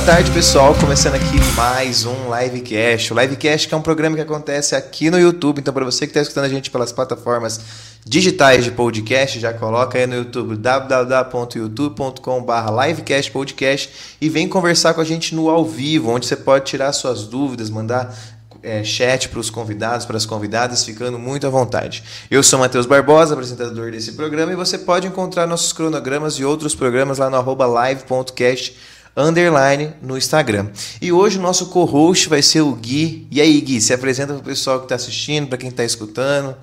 Boa 0.00 0.14
tarde, 0.14 0.30
pessoal. 0.30 0.74
Começando 0.74 1.16
aqui 1.16 1.38
mais 1.54 2.06
um 2.06 2.34
Livecast. 2.34 3.12
O 3.12 3.20
Livecast 3.20 3.72
é 3.72 3.76
um 3.76 3.82
programa 3.82 4.16
que 4.16 4.22
acontece 4.22 4.74
aqui 4.74 5.10
no 5.10 5.20
YouTube. 5.20 5.58
Então, 5.58 5.74
para 5.74 5.84
você 5.84 6.06
que 6.06 6.10
está 6.10 6.22
escutando 6.22 6.46
a 6.46 6.48
gente 6.48 6.70
pelas 6.70 6.90
plataformas 6.90 7.60
digitais 8.02 8.64
de 8.64 8.70
podcast, 8.70 9.38
já 9.38 9.52
coloca 9.52 9.98
aí 9.98 10.06
no 10.06 10.14
YouTube 10.14 10.56
www.youtube.com.br 10.56 12.86
livecastpodcast 12.86 13.90
e 14.18 14.30
vem 14.30 14.48
conversar 14.48 14.94
com 14.94 15.02
a 15.02 15.04
gente 15.04 15.34
no 15.34 15.50
ao 15.50 15.66
vivo, 15.66 16.10
onde 16.10 16.24
você 16.24 16.34
pode 16.34 16.64
tirar 16.64 16.90
suas 16.94 17.24
dúvidas, 17.24 17.68
mandar 17.68 18.16
é, 18.62 18.82
chat 18.82 19.28
para 19.28 19.38
os 19.38 19.50
convidados, 19.50 20.06
para 20.06 20.16
as 20.16 20.24
convidadas, 20.24 20.82
ficando 20.82 21.18
muito 21.18 21.46
à 21.46 21.50
vontade. 21.50 22.02
Eu 22.30 22.42
sou 22.42 22.58
Matheus 22.58 22.86
Barbosa, 22.86 23.34
apresentador 23.34 23.90
desse 23.90 24.12
programa, 24.12 24.50
e 24.50 24.56
você 24.56 24.78
pode 24.78 25.06
encontrar 25.06 25.46
nossos 25.46 25.74
cronogramas 25.74 26.36
e 26.36 26.44
outros 26.44 26.74
programas 26.74 27.18
lá 27.18 27.28
no 27.28 27.66
live.cast 27.66 28.74
underline 29.20 29.94
no 30.02 30.16
Instagram. 30.16 30.70
E 31.00 31.12
hoje 31.12 31.38
o 31.38 31.42
nosso 31.42 31.70
co-host 31.70 32.28
vai 32.28 32.42
ser 32.42 32.60
o 32.60 32.72
Gui. 32.74 33.26
E 33.30 33.40
aí, 33.40 33.60
Gui, 33.60 33.80
se 33.80 33.92
apresenta 33.92 34.32
para 34.34 34.42
o 34.42 34.44
pessoal 34.44 34.78
que 34.78 34.86
está 34.86 34.94
assistindo, 34.94 35.48
para 35.48 35.58
quem 35.58 35.68
está 35.68 35.84
escutando. 35.84 36.56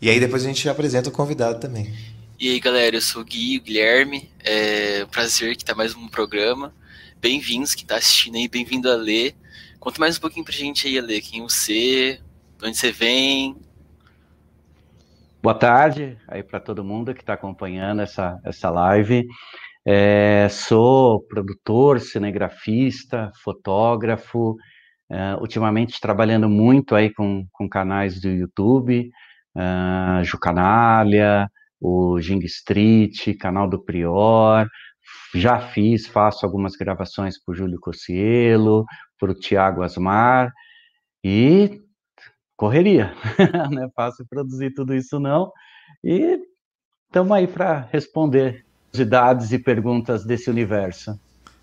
E 0.00 0.08
aí 0.08 0.18
depois 0.18 0.44
a 0.44 0.46
gente 0.46 0.68
apresenta 0.68 1.08
o 1.08 1.12
convidado 1.12 1.60
também. 1.60 1.94
E 2.38 2.48
aí, 2.50 2.60
galera, 2.60 2.96
eu 2.96 3.02
sou 3.02 3.22
o 3.22 3.24
Gui, 3.24 3.58
o 3.58 3.62
Guilherme. 3.62 4.30
É 4.42 5.04
um 5.04 5.08
prazer 5.08 5.56
que 5.56 5.64
tá 5.64 5.74
mais 5.74 5.94
um 5.94 6.08
programa. 6.08 6.74
Bem-vindos 7.20 7.74
quem 7.74 7.84
está 7.84 7.96
assistindo 7.96 8.36
aí, 8.36 8.48
bem-vindo 8.48 8.90
a 8.90 8.94
ler. 8.96 9.34
Conta 9.78 10.00
mais 10.00 10.16
um 10.16 10.20
pouquinho 10.20 10.44
pra 10.44 10.54
gente 10.54 10.88
aí, 10.88 10.98
Ale, 10.98 11.20
quem 11.20 11.42
você, 11.42 12.18
de 12.58 12.66
onde 12.66 12.76
você 12.76 12.90
vem. 12.90 13.56
Boa 15.42 15.54
tarde 15.54 16.18
aí 16.28 16.42
para 16.42 16.60
todo 16.60 16.84
mundo 16.84 17.14
que 17.14 17.20
está 17.20 17.34
acompanhando 17.34 18.02
essa, 18.02 18.38
essa 18.44 18.68
live. 18.70 19.26
É, 19.92 20.48
sou 20.48 21.20
produtor, 21.26 21.98
cinegrafista, 21.98 23.32
fotógrafo, 23.42 24.54
é, 25.10 25.34
ultimamente 25.34 26.00
trabalhando 26.00 26.48
muito 26.48 26.94
aí 26.94 27.12
com, 27.12 27.44
com 27.50 27.68
canais 27.68 28.20
do 28.20 28.28
YouTube, 28.28 29.10
uh, 29.56 30.22
Jucanalha, 30.22 31.50
o 31.80 32.20
Jing 32.20 32.44
Street, 32.44 33.36
canal 33.36 33.68
do 33.68 33.84
Prior, 33.84 34.68
já 35.34 35.58
fiz, 35.58 36.06
faço 36.06 36.46
algumas 36.46 36.76
gravações 36.76 37.42
para 37.42 37.52
o 37.52 37.56
Júlio 37.56 37.80
Cossielo, 37.80 38.84
para 39.18 39.32
o 39.32 39.34
Tiago 39.34 39.82
Asmar, 39.82 40.52
e 41.24 41.80
correria, 42.56 43.12
não 43.72 43.86
é 43.86 43.90
fácil 43.96 44.24
produzir 44.30 44.72
tudo 44.72 44.94
isso 44.94 45.18
não, 45.18 45.50
e 46.04 46.38
estamos 47.08 47.32
aí 47.32 47.48
para 47.48 47.88
responder 47.90 48.69
curiosidades 48.90 49.52
e 49.52 49.58
perguntas 49.58 50.24
desse 50.24 50.50
universo. 50.50 51.18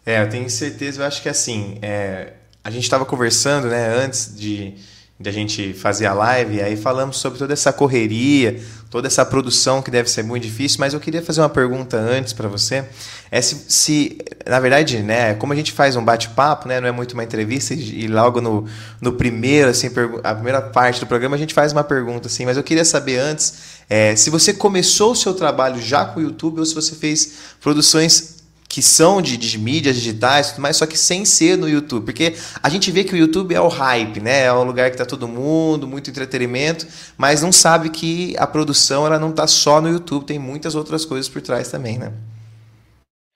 É, 0.06 0.22
eu 0.22 0.30
tenho 0.30 0.50
certeza, 0.50 1.02
eu 1.02 1.06
acho 1.06 1.22
que 1.22 1.30
assim, 1.30 1.78
é, 1.82 2.34
a 2.64 2.72
gente 2.72 2.84
estava 2.84 3.06
conversando, 3.06 3.68
né, 3.68 3.94
antes 3.94 4.34
de, 4.38 4.76
de 5.20 5.30
a 5.30 5.34
gente 5.34 5.74
fazer 5.74 6.06
a 6.06 6.14
live, 6.14 6.62
aí 6.62 6.78
falamos 6.78 7.18
sobre 7.18 7.38
toda 7.38 7.52
essa 7.52 7.74
correria, 7.74 8.58
toda 8.90 9.08
essa 9.08 9.26
produção 9.26 9.82
que 9.82 9.92
deve 9.92 10.10
ser 10.10 10.24
muito 10.24 10.44
difícil, 10.44 10.80
mas 10.80 10.94
eu 10.94 11.00
queria 11.02 11.22
fazer 11.22 11.42
uma 11.42 11.50
pergunta 11.50 11.98
antes 11.98 12.32
para 12.32 12.48
você. 12.48 12.86
É 13.30 13.42
se, 13.42 13.66
se, 13.68 14.18
na 14.46 14.62
verdade, 14.62 15.00
né, 15.00 15.34
como 15.34 15.52
a 15.52 15.56
gente 15.58 15.74
faz 15.74 15.98
um 15.98 16.06
bate-papo, 16.06 16.70
né, 16.70 16.80
não 16.80 16.88
é 16.88 16.92
muito 16.94 17.12
uma 17.12 17.24
entrevista, 17.26 17.74
e 17.74 18.08
logo 18.08 18.40
no, 18.40 18.66
no 19.02 19.12
primeiro, 19.12 19.70
assim, 19.70 19.90
a 20.24 20.34
primeira 20.34 20.62
parte 20.62 21.02
do 21.02 21.06
programa 21.06 21.36
a 21.36 21.40
gente 21.40 21.54
faz 21.54 21.74
uma 21.74 21.84
pergunta, 21.84 22.28
assim, 22.28 22.46
mas 22.46 22.56
eu 22.56 22.64
queria 22.64 22.86
saber 22.86 23.18
antes 23.18 23.77
é, 23.90 24.16
se 24.16 24.30
você 24.30 24.54
começou 24.54 25.12
o 25.12 25.16
seu 25.16 25.34
trabalho 25.34 25.82
já 25.82 26.06
com 26.06 26.20
o 26.20 26.24
YouTube 26.24 26.60
ou 26.60 26.66
se 26.66 26.76
você 26.76 26.96
fez 26.96 27.56
produções 27.62 28.38
que 28.70 28.82
são 28.82 29.22
de, 29.22 29.38
de 29.38 29.58
mídias 29.58 29.96
digitais, 29.96 30.56
mas 30.58 30.78
só 30.78 30.86
que 30.86 30.98
sem 30.98 31.24
ser 31.24 31.58
no 31.58 31.70
YouTube, 31.70 32.04
porque 32.04 32.36
a 32.62 32.70
gente 32.70 32.92
vê 32.92 33.04
que 33.04 33.14
o 33.14 33.18
YouTube 33.18 33.56
é 33.56 33.62
o 33.62 33.70
hype, 33.70 34.20
né? 34.20 34.44
É 34.44 34.52
o 34.52 34.64
lugar 34.64 34.90
que 34.90 34.96
está 34.96 35.06
todo 35.06 35.28
mundo, 35.28 35.88
muito 35.88 36.10
entretenimento, 36.10 36.86
mas 37.18 37.42
não 37.42 37.52
sabe 37.52 37.90
que 37.90 38.36
a 38.38 38.46
produção 38.46 39.06
ela 39.06 39.18
não 39.18 39.30
está 39.30 39.48
só 39.48 39.80
no 39.80 39.90
YouTube, 39.90 40.26
tem 40.26 40.38
muitas 40.38 40.76
outras 40.76 41.06
coisas 41.06 41.30
por 41.30 41.42
trás 41.42 41.72
também, 41.72 41.98
né? 41.98 42.12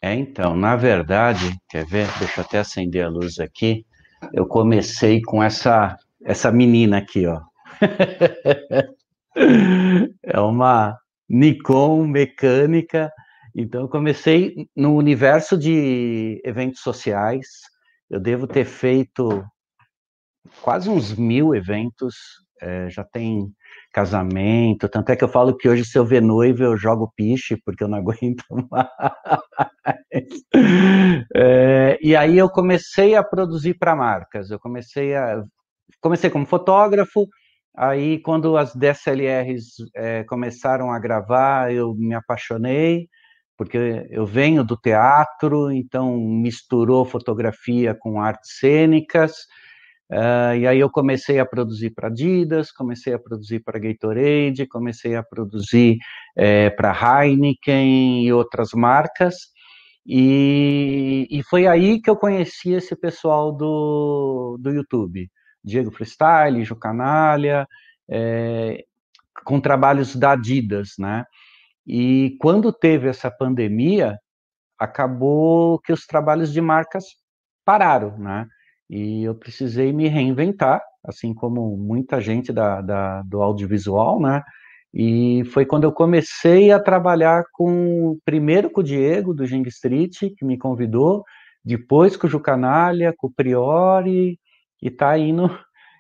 É, 0.04 0.14
então, 0.14 0.56
na 0.56 0.76
verdade, 0.76 1.56
quer 1.70 1.86
ver? 1.86 2.10
Deixa 2.20 2.42
eu 2.42 2.44
até 2.44 2.60
acender 2.60 3.06
a 3.06 3.10
luz 3.10 3.40
aqui. 3.40 3.86
Eu 4.34 4.46
comecei 4.46 5.22
com 5.22 5.42
essa 5.42 5.98
essa 6.24 6.52
menina 6.52 6.98
aqui, 6.98 7.26
ó. 7.26 7.40
é 9.36 10.40
uma 10.40 10.98
Nikon 11.30 12.06
mecânica. 12.08 13.12
Então, 13.56 13.82
eu 13.82 13.90
comecei 13.90 14.68
no 14.76 14.96
universo 14.96 15.58
de 15.58 16.42
eventos 16.44 16.82
sociais. 16.82 17.48
Eu 18.10 18.20
devo 18.20 18.48
ter 18.48 18.66
feito 18.66 19.44
quase 20.62 20.90
uns 20.90 21.14
mil 21.16 21.56
eventos. 21.56 22.16
É, 22.62 22.90
já 22.90 23.04
tem 23.04 23.52
casamento. 23.92 24.88
Tanto 24.88 25.12
é 25.12 25.16
que 25.16 25.24
eu 25.24 25.28
falo 25.28 25.56
que 25.58 25.68
hoje, 25.68 25.84
se 25.84 25.98
eu 25.98 26.06
ver 26.06 26.22
noivo, 26.22 26.64
eu 26.64 26.78
jogo 26.78 27.12
piche, 27.16 27.58
porque 27.66 27.84
eu 27.84 27.88
não 27.88 27.98
aguento 28.00 28.44
mais. 28.70 28.88
É, 31.36 31.98
e 32.02 32.16
aí 32.16 32.38
eu 32.38 32.50
comecei 32.50 33.16
a 33.16 33.24
produzir 33.24 33.76
para 33.76 33.96
marcas. 33.96 34.52
Eu 34.52 34.60
comecei 34.60 35.16
a. 35.16 35.44
Comecei 36.00 36.30
como 36.30 36.46
fotógrafo, 36.46 37.28
Aí, 37.76 38.20
quando 38.20 38.58
as 38.58 38.76
DSLRs 38.76 39.76
é, 39.96 40.24
começaram 40.26 40.92
a 40.92 41.00
gravar, 41.00 41.74
eu 41.74 41.94
me 41.96 42.14
apaixonei, 42.14 43.08
porque 43.58 44.08
eu 44.10 44.26
venho 44.26 44.64
do 44.64 44.76
teatro, 44.76 45.72
então 45.72 46.18
misturou 46.20 47.06
fotografia 47.06 47.96
com 47.96 48.20
artes 48.22 48.58
cênicas. 48.60 49.34
Uh, 50.12 50.56
e 50.60 50.68
aí 50.68 50.80
eu 50.80 50.90
comecei 50.90 51.40
a 51.40 51.46
produzir 51.46 51.92
para 51.92 52.10
Adidas, 52.10 52.70
comecei 52.70 53.14
a 53.14 53.20
produzir 53.20 53.62
para 53.62 53.80
Gatorade, 53.80 54.68
comecei 54.68 55.16
a 55.16 55.24
produzir 55.24 55.98
é, 56.36 56.70
para 56.70 56.92
Heineken 57.24 58.26
e 58.26 58.34
outras 58.34 58.72
marcas. 58.74 59.36
E, 60.06 61.28
e 61.32 61.44
foi 61.44 61.68
aí 61.68 62.02
que 62.02 62.10
eu 62.10 62.18
conheci 62.18 62.74
esse 62.74 62.96
pessoal 62.96 63.56
do, 63.56 64.58
do 64.60 64.72
YouTube. 64.72 65.30
Diego 65.64 65.92
Freestyle, 65.92 66.64
Ju 66.64 66.76
Canalha, 66.76 67.68
é, 68.10 68.84
com 69.46 69.60
trabalhos 69.60 70.16
da 70.16 70.32
Adidas, 70.32 70.94
né? 71.00 71.26
E 71.86 72.38
quando 72.40 72.72
teve 72.72 73.08
essa 73.08 73.32
pandemia, 73.32 74.18
acabou 74.78 75.80
que 75.80 75.94
os 75.94 76.06
trabalhos 76.06 76.52
de 76.52 76.62
marcas 76.62 77.06
pararam, 77.66 78.18
né? 78.18 78.48
E 78.90 79.24
eu 79.24 79.36
precisei 79.36 79.94
me 79.94 80.08
reinventar, 80.08 80.82
assim 81.04 81.34
como 81.34 81.78
muita 81.78 82.20
gente 82.20 82.52
da, 82.52 82.82
da, 82.82 83.22
do 83.24 83.42
audiovisual, 83.42 84.20
né? 84.20 84.44
E 84.94 85.44
foi 85.54 85.66
quando 85.66 85.86
eu 85.86 85.92
comecei 85.94 86.72
a 86.72 86.80
trabalhar 86.80 87.46
com, 87.54 88.18
primeiro 88.26 88.70
com 88.70 88.82
o 88.82 88.84
Diego, 88.84 89.34
do 89.34 89.46
Jing 89.46 89.68
Street, 89.70 90.18
que 90.38 90.44
me 90.44 90.58
convidou, 90.58 91.24
depois 91.64 92.18
com 92.18 92.28
o 92.28 92.30
Ju 92.30 92.40
Canalha, 92.40 93.14
com 93.18 93.28
o 93.28 93.34
Priori, 93.34 94.38
e 94.82 94.90
tá 94.90 95.18
indo. 95.18 95.50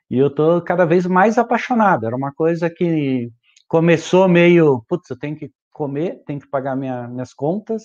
E 0.10 0.18
eu 0.18 0.30
tô 0.30 0.62
cada 0.62 0.86
vez 0.86 1.06
mais 1.06 1.38
apaixonado. 1.38 2.06
Era 2.06 2.16
uma 2.16 2.34
coisa 2.34 2.70
que 2.70 3.32
começou 3.68 4.28
meio, 4.28 4.84
putz, 4.88 5.10
eu 5.10 5.18
tenho 5.18 5.38
que 5.38 5.50
comer, 5.72 6.22
tenho 6.26 6.40
que 6.40 6.50
pagar 6.50 6.76
minha, 6.76 7.08
minhas 7.08 7.34
contas. 7.34 7.84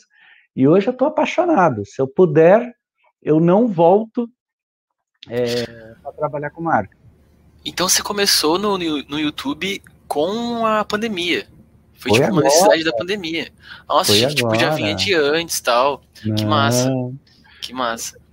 E 0.55 0.67
hoje 0.67 0.89
eu 0.89 0.93
tô 0.93 1.05
apaixonado. 1.05 1.85
Se 1.87 2.01
eu 2.01 2.09
puder, 2.09 2.75
eu 3.23 3.39
não 3.39 3.69
volto 3.69 4.29
é, 5.29 5.65
para 6.03 6.13
trabalhar 6.13 6.51
com 6.51 6.63
marca. 6.63 6.97
Então 7.65 7.89
você 7.89 8.03
começou 8.03 8.59
no, 8.59 8.77
no 8.77 9.21
YouTube 9.21 9.83
com 10.09 10.67
a 10.67 10.85
pandemia. 10.85 11.47
Foi, 11.95 12.11
Foi 12.11 12.13
tipo 12.13 12.25
agora. 12.25 12.33
uma 12.33 12.43
necessidade 12.43 12.85
da 12.85 12.93
pandemia. 12.93 13.53
Nossa, 13.89 14.13
Foi 14.13 14.35
tipo, 14.35 14.55
já 14.57 14.71
vinha 14.71 14.95
de 14.95 15.15
antes 15.15 15.61
tal. 15.61 16.03
Não. 16.25 16.35
Que 16.35 16.45
massa. 16.45 16.91
Que 17.63 17.73
massa 17.73 18.26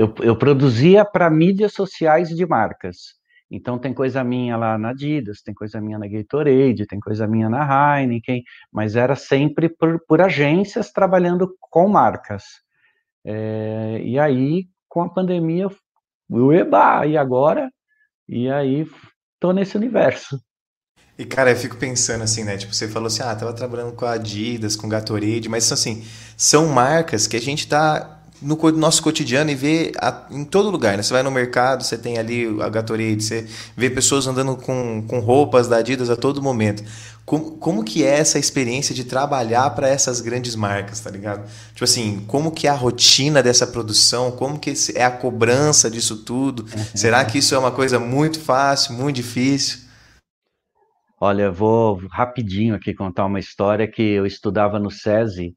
eu, 0.00 0.14
eu 0.22 0.36
produzia 0.36 1.04
para 1.04 1.28
mídias 1.28 1.74
sociais 1.74 2.30
de 2.30 2.46
marcas. 2.46 3.18
Então 3.50 3.78
tem 3.78 3.92
coisa 3.92 4.24
minha 4.24 4.56
lá 4.56 4.78
na 4.78 4.90
Adidas, 4.90 5.42
tem 5.42 5.52
coisa 5.52 5.80
minha 5.80 5.98
na 5.98 6.06
Gatorade, 6.06 6.86
tem 6.86 7.00
coisa 7.00 7.26
minha 7.26 7.50
na 7.50 8.00
Heineken, 8.00 8.42
mas 8.72 8.96
era 8.96 9.14
sempre 9.14 9.68
por, 9.68 10.00
por 10.06 10.20
agências 10.20 10.90
trabalhando 10.90 11.54
com 11.60 11.88
marcas. 11.88 12.44
É, 13.24 14.00
e 14.02 14.18
aí, 14.18 14.68
com 14.88 15.02
a 15.02 15.12
pandemia, 15.12 15.68
eu 16.30 16.52
eba, 16.52 17.04
e 17.06 17.18
agora? 17.18 17.70
E 18.28 18.48
aí, 18.48 18.88
tô 19.38 19.52
nesse 19.52 19.76
universo. 19.76 20.40
E, 21.18 21.26
cara, 21.26 21.50
eu 21.50 21.56
fico 21.56 21.76
pensando 21.76 22.22
assim, 22.22 22.44
né? 22.44 22.56
Tipo, 22.56 22.72
você 22.72 22.88
falou 22.88 23.08
assim, 23.08 23.22
ah, 23.22 23.34
tava 23.34 23.52
trabalhando 23.52 23.94
com 23.94 24.06
a 24.06 24.12
Adidas, 24.12 24.76
com 24.76 24.88
Gatorade, 24.88 25.50
mas 25.50 25.70
assim, 25.70 26.02
são 26.36 26.68
marcas 26.68 27.26
que 27.26 27.36
a 27.36 27.40
gente 27.40 27.68
tá 27.68 28.19
no 28.40 28.56
nosso 28.72 29.02
cotidiano 29.02 29.50
e 29.50 29.54
vê 29.54 29.92
a, 29.98 30.26
em 30.30 30.44
todo 30.44 30.70
lugar, 30.70 30.96
né? 30.96 31.02
Você 31.02 31.12
vai 31.12 31.22
no 31.22 31.30
mercado, 31.30 31.84
você 31.84 31.98
tem 31.98 32.18
ali 32.18 32.46
a 32.62 32.68
Gatorade, 32.68 33.22
você 33.22 33.46
vê 33.76 33.90
pessoas 33.90 34.26
andando 34.26 34.56
com, 34.56 35.04
com 35.06 35.20
roupas 35.20 35.68
da 35.68 35.76
Adidas 35.76 36.08
a 36.08 36.16
todo 36.16 36.42
momento. 36.42 36.82
Como, 37.24 37.52
como 37.52 37.84
que 37.84 38.02
é 38.02 38.18
essa 38.18 38.38
experiência 38.38 38.94
de 38.94 39.04
trabalhar 39.04 39.70
para 39.70 39.88
essas 39.88 40.20
grandes 40.20 40.56
marcas, 40.56 41.00
tá 41.00 41.10
ligado? 41.10 41.48
Tipo 41.72 41.84
assim, 41.84 42.24
como 42.26 42.50
que 42.50 42.66
é 42.66 42.70
a 42.70 42.74
rotina 42.74 43.42
dessa 43.42 43.66
produção? 43.66 44.32
Como 44.32 44.58
que 44.58 44.74
é 44.94 45.04
a 45.04 45.10
cobrança 45.10 45.90
disso 45.90 46.24
tudo? 46.24 46.62
Uhum. 46.62 46.84
Será 46.94 47.24
que 47.24 47.38
isso 47.38 47.54
é 47.54 47.58
uma 47.58 47.70
coisa 47.70 48.00
muito 48.00 48.40
fácil, 48.40 48.94
muito 48.94 49.16
difícil? 49.16 49.90
Olha, 51.20 51.50
vou 51.50 52.00
rapidinho 52.10 52.74
aqui 52.74 52.94
contar 52.94 53.26
uma 53.26 53.38
história 53.38 53.86
que 53.86 54.02
eu 54.02 54.24
estudava 54.24 54.78
no 54.80 54.90
SESI 54.90 55.54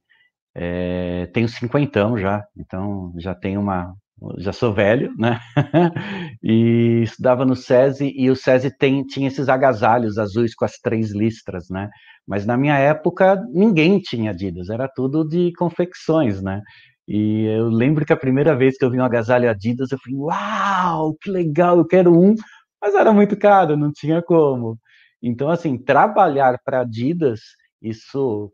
é, 0.56 1.28
tenho 1.34 1.48
50 1.48 2.00
anos 2.00 2.22
já, 2.22 2.44
então 2.58 3.14
já 3.18 3.34
tenho 3.34 3.60
uma. 3.62 3.96
Já 4.38 4.54
sou 4.54 4.74
velho, 4.74 5.14
né? 5.18 5.40
e 6.42 7.02
estudava 7.04 7.46
no 7.46 7.56
SESI, 7.56 8.14
e 8.16 8.30
o 8.30 8.36
SESI 8.36 8.76
tem, 8.78 9.04
tinha 9.04 9.28
esses 9.28 9.50
agasalhos 9.50 10.18
azuis 10.18 10.56
com 10.56 10.64
as 10.64 10.78
três 10.80 11.12
listras, 11.12 11.66
né? 11.70 11.90
Mas 12.26 12.46
na 12.46 12.56
minha 12.56 12.78
época, 12.78 13.44
ninguém 13.52 14.00
tinha 14.00 14.32
Adidas, 14.32 14.70
era 14.70 14.88
tudo 14.88 15.28
de 15.28 15.52
confecções, 15.58 16.42
né? 16.42 16.62
E 17.08 17.46
eu 17.48 17.68
lembro 17.68 18.06
que 18.06 18.14
a 18.14 18.18
primeira 18.18 18.56
vez 18.56 18.78
que 18.78 18.86
eu 18.86 18.90
vi 18.92 18.98
um 19.00 19.04
agasalho 19.04 19.50
Adidas, 19.50 19.92
eu 19.92 20.00
falei, 20.00 20.18
uau, 20.18 21.16
que 21.22 21.30
legal, 21.30 21.78
eu 21.78 21.86
quero 21.86 22.18
um, 22.18 22.34
mas 22.82 22.96
era 22.96 23.12
muito 23.12 23.36
caro, 23.38 23.76
não 23.76 23.92
tinha 23.92 24.22
como. 24.22 24.80
Então, 25.22 25.50
assim, 25.50 25.78
trabalhar 25.78 26.60
para 26.64 26.82
Adidas, 26.82 27.42
isso 27.82 28.52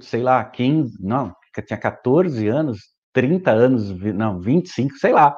sei 0.00 0.22
lá, 0.22 0.44
15, 0.44 0.98
não, 1.00 1.34
tinha 1.66 1.78
14 1.78 2.46
anos, 2.48 2.78
30 3.12 3.50
anos, 3.50 3.90
não, 4.14 4.40
25, 4.40 4.96
sei 4.96 5.12
lá. 5.12 5.36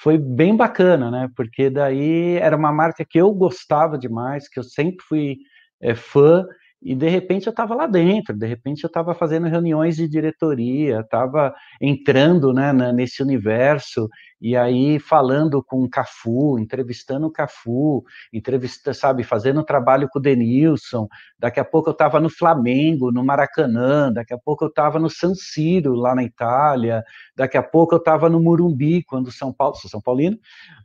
Foi 0.00 0.16
bem 0.16 0.56
bacana, 0.56 1.10
né? 1.10 1.28
Porque 1.36 1.68
daí 1.68 2.36
era 2.36 2.56
uma 2.56 2.72
marca 2.72 3.04
que 3.04 3.18
eu 3.18 3.32
gostava 3.32 3.98
demais, 3.98 4.48
que 4.48 4.58
eu 4.60 4.62
sempre 4.62 5.04
fui 5.08 5.36
é, 5.80 5.94
fã, 5.94 6.46
e 6.80 6.94
de 6.94 7.08
repente 7.08 7.46
eu 7.46 7.50
estava 7.50 7.74
lá 7.74 7.86
dentro, 7.86 8.36
de 8.36 8.46
repente 8.46 8.84
eu 8.84 8.88
estava 8.88 9.12
fazendo 9.12 9.48
reuniões 9.48 9.96
de 9.96 10.06
diretoria, 10.08 11.00
estava 11.00 11.52
entrando 11.80 12.52
né, 12.52 12.72
nesse 12.92 13.20
universo 13.20 14.08
e 14.40 14.56
aí 14.56 15.00
falando 15.00 15.60
com 15.60 15.82
o 15.82 15.90
Cafu, 15.90 16.56
entrevistando 16.56 17.26
o 17.26 17.32
Cafu, 17.32 18.04
entrevista, 18.32 18.94
sabe, 18.94 19.24
fazendo 19.24 19.64
trabalho 19.64 20.08
com 20.08 20.20
o 20.20 20.22
Denilson. 20.22 21.08
Daqui 21.36 21.58
a 21.58 21.64
pouco 21.64 21.88
eu 21.88 21.92
estava 21.92 22.20
no 22.20 22.30
Flamengo, 22.30 23.10
no 23.10 23.24
Maracanã, 23.24 24.12
daqui 24.12 24.32
a 24.32 24.38
pouco 24.38 24.64
eu 24.64 24.68
estava 24.68 25.00
no 25.00 25.10
San 25.10 25.34
Siro, 25.34 25.94
lá 25.94 26.14
na 26.14 26.22
Itália, 26.22 27.02
daqui 27.36 27.56
a 27.56 27.62
pouco 27.62 27.94
eu 27.94 27.98
estava 27.98 28.30
no 28.30 28.40
Murumbi, 28.40 29.02
quando 29.02 29.26
o 29.26 29.32
São 29.32 29.52
Paulo, 29.52 29.74
sou 29.74 29.90
São 29.90 30.00
Paulino, 30.00 30.38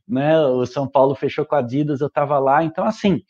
né? 0.08 0.40
O 0.42 0.66
São 0.66 0.88
Paulo 0.88 1.14
fechou 1.14 1.46
com 1.46 1.56
a 1.56 1.60
Adidas, 1.60 2.02
eu 2.02 2.08
estava 2.08 2.40
lá, 2.40 2.64
então 2.64 2.84
assim 2.84 3.22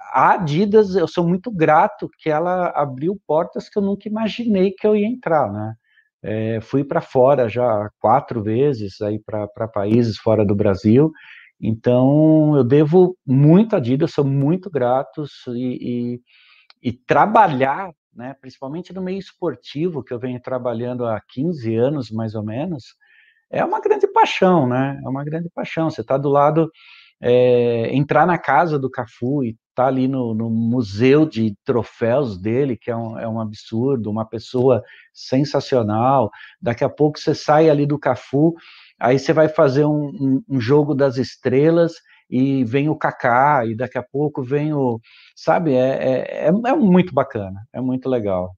a 0.00 0.32
Adidas, 0.32 0.94
eu 0.94 1.06
sou 1.06 1.26
muito 1.26 1.50
grato 1.50 2.08
que 2.18 2.30
ela 2.30 2.68
abriu 2.70 3.18
portas 3.26 3.68
que 3.68 3.78
eu 3.78 3.82
nunca 3.82 4.08
imaginei 4.08 4.72
que 4.72 4.86
eu 4.86 4.96
ia 4.96 5.06
entrar, 5.06 5.52
né? 5.52 5.74
É, 6.22 6.60
fui 6.60 6.84
para 6.84 7.00
fora 7.00 7.48
já 7.48 7.88
quatro 7.98 8.42
vezes 8.42 9.00
aí 9.00 9.18
para 9.18 9.68
países 9.68 10.18
fora 10.18 10.44
do 10.44 10.54
Brasil, 10.54 11.10
então 11.60 12.56
eu 12.56 12.64
devo 12.64 13.16
muito 13.26 13.74
a 13.74 13.78
Adidas, 13.78 14.12
sou 14.12 14.24
muito 14.24 14.70
grato 14.70 15.24
e, 15.48 16.20
e, 16.82 16.90
e 16.90 16.92
trabalhar, 16.92 17.90
né, 18.14 18.34
principalmente 18.40 18.92
no 18.92 19.02
meio 19.02 19.18
esportivo, 19.18 20.02
que 20.02 20.12
eu 20.12 20.18
venho 20.18 20.40
trabalhando 20.40 21.06
há 21.06 21.20
15 21.28 21.74
anos 21.74 22.10
mais 22.10 22.34
ou 22.34 22.42
menos, 22.44 22.84
é 23.50 23.64
uma 23.64 23.80
grande 23.80 24.06
paixão, 24.06 24.66
né? 24.66 25.00
É 25.04 25.08
uma 25.08 25.24
grande 25.24 25.50
paixão. 25.50 25.90
Você 25.90 26.02
está 26.02 26.16
do 26.16 26.28
lado, 26.28 26.70
é, 27.22 27.94
entrar 27.94 28.26
na 28.26 28.38
casa 28.38 28.78
do 28.78 28.90
Cafu 28.90 29.44
e 29.44 29.56
está 29.68 29.86
ali 29.86 30.08
no, 30.08 30.34
no, 30.34 30.50
museu 30.50 31.26
de 31.26 31.54
troféus 31.64 32.38
dele, 32.38 32.76
que 32.76 32.90
é 32.90 32.96
um, 32.96 33.18
é 33.18 33.28
um 33.28 33.40
absurdo, 33.40 34.10
uma 34.10 34.24
pessoa 34.24 34.82
sensacional. 35.12 36.30
Daqui 36.60 36.84
a 36.84 36.88
pouco 36.88 37.18
você 37.18 37.34
sai 37.34 37.70
ali 37.70 37.86
do 37.86 37.98
Cafu, 37.98 38.54
aí 38.98 39.18
você 39.18 39.32
vai 39.32 39.48
fazer 39.48 39.84
um, 39.84 40.08
um, 40.08 40.42
um 40.48 40.60
jogo 40.60 40.94
das 40.94 41.16
estrelas 41.16 41.94
e 42.28 42.64
vem 42.64 42.88
o 42.88 42.96
Kaká, 42.96 43.66
e 43.66 43.74
daqui 43.74 43.98
a 43.98 44.02
pouco 44.02 44.42
vem 44.42 44.72
o. 44.72 45.00
Sabe, 45.34 45.74
é, 45.74 46.46
é, 46.46 46.46
é, 46.46 46.48
é 46.48 46.76
muito 46.76 47.12
bacana, 47.12 47.60
é 47.72 47.80
muito 47.80 48.08
legal. 48.08 48.54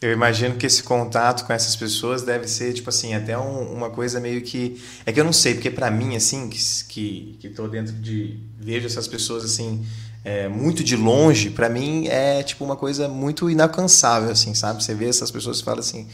Eu 0.00 0.12
imagino 0.12 0.56
que 0.56 0.64
esse 0.64 0.82
contato 0.82 1.44
com 1.44 1.52
essas 1.52 1.76
pessoas 1.76 2.22
deve 2.22 2.48
ser, 2.48 2.72
tipo 2.72 2.88
assim, 2.88 3.12
até 3.12 3.36
um, 3.36 3.72
uma 3.72 3.90
coisa 3.90 4.18
meio 4.18 4.40
que. 4.40 4.82
É 5.04 5.12
que 5.12 5.20
eu 5.20 5.24
não 5.24 5.32
sei, 5.32 5.54
porque 5.54 5.70
para 5.70 5.90
mim, 5.90 6.16
assim, 6.16 6.48
que, 6.48 7.36
que, 7.38 7.48
tô 7.50 7.68
dentro 7.68 7.92
de. 7.92 8.38
Vejo 8.58 8.86
essas 8.86 9.06
pessoas, 9.06 9.44
assim, 9.44 9.84
é, 10.24 10.48
muito 10.48 10.82
de 10.82 10.96
longe, 10.96 11.50
para 11.50 11.68
mim 11.68 12.06
é, 12.08 12.42
tipo, 12.42 12.64
uma 12.64 12.76
coisa 12.76 13.08
muito 13.08 13.50
inalcançável, 13.50 14.30
assim, 14.30 14.54
sabe? 14.54 14.82
Você 14.82 14.94
vê 14.94 15.06
essas 15.06 15.30
pessoas 15.30 15.60
e 15.60 15.64
fala 15.64 15.80
assim 15.80 16.08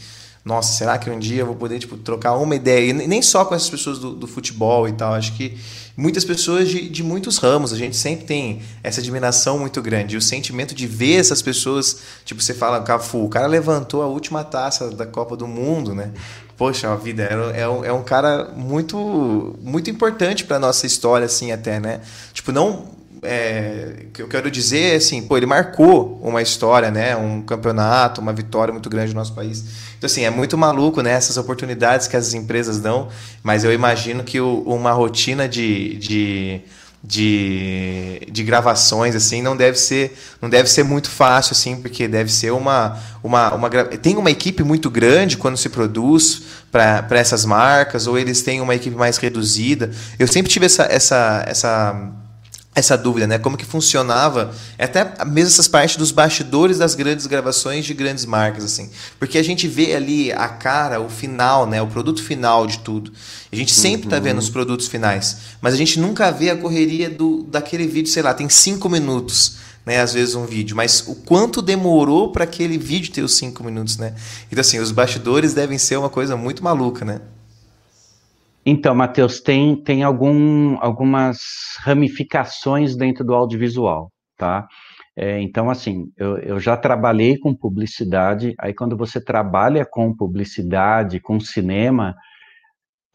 nossa, 0.47 0.71
será 0.71 0.97
que 0.97 1.09
um 1.09 1.19
dia 1.19 1.41
eu 1.41 1.45
vou 1.45 1.55
poder 1.55 1.77
tipo, 1.77 1.97
trocar 1.97 2.35
uma 2.37 2.55
ideia? 2.55 2.89
E 2.89 2.93
nem 2.93 3.21
só 3.21 3.43
com 3.43 3.53
essas 3.53 3.69
pessoas 3.69 3.99
do, 3.99 4.13
do 4.13 4.25
futebol 4.25 4.87
e 4.87 4.93
tal, 4.93 5.13
acho 5.13 5.33
que 5.33 5.57
muitas 5.95 6.23
pessoas 6.23 6.69
de, 6.69 6.87
de 6.87 7.03
muitos 7.03 7.37
ramos, 7.37 7.73
a 7.73 7.75
gente 7.75 7.97
sempre 7.97 8.25
tem 8.25 8.61
essa 8.81 9.01
admiração 9.01 9.59
muito 9.59 9.81
grande. 9.81 10.15
E 10.15 10.17
o 10.17 10.21
sentimento 10.21 10.73
de 10.73 10.87
ver 10.87 11.19
essas 11.19 11.41
pessoas, 11.41 11.99
tipo, 12.23 12.41
você 12.41 12.53
fala, 12.53 12.81
Cafu, 12.81 13.25
o 13.25 13.29
cara 13.29 13.45
levantou 13.45 14.01
a 14.01 14.07
última 14.07 14.41
taça 14.41 14.89
da 14.89 15.05
Copa 15.05 15.35
do 15.35 15.45
Mundo, 15.45 15.93
né? 15.93 16.11
Poxa, 16.55 16.91
a 16.91 16.95
vida 16.95 17.23
é, 17.23 17.61
é, 17.61 17.67
um, 17.67 17.83
é 17.83 17.91
um 17.91 18.01
cara 18.01 18.53
muito 18.55 19.55
muito 19.61 19.89
importante 19.89 20.45
para 20.45 20.57
nossa 20.57 20.87
história, 20.87 21.25
assim, 21.25 21.51
até, 21.51 21.77
né? 21.77 21.99
Tipo, 22.33 22.53
não 22.53 22.96
é, 23.21 24.05
que 24.13 24.21
eu 24.21 24.27
quero 24.27 24.49
dizer 24.51 24.95
assim, 24.95 25.21
pô, 25.21 25.37
ele 25.37 25.45
marcou 25.45 26.19
uma 26.23 26.41
história, 26.41 26.91
né? 26.91 27.15
Um 27.15 27.41
campeonato, 27.41 28.21
uma 28.21 28.33
vitória 28.33 28.71
muito 28.71 28.89
grande 28.89 29.13
no 29.13 29.19
nosso 29.19 29.33
país. 29.33 29.63
Então, 29.97 30.05
assim, 30.07 30.23
é 30.23 30.29
muito 30.29 30.57
maluco, 30.57 31.01
né? 31.01 31.11
Essas 31.11 31.37
oportunidades 31.37 32.07
que 32.07 32.15
as 32.15 32.33
empresas 32.33 32.79
dão, 32.79 33.09
mas 33.43 33.63
eu 33.63 33.73
imagino 33.73 34.23
que 34.23 34.39
o, 34.39 34.61
uma 34.61 34.91
rotina 34.91 35.47
de, 35.47 35.95
de, 35.97 36.61
de, 37.03 38.21
de, 38.31 38.43
gravações, 38.43 39.15
assim, 39.15 39.41
não 39.41 39.55
deve 39.57 39.77
ser 39.77 40.17
não 40.41 40.49
deve 40.49 40.69
ser 40.69 40.83
muito 40.83 41.09
fácil, 41.09 41.53
assim, 41.53 41.81
porque 41.81 42.07
deve 42.07 42.31
ser 42.31 42.51
uma... 42.51 42.99
uma, 43.23 43.53
uma 43.53 43.69
tem 43.69 44.17
uma 44.17 44.29
equipe 44.29 44.63
muito 44.63 44.89
grande 44.89 45.37
quando 45.37 45.57
se 45.57 45.69
produz 45.69 46.43
para 46.71 47.05
essas 47.11 47.45
marcas, 47.45 48.05
ou 48.05 48.17
eles 48.17 48.41
têm 48.41 48.61
uma 48.61 48.75
equipe 48.75 48.95
mais 48.95 49.17
reduzida. 49.17 49.91
Eu 50.19 50.27
sempre 50.27 50.51
tive 50.51 50.65
essa... 50.67 50.83
essa, 50.83 51.43
essa 51.47 52.26
essa 52.77 52.95
dúvida, 52.95 53.25
né? 53.25 53.39
Como 53.39 53.57
que 53.57 53.65
funcionava, 53.65 54.53
até 54.77 55.03
mesmo 55.25 55.47
essas 55.47 55.67
partes 55.67 55.97
dos 55.97 56.11
bastidores 56.11 56.77
das 56.77 56.93
grandes 56.93 57.25
gravações 57.25 57.83
de 57.83 57.93
grandes 57.95 58.23
marcas, 58.23 58.63
assim. 58.63 58.91
Porque 59.17 59.39
a 59.39 59.43
gente 59.43 59.67
vê 59.67 59.95
ali 59.95 60.31
a 60.31 60.47
cara, 60.47 61.01
o 61.01 61.09
final, 61.09 61.65
né? 61.65 61.81
O 61.81 61.87
produto 61.87 62.21
final 62.21 62.67
de 62.67 62.77
tudo. 62.79 63.11
A 63.51 63.55
gente 63.55 63.73
sempre 63.73 64.05
está 64.05 64.19
vendo 64.19 64.37
os 64.37 64.51
produtos 64.51 64.87
finais, 64.87 65.37
mas 65.59 65.73
a 65.73 65.77
gente 65.77 65.99
nunca 65.99 66.29
vê 66.29 66.51
a 66.51 66.55
correria 66.55 67.09
do, 67.09 67.41
daquele 67.49 67.87
vídeo, 67.87 68.11
sei 68.11 68.21
lá, 68.21 68.31
tem 68.31 68.47
cinco 68.47 68.87
minutos, 68.87 69.55
né? 69.83 69.99
Às 69.99 70.13
vezes 70.13 70.35
um 70.35 70.45
vídeo, 70.45 70.75
mas 70.75 71.03
o 71.07 71.15
quanto 71.15 71.63
demorou 71.63 72.31
para 72.31 72.43
aquele 72.43 72.77
vídeo 72.77 73.11
ter 73.11 73.23
os 73.23 73.35
cinco 73.35 73.63
minutos, 73.63 73.97
né? 73.97 74.13
Então, 74.51 74.61
assim, 74.61 74.77
os 74.77 74.91
bastidores 74.91 75.51
devem 75.51 75.79
ser 75.79 75.97
uma 75.97 76.09
coisa 76.09 76.37
muito 76.37 76.63
maluca, 76.63 77.03
né? 77.03 77.21
Então, 78.69 78.93
Matheus, 78.93 79.39
tem, 79.39 79.81
tem 79.81 80.03
algum, 80.03 80.77
algumas 80.81 81.37
ramificações 81.79 82.97
dentro 82.97 83.23
do 83.23 83.33
audiovisual, 83.33 84.11
tá? 84.37 84.67
É, 85.15 85.39
então, 85.41 85.69
assim, 85.69 86.11
eu, 86.17 86.37
eu 86.39 86.59
já 86.59 86.75
trabalhei 86.75 87.37
com 87.37 87.55
publicidade, 87.55 88.53
aí 88.59 88.73
quando 88.73 88.97
você 88.97 89.23
trabalha 89.23 89.85
com 89.89 90.13
publicidade, 90.13 91.21
com 91.21 91.39
cinema, 91.39 92.13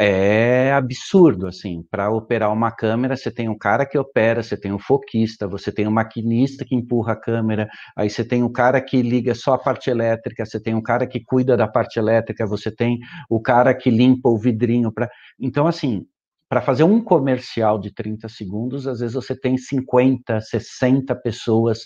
é 0.04 0.73
absurdo, 0.73 1.47
assim, 1.47 1.85
para 1.88 2.11
operar 2.11 2.52
uma 2.52 2.73
câmera, 2.73 3.16
você 3.16 3.30
tem 3.30 3.49
um 3.49 3.56
cara 3.56 3.87
que 3.87 3.97
opera, 3.97 4.42
você 4.42 4.56
tem 4.56 4.73
um 4.73 4.78
foquista, 4.78 5.47
você 5.47 5.71
tem 5.71 5.87
um 5.87 5.92
maquinista 5.92 6.64
que 6.64 6.75
empurra 6.75 7.12
a 7.12 7.16
câmera, 7.16 7.68
aí 7.97 8.11
você 8.11 8.25
tem 8.25 8.42
um 8.42 8.50
cara 8.50 8.80
que 8.80 9.00
liga 9.00 9.32
só 9.32 9.54
a 9.54 9.59
parte 9.59 9.90
elétrica, 9.90 10.44
você 10.44 10.61
tem 10.61 10.75
um 10.75 10.82
cara 10.82 11.06
que 11.06 11.21
cuida 11.21 11.56
da 11.56 11.68
parte 11.68 11.99
elétrica, 12.00 12.44
você 12.44 12.71
tem 12.75 12.99
o 13.30 13.40
cara 13.40 13.73
que 13.75 13.90
limpa 13.90 14.28
o 14.28 14.37
vidrinho 14.37 14.90
para. 14.92 15.09
Então, 15.38 15.68
assim, 15.68 16.04
para 16.49 16.61
fazer 16.61 16.82
um 16.82 17.00
comercial 17.00 17.78
de 17.78 17.94
30 17.94 18.28
segundos, 18.28 18.88
às 18.88 18.99
vezes 18.99 19.14
você 19.14 19.38
tem 19.38 19.56
50, 19.56 20.40
60 20.40 21.14
pessoas 21.14 21.78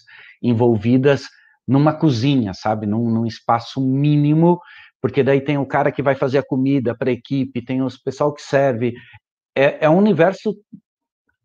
envolvidas 0.42 1.24
numa 1.68 1.92
cozinha, 1.92 2.54
sabe? 2.54 2.86
Num, 2.86 3.10
num 3.10 3.26
espaço 3.26 3.80
mínimo 3.80 4.58
porque 5.06 5.22
daí 5.22 5.40
tem 5.40 5.56
o 5.56 5.64
cara 5.64 5.92
que 5.92 6.02
vai 6.02 6.16
fazer 6.16 6.38
a 6.38 6.44
comida 6.44 6.92
para 6.92 7.10
a 7.10 7.12
equipe, 7.12 7.64
tem 7.64 7.80
o 7.80 7.86
pessoal 8.04 8.34
que 8.34 8.42
serve. 8.42 8.92
É, 9.54 9.84
é 9.84 9.88
um 9.88 9.96
universo 9.96 10.52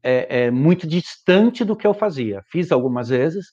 é, 0.02 0.46
é 0.46 0.52
muito 0.52 0.88
distante 0.88 1.64
do 1.64 1.76
que 1.76 1.86
eu 1.86 1.94
fazia. 1.94 2.42
Fiz 2.52 2.72
algumas 2.72 3.10
vezes, 3.10 3.46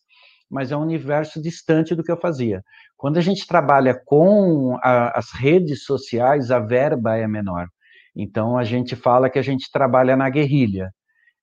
mas 0.51 0.73
é 0.73 0.77
um 0.79 0.81
universo 0.81 1.43
distante 1.43 1.95
do 1.95 2.03
que 2.03 2.11
eu 2.11 2.19
fazia. 2.19 2.63
Quando 2.97 3.19
a 3.19 3.21
gente 3.21 3.47
trabalha 3.47 3.95
com 4.07 4.79
a, 4.83 5.19
as 5.19 5.31
redes 5.31 5.85
sociais, 5.85 6.51
a 6.51 6.59
verba 6.59 7.19
é 7.19 7.29
menor. 7.29 7.69
Então 8.17 8.57
a 8.57 8.65
gente 8.65 8.97
fala 8.97 9.29
que 9.29 9.39
a 9.39 9.43
gente 9.43 9.71
trabalha 9.71 10.17
na 10.17 10.31
guerrilha. 10.31 10.91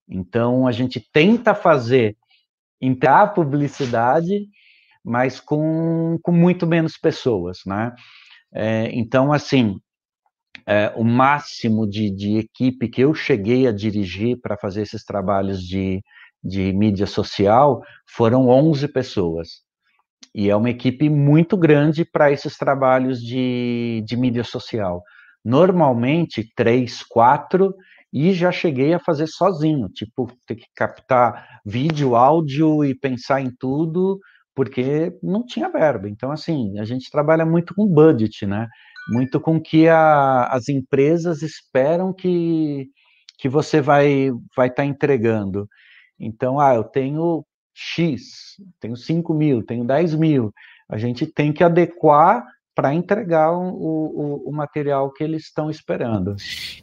Então 0.09 0.65
a 0.65 0.71
gente 0.71 0.99
tenta 1.13 1.53
fazer 1.53 2.17
entrar 2.81 3.27
publicidade, 3.27 4.47
mas 5.03 5.39
com, 5.39 6.17
com 6.23 6.31
muito 6.31 6.65
menos 6.65 6.97
pessoas, 6.97 7.59
né? 7.63 7.93
É, 8.53 8.89
então, 8.93 9.33
assim, 9.33 9.77
é, 10.65 10.91
o 10.95 11.03
máximo 11.03 11.87
de, 11.87 12.09
de, 12.09 12.37
equipe 12.37 12.87
que 12.87 13.01
eu 13.01 13.13
cheguei 13.13 13.67
a 13.67 13.71
dirigir 13.71 14.39
para 14.41 14.57
fazer 14.57 14.81
esses 14.81 15.03
trabalhos 15.03 15.61
de, 15.61 16.01
de 16.43 16.73
mídia 16.73 17.05
social 17.05 17.81
foram 18.07 18.47
11 18.47 18.87
pessoas. 18.87 19.65
E 20.33 20.49
é 20.49 20.55
uma 20.55 20.69
equipe 20.69 21.09
muito 21.09 21.55
grande 21.55 22.03
para 22.03 22.31
esses 22.31 22.57
trabalhos 22.57 23.21
de, 23.21 24.03
de 24.05 24.17
mídia 24.17 24.43
social. 24.43 25.01
Normalmente, 25.43 26.51
três, 26.55 27.03
quatro, 27.03 27.75
e 28.11 28.33
já 28.33 28.51
cheguei 28.51 28.93
a 28.93 28.99
fazer 28.99 29.27
sozinho, 29.27 29.89
tipo, 29.89 30.27
ter 30.47 30.55
que 30.55 30.67
captar 30.75 31.61
vídeo, 31.65 32.15
áudio 32.15 32.83
e 32.83 32.95
pensar 32.95 33.41
em 33.41 33.51
tudo, 33.59 34.19
porque 34.55 35.13
não 35.21 35.45
tinha 35.45 35.69
verba. 35.69 36.09
Então, 36.09 36.31
assim, 36.31 36.79
a 36.79 36.85
gente 36.85 37.11
trabalha 37.11 37.45
muito 37.45 37.75
com 37.75 37.85
budget, 37.85 38.45
né? 38.47 38.67
Muito 39.09 39.39
com 39.39 39.61
que 39.61 39.87
a, 39.87 40.47
as 40.47 40.69
empresas 40.69 41.41
esperam 41.41 42.13
que, 42.13 42.87
que 43.37 43.49
você 43.49 43.81
vai 43.81 44.31
vai 44.55 44.67
estar 44.67 44.83
tá 44.83 44.85
entregando. 44.85 45.67
Então, 46.19 46.59
ah, 46.59 46.73
eu 46.73 46.83
tenho 46.83 47.45
X, 47.73 48.55
tenho 48.79 48.95
5 48.95 49.33
mil, 49.33 49.63
tenho 49.63 49.85
10 49.85 50.15
mil. 50.15 50.53
A 50.89 50.97
gente 50.97 51.27
tem 51.27 51.51
que 51.51 51.63
adequar 51.63 52.43
para 52.75 52.93
entregar 52.93 53.53
o, 53.53 53.63
o, 53.63 54.49
o, 54.49 54.51
material 54.51 55.09
que 55.09 55.23
eles 55.23 55.45
estão 55.45 55.69
esperando. 55.69 56.35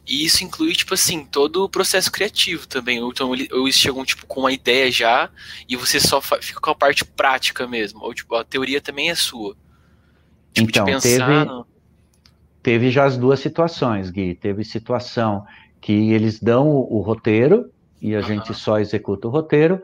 E 0.07 0.25
isso 0.25 0.43
inclui, 0.43 0.73
tipo 0.73 0.95
assim, 0.95 1.23
todo 1.23 1.63
o 1.63 1.69
processo 1.69 2.11
criativo 2.11 2.67
também. 2.67 2.97
Então, 2.97 3.33
eles 3.35 3.75
chegam, 3.75 4.03
tipo, 4.03 4.25
com 4.25 4.39
uma 4.39 4.51
ideia 4.51 4.91
já 4.91 5.29
e 5.69 5.75
você 5.75 5.99
só 5.99 6.19
fica 6.19 6.59
com 6.59 6.71
a 6.71 6.75
parte 6.75 7.05
prática 7.05 7.67
mesmo. 7.67 8.01
Ou, 8.03 8.11
tipo, 8.11 8.33
a 8.33 8.43
teoria 8.43 8.81
também 8.81 9.11
é 9.11 9.15
sua. 9.15 9.55
Tipo, 10.51 10.69
então, 10.69 10.99
teve, 10.99 11.45
no... 11.45 11.67
teve 12.63 12.89
já 12.89 13.05
as 13.05 13.15
duas 13.15 13.39
situações, 13.39 14.09
Gui. 14.09 14.33
Teve 14.33 14.63
situação 14.63 15.45
que 15.79 16.11
eles 16.11 16.39
dão 16.39 16.69
o, 16.69 16.97
o 16.97 17.01
roteiro 17.01 17.71
e 18.01 18.15
a 18.15 18.19
uhum. 18.19 18.23
gente 18.23 18.53
só 18.55 18.79
executa 18.79 19.27
o 19.27 19.31
roteiro. 19.31 19.79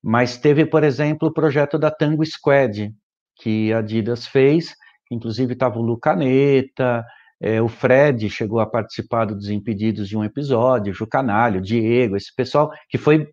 Mas 0.00 0.36
teve, 0.36 0.64
por 0.64 0.84
exemplo, 0.84 1.28
o 1.28 1.32
projeto 1.32 1.78
da 1.78 1.90
Tango 1.90 2.24
Squad, 2.24 2.92
que 3.36 3.72
a 3.72 3.78
Adidas 3.78 4.26
fez, 4.26 4.74
inclusive 5.12 5.52
estava 5.52 5.78
o 5.78 5.82
Lucaneta, 5.82 7.04
é, 7.40 7.60
o 7.60 7.68
Fred 7.68 8.30
chegou 8.30 8.60
a 8.60 8.66
participar 8.66 9.24
do 9.24 9.36
Desimpedidos 9.36 10.08
de 10.08 10.16
um 10.16 10.24
episódio, 10.24 10.94
o 11.00 11.06
Canalho, 11.06 11.58
o 11.58 11.62
Diego, 11.62 12.16
esse 12.16 12.34
pessoal, 12.34 12.70
que 12.88 12.96
foi 12.96 13.28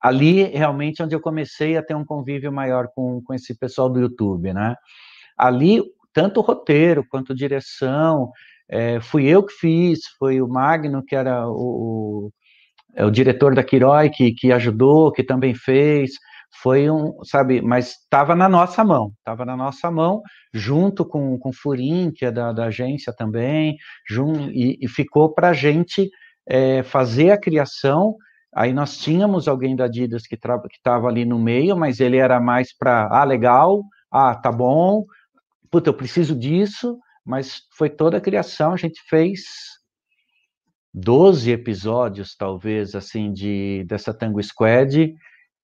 ali 0.00 0.42
realmente 0.44 1.02
onde 1.02 1.14
eu 1.14 1.20
comecei 1.20 1.76
a 1.76 1.82
ter 1.82 1.94
um 1.94 2.04
convívio 2.04 2.52
maior 2.52 2.88
com, 2.94 3.22
com 3.22 3.32
esse 3.32 3.56
pessoal 3.56 3.88
do 3.88 4.00
YouTube, 4.00 4.52
né? 4.52 4.74
Ali, 5.38 5.80
tanto 6.12 6.40
o 6.40 6.42
roteiro 6.42 7.06
quanto 7.08 7.34
direção, 7.34 8.32
é, 8.68 9.00
fui 9.00 9.26
eu 9.26 9.44
que 9.44 9.52
fiz, 9.52 10.00
foi 10.18 10.42
o 10.42 10.48
Magno, 10.48 11.04
que 11.04 11.14
era 11.14 11.48
o, 11.48 11.52
o, 11.52 12.32
é, 12.96 13.04
o 13.04 13.10
diretor 13.10 13.54
da 13.54 13.62
Quiroi, 13.62 14.10
que, 14.10 14.32
que 14.32 14.50
ajudou, 14.50 15.12
que 15.12 15.22
também 15.22 15.54
fez, 15.54 16.12
foi 16.60 16.90
um, 16.90 17.22
sabe, 17.24 17.62
mas 17.62 18.00
estava 18.02 18.34
na 18.34 18.48
nossa 18.48 18.84
mão, 18.84 19.12
estava 19.18 19.44
na 19.44 19.56
nossa 19.56 19.90
mão, 19.90 20.22
junto 20.52 21.04
com, 21.04 21.38
com 21.38 21.48
o 21.48 21.52
Furim, 21.52 22.10
que 22.10 22.26
é 22.26 22.30
da, 22.30 22.52
da 22.52 22.66
agência 22.66 23.12
também, 23.12 23.76
jun, 24.08 24.50
e, 24.50 24.78
e 24.80 24.88
ficou 24.88 25.32
para 25.32 25.50
a 25.50 25.54
gente 25.54 26.10
é, 26.46 26.82
fazer 26.82 27.30
a 27.30 27.40
criação. 27.40 28.16
Aí 28.54 28.72
nós 28.72 28.98
tínhamos 28.98 29.48
alguém 29.48 29.74
da 29.74 29.84
Adidas 29.84 30.26
que 30.26 30.34
estava 30.34 31.08
ali 31.08 31.24
no 31.24 31.38
meio, 31.38 31.76
mas 31.76 32.00
ele 32.00 32.18
era 32.18 32.38
mais 32.38 32.76
para, 32.76 33.08
ah, 33.10 33.24
legal, 33.24 33.82
ah, 34.10 34.34
tá 34.34 34.52
bom, 34.52 35.04
puta, 35.70 35.88
eu 35.88 35.94
preciso 35.94 36.38
disso, 36.38 36.98
mas 37.24 37.62
foi 37.76 37.88
toda 37.88 38.18
a 38.18 38.20
criação, 38.20 38.72
a 38.72 38.76
gente 38.76 39.00
fez 39.08 39.40
12 40.92 41.50
episódios, 41.50 42.36
talvez, 42.36 42.94
assim, 42.94 43.32
de 43.32 43.84
dessa 43.88 44.12
Tango 44.12 44.42
Squad, 44.42 45.14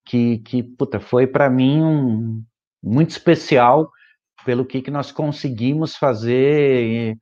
que, 0.09 0.39
que 0.39 0.63
puta, 0.63 0.99
foi 0.99 1.27
para 1.27 1.51
mim 1.51 1.83
um, 1.83 2.43
muito 2.83 3.11
especial 3.11 3.91
pelo 4.45 4.65
que, 4.65 4.81
que 4.81 4.91
nós 4.91 5.13
conseguimos 5.13 5.95
fazer 5.97 7.17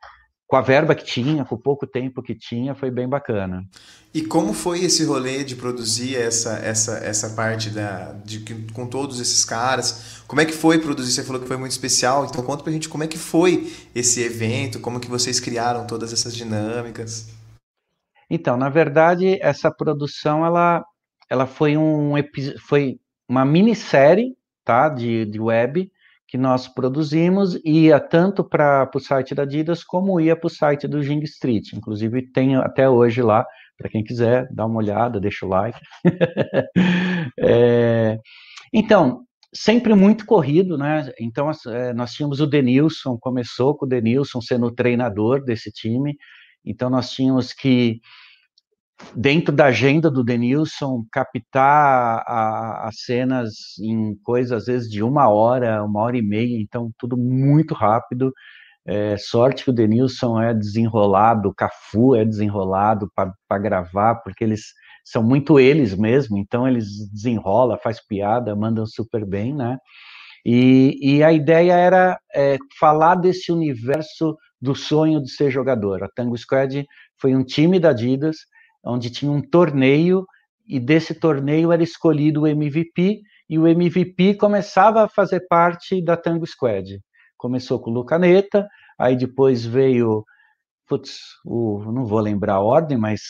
com 0.46 0.54
a 0.54 0.60
verba 0.60 0.94
que 0.94 1.04
tinha, 1.04 1.44
com 1.44 1.56
o 1.56 1.60
pouco 1.60 1.88
tempo 1.88 2.22
que 2.22 2.32
tinha, 2.32 2.76
foi 2.76 2.88
bem 2.88 3.08
bacana. 3.08 3.64
E 4.14 4.22
como 4.22 4.52
foi 4.52 4.84
esse 4.84 5.04
rolê 5.04 5.42
de 5.42 5.56
produzir 5.56 6.14
essa, 6.14 6.58
essa, 6.58 6.98
essa 6.98 7.30
parte 7.30 7.68
da, 7.68 8.12
de, 8.24 8.44
com 8.72 8.86
todos 8.86 9.18
esses 9.18 9.44
caras? 9.44 10.22
Como 10.28 10.40
é 10.40 10.44
que 10.44 10.52
foi 10.52 10.78
produzir? 10.78 11.12
Você 11.12 11.24
falou 11.24 11.42
que 11.42 11.48
foi 11.48 11.56
muito 11.56 11.72
especial, 11.72 12.24
então 12.24 12.44
conta 12.44 12.62
pra 12.62 12.72
gente 12.72 12.88
como 12.88 13.02
é 13.02 13.08
que 13.08 13.18
foi 13.18 13.72
esse 13.92 14.22
evento, 14.22 14.78
como 14.78 15.00
que 15.00 15.08
vocês 15.08 15.40
criaram 15.40 15.84
todas 15.84 16.12
essas 16.12 16.34
dinâmicas. 16.34 17.28
Então, 18.30 18.56
na 18.56 18.68
verdade, 18.68 19.38
essa 19.42 19.70
produção, 19.70 20.46
ela, 20.46 20.84
ela 21.30 21.46
foi 21.46 21.76
um 21.76 22.12
foi 22.68 22.98
uma 23.28 23.44
minissérie, 23.44 24.36
tá, 24.64 24.88
de, 24.88 25.24
de 25.26 25.40
web 25.40 25.90
que 26.28 26.36
nós 26.36 26.66
produzimos 26.66 27.58
ia 27.64 28.00
tanto 28.00 28.42
para 28.42 28.90
o 28.92 28.98
site 28.98 29.34
da 29.34 29.44
Adidas 29.44 29.84
como 29.84 30.20
ia 30.20 30.34
para 30.36 30.46
o 30.46 30.50
site 30.50 30.88
do 30.88 31.02
Jing 31.02 31.22
Street. 31.22 31.72
Inclusive 31.72 32.30
tem 32.32 32.56
até 32.56 32.88
hoje 32.88 33.22
lá 33.22 33.46
para 33.78 33.88
quem 33.88 34.02
quiser 34.02 34.48
dar 34.52 34.66
uma 34.66 34.78
olhada, 34.78 35.20
deixa 35.20 35.46
o 35.46 35.48
like. 35.48 35.78
é, 37.38 38.18
então 38.72 39.22
sempre 39.54 39.94
muito 39.94 40.26
corrido, 40.26 40.76
né? 40.76 41.10
Então 41.20 41.50
é, 41.68 41.92
nós 41.92 42.12
tínhamos 42.12 42.40
o 42.40 42.46
Denilson, 42.46 43.16
começou 43.18 43.76
com 43.76 43.86
o 43.86 43.88
Denilson 43.88 44.40
sendo 44.40 44.66
o 44.66 44.74
treinador 44.74 45.44
desse 45.44 45.70
time. 45.70 46.16
Então 46.64 46.90
nós 46.90 47.10
tínhamos 47.10 47.52
que 47.52 48.00
dentro 49.14 49.54
da 49.54 49.66
agenda 49.66 50.10
do 50.10 50.24
Denilson, 50.24 51.04
captar 51.12 52.22
as 52.26 53.00
cenas 53.00 53.50
em 53.80 54.14
coisas, 54.22 54.52
às 54.52 54.66
vezes, 54.66 54.90
de 54.90 55.02
uma 55.02 55.28
hora, 55.28 55.82
uma 55.84 56.00
hora 56.00 56.16
e 56.16 56.22
meia, 56.22 56.60
então 56.60 56.90
tudo 56.98 57.16
muito 57.16 57.74
rápido. 57.74 58.32
É, 58.86 59.16
sorte 59.16 59.64
que 59.64 59.70
o 59.70 59.72
Denilson 59.72 60.40
é 60.40 60.54
desenrolado, 60.54 61.48
o 61.48 61.54
Cafu 61.54 62.14
é 62.14 62.24
desenrolado 62.24 63.10
para 63.14 63.58
gravar, 63.58 64.16
porque 64.16 64.44
eles 64.44 64.62
são 65.04 65.22
muito 65.22 65.58
eles 65.58 65.94
mesmo, 65.94 66.38
então 66.38 66.66
eles 66.66 67.08
desenrola, 67.12 67.78
faz 67.78 68.04
piada, 68.06 68.54
mandam 68.54 68.86
super 68.86 69.24
bem, 69.24 69.54
né? 69.54 69.76
E, 70.44 70.96
e 71.00 71.24
a 71.24 71.32
ideia 71.32 71.72
era 71.72 72.20
é, 72.32 72.56
falar 72.78 73.16
desse 73.16 73.50
universo 73.50 74.36
do 74.60 74.74
sonho 74.74 75.20
de 75.20 75.30
ser 75.30 75.50
jogador. 75.50 76.04
A 76.04 76.08
Tango 76.08 76.36
Squad 76.36 76.84
foi 77.20 77.34
um 77.34 77.44
time 77.44 77.80
da 77.80 77.90
Adidas 77.90 78.36
onde 78.86 79.10
tinha 79.10 79.30
um 79.30 79.42
torneio 79.42 80.24
e 80.66 80.80
desse 80.80 81.14
torneio 81.14 81.72
era 81.72 81.82
escolhido 81.82 82.42
o 82.42 82.46
MVP 82.46 83.20
e 83.48 83.58
o 83.58 83.66
MVP 83.66 84.34
começava 84.34 85.04
a 85.04 85.08
fazer 85.08 85.46
parte 85.48 86.02
da 86.02 86.16
Tango 86.16 86.46
Squad. 86.46 87.00
Começou 87.36 87.78
com 87.78 87.90
o 87.90 87.94
Lucaneta, 87.94 88.66
aí 88.98 89.16
depois 89.16 89.64
veio, 89.64 90.24
putz, 90.88 91.18
o, 91.44 91.80
não 91.92 92.04
vou 92.04 92.18
lembrar 92.18 92.54
a 92.54 92.60
ordem, 92.60 92.98
mas 92.98 93.20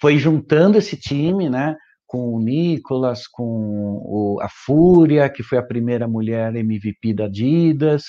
foi 0.00 0.16
juntando 0.16 0.78
esse 0.78 0.96
time, 0.96 1.50
né? 1.50 1.76
Com 2.06 2.34
o 2.34 2.40
Nicolas, 2.40 3.26
com 3.26 4.00
o, 4.04 4.38
a 4.40 4.48
Fúria, 4.48 5.28
que 5.28 5.42
foi 5.42 5.58
a 5.58 5.62
primeira 5.62 6.06
mulher 6.06 6.54
MVP 6.54 7.14
da 7.14 7.24
Adidas, 7.24 8.04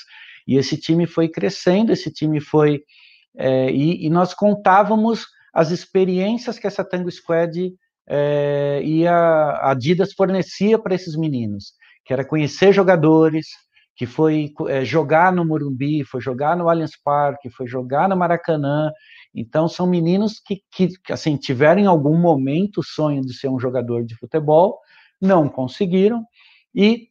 e 0.48 0.58
esse 0.58 0.78
time 0.78 1.06
foi 1.06 1.30
crescendo, 1.30 1.92
esse 1.92 2.12
time 2.12 2.40
foi. 2.40 2.82
É, 3.36 3.72
e, 3.72 4.06
e 4.06 4.10
nós 4.10 4.34
contávamos 4.34 5.26
as 5.54 5.72
experiências 5.72 6.58
que 6.58 6.66
essa 6.66 6.84
Tango 6.84 7.12
Squad 7.12 7.74
é, 8.08 8.82
e 8.84 9.08
a 9.08 9.72
Adidas 9.72 10.14
fornecia 10.14 10.80
para 10.80 10.96
esses 10.96 11.16
meninos, 11.16 11.74
que 12.04 12.12
era 12.12 12.26
conhecer 12.26 12.74
jogadores, 12.74 13.48
que 13.96 14.06
foi 14.06 14.52
é, 14.68 14.84
jogar 14.84 15.32
no 15.32 15.46
Morumbi, 15.46 16.04
foi 16.04 16.20
jogar 16.20 16.58
no 16.58 16.68
Allianz 16.68 17.00
Parque, 17.02 17.50
foi 17.50 17.68
jogar 17.68 18.10
no 18.10 18.18
Maracanã. 18.18 18.92
Então 19.34 19.68
são 19.68 19.88
meninos 19.88 20.40
que, 20.40 20.64
que 20.72 20.90
assim 21.12 21.38
tiveram 21.38 21.82
em 21.82 21.86
algum 21.86 22.18
momento 22.18 22.80
o 22.80 22.84
sonho 22.84 23.22
de 23.22 23.34
ser 23.34 23.50
um 23.50 23.60
jogador 23.60 24.04
de 24.04 24.16
futebol, 24.16 24.80
não 25.22 25.48
conseguiram 25.48 26.26
e 26.74 27.08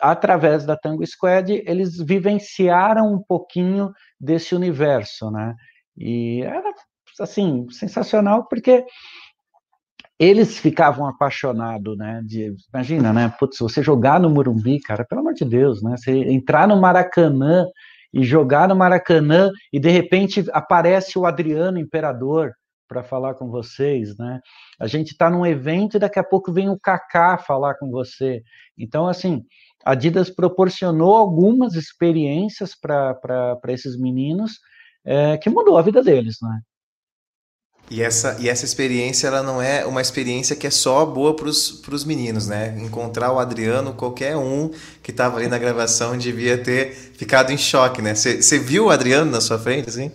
através 0.00 0.64
da 0.64 0.76
Tango 0.76 1.04
Squad 1.04 1.50
eles 1.66 1.98
vivenciaram 1.98 3.12
um 3.12 3.20
pouquinho 3.20 3.90
desse 4.20 4.54
universo, 4.54 5.30
né? 5.30 5.54
E 5.96 6.42
era 6.42 6.72
assim, 7.20 7.68
sensacional, 7.70 8.46
porque 8.48 8.84
eles 10.18 10.58
ficavam 10.58 11.06
apaixonados, 11.08 11.96
né? 11.96 12.22
De, 12.24 12.54
imagina, 12.72 13.12
né? 13.12 13.34
Putz, 13.38 13.58
você 13.58 13.82
jogar 13.82 14.20
no 14.20 14.30
Morumbi, 14.30 14.80
cara, 14.80 15.04
pelo 15.04 15.20
amor 15.20 15.34
de 15.34 15.44
Deus, 15.44 15.82
né? 15.82 15.96
Você 15.96 16.12
entrar 16.12 16.68
no 16.68 16.80
Maracanã 16.80 17.66
e 18.12 18.22
jogar 18.22 18.68
no 18.68 18.76
Maracanã 18.76 19.50
e 19.72 19.80
de 19.80 19.90
repente 19.90 20.44
aparece 20.52 21.18
o 21.18 21.26
Adriano 21.26 21.78
Imperador 21.78 22.52
para 22.86 23.02
falar 23.02 23.34
com 23.34 23.48
vocês, 23.48 24.16
né? 24.18 24.40
A 24.78 24.86
gente 24.86 25.12
está 25.12 25.30
num 25.30 25.46
evento 25.46 25.96
e 25.96 26.00
daqui 26.00 26.18
a 26.18 26.24
pouco 26.24 26.52
vem 26.52 26.68
o 26.68 26.78
Kaká 26.78 27.38
falar 27.38 27.74
com 27.74 27.90
você. 27.90 28.42
Então, 28.76 29.08
assim, 29.08 29.42
a 29.84 29.92
Adidas 29.92 30.30
proporcionou 30.30 31.16
algumas 31.16 31.74
experiências 31.74 32.74
para 32.78 33.58
esses 33.68 33.98
meninos 33.98 34.60
é, 35.04 35.36
que 35.38 35.50
mudou 35.50 35.78
a 35.78 35.82
vida 35.82 36.02
deles, 36.02 36.36
né? 36.40 36.60
E 37.92 38.00
essa, 38.00 38.38
e 38.40 38.48
essa 38.48 38.64
experiência, 38.64 39.26
ela 39.26 39.42
não 39.42 39.60
é 39.60 39.84
uma 39.84 40.00
experiência 40.00 40.56
que 40.56 40.66
é 40.66 40.70
só 40.70 41.04
boa 41.04 41.36
para 41.36 41.46
os 41.46 42.04
meninos, 42.06 42.46
né? 42.46 42.74
Encontrar 42.78 43.30
o 43.30 43.38
Adriano, 43.38 43.92
qualquer 43.92 44.34
um 44.34 44.70
que 45.02 45.10
estava 45.10 45.36
ali 45.36 45.46
na 45.46 45.58
gravação 45.58 46.16
devia 46.16 46.56
ter 46.56 46.96
ficado 47.18 47.52
em 47.52 47.58
choque, 47.58 48.00
né? 48.00 48.14
Você 48.14 48.58
viu 48.58 48.86
o 48.86 48.90
Adriano 48.90 49.30
na 49.30 49.42
sua 49.42 49.58
frente, 49.58 49.90
assim? 49.90 50.10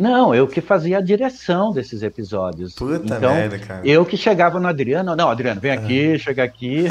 Não, 0.00 0.34
eu 0.34 0.48
que 0.48 0.62
fazia 0.62 0.96
a 0.96 1.00
direção 1.02 1.72
desses 1.72 2.02
episódios. 2.02 2.72
Puta 2.72 3.02
então, 3.04 3.34
merda, 3.34 3.58
cara. 3.58 3.86
Eu 3.86 4.02
que 4.06 4.16
chegava 4.16 4.58
no 4.58 4.66
Adriano, 4.66 5.14
não, 5.14 5.28
Adriano, 5.28 5.60
vem 5.60 5.72
aqui, 5.72 6.14
ah. 6.14 6.18
chega 6.18 6.42
aqui. 6.42 6.84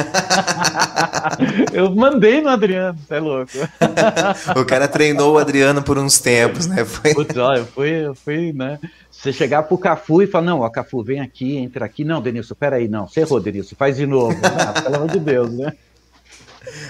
eu 1.73 1.89
mandei 1.95 2.39
no 2.39 2.49
Adriano, 2.49 2.99
você 2.99 3.15
é 3.15 3.19
louco. 3.19 3.51
o 4.55 4.63
cara 4.63 4.87
treinou 4.87 5.33
o 5.33 5.37
Adriano 5.39 5.81
por 5.81 5.97
uns 5.97 6.19
tempos, 6.19 6.67
né? 6.67 6.85
Foi... 6.85 7.15
Putz, 7.15 7.35
ó, 7.35 7.55
eu 7.55 7.65
fui, 7.65 7.89
eu 7.89 8.13
fui, 8.13 8.53
né? 8.53 8.79
Você 9.09 9.33
chegar 9.33 9.63
pro 9.63 9.77
Cafu 9.79 10.21
e 10.21 10.27
falar, 10.27 10.45
não, 10.45 10.59
ó, 10.59 10.69
Cafu, 10.69 11.03
vem 11.03 11.19
aqui, 11.19 11.57
entra 11.57 11.85
aqui. 11.85 12.05
Não, 12.05 12.21
Denilson, 12.21 12.53
peraí, 12.53 12.87
não, 12.87 13.07
você 13.07 13.21
errou, 13.21 13.39
Denilson, 13.39 13.75
faz 13.75 13.97
de 13.97 14.05
novo. 14.05 14.37
Ah, 14.59 14.81
pelo 14.81 14.95
amor 14.97 15.09
de 15.09 15.19
Deus, 15.19 15.51
né? 15.51 15.73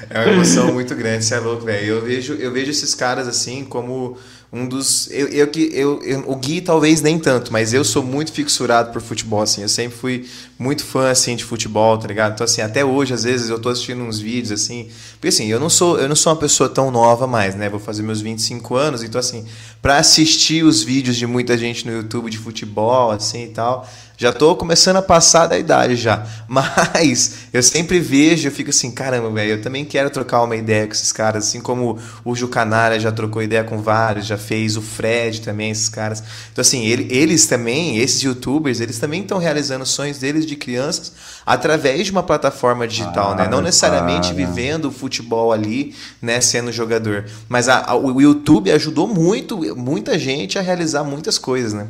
É 0.09 0.19
uma 0.19 0.33
emoção 0.33 0.73
muito 0.73 0.95
grande, 0.95 1.23
você 1.23 1.35
é 1.35 1.39
louco, 1.39 1.63
velho. 1.63 1.85
Eu 1.85 2.01
vejo, 2.01 2.33
eu 2.33 2.51
vejo 2.51 2.71
esses 2.71 2.95
caras 2.95 3.27
assim 3.27 3.63
como 3.63 4.17
um 4.51 4.67
dos. 4.67 5.09
Eu, 5.11 5.27
eu, 5.27 5.51
eu, 5.71 6.03
eu, 6.03 6.23
o 6.27 6.35
Gui 6.35 6.59
talvez 6.59 7.01
nem 7.01 7.19
tanto, 7.19 7.53
mas 7.53 7.71
eu 7.71 7.83
sou 7.83 8.01
muito 8.01 8.31
fixurado 8.31 8.91
por 8.91 9.01
futebol, 9.01 9.41
assim. 9.41 9.61
Eu 9.61 9.69
sempre 9.69 9.95
fui 9.95 10.27
muito 10.57 10.83
fã, 10.83 11.11
assim, 11.11 11.35
de 11.35 11.43
futebol, 11.43 11.97
tá 11.99 12.07
ligado? 12.07 12.33
Então, 12.33 12.45
assim, 12.45 12.61
até 12.61 12.83
hoje, 12.83 13.13
às 13.13 13.23
vezes, 13.23 13.49
eu 13.49 13.59
tô 13.59 13.69
assistindo 13.69 14.01
uns 14.01 14.19
vídeos, 14.19 14.51
assim. 14.51 14.89
Porque, 15.13 15.27
assim, 15.27 15.47
eu 15.47 15.59
não 15.59 15.69
sou, 15.69 15.99
eu 15.99 16.09
não 16.09 16.15
sou 16.15 16.33
uma 16.33 16.39
pessoa 16.39 16.67
tão 16.67 16.89
nova 16.89 17.27
mais, 17.27 17.53
né? 17.53 17.69
Vou 17.69 17.79
fazer 17.79 18.01
meus 18.01 18.21
25 18.21 18.75
anos, 18.75 19.03
então, 19.03 19.19
assim, 19.19 19.45
para 19.81 19.97
assistir 19.97 20.63
os 20.63 20.83
vídeos 20.83 21.15
de 21.15 21.25
muita 21.25 21.57
gente 21.57 21.85
no 21.85 21.93
YouTube 21.93 22.29
de 22.29 22.37
futebol, 22.37 23.11
assim 23.11 23.45
e 23.45 23.49
tal 23.49 23.87
já 24.19 24.33
tô 24.33 24.53
começando 24.53 24.97
a 24.97 25.01
passar 25.01 25.47
da 25.47 25.57
idade 25.57 25.95
já. 25.95 26.25
Mas 26.45 27.47
eu 27.53 27.63
sempre 27.63 28.01
vejo, 28.01 28.49
eu 28.49 28.51
fico 28.51 28.69
assim, 28.69 28.91
caramba, 28.91 29.29
velho, 29.29 29.51
eu 29.51 29.61
também 29.61 29.85
quero 29.85 30.09
trocar 30.09 30.43
uma 30.43 30.57
ideia 30.57 30.85
com 30.85 30.91
esses 30.91 31.13
caras, 31.13 31.47
assim 31.47 31.61
como 31.61 31.97
o 32.25 32.35
Jucanara 32.35 32.99
já 32.99 33.13
trocou 33.13 33.41
ideia 33.41 33.63
com 33.63 33.81
vários, 33.81 34.25
já 34.25 34.37
fez 34.37 34.75
o 34.75 34.81
Fred 34.81 35.39
também, 35.39 35.71
esses 35.71 35.87
caras. 35.87 36.21
Então, 36.51 36.61
assim, 36.61 36.85
ele, 36.85 37.07
eles 37.09 37.47
também, 37.47 37.97
esses 37.97 38.21
youtubers, 38.21 38.81
eles 38.81 38.99
também 38.99 39.21
estão 39.21 39.37
realizando 39.37 39.85
sonhos 39.85 40.17
deles 40.17 40.45
de 40.45 40.57
crianças 40.57 41.13
através 41.45 42.05
de 42.05 42.11
uma 42.11 42.21
plataforma 42.21 42.85
digital, 42.85 43.31
ah, 43.31 43.35
né? 43.35 43.47
Não 43.47 43.61
necessariamente 43.61 44.31
ah, 44.31 44.33
vivendo 44.33 44.85
o 44.85 44.91
futebol 44.91 45.53
ali, 45.53 45.95
né, 46.21 46.41
sendo 46.41 46.71
jogador. 46.71 47.25
Mas 47.47 47.69
a, 47.69 47.91
a, 47.91 47.95
o 47.95 48.19
YouTube 48.19 48.69
ajudou 48.69 49.07
muito, 49.07 49.68
muita 49.75 50.17
gente 50.17 50.57
a 50.57 50.61
realizar 50.61 51.03
muitas 51.03 51.37
coisas, 51.37 51.73
né? 51.73 51.87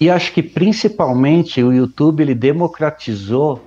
E 0.00 0.08
acho 0.08 0.32
que 0.32 0.42
principalmente 0.42 1.62
o 1.62 1.72
YouTube 1.72 2.22
ele 2.22 2.34
democratizou 2.34 3.64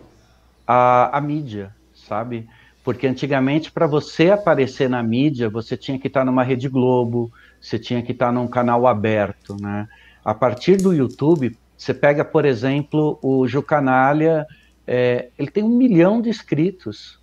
a, 0.66 1.18
a 1.18 1.20
mídia, 1.20 1.76
sabe? 1.94 2.48
Porque 2.84 3.06
antigamente, 3.06 3.72
para 3.72 3.86
você 3.86 4.32
aparecer 4.32 4.90
na 4.90 5.04
mídia, 5.04 5.50
você 5.50 5.76
tinha 5.76 6.00
que 6.00 6.08
estar 6.08 6.26
numa 6.26 6.44
Rede 6.44 6.70
Globo, 6.70 7.32
você 7.62 7.78
tinha 7.78 8.02
que 8.02 8.12
estar 8.12 8.32
num 8.32 8.48
canal 8.48 8.88
aberto, 8.88 9.56
né? 9.60 9.88
A 10.24 10.34
partir 10.34 10.78
do 10.78 10.94
YouTube, 10.94 11.56
você 11.78 11.94
pega, 11.94 12.24
por 12.24 12.46
exemplo, 12.46 13.20
o 13.22 13.48
Jucanalha, 13.48 14.48
é, 14.88 15.30
ele 15.38 15.52
tem 15.52 15.64
um 15.64 15.77
milhão 15.77 16.22
de 16.22 16.29
inscritos. 16.29 17.20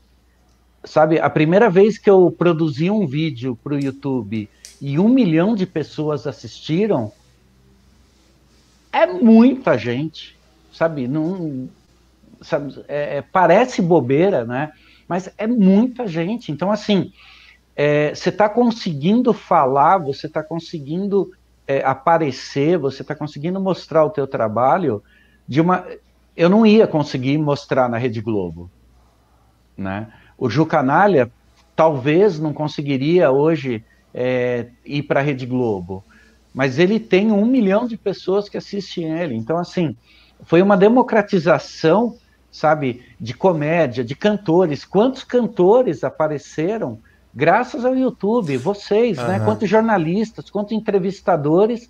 Sabe, 0.85 1.19
a 1.19 1.31
primeira 1.31 1.69
vez 1.71 1.99
que 1.99 2.09
eu 2.09 2.31
produzi 2.31 2.91
um 2.91 3.07
vídeo 3.07 3.59
para 3.63 3.75
o 3.75 3.81
YouTube 3.81 4.49
e 4.81 4.99
um 4.99 5.09
milhão 5.09 5.55
de 5.55 5.67
pessoas 5.67 6.27
assistiram, 6.27 7.13
é 8.93 9.07
muita 9.07 9.77
gente, 9.77 10.37
sabe? 10.73 11.07
Não, 11.09 11.69
sabe 12.41 12.85
é, 12.89 13.19
é, 13.19 13.23
parece 13.23 13.83
bobeira, 13.83 14.45
né? 14.45 14.73
Mas 15.07 15.31
é 15.37 15.47
muita 15.47 16.07
gente. 16.07 16.53
Então, 16.53 16.71
assim, 16.71 17.13
é, 17.75 18.15
você 18.15 18.29
está 18.29 18.49
conseguindo 18.49 19.33
falar, 19.33 19.99
você 19.99 20.27
está 20.27 20.43
conseguindo 20.43 21.31
é, 21.67 21.85
aparecer, 21.85 22.79
você 22.79 23.03
está 23.03 23.15
conseguindo 23.15 23.61
mostrar 23.61 24.05
o 24.05 24.11
teu 24.11 24.27
trabalho 24.27 25.03
de 25.47 25.61
uma. 25.61 25.87
Eu 26.37 26.49
não 26.49 26.65
ia 26.65 26.87
conseguir 26.87 27.37
mostrar 27.39 27.89
na 27.89 27.99
Rede 27.99 28.21
Globo, 28.21 28.71
né? 29.77 30.13
O 30.37 30.49
Ju 30.49 30.65
Canalha 30.65 31.31
talvez 31.75 32.39
não 32.39 32.53
conseguiria 32.53 33.31
hoje 33.31 33.85
é, 34.21 34.67
ir 34.85 35.05
para 35.05 35.21
a 35.21 35.23
Rede 35.23 35.47
Globo 35.47 36.03
mas 36.59 36.79
ele 36.79 36.99
tem 36.99 37.31
um 37.31 37.47
milhão 37.47 37.87
de 37.87 37.97
pessoas 37.97 38.49
que 38.49 38.57
assistem 38.57 39.17
ele. 39.17 39.37
Então, 39.37 39.59
assim, 39.59 39.97
foi 40.43 40.61
uma 40.61 40.77
democratização, 40.77 42.17
sabe, 42.51 43.03
de 43.21 43.33
comédia, 43.33 44.03
de 44.03 44.17
cantores. 44.17 44.85
Quantos 44.85 45.23
cantores 45.23 46.03
apareceram 46.03 46.99
graças 47.35 47.85
ao 47.85 47.95
YouTube? 47.95 48.57
Vocês, 48.57 49.19
uhum. 49.19 49.27
né? 49.29 49.41
Quantos 49.41 49.71
jornalistas, 49.71 50.51
quantos 50.51 50.73
entrevistadores 50.73 51.89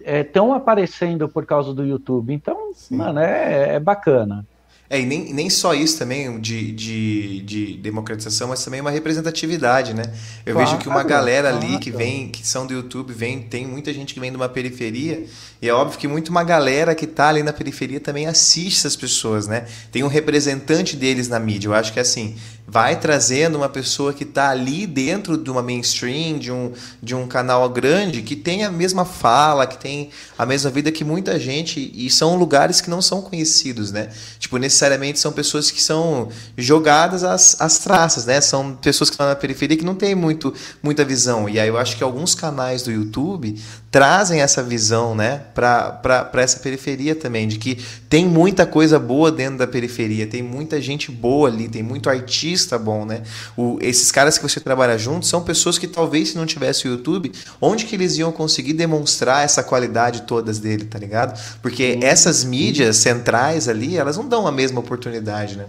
estão 0.00 0.52
é, 0.52 0.56
aparecendo 0.56 1.28
por 1.28 1.46
causa 1.46 1.72
do 1.72 1.84
YouTube? 1.84 2.34
Então, 2.34 2.72
Sim. 2.74 2.96
mano, 2.96 3.20
é, 3.20 3.76
é 3.76 3.80
bacana. 3.80 4.44
É, 4.90 4.98
e 4.98 5.04
nem, 5.04 5.34
nem 5.34 5.50
só 5.50 5.74
isso 5.74 5.98
também 5.98 6.40
de, 6.40 6.72
de, 6.72 7.40
de 7.40 7.76
democratização, 7.76 8.48
mas 8.48 8.64
também 8.64 8.80
uma 8.80 8.90
representatividade, 8.90 9.92
né? 9.92 10.02
Eu 10.46 10.54
claro, 10.54 10.70
vejo 10.70 10.80
que 10.80 10.88
uma 10.88 11.02
galera 11.02 11.50
ali 11.50 11.66
claro. 11.66 11.80
que 11.80 11.90
vem, 11.90 12.28
que 12.28 12.46
são 12.46 12.66
do 12.66 12.72
YouTube, 12.72 13.12
vem, 13.12 13.42
tem 13.42 13.66
muita 13.66 13.92
gente 13.92 14.14
que 14.14 14.20
vem 14.20 14.30
de 14.30 14.36
uma 14.36 14.48
periferia, 14.48 15.26
e 15.60 15.68
é 15.68 15.74
óbvio 15.74 15.98
que 15.98 16.08
muito 16.08 16.30
uma 16.30 16.42
galera 16.42 16.94
que 16.94 17.06
tá 17.06 17.28
ali 17.28 17.42
na 17.42 17.52
periferia 17.52 18.00
também 18.00 18.26
assiste 18.26 18.78
essas 18.78 18.96
pessoas, 18.96 19.46
né? 19.46 19.66
Tem 19.92 20.02
um 20.02 20.08
representante 20.08 20.96
deles 20.96 21.28
na 21.28 21.38
mídia. 21.38 21.68
Eu 21.68 21.74
acho 21.74 21.92
que 21.92 22.00
assim, 22.00 22.36
vai 22.70 23.00
trazendo 23.00 23.56
uma 23.56 23.68
pessoa 23.68 24.12
que 24.12 24.24
está 24.24 24.50
ali 24.50 24.86
dentro 24.86 25.38
de 25.38 25.50
uma 25.50 25.62
mainstream, 25.62 26.38
de 26.38 26.52
um, 26.52 26.70
de 27.02 27.14
um 27.14 27.26
canal 27.26 27.66
grande, 27.70 28.20
que 28.20 28.36
tem 28.36 28.62
a 28.62 28.70
mesma 28.70 29.06
fala, 29.06 29.66
que 29.66 29.78
tem 29.78 30.10
a 30.36 30.44
mesma 30.44 30.70
vida 30.70 30.92
que 30.92 31.02
muita 31.02 31.40
gente, 31.40 31.90
e 31.94 32.10
são 32.10 32.36
lugares 32.36 32.82
que 32.82 32.90
não 32.90 33.00
são 33.00 33.22
conhecidos, 33.22 33.90
né? 33.90 34.10
Tipo, 34.38 34.58
necessariamente 34.58 35.18
são 35.18 35.32
pessoas 35.32 35.70
que 35.70 35.82
são 35.82 36.28
jogadas 36.58 37.24
às, 37.24 37.58
às 37.58 37.78
traças, 37.78 38.26
né? 38.26 38.38
São 38.42 38.74
pessoas 38.74 39.08
que 39.08 39.14
estão 39.14 39.26
na 39.26 39.34
periferia 39.34 39.76
que 39.76 39.84
não 39.84 39.94
tem 39.94 40.14
muito, 40.14 40.52
muita 40.82 41.06
visão. 41.06 41.48
E 41.48 41.58
aí 41.58 41.68
eu 41.68 41.78
acho 41.78 41.96
que 41.96 42.04
alguns 42.04 42.34
canais 42.34 42.82
do 42.82 42.92
YouTube 42.92 43.58
trazem 43.90 44.42
essa 44.42 44.62
visão, 44.62 45.14
né, 45.14 45.44
para 45.54 46.30
essa 46.34 46.58
periferia 46.58 47.14
também, 47.14 47.48
de 47.48 47.58
que 47.58 47.78
tem 48.10 48.26
muita 48.26 48.66
coisa 48.66 48.98
boa 48.98 49.32
dentro 49.32 49.56
da 49.56 49.66
periferia, 49.66 50.26
tem 50.26 50.42
muita 50.42 50.78
gente 50.78 51.10
boa 51.10 51.48
ali, 51.48 51.68
tem 51.68 51.82
muito 51.82 52.10
artista 52.10 52.57
bom, 52.78 53.04
né? 53.04 53.22
O, 53.56 53.78
esses 53.80 54.10
caras 54.10 54.38
que 54.38 54.42
você 54.42 54.58
trabalha 54.58 54.98
junto 54.98 55.26
são 55.26 55.42
pessoas 55.42 55.78
que 55.78 55.86
talvez 55.86 56.30
se 56.30 56.36
não 56.36 56.46
tivesse 56.46 56.88
o 56.88 56.90
YouTube, 56.90 57.30
onde 57.60 57.84
que 57.84 57.94
eles 57.94 58.16
iam 58.16 58.32
conseguir 58.32 58.72
demonstrar 58.72 59.44
essa 59.44 59.62
qualidade 59.62 60.22
todas 60.22 60.58
dele, 60.58 60.86
tá 60.86 60.98
ligado? 60.98 61.38
Porque 61.62 61.98
essas 62.02 62.42
mídias 62.42 62.96
centrais 62.96 63.68
ali, 63.68 63.96
elas 63.96 64.16
não 64.16 64.26
dão 64.28 64.46
a 64.46 64.52
mesma 64.52 64.80
oportunidade, 64.80 65.56
né? 65.56 65.66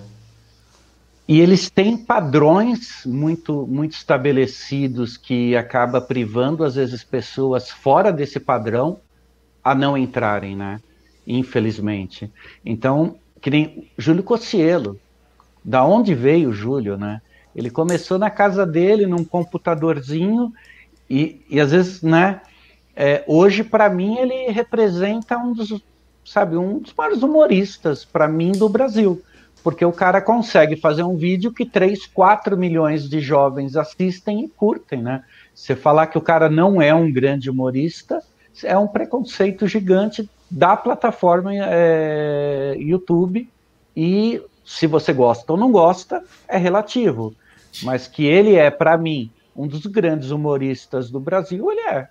E 1.28 1.40
eles 1.42 1.70
têm 1.70 1.96
padrões 1.96 3.04
muito, 3.06 3.68
muito 3.68 3.92
estabelecidos 3.92 5.16
que 5.16 5.56
acaba 5.56 6.02
privando, 6.02 6.64
às 6.64 6.74
vezes, 6.74 7.04
pessoas 7.04 7.70
fora 7.70 8.12
desse 8.12 8.40
padrão 8.40 9.00
a 9.64 9.76
não 9.76 9.96
entrarem, 9.96 10.56
né? 10.56 10.82
Infelizmente. 11.28 12.32
Então, 12.66 13.16
que 13.40 13.52
nem 13.52 13.88
Júlio 13.96 14.24
Cossielo. 14.24 15.00
Da 15.64 15.86
onde 15.86 16.14
veio 16.14 16.50
o 16.50 16.54
Júlio, 16.54 16.98
né? 16.98 17.22
Ele 17.56 17.70
começou 17.70 18.18
na 18.18 18.30
casa 18.30 18.66
dele, 18.66 19.06
num 19.06 19.24
computadorzinho, 19.24 20.54
e, 21.10 21.42
e 21.50 21.60
às 21.60 21.72
vezes, 21.72 22.02
né? 22.02 22.42
É, 22.96 23.24
hoje, 23.28 23.64
para 23.64 23.90
mim, 23.90 24.18
ele 24.18 24.52
representa 24.52 25.38
um 25.38 25.54
dos, 25.54 25.82
sabe, 26.26 26.58
um 26.58 26.80
dos 26.80 26.94
maiores 26.94 27.24
humoristas, 27.24 28.04
para 28.06 28.28
mim, 28.28 28.52
do 28.52 28.70
Brasil 28.70 29.22
porque 29.62 29.84
o 29.84 29.92
cara 29.92 30.22
consegue 30.22 30.78
fazer 30.78 31.04
um 31.04 31.18
vídeo 31.18 31.52
que 31.52 31.66
3, 31.66 32.06
4 32.08 32.56
milhões 32.58 33.10
de 33.10 33.20
jovens 33.20 33.76
assistem 33.76 34.46
e 34.46 34.48
curtem, 34.48 35.02
né? 35.02 35.22
Você 35.54 35.76
falar 35.76 36.08
que 36.08 36.18
o 36.18 36.22
cara 36.22 36.50
não 36.50 36.82
é 36.82 36.94
um 36.94 37.12
grande 37.12 37.50
humorista 37.50 38.24
é 38.64 38.78
um 38.78 38.88
preconceito 38.88 39.68
gigante 39.68 40.30
da 40.50 40.76
plataforma 40.76 41.52
é, 41.54 42.76
YouTube 42.78 43.48
e 43.96 44.42
se 44.70 44.86
você 44.86 45.12
gosta 45.12 45.52
ou 45.52 45.58
não 45.58 45.72
gosta 45.72 46.24
é 46.48 46.56
relativo, 46.56 47.36
mas 47.82 48.08
que 48.08 48.24
ele 48.24 48.54
é 48.54 48.70
para 48.70 48.96
mim 49.00 49.32
um 49.56 49.68
dos 49.68 49.84
grandes 49.88 50.30
humoristas 50.30 51.10
do 51.10 51.20
Brasil, 51.20 51.72
ele 51.72 51.82
é. 51.82 52.08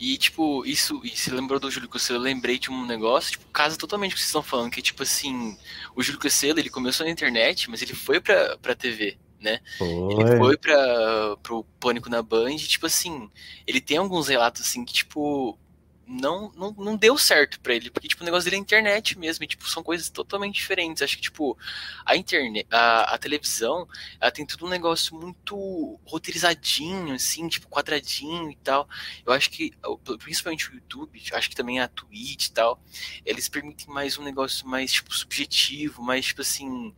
E, 0.00 0.16
tipo, 0.16 0.64
isso, 0.64 1.02
e 1.04 1.10
se 1.10 1.30
lembrou 1.30 1.60
do 1.60 1.70
Júlio 1.70 1.86
Cosselo, 1.86 2.18
eu 2.18 2.22
lembrei 2.22 2.58
de 2.58 2.70
um 2.70 2.86
negócio, 2.86 3.32
tipo, 3.32 3.44
casa 3.52 3.76
totalmente 3.76 4.12
com 4.12 4.14
o 4.14 4.16
que 4.16 4.20
vocês 4.20 4.28
estão 4.28 4.42
falando, 4.42 4.70
que, 4.70 4.80
tipo 4.80 5.02
assim, 5.02 5.54
o 5.94 6.02
Júlio 6.02 6.18
Cosselo, 6.18 6.58
ele 6.58 6.70
começou 6.70 7.04
na 7.04 7.12
internet, 7.12 7.68
mas 7.68 7.82
ele 7.82 7.92
foi 7.92 8.20
pra, 8.20 8.56
pra 8.56 8.74
TV, 8.74 9.18
né? 9.38 9.60
Foi. 9.76 10.14
Ele 10.14 10.38
foi 10.38 10.56
pra, 10.56 11.36
pro 11.42 11.62
Pânico 11.78 12.08
na 12.08 12.22
Band, 12.22 12.52
e, 12.52 12.58
tipo 12.58 12.86
assim, 12.86 13.28
ele 13.66 13.82
tem 13.82 13.98
alguns 13.98 14.28
relatos, 14.28 14.62
assim, 14.62 14.82
que, 14.82 14.94
tipo, 14.94 15.58
não, 16.06 16.52
não, 16.52 16.70
não 16.72 16.96
deu 16.96 17.18
certo 17.18 17.58
para 17.60 17.74
ele, 17.74 17.90
porque 17.90 18.06
tipo, 18.06 18.22
o 18.22 18.24
negócio 18.24 18.44
dele 18.44 18.56
é 18.56 18.60
internet 18.60 19.18
mesmo, 19.18 19.44
e, 19.44 19.48
tipo, 19.48 19.68
são 19.68 19.82
coisas 19.82 20.08
totalmente 20.08 20.54
diferentes. 20.54 21.02
Acho 21.02 21.16
que 21.16 21.22
tipo, 21.22 21.58
a 22.04 22.16
internet, 22.16 22.66
a, 22.70 23.14
a 23.14 23.18
televisão, 23.18 23.88
ela 24.20 24.30
tem 24.30 24.46
tudo 24.46 24.66
um 24.66 24.68
negócio 24.68 25.16
muito 25.16 25.98
roteirizadinho, 26.04 27.14
assim, 27.14 27.48
tipo, 27.48 27.68
quadradinho 27.68 28.50
e 28.50 28.56
tal. 28.56 28.88
Eu 29.24 29.32
acho 29.32 29.50
que, 29.50 29.72
principalmente 30.18 30.70
o 30.70 30.74
YouTube, 30.74 31.20
acho 31.32 31.50
que 31.50 31.56
também 31.56 31.80
a 31.80 31.88
Twitch 31.88 32.46
e 32.46 32.52
tal, 32.52 32.80
eles 33.24 33.48
permitem 33.48 33.88
mais 33.88 34.16
um 34.16 34.22
negócio 34.22 34.66
mais, 34.66 34.92
tipo, 34.92 35.12
subjetivo, 35.14 36.02
mais, 36.02 36.26
tipo 36.26 36.42
assim, 36.42 36.94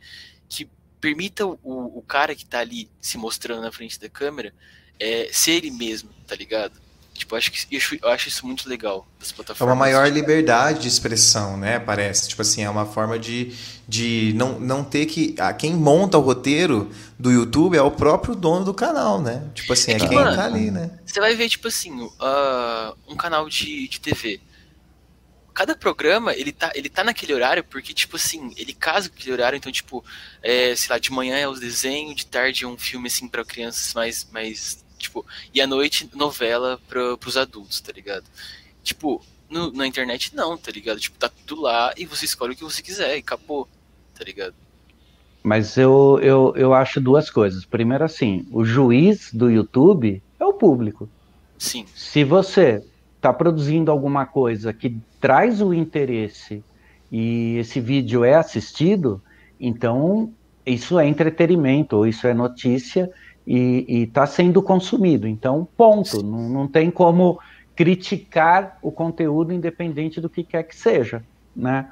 que 0.48 0.68
permita 1.00 1.46
o, 1.46 1.58
o 1.98 2.02
cara 2.02 2.34
que 2.34 2.44
tá 2.44 2.58
ali 2.60 2.90
se 3.00 3.16
mostrando 3.16 3.62
na 3.62 3.72
frente 3.72 3.98
da 3.98 4.08
câmera 4.08 4.52
é, 4.98 5.30
ser 5.32 5.52
ele 5.52 5.70
mesmo, 5.70 6.10
tá 6.26 6.34
ligado? 6.34 6.87
Tipo, 7.18 7.36
acho 7.36 7.50
que 7.50 7.66
eu 8.00 8.08
acho 8.08 8.28
isso 8.28 8.46
muito 8.46 8.68
legal 8.68 9.06
das 9.18 9.32
plataformas. 9.32 9.60
É 9.60 9.74
uma 9.74 9.78
maior 9.78 10.10
liberdade 10.10 10.80
de 10.80 10.88
expressão, 10.88 11.56
né? 11.56 11.78
Parece. 11.78 12.28
Tipo 12.28 12.42
assim, 12.42 12.62
é 12.62 12.70
uma 12.70 12.86
forma 12.86 13.18
de, 13.18 13.52
de 13.86 14.32
não, 14.36 14.58
não 14.58 14.84
ter 14.84 15.06
que. 15.06 15.34
Ah, 15.38 15.52
quem 15.52 15.74
monta 15.74 16.16
o 16.16 16.20
roteiro 16.20 16.90
do 17.18 17.30
YouTube 17.30 17.76
é 17.76 17.82
o 17.82 17.90
próprio 17.90 18.34
dono 18.34 18.64
do 18.64 18.72
canal, 18.72 19.20
né? 19.20 19.50
Tipo 19.54 19.72
assim, 19.72 19.92
é, 19.92 19.96
é 19.96 19.98
que, 19.98 20.08
quem 20.08 20.16
mano, 20.16 20.36
tá 20.36 20.44
ali, 20.44 20.70
né? 20.70 20.90
Você 21.04 21.20
vai 21.20 21.34
ver, 21.34 21.48
tipo 21.48 21.68
assim, 21.68 22.00
uh, 22.00 22.96
um 23.08 23.16
canal 23.16 23.48
de, 23.48 23.88
de 23.88 24.00
TV. 24.00 24.40
Cada 25.52 25.74
programa, 25.74 26.32
ele 26.34 26.52
tá, 26.52 26.70
ele 26.74 26.88
tá 26.88 27.02
naquele 27.02 27.34
horário 27.34 27.64
porque, 27.64 27.92
tipo 27.92 28.14
assim, 28.14 28.54
ele 28.56 28.72
casa 28.72 29.08
com 29.08 29.16
aquele 29.16 29.32
horário, 29.32 29.56
então, 29.56 29.72
tipo, 29.72 30.04
é, 30.40 30.76
sei 30.76 30.88
lá, 30.88 30.98
de 30.98 31.10
manhã 31.10 31.36
é 31.36 31.48
os 31.48 31.58
desenhos, 31.58 32.14
de 32.14 32.26
tarde 32.26 32.64
é 32.64 32.68
um 32.68 32.78
filme, 32.78 33.08
assim, 33.08 33.26
para 33.26 33.44
crianças 33.44 33.92
mais, 33.92 34.28
mais 34.30 34.84
Tipo, 34.98 35.24
e 35.54 35.60
à 35.60 35.66
noite, 35.66 36.10
novela 36.14 36.80
pra, 36.88 37.16
pros 37.16 37.36
adultos, 37.36 37.80
tá 37.80 37.92
ligado? 37.92 38.24
Tipo, 38.82 39.22
no, 39.48 39.72
na 39.72 39.86
internet 39.86 40.34
não, 40.34 40.56
tá 40.56 40.70
ligado? 40.70 41.00
Tipo, 41.00 41.18
tá 41.18 41.30
tudo 41.46 41.62
lá 41.62 41.92
e 41.96 42.04
você 42.04 42.24
escolhe 42.24 42.52
o 42.52 42.56
que 42.56 42.64
você 42.64 42.82
quiser 42.82 43.16
e 43.16 43.20
acabou, 43.20 43.68
tá 44.16 44.24
ligado? 44.24 44.54
Mas 45.42 45.76
eu, 45.76 46.18
eu, 46.20 46.52
eu 46.56 46.74
acho 46.74 47.00
duas 47.00 47.30
coisas. 47.30 47.64
Primeiro, 47.64 48.04
assim, 48.04 48.46
o 48.50 48.64
juiz 48.64 49.32
do 49.32 49.50
YouTube 49.50 50.22
é 50.38 50.44
o 50.44 50.52
público. 50.52 51.08
Sim. 51.56 51.86
Se 51.94 52.24
você 52.24 52.82
está 53.16 53.32
produzindo 53.32 53.90
alguma 53.90 54.26
coisa 54.26 54.72
que 54.72 54.96
traz 55.20 55.60
o 55.60 55.72
interesse 55.72 56.62
e 57.10 57.56
esse 57.56 57.80
vídeo 57.80 58.24
é 58.24 58.34
assistido, 58.34 59.22
então 59.58 60.32
isso 60.64 60.98
é 60.98 61.08
entretenimento, 61.08 61.96
ou 61.96 62.06
isso 62.06 62.26
é 62.26 62.34
notícia, 62.34 63.10
e 63.50 64.02
está 64.02 64.26
sendo 64.26 64.62
consumido. 64.62 65.26
Então, 65.26 65.66
ponto. 65.74 66.22
Não, 66.22 66.50
não 66.50 66.68
tem 66.68 66.90
como 66.90 67.40
criticar 67.74 68.76
o 68.82 68.92
conteúdo 68.92 69.54
independente 69.54 70.20
do 70.20 70.28
que 70.28 70.44
quer 70.44 70.64
que 70.64 70.76
seja, 70.76 71.24
né? 71.56 71.88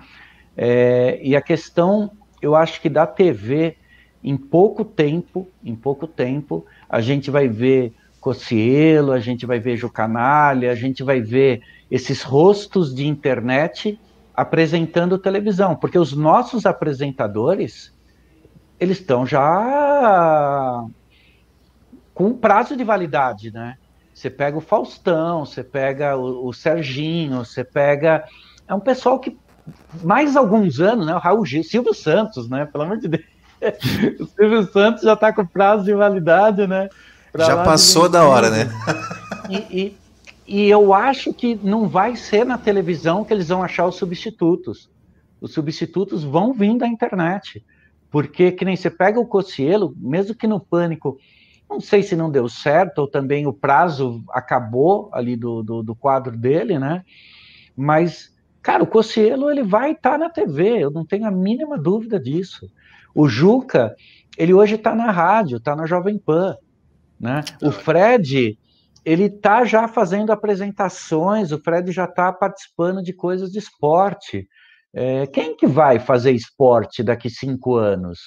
É, 0.54 1.18
e 1.22 1.34
a 1.34 1.40
questão, 1.40 2.10
eu 2.42 2.54
acho 2.54 2.80
que 2.80 2.90
da 2.90 3.06
TV, 3.06 3.76
em 4.22 4.36
pouco 4.36 4.84
tempo, 4.84 5.48
em 5.64 5.74
pouco 5.74 6.06
tempo, 6.06 6.66
a 6.88 7.00
gente 7.00 7.30
vai 7.30 7.48
ver 7.48 7.94
Cocielo, 8.20 9.12
a 9.12 9.20
gente 9.20 9.46
vai 9.46 9.58
ver 9.58 9.76
Jucanalha, 9.76 10.72
a 10.72 10.74
gente 10.74 11.02
vai 11.02 11.20
ver 11.20 11.62
esses 11.90 12.22
rostos 12.22 12.94
de 12.94 13.06
internet 13.06 13.98
apresentando 14.34 15.16
televisão, 15.16 15.74
porque 15.74 15.98
os 15.98 16.12
nossos 16.12 16.66
apresentadores, 16.66 17.94
eles 18.78 18.98
estão 18.98 19.24
já 19.24 20.84
com 22.16 22.32
prazo 22.32 22.74
de 22.74 22.82
validade, 22.82 23.52
né? 23.52 23.76
Você 24.14 24.30
pega 24.30 24.56
o 24.56 24.62
Faustão, 24.62 25.44
você 25.44 25.62
pega 25.62 26.16
o, 26.16 26.48
o 26.48 26.52
Serginho, 26.54 27.44
você 27.44 27.62
pega. 27.62 28.24
É 28.66 28.74
um 28.74 28.80
pessoal 28.80 29.20
que 29.20 29.36
mais 30.02 30.34
alguns 30.34 30.80
anos, 30.80 31.06
né? 31.06 31.14
O 31.14 31.18
Raul 31.18 31.44
Gil, 31.44 31.62
Silvio 31.62 31.92
Santos, 31.92 32.48
né? 32.48 32.64
Pelo 32.64 32.84
amor 32.84 32.98
de 32.98 33.06
Deus. 33.06 33.24
O 34.18 34.26
Silvio 34.26 34.72
Santos 34.72 35.02
já 35.02 35.12
está 35.12 35.30
com 35.30 35.44
prazo 35.44 35.84
de 35.84 35.94
validade, 35.94 36.66
né? 36.66 36.88
Pra 37.30 37.44
já 37.44 37.62
passou 37.62 38.08
da 38.08 38.26
hora, 38.26 38.48
né? 38.50 38.70
E, 39.50 39.56
e, 39.56 39.96
e 40.46 40.70
eu 40.70 40.94
acho 40.94 41.34
que 41.34 41.54
não 41.62 41.86
vai 41.86 42.16
ser 42.16 42.46
na 42.46 42.56
televisão 42.56 43.24
que 43.24 43.34
eles 43.34 43.48
vão 43.48 43.62
achar 43.62 43.86
os 43.86 43.96
substitutos. 43.96 44.88
Os 45.38 45.52
substitutos 45.52 46.24
vão 46.24 46.54
vir 46.54 46.78
da 46.78 46.86
internet. 46.86 47.62
Porque, 48.10 48.52
que 48.52 48.64
nem 48.64 48.74
você 48.74 48.88
pega 48.88 49.20
o 49.20 49.26
Cocielo, 49.26 49.94
mesmo 49.98 50.34
que 50.34 50.46
no 50.46 50.58
Pânico 50.58 51.18
não 51.68 51.80
sei 51.80 52.02
se 52.02 52.16
não 52.16 52.30
deu 52.30 52.48
certo, 52.48 52.98
ou 52.98 53.08
também 53.08 53.46
o 53.46 53.52
prazo 53.52 54.24
acabou 54.30 55.10
ali 55.12 55.36
do, 55.36 55.62
do, 55.62 55.82
do 55.82 55.94
quadro 55.94 56.36
dele, 56.36 56.78
né? 56.78 57.04
Mas, 57.76 58.32
cara, 58.62 58.82
o 58.82 58.86
Cossielo 58.86 59.50
ele 59.50 59.62
vai 59.62 59.92
estar 59.92 60.12
tá 60.12 60.18
na 60.18 60.30
TV, 60.30 60.78
eu 60.78 60.90
não 60.90 61.04
tenho 61.04 61.26
a 61.26 61.30
mínima 61.30 61.76
dúvida 61.76 62.18
disso. 62.18 62.70
O 63.14 63.28
Juca, 63.28 63.94
ele 64.38 64.54
hoje 64.54 64.76
está 64.76 64.94
na 64.94 65.10
rádio, 65.10 65.58
está 65.58 65.74
na 65.74 65.86
Jovem 65.86 66.18
Pan, 66.18 66.56
né? 67.18 67.42
O 67.62 67.70
Fred, 67.70 68.58
ele 69.04 69.24
está 69.24 69.64
já 69.64 69.88
fazendo 69.88 70.30
apresentações, 70.30 71.52
o 71.52 71.58
Fred 71.58 71.90
já 71.92 72.04
está 72.04 72.32
participando 72.32 73.02
de 73.02 73.12
coisas 73.12 73.50
de 73.50 73.58
esporte. 73.58 74.48
É, 74.94 75.26
quem 75.26 75.56
que 75.56 75.66
vai 75.66 75.98
fazer 75.98 76.32
esporte 76.32 77.02
daqui 77.02 77.28
cinco 77.28 77.74
anos? 77.74 78.18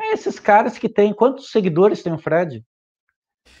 É 0.00 0.12
esses 0.12 0.38
caras 0.38 0.78
que 0.78 0.88
tem. 0.88 1.12
Quantos 1.12 1.50
seguidores 1.50 2.02
tem 2.02 2.12
o 2.12 2.18
Fred? 2.18 2.62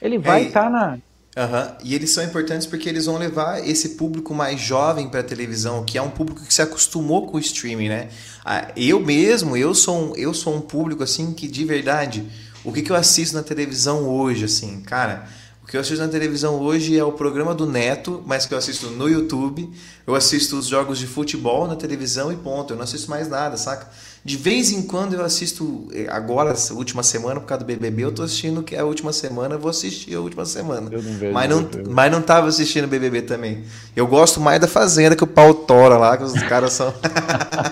Ele 0.00 0.18
vai 0.18 0.46
estar 0.46 0.60
é, 0.60 0.64
tá 0.64 0.70
na. 0.70 0.98
Uhum. 1.36 1.76
E 1.84 1.94
eles 1.94 2.10
são 2.10 2.24
importantes 2.24 2.66
porque 2.66 2.88
eles 2.88 3.06
vão 3.06 3.16
levar 3.16 3.66
esse 3.66 3.90
público 3.90 4.34
mais 4.34 4.60
jovem 4.60 5.08
para 5.08 5.20
a 5.20 5.24
televisão, 5.24 5.84
que 5.84 5.96
é 5.96 6.02
um 6.02 6.10
público 6.10 6.44
que 6.44 6.52
se 6.52 6.62
acostumou 6.62 7.26
com 7.26 7.36
o 7.36 7.40
streaming, 7.40 7.88
né? 7.88 8.08
Ah, 8.44 8.72
eu 8.76 8.98
mesmo, 8.98 9.56
eu 9.56 9.74
sou 9.74 9.96
um, 9.96 10.16
eu 10.16 10.34
sou 10.34 10.54
um 10.54 10.60
público 10.60 11.02
assim 11.02 11.32
que 11.32 11.46
de 11.46 11.64
verdade, 11.64 12.26
o 12.64 12.72
que, 12.72 12.82
que 12.82 12.90
eu 12.90 12.96
assisto 12.96 13.36
na 13.36 13.42
televisão 13.42 14.08
hoje, 14.08 14.44
assim, 14.44 14.80
cara, 14.80 15.28
que 15.68 15.76
eu 15.76 15.82
assisto 15.82 16.02
na 16.02 16.10
televisão 16.10 16.58
hoje 16.58 16.98
é 16.98 17.04
o 17.04 17.12
programa 17.12 17.54
do 17.54 17.66
Neto, 17.66 18.22
mas 18.26 18.46
que 18.46 18.54
eu 18.54 18.58
assisto 18.58 18.86
no 18.86 19.06
YouTube. 19.06 19.70
Eu 20.06 20.14
assisto 20.14 20.56
os 20.58 20.66
jogos 20.66 20.98
de 20.98 21.06
futebol 21.06 21.68
na 21.68 21.76
televisão 21.76 22.32
e 22.32 22.36
ponto. 22.36 22.72
Eu 22.72 22.76
não 22.78 22.84
assisto 22.84 23.10
mais 23.10 23.28
nada, 23.28 23.54
saca? 23.58 23.86
De 24.24 24.34
vez 24.34 24.72
em 24.72 24.80
quando 24.80 25.12
eu 25.12 25.22
assisto, 25.22 25.86
eh, 25.92 26.06
agora, 26.08 26.52
essa 26.52 26.72
última 26.72 27.02
semana, 27.02 27.38
por 27.38 27.46
causa 27.46 27.64
do 27.64 27.66
BBB, 27.66 28.04
eu 28.04 28.12
tô 28.12 28.22
assistindo 28.22 28.62
que 28.62 28.74
é 28.74 28.78
a 28.78 28.84
última 28.84 29.12
semana, 29.12 29.56
eu 29.56 29.58
vou 29.58 29.68
assistir 29.68 30.14
a 30.14 30.20
última 30.20 30.46
semana. 30.46 30.88
Eu 30.90 31.02
não 31.02 31.12
vejo 31.12 31.32
mas 31.34 31.50
não, 31.50 31.68
mas 31.90 32.10
não 32.10 32.22
tava 32.22 32.48
assistindo 32.48 32.88
BBB 32.88 33.22
também. 33.22 33.62
Eu 33.94 34.06
gosto 34.06 34.40
mais 34.40 34.58
da 34.58 34.66
Fazenda, 34.66 35.14
que 35.14 35.24
o 35.24 35.26
pau 35.26 35.52
tora 35.52 35.98
lá, 35.98 36.16
que 36.16 36.24
os 36.24 36.32
caras 36.44 36.72
são. 36.72 36.94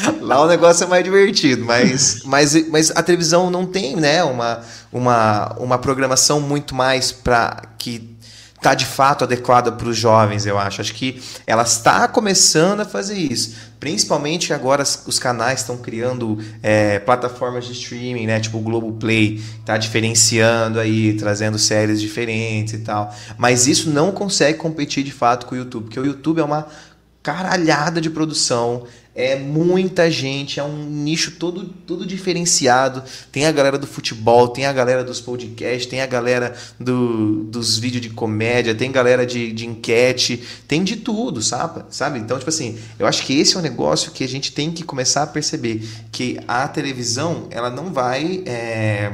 lá 0.20 0.42
o 0.42 0.46
negócio 0.46 0.84
é 0.84 0.86
mais 0.86 1.04
divertido, 1.04 1.64
mas, 1.64 2.22
mas, 2.24 2.68
mas 2.68 2.90
a 2.90 3.02
televisão 3.02 3.50
não 3.50 3.66
tem, 3.66 3.96
né, 3.96 4.22
uma, 4.24 4.60
uma, 4.92 5.56
uma 5.58 5.78
programação 5.78 6.40
muito 6.40 6.74
mais 6.74 7.12
para 7.12 7.62
que 7.78 8.14
está 8.64 8.74
de 8.74 8.86
fato 8.86 9.24
adequada 9.24 9.70
para 9.70 9.86
os 9.86 9.96
jovens, 9.96 10.46
eu 10.46 10.58
acho. 10.58 10.80
Acho 10.80 10.94
que 10.94 11.22
ela 11.46 11.64
está 11.64 12.08
começando 12.08 12.80
a 12.80 12.84
fazer 12.86 13.14
isso. 13.14 13.54
Principalmente 13.78 14.54
agora 14.54 14.82
os 14.82 15.18
canais 15.18 15.60
estão 15.60 15.76
criando 15.76 16.38
é, 16.62 16.98
plataformas 16.98 17.66
de 17.66 17.72
streaming, 17.72 18.26
né? 18.26 18.40
Tipo 18.40 18.56
o 18.56 18.60
Globoplay, 18.62 19.42
está 19.60 19.76
diferenciando 19.76 20.80
aí, 20.80 21.12
trazendo 21.12 21.58
séries 21.58 22.00
diferentes 22.00 22.72
e 22.72 22.78
tal. 22.78 23.14
Mas 23.36 23.66
isso 23.66 23.90
não 23.90 24.10
consegue 24.10 24.56
competir 24.56 25.04
de 25.04 25.12
fato 25.12 25.44
com 25.44 25.54
o 25.54 25.58
YouTube, 25.58 25.84
porque 25.84 26.00
o 26.00 26.06
YouTube 26.06 26.40
é 26.40 26.44
uma 26.44 26.66
caralhada 27.22 28.00
de 28.00 28.08
produção, 28.08 28.86
é 29.14 29.36
muita 29.36 30.10
gente, 30.10 30.58
é 30.58 30.64
um 30.64 30.84
nicho 30.84 31.32
todo, 31.32 31.66
todo 31.86 32.04
diferenciado. 32.04 33.02
Tem 33.30 33.46
a 33.46 33.52
galera 33.52 33.78
do 33.78 33.86
futebol, 33.86 34.48
tem 34.48 34.66
a 34.66 34.72
galera 34.72 35.04
dos 35.04 35.20
podcasts, 35.20 35.86
tem 35.86 36.00
a 36.00 36.06
galera 36.06 36.54
do, 36.80 37.44
dos 37.44 37.78
vídeos 37.78 38.02
de 38.02 38.10
comédia, 38.10 38.74
tem 38.74 38.90
galera 38.90 39.24
de, 39.24 39.52
de 39.52 39.66
enquete, 39.66 40.42
tem 40.66 40.82
de 40.82 40.96
tudo, 40.96 41.40
sabe? 41.42 41.84
sabe? 41.90 42.18
Então, 42.18 42.36
tipo 42.38 42.48
assim, 42.48 42.76
eu 42.98 43.06
acho 43.06 43.24
que 43.24 43.38
esse 43.38 43.54
é 43.54 43.58
um 43.58 43.62
negócio 43.62 44.10
que 44.10 44.24
a 44.24 44.28
gente 44.28 44.50
tem 44.50 44.72
que 44.72 44.82
começar 44.82 45.22
a 45.22 45.26
perceber 45.28 45.88
que 46.10 46.40
a 46.48 46.66
televisão, 46.66 47.46
ela 47.50 47.70
não 47.70 47.92
vai. 47.92 48.42
É... 48.46 49.12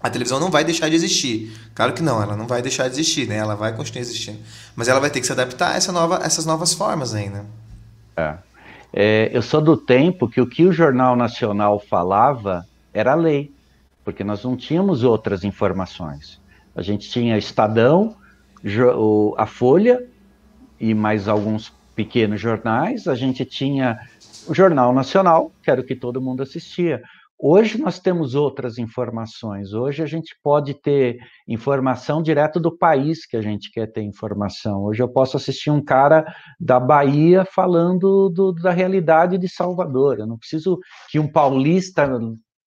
A 0.00 0.10
televisão 0.10 0.40
não 0.40 0.50
vai 0.50 0.64
deixar 0.64 0.88
de 0.88 0.96
existir. 0.96 1.56
Claro 1.76 1.92
que 1.92 2.02
não, 2.02 2.20
ela 2.20 2.36
não 2.36 2.48
vai 2.48 2.60
deixar 2.60 2.88
de 2.88 2.94
existir, 2.94 3.28
né? 3.28 3.36
Ela 3.36 3.54
vai 3.54 3.72
continuar 3.72 4.00
existindo. 4.00 4.38
Mas 4.74 4.88
ela 4.88 4.98
vai 4.98 5.10
ter 5.10 5.20
que 5.20 5.26
se 5.26 5.32
adaptar 5.32 5.74
a 5.74 5.76
essa 5.76 5.92
nova, 5.92 6.20
essas 6.24 6.44
novas 6.44 6.74
formas 6.74 7.14
aí, 7.14 7.28
né? 7.28 7.44
É. 8.16 8.51
É, 8.92 9.30
eu 9.32 9.40
sou 9.40 9.60
do 9.60 9.76
tempo 9.76 10.28
que 10.28 10.40
o 10.40 10.46
que 10.46 10.64
o 10.64 10.72
Jornal 10.72 11.16
Nacional 11.16 11.80
falava 11.80 12.66
era 12.92 13.14
lei, 13.14 13.50
porque 14.04 14.22
nós 14.22 14.44
não 14.44 14.56
tínhamos 14.56 15.02
outras 15.02 15.44
informações. 15.44 16.40
A 16.76 16.82
gente 16.82 17.08
tinha 17.08 17.38
Estadão, 17.38 18.16
a 19.36 19.46
Folha 19.46 20.04
e 20.78 20.94
mais 20.94 21.26
alguns 21.26 21.72
pequenos 21.94 22.40
jornais, 22.40 23.06
a 23.06 23.14
gente 23.14 23.44
tinha 23.44 23.98
o 24.46 24.54
Jornal 24.54 24.92
Nacional, 24.92 25.52
que 25.62 25.70
era 25.70 25.80
o 25.80 25.84
que 25.84 25.94
todo 25.94 26.20
mundo 26.20 26.42
assistia. 26.42 27.02
Hoje 27.44 27.76
nós 27.76 27.98
temos 27.98 28.36
outras 28.36 28.78
informações. 28.78 29.72
Hoje 29.74 30.00
a 30.00 30.06
gente 30.06 30.32
pode 30.44 30.74
ter 30.74 31.18
informação 31.48 32.22
direto 32.22 32.60
do 32.60 32.70
país 32.70 33.26
que 33.26 33.36
a 33.36 33.42
gente 33.42 33.68
quer 33.72 33.88
ter 33.88 34.02
informação. 34.02 34.84
Hoje 34.84 35.02
eu 35.02 35.08
posso 35.08 35.36
assistir 35.36 35.68
um 35.68 35.82
cara 35.82 36.24
da 36.60 36.78
Bahia 36.78 37.44
falando 37.44 38.28
do, 38.28 38.52
da 38.52 38.70
realidade 38.70 39.38
de 39.38 39.48
Salvador. 39.48 40.20
Eu 40.20 40.26
não 40.28 40.38
preciso 40.38 40.78
que 41.10 41.18
um 41.18 41.26
paulista 41.26 42.08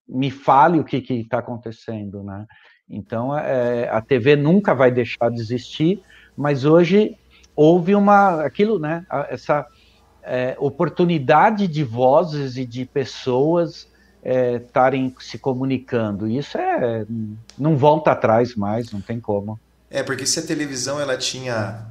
me 0.05 0.29
fale 0.29 0.77
o 0.77 0.83
que 0.83 0.97
está 0.97 1.39
acontecendo, 1.39 2.21
né? 2.21 2.45
Então 2.89 3.33
é, 3.33 3.88
a 3.88 4.01
TV 4.01 4.35
nunca 4.35 4.75
vai 4.75 4.91
deixar 4.91 5.29
de 5.29 5.39
existir, 5.39 6.03
mas 6.35 6.65
hoje 6.65 7.15
houve 7.55 7.95
uma 7.95 8.43
aquilo, 8.43 8.77
né? 8.77 9.05
Essa 9.29 9.65
é, 10.21 10.53
oportunidade 10.59 11.65
de 11.65 11.81
vozes 11.81 12.57
e 12.57 12.65
de 12.65 12.85
pessoas 12.85 13.94
estarem 14.25 15.13
é, 15.17 15.23
se 15.23 15.38
comunicando. 15.38 16.27
Isso 16.27 16.57
é 16.57 17.05
não 17.57 17.77
volta 17.77 18.11
atrás 18.11 18.55
mais, 18.55 18.91
não 18.91 18.99
tem 18.99 19.19
como. 19.19 19.59
É 19.89 20.01
porque 20.01 20.25
se 20.25 20.39
a 20.39 20.41
televisão 20.41 20.99
ela 20.99 21.15
tinha, 21.15 21.85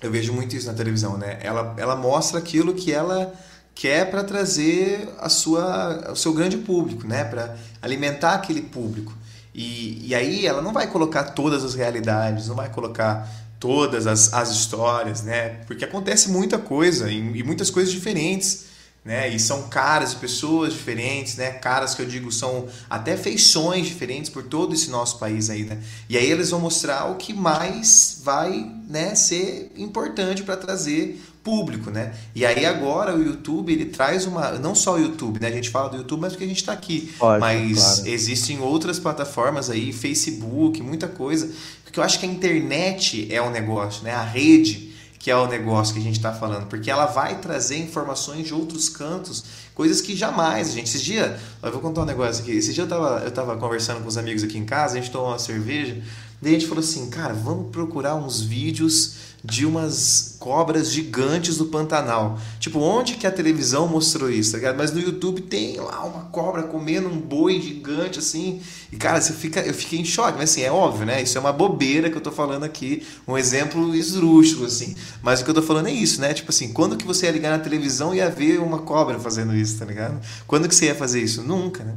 eu 0.00 0.10
vejo 0.10 0.32
muito 0.32 0.56
isso 0.56 0.66
na 0.66 0.72
televisão, 0.72 1.18
né? 1.18 1.38
Ela, 1.42 1.74
ela 1.76 1.94
mostra 1.94 2.38
aquilo 2.38 2.74
que 2.74 2.92
ela 2.92 3.32
quer 3.74 4.10
para 4.10 4.24
trazer 4.24 5.08
a 5.20 5.28
sua, 5.28 6.10
o 6.10 6.16
seu 6.16 6.32
grande 6.32 6.56
público, 6.56 7.06
né? 7.06 7.24
Para 7.24 7.56
alimentar 7.82 8.34
aquele 8.34 8.62
público. 8.62 9.12
E, 9.54 10.08
e 10.08 10.14
aí 10.14 10.46
ela 10.46 10.62
não 10.62 10.72
vai 10.72 10.86
colocar 10.86 11.24
todas 11.24 11.64
as 11.64 11.74
realidades, 11.74 12.48
não 12.48 12.56
vai 12.56 12.70
colocar 12.70 13.28
todas 13.60 14.06
as, 14.06 14.32
as 14.32 14.50
histórias, 14.50 15.22
né? 15.22 15.60
Porque 15.66 15.84
acontece 15.84 16.30
muita 16.30 16.58
coisa 16.58 17.10
e, 17.10 17.18
e 17.18 17.42
muitas 17.42 17.70
coisas 17.70 17.92
diferentes 17.92 18.68
né? 19.08 19.26
E 19.26 19.40
são 19.40 19.62
caras 19.70 20.10
de 20.10 20.16
pessoas 20.16 20.74
diferentes, 20.74 21.36
né? 21.36 21.52
Caras 21.52 21.94
que 21.94 22.02
eu 22.02 22.06
digo 22.06 22.30
são 22.30 22.68
até 22.90 23.16
feições 23.16 23.86
diferentes 23.86 24.30
por 24.30 24.42
todo 24.42 24.74
esse 24.74 24.90
nosso 24.90 25.18
país 25.18 25.48
aí, 25.48 25.64
né? 25.64 25.82
E 26.10 26.18
aí 26.18 26.30
eles 26.30 26.50
vão 26.50 26.60
mostrar 26.60 27.06
o 27.06 27.14
que 27.14 27.32
mais 27.32 28.20
vai, 28.22 28.70
né, 28.86 29.14
ser 29.14 29.72
importante 29.78 30.42
para 30.42 30.58
trazer 30.58 31.18
público, 31.42 31.90
né? 31.90 32.12
E 32.34 32.44
aí 32.44 32.66
agora 32.66 33.16
o 33.16 33.22
YouTube 33.22 33.72
ele 33.72 33.86
traz 33.86 34.26
uma, 34.26 34.50
não 34.58 34.74
só 34.74 34.96
o 34.96 34.98
YouTube, 34.98 35.40
né? 35.40 35.48
A 35.48 35.52
gente 35.52 35.70
fala 35.70 35.88
do 35.88 35.96
YouTube, 35.96 36.20
mas 36.20 36.32
porque 36.34 36.44
a 36.44 36.48
gente 36.48 36.60
está 36.60 36.74
aqui, 36.74 37.10
Pode, 37.18 37.40
mas 37.40 37.78
claro. 37.78 38.08
existem 38.10 38.60
outras 38.60 38.98
plataformas 38.98 39.70
aí, 39.70 39.90
Facebook, 39.90 40.82
muita 40.82 41.08
coisa, 41.08 41.50
porque 41.82 41.98
eu 41.98 42.04
acho 42.04 42.20
que 42.20 42.26
a 42.26 42.28
internet 42.28 43.26
é 43.32 43.40
o 43.40 43.46
um 43.46 43.50
negócio, 43.50 44.04
né? 44.04 44.12
A 44.12 44.22
rede 44.22 44.87
que 45.18 45.30
é 45.30 45.36
o 45.36 45.46
negócio 45.46 45.94
que 45.94 46.00
a 46.00 46.02
gente 46.02 46.16
está 46.16 46.32
falando, 46.32 46.66
porque 46.66 46.90
ela 46.90 47.06
vai 47.06 47.40
trazer 47.40 47.78
informações 47.78 48.46
de 48.46 48.54
outros 48.54 48.88
cantos, 48.88 49.44
coisas 49.74 50.00
que 50.00 50.14
jamais 50.14 50.72
gente. 50.72 50.86
Esses 50.86 51.02
dias, 51.02 51.40
eu 51.62 51.72
vou 51.72 51.80
contar 51.80 52.02
um 52.02 52.04
negócio 52.04 52.42
aqui. 52.42 52.52
Esse 52.52 52.72
dia 52.72 52.84
eu 52.84 52.88
tava, 52.88 53.22
eu 53.24 53.30
tava 53.30 53.56
conversando 53.56 54.00
com 54.00 54.08
os 54.08 54.16
amigos 54.16 54.44
aqui 54.44 54.56
em 54.56 54.64
casa, 54.64 54.94
a 54.96 55.00
gente 55.00 55.10
tomou 55.10 55.28
uma 55.28 55.38
cerveja, 55.38 56.00
daí 56.40 56.54
a 56.54 56.58
gente 56.58 56.68
falou 56.68 56.82
assim, 56.82 57.10
cara, 57.10 57.34
vamos 57.34 57.70
procurar 57.70 58.14
uns 58.14 58.40
vídeos 58.40 59.27
de 59.44 59.64
umas 59.64 60.36
cobras 60.38 60.90
gigantes 60.90 61.56
do 61.56 61.66
Pantanal. 61.66 62.38
Tipo, 62.58 62.80
onde 62.80 63.14
que 63.14 63.26
a 63.26 63.30
televisão 63.30 63.86
mostrou 63.86 64.30
isso, 64.30 64.52
tá 64.52 64.58
ligado? 64.58 64.76
Mas 64.76 64.92
no 64.92 65.00
YouTube 65.00 65.42
tem 65.42 65.76
lá 65.76 66.04
uma 66.04 66.24
cobra 66.24 66.64
comendo 66.64 67.08
um 67.08 67.18
boi 67.18 67.60
gigante 67.60 68.18
assim. 68.18 68.60
E 68.92 68.96
cara, 68.96 69.20
você 69.20 69.32
fica, 69.32 69.60
eu 69.60 69.74
fiquei 69.74 69.98
em 70.00 70.04
choque, 70.04 70.38
mas 70.38 70.50
assim, 70.50 70.62
é 70.62 70.72
óbvio, 70.72 71.06
né? 71.06 71.22
Isso 71.22 71.38
é 71.38 71.40
uma 71.40 71.52
bobeira 71.52 72.10
que 72.10 72.16
eu 72.16 72.20
tô 72.20 72.32
falando 72.32 72.64
aqui, 72.64 73.06
um 73.26 73.38
exemplo 73.38 73.94
esdrúxulo 73.94 74.66
assim. 74.66 74.96
Mas 75.22 75.40
o 75.40 75.44
que 75.44 75.50
eu 75.50 75.54
tô 75.54 75.62
falando 75.62 75.88
é 75.88 75.92
isso, 75.92 76.20
né? 76.20 76.34
Tipo 76.34 76.50
assim, 76.50 76.72
quando 76.72 76.96
que 76.96 77.06
você 77.06 77.26
ia 77.26 77.32
ligar 77.32 77.50
na 77.50 77.62
televisão 77.62 78.14
e 78.14 78.18
ia 78.18 78.30
ver 78.30 78.58
uma 78.58 78.78
cobra 78.78 79.18
fazendo 79.18 79.54
isso, 79.54 79.78
tá 79.78 79.84
ligado? 79.84 80.20
Quando 80.46 80.68
que 80.68 80.74
você 80.74 80.86
ia 80.86 80.94
fazer 80.94 81.22
isso? 81.22 81.42
Nunca, 81.42 81.84
né? 81.84 81.94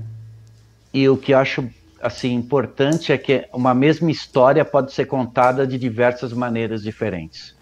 E 0.94 1.08
o 1.08 1.18
que 1.18 1.34
eu 1.34 1.38
acho 1.38 1.68
assim 2.02 2.34
importante 2.34 3.12
é 3.12 3.18
que 3.18 3.48
uma 3.54 3.74
mesma 3.74 4.12
história 4.12 4.64
pode 4.66 4.92
ser 4.94 5.06
contada 5.06 5.66
de 5.66 5.78
diversas 5.78 6.34
maneiras 6.34 6.82
diferentes 6.82 7.56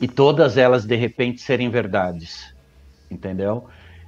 e 0.00 0.06
todas 0.06 0.56
elas 0.56 0.84
de 0.84 0.96
repente 0.96 1.40
serem 1.40 1.70
verdades, 1.70 2.54
entendeu? 3.10 3.64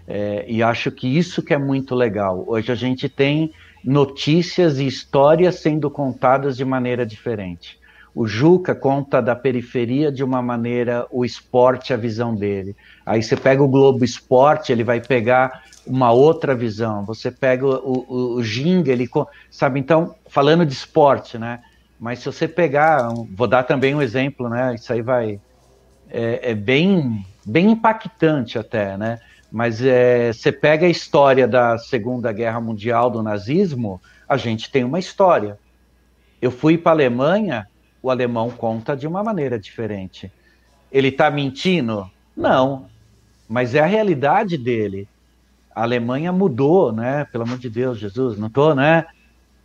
É, 0.06 0.44
e 0.48 0.62
acho 0.62 0.90
que 0.90 1.06
isso 1.06 1.42
que 1.42 1.54
é 1.54 1.58
muito 1.58 1.94
legal. 1.94 2.44
Hoje 2.46 2.72
a 2.72 2.74
gente 2.74 3.08
tem 3.08 3.52
notícias 3.84 4.78
e 4.78 4.86
histórias 4.86 5.56
sendo 5.56 5.90
contadas 5.90 6.56
de 6.56 6.64
maneira 6.64 7.04
diferente. 7.04 7.78
O 8.14 8.26
Juca 8.26 8.74
conta 8.74 9.22
da 9.22 9.36
periferia 9.36 10.10
de 10.10 10.24
uma 10.24 10.42
maneira, 10.42 11.06
o 11.10 11.24
esporte, 11.24 11.92
a 11.92 11.96
visão 11.96 12.34
dele. 12.34 12.74
Aí 13.06 13.22
você 13.22 13.36
pega 13.36 13.62
o 13.62 13.68
Globo 13.68 14.04
Esporte, 14.04 14.72
ele 14.72 14.82
vai 14.82 15.00
pegar 15.00 15.62
uma 15.90 16.12
outra 16.12 16.54
visão. 16.54 17.04
Você 17.04 17.30
pega 17.30 17.66
o, 17.66 18.06
o, 18.08 18.34
o 18.36 18.42
ele 18.86 19.08
sabe 19.50 19.80
então 19.80 20.14
falando 20.28 20.64
de 20.64 20.72
esporte, 20.72 21.36
né? 21.36 21.60
Mas 21.98 22.20
se 22.20 22.26
você 22.26 22.46
pegar, 22.46 23.08
vou 23.34 23.48
dar 23.48 23.64
também 23.64 23.94
um 23.94 24.00
exemplo, 24.00 24.48
né? 24.48 24.74
Isso 24.74 24.92
aí 24.92 25.02
vai 25.02 25.40
é, 26.08 26.50
é 26.52 26.54
bem 26.54 27.26
bem 27.44 27.72
impactante 27.72 28.58
até, 28.58 28.96
né? 28.96 29.18
Mas 29.50 29.82
é, 29.82 30.32
você 30.32 30.52
pega 30.52 30.86
a 30.86 30.90
história 30.90 31.48
da 31.48 31.76
Segunda 31.76 32.32
Guerra 32.32 32.60
Mundial 32.60 33.10
do 33.10 33.22
nazismo, 33.22 34.00
a 34.28 34.36
gente 34.36 34.70
tem 34.70 34.84
uma 34.84 35.00
história. 35.00 35.58
Eu 36.40 36.52
fui 36.52 36.78
para 36.78 36.92
a 36.92 36.94
Alemanha, 36.94 37.66
o 38.00 38.10
alemão 38.10 38.48
conta 38.48 38.96
de 38.96 39.08
uma 39.08 39.24
maneira 39.24 39.58
diferente. 39.58 40.32
Ele 40.92 41.08
está 41.08 41.30
mentindo? 41.30 42.08
Não, 42.36 42.86
mas 43.48 43.74
é 43.74 43.80
a 43.80 43.86
realidade 43.86 44.56
dele 44.56 45.08
a 45.74 45.82
Alemanha 45.82 46.32
mudou, 46.32 46.92
né? 46.92 47.24
Pelo 47.26 47.44
amor 47.44 47.58
de 47.58 47.70
Deus, 47.70 47.98
Jesus, 47.98 48.38
não 48.38 48.48
estou, 48.48 48.74
né? 48.74 49.06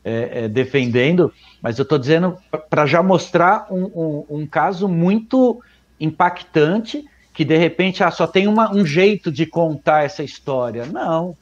É, 0.04 0.44
é, 0.44 0.48
defendendo, 0.48 1.34
mas 1.60 1.80
eu 1.80 1.84
estou 1.84 1.98
dizendo 1.98 2.38
para 2.70 2.86
já 2.86 3.02
mostrar 3.02 3.66
um, 3.72 3.86
um, 3.86 4.26
um, 4.30 4.46
caso 4.46 4.88
muito 4.88 5.60
impactante 6.00 7.04
que 7.34 7.44
de 7.44 7.58
repente 7.58 8.04
ah, 8.04 8.12
só 8.12 8.28
tem 8.28 8.48
uma, 8.48 8.72
um 8.72 8.86
jeito 8.86 9.32
de 9.32 9.48
contar 9.48 10.04
essa 10.04 10.22
história. 10.22 10.86
Não, 10.86 11.36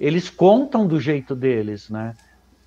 eles 0.00 0.28
contam 0.28 0.84
do 0.84 1.00
jeito 1.00 1.34
deles, 1.34 1.88
né? 1.88 2.14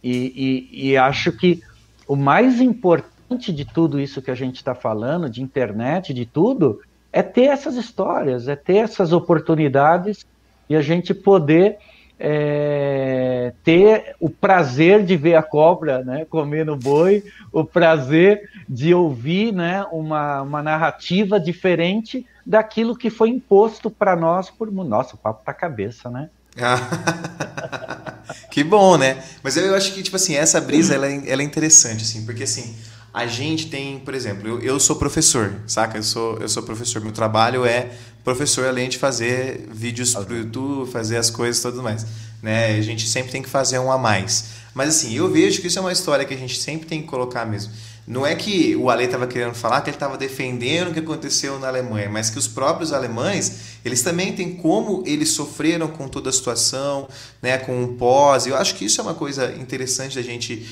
E, 0.01 0.69
e, 0.71 0.91
e 0.91 0.97
acho 0.97 1.33
que 1.33 1.61
o 2.07 2.15
mais 2.15 2.61
importante 2.61 3.51
de 3.51 3.65
tudo 3.65 3.99
isso 3.99 4.21
que 4.21 4.31
a 4.31 4.35
gente 4.35 4.55
está 4.55 4.73
falando, 4.73 5.29
de 5.29 5.41
internet, 5.41 6.13
de 6.13 6.25
tudo, 6.25 6.79
é 7.11 7.21
ter 7.21 7.45
essas 7.45 7.75
histórias, 7.75 8.47
é 8.47 8.55
ter 8.55 8.77
essas 8.77 9.11
oportunidades 9.11 10.25
e 10.71 10.75
a 10.75 10.81
gente 10.81 11.13
poder 11.13 11.77
é, 12.17 13.51
ter 13.61 14.15
o 14.21 14.29
prazer 14.29 15.03
de 15.03 15.17
ver 15.17 15.35
a 15.35 15.43
cobra 15.43 16.01
né, 16.01 16.25
comendo 16.29 16.77
boi, 16.77 17.25
o 17.51 17.65
prazer 17.65 18.49
de 18.69 18.93
ouvir 18.93 19.51
né, 19.51 19.85
uma, 19.91 20.41
uma 20.41 20.63
narrativa 20.63 21.37
diferente 21.37 22.25
daquilo 22.45 22.95
que 22.95 23.09
foi 23.09 23.27
imposto 23.27 23.91
para 23.91 24.15
nós 24.15 24.49
por. 24.49 24.71
Nossa, 24.71 25.15
o 25.15 25.17
papo 25.17 25.43
tá 25.43 25.53
cabeça, 25.53 26.09
né? 26.09 26.29
que 28.49 28.63
bom, 28.63 28.97
né? 28.97 29.21
Mas 29.43 29.57
eu 29.57 29.75
acho 29.75 29.93
que, 29.93 30.01
tipo 30.01 30.15
assim, 30.15 30.35
essa 30.35 30.61
brisa 30.61 30.95
ela 30.95 31.07
é, 31.07 31.29
ela 31.29 31.41
é 31.41 31.45
interessante, 31.45 32.03
assim, 32.03 32.25
porque 32.25 32.43
assim 32.43 32.77
a 33.13 33.27
gente 33.27 33.69
tem, 33.69 33.99
por 33.99 34.13
exemplo, 34.13 34.47
eu, 34.47 34.59
eu 34.61 34.79
sou 34.79 34.95
professor, 34.95 35.53
saca? 35.67 35.97
Eu 35.97 36.03
sou, 36.03 36.37
eu 36.37 36.47
sou 36.47 36.63
professor. 36.63 37.01
Meu 37.01 37.11
trabalho 37.11 37.65
é 37.65 37.91
professor, 38.23 38.65
além 38.65 38.89
de 38.89 38.97
fazer 38.97 39.67
vídeos 39.71 40.13
para 40.13 40.33
o 40.33 40.37
YouTube, 40.37 40.91
fazer 40.91 41.17
as 41.17 41.29
coisas 41.29 41.59
e 41.59 41.67
tudo 41.67 41.83
mais. 41.83 42.05
Né? 42.41 42.75
A 42.77 42.81
gente 42.81 43.07
sempre 43.07 43.31
tem 43.31 43.41
que 43.41 43.49
fazer 43.49 43.79
um 43.79 43.91
a 43.91 43.97
mais. 43.97 44.45
Mas 44.73 44.89
assim, 44.89 45.13
eu 45.13 45.29
vejo 45.29 45.61
que 45.61 45.67
isso 45.67 45.77
é 45.77 45.81
uma 45.81 45.91
história 45.91 46.25
que 46.25 46.33
a 46.33 46.37
gente 46.37 46.59
sempre 46.59 46.87
tem 46.87 47.01
que 47.01 47.07
colocar 47.07 47.45
mesmo. 47.45 47.71
Não 48.07 48.25
é 48.25 48.33
que 48.35 48.75
o 48.75 48.89
Ale 48.89 49.05
estava 49.05 49.27
querendo 49.27 49.53
falar 49.53 49.81
que 49.81 49.89
ele 49.89 49.95
estava 49.95 50.17
defendendo 50.17 50.89
o 50.89 50.93
que 50.93 50.99
aconteceu 50.99 51.59
na 51.59 51.67
Alemanha, 51.67 52.09
mas 52.09 52.29
que 52.29 52.39
os 52.39 52.47
próprios 52.47 52.91
alemães, 52.91 53.77
eles 53.85 54.01
também 54.01 54.33
têm 54.33 54.55
como 54.55 55.03
eles 55.05 55.29
sofreram 55.29 55.87
com 55.87 56.07
toda 56.07 56.29
a 56.29 56.33
situação, 56.33 57.07
né, 57.41 57.59
com 57.59 57.83
o 57.83 57.89
pós. 57.93 58.47
Eu 58.47 58.55
acho 58.55 58.75
que 58.75 58.85
isso 58.85 58.99
é 58.99 59.03
uma 59.03 59.13
coisa 59.13 59.53
interessante 59.53 60.15
da 60.15 60.21
gente 60.21 60.67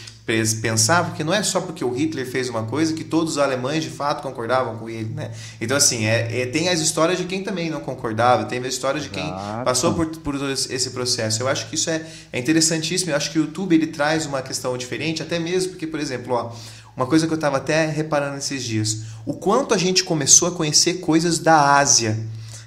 pensar, 0.62 1.06
porque 1.06 1.24
não 1.24 1.34
é 1.34 1.42
só 1.42 1.60
porque 1.60 1.84
o 1.84 1.92
Hitler 1.92 2.30
fez 2.30 2.50
uma 2.50 2.64
coisa 2.64 2.94
que 2.94 3.04
todos 3.04 3.34
os 3.34 3.38
alemães 3.40 3.84
de 3.84 3.90
fato 3.90 4.22
concordavam 4.22 4.78
com 4.78 4.88
ele, 4.88 5.10
né? 5.10 5.32
Então 5.60 5.76
assim, 5.76 6.06
é, 6.06 6.42
é 6.42 6.46
tem 6.46 6.70
as 6.70 6.80
histórias 6.80 7.18
de 7.18 7.24
quem 7.24 7.44
também 7.44 7.70
não 7.70 7.80
concordava, 7.80 8.46
tem 8.46 8.60
as 8.60 8.68
histórias 8.68 9.04
de 9.04 9.10
quem 9.10 9.26
Exato. 9.26 9.66
passou 9.66 9.94
por, 9.94 10.06
por 10.06 10.36
esse 10.52 10.92
processo. 10.92 11.42
Eu 11.42 11.48
acho 11.48 11.68
que 11.68 11.76
isso 11.76 11.90
é, 11.90 12.06
é 12.32 12.40
interessantíssimo. 12.40 13.12
Eu 13.12 13.16
acho 13.16 13.32
que 13.32 13.40
o 13.40 13.46
YouTube 13.46 13.74
ele 13.74 13.88
traz 13.88 14.28
uma 14.28 14.42
questão 14.42 14.78
diferente, 14.78 15.24
até 15.24 15.40
mesmo 15.40 15.72
porque, 15.72 15.88
por 15.88 16.00
exemplo, 16.00 16.34
ó, 16.36 16.52
uma 17.00 17.06
coisa 17.06 17.26
que 17.26 17.32
eu 17.32 17.36
estava 17.36 17.56
até 17.56 17.86
reparando 17.86 18.38
esses 18.38 18.62
dias. 18.62 19.04
O 19.26 19.34
quanto 19.34 19.74
a 19.74 19.78
gente 19.78 20.04
começou 20.04 20.50
a 20.50 20.52
conhecer 20.52 20.96
coisas 20.96 21.40
da 21.40 21.78
Ásia. 21.78 22.20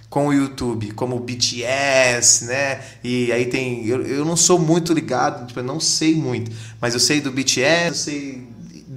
com 0.08 0.26
o 0.26 0.32
YouTube, 0.32 0.90
como 0.90 1.16
o 1.16 1.20
BTS, 1.20 2.44
né? 2.44 2.82
E 3.02 3.32
aí 3.32 3.46
tem. 3.46 3.86
Eu, 3.86 4.02
eu 4.02 4.24
não 4.26 4.36
sou 4.36 4.58
muito 4.58 4.92
ligado, 4.92 5.46
tipo, 5.46 5.60
eu 5.60 5.64
não 5.64 5.80
sei 5.80 6.14
muito, 6.14 6.50
mas 6.78 6.92
eu 6.92 7.00
sei 7.00 7.18
do 7.18 7.32
BTS, 7.32 7.88
eu 7.88 7.94
sei 7.94 8.48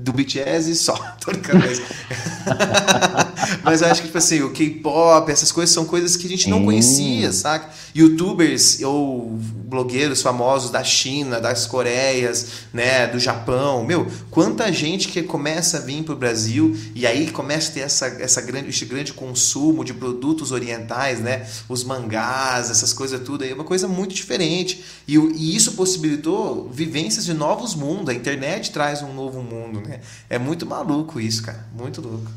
do 0.05 0.13
BTS 0.13 0.69
e 0.69 0.75
só. 0.75 0.93
Tô 1.19 1.31
brincando 1.31 1.65
mas... 1.65 1.81
mas 3.63 3.81
eu 3.81 3.87
acho 3.87 4.01
que, 4.01 4.07
tipo 4.07 4.17
assim, 4.17 4.41
o 4.43 4.51
K-pop, 4.51 5.31
essas 5.31 5.51
coisas 5.51 5.73
são 5.73 5.83
coisas 5.85 6.15
que 6.15 6.27
a 6.27 6.29
gente 6.29 6.47
não 6.47 6.63
conhecia, 6.63 7.31
saca? 7.31 7.69
Youtubers 7.95 8.81
ou 8.83 9.31
blogueiros 9.75 10.21
famosos 10.21 10.69
da 10.69 10.83
China, 10.83 11.41
das 11.41 11.65
Coreias, 11.65 12.47
né, 12.73 13.07
do 13.07 13.19
Japão. 13.19 13.83
Meu, 13.83 14.05
quanta 14.29 14.71
gente 14.71 15.07
que 15.07 15.23
começa 15.23 15.77
a 15.77 15.81
vir 15.81 16.03
pro 16.03 16.15
Brasil 16.15 16.75
e 16.93 17.07
aí 17.07 17.31
começa 17.31 17.71
a 17.71 17.73
ter 17.73 17.79
essa, 17.81 18.05
essa 18.07 18.41
grande, 18.41 18.69
esse 18.69 18.85
grande 18.85 19.13
consumo 19.13 19.83
de 19.83 19.93
produtos 19.93 20.51
orientais, 20.51 21.19
né? 21.19 21.47
Os 21.67 21.83
mangás, 21.83 22.69
essas 22.69 22.93
coisas 22.93 23.21
tudo 23.21 23.43
aí, 23.43 23.51
é 23.51 23.53
uma 23.53 23.63
coisa 23.63 23.87
muito 23.87 24.13
diferente. 24.13 24.83
E, 25.07 25.17
e 25.17 25.55
isso 25.55 25.71
possibilitou 25.73 26.69
vivências 26.69 27.25
de 27.25 27.33
novos 27.33 27.73
mundos. 27.75 28.09
A 28.09 28.13
internet 28.13 28.71
traz 28.71 29.01
um 29.01 29.13
novo 29.13 29.41
mundo, 29.41 29.81
né? 29.81 29.94
É 30.29 30.37
muito 30.37 30.65
maluco 30.65 31.19
isso, 31.19 31.43
cara. 31.43 31.65
Muito 31.73 32.01
louco. 32.01 32.31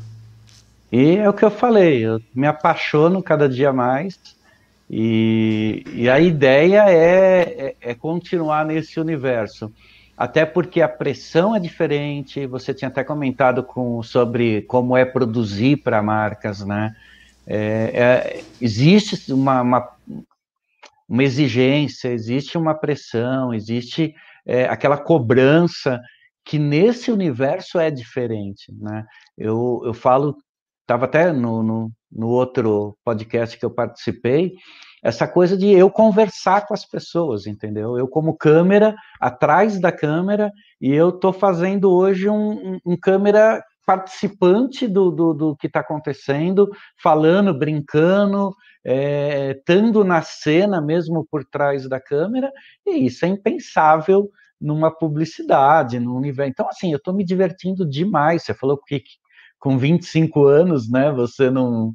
E 0.91 1.17
é 1.17 1.29
o 1.29 1.33
que 1.33 1.45
eu 1.45 1.51
falei, 1.51 2.05
eu 2.05 2.19
me 2.33 2.47
apaixono 2.47 3.21
cada 3.21 3.47
dia 3.47 3.71
mais. 3.71 4.19
E, 4.89 5.83
e 5.93 6.09
a 6.09 6.19
ideia 6.19 6.89
é, 6.89 7.41
é, 7.41 7.75
é, 7.79 7.93
continuar 7.93 8.65
nesse 8.65 8.99
universo. 8.99 9.71
Até 10.17 10.45
porque 10.45 10.81
a 10.81 10.89
pressão 10.89 11.55
é 11.55 11.59
diferente. 11.59 12.47
Você 12.47 12.73
tinha 12.73 12.89
até 12.89 13.03
comentado 13.03 13.63
com, 13.63 14.01
sobre 14.01 14.63
como 14.63 14.97
é 14.97 15.05
produzir 15.05 15.77
para 15.77 16.01
marcas, 16.01 16.65
né? 16.65 16.95
É, 17.45 17.91
é, 17.93 18.43
existe 18.59 19.31
uma, 19.31 19.61
uma, 19.61 19.89
uma, 21.07 21.23
exigência, 21.23 22.09
existe 22.09 22.57
uma 22.57 22.75
pressão, 22.75 23.53
existe 23.53 24.13
é, 24.45 24.65
aquela 24.65 24.97
cobrança 24.97 25.99
que 26.49 26.57
nesse 26.57 27.11
universo 27.11 27.77
é 27.77 27.91
diferente, 27.91 28.73
né? 28.75 29.05
Eu, 29.37 29.83
eu 29.85 29.93
falo, 29.93 30.35
estava 30.81 31.05
até 31.05 31.31
no, 31.31 31.61
no, 31.61 31.91
no, 32.11 32.27
outro 32.27 32.97
podcast 33.05 33.55
que 33.55 33.63
eu 33.63 33.69
participei, 33.69 34.53
essa 35.03 35.27
coisa 35.27 35.55
de 35.55 35.69
eu 35.69 35.91
conversar 35.91 36.65
com 36.65 36.73
as 36.73 36.83
pessoas, 36.83 37.45
entendeu? 37.45 37.99
Eu 37.99 38.07
como 38.07 38.35
câmera, 38.35 38.95
atrás 39.21 39.79
da 39.79 39.91
câmera, 39.91 40.51
e 40.81 40.91
eu 40.91 41.09
estou 41.09 41.31
fazendo 41.31 41.91
hoje 41.91 42.27
um, 42.27 42.79
um, 42.83 42.97
câmera 42.99 43.63
participante 43.85 44.87
do, 44.87 45.11
do, 45.11 45.33
do 45.35 45.55
que 45.55 45.67
está 45.67 45.81
acontecendo, 45.81 46.67
falando, 46.99 47.53
brincando, 47.53 48.55
é, 48.83 49.51
estando 49.51 50.03
na 50.03 50.23
cena 50.23 50.81
mesmo 50.81 51.27
por 51.29 51.45
trás 51.45 51.87
da 51.87 52.01
câmera, 52.01 52.51
e 52.87 53.05
isso 53.05 53.23
é 53.23 53.27
impensável 53.27 54.31
numa 54.59 54.91
publicidade, 54.91 55.99
num 55.99 56.15
universo. 56.15 56.51
Então, 56.51 56.67
assim, 56.67 56.91
eu 56.91 56.97
estou 56.97 57.13
me 57.13 57.23
divertindo 57.23 57.87
demais. 57.87 58.43
Você 58.43 58.53
falou 58.53 58.77
que 58.77 59.03
com 59.59 59.77
25 59.77 60.45
anos, 60.45 60.89
né, 60.89 61.11
você 61.11 61.49
não. 61.49 61.93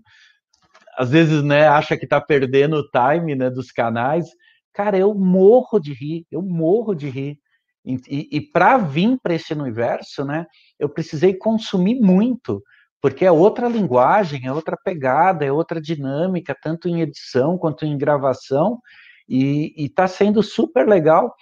Às 0.96 1.10
vezes, 1.10 1.42
né, 1.42 1.66
acha 1.66 1.96
que 1.96 2.04
está 2.04 2.20
perdendo 2.20 2.76
o 2.76 2.88
time 2.88 3.34
né, 3.34 3.50
dos 3.50 3.72
canais. 3.72 4.26
Cara, 4.72 4.96
eu 4.96 5.14
morro 5.14 5.78
de 5.78 5.92
rir, 5.92 6.26
eu 6.30 6.42
morro 6.42 6.94
de 6.94 7.08
rir. 7.08 7.38
E, 7.84 7.94
e, 8.08 8.28
e 8.38 8.40
para 8.40 8.78
vir 8.78 9.18
para 9.22 9.34
esse 9.34 9.52
universo, 9.52 10.24
né, 10.24 10.46
eu 10.78 10.88
precisei 10.88 11.34
consumir 11.34 12.00
muito, 12.00 12.62
porque 13.00 13.24
é 13.24 13.32
outra 13.32 13.68
linguagem, 13.68 14.46
é 14.46 14.52
outra 14.52 14.76
pegada, 14.82 15.44
é 15.44 15.52
outra 15.52 15.80
dinâmica, 15.80 16.56
tanto 16.60 16.88
em 16.88 17.02
edição 17.02 17.58
quanto 17.58 17.84
em 17.84 17.98
gravação, 17.98 18.80
e 19.28 19.74
está 19.76 20.06
sendo 20.06 20.42
super 20.42 20.88
legal 20.88 21.34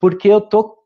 porque 0.00 0.28
eu 0.28 0.40
tô 0.40 0.76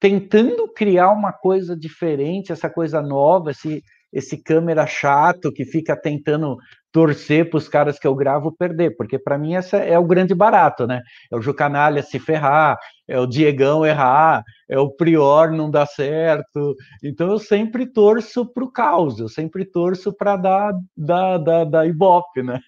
tentando 0.00 0.66
criar 0.68 1.10
uma 1.10 1.32
coisa 1.32 1.76
diferente, 1.76 2.50
essa 2.50 2.68
coisa 2.68 3.00
nova, 3.00 3.52
esse, 3.52 3.82
esse 4.12 4.42
câmera 4.42 4.84
chato 4.84 5.52
que 5.52 5.64
fica 5.64 5.96
tentando 5.96 6.56
torcer 6.92 7.48
para 7.48 7.56
os 7.56 7.68
caras 7.68 7.98
que 7.98 8.06
eu 8.06 8.14
gravo 8.14 8.54
perder, 8.54 8.94
porque 8.96 9.18
para 9.18 9.38
mim 9.38 9.54
essa 9.54 9.78
é 9.78 9.98
o 9.98 10.04
grande 10.04 10.34
barato, 10.34 10.86
né? 10.86 11.00
É 11.32 11.36
o 11.36 11.40
Jucanalha 11.40 12.02
se 12.02 12.18
ferrar, 12.18 12.76
é 13.08 13.18
o 13.18 13.26
Diegão 13.26 13.86
errar, 13.86 14.42
é 14.68 14.78
o 14.78 14.90
Prior 14.90 15.50
não 15.50 15.70
dar 15.70 15.86
certo. 15.86 16.74
Então 17.02 17.30
eu 17.30 17.38
sempre 17.38 17.86
torço 17.86 18.44
para 18.52 18.64
o 18.64 18.70
caos, 18.70 19.18
eu 19.18 19.28
sempre 19.28 19.64
torço 19.64 20.12
para 20.12 20.36
dar 20.36 20.72
da, 20.96 21.38
da, 21.38 21.64
da 21.64 21.86
Ibope, 21.86 22.42
né? 22.42 22.60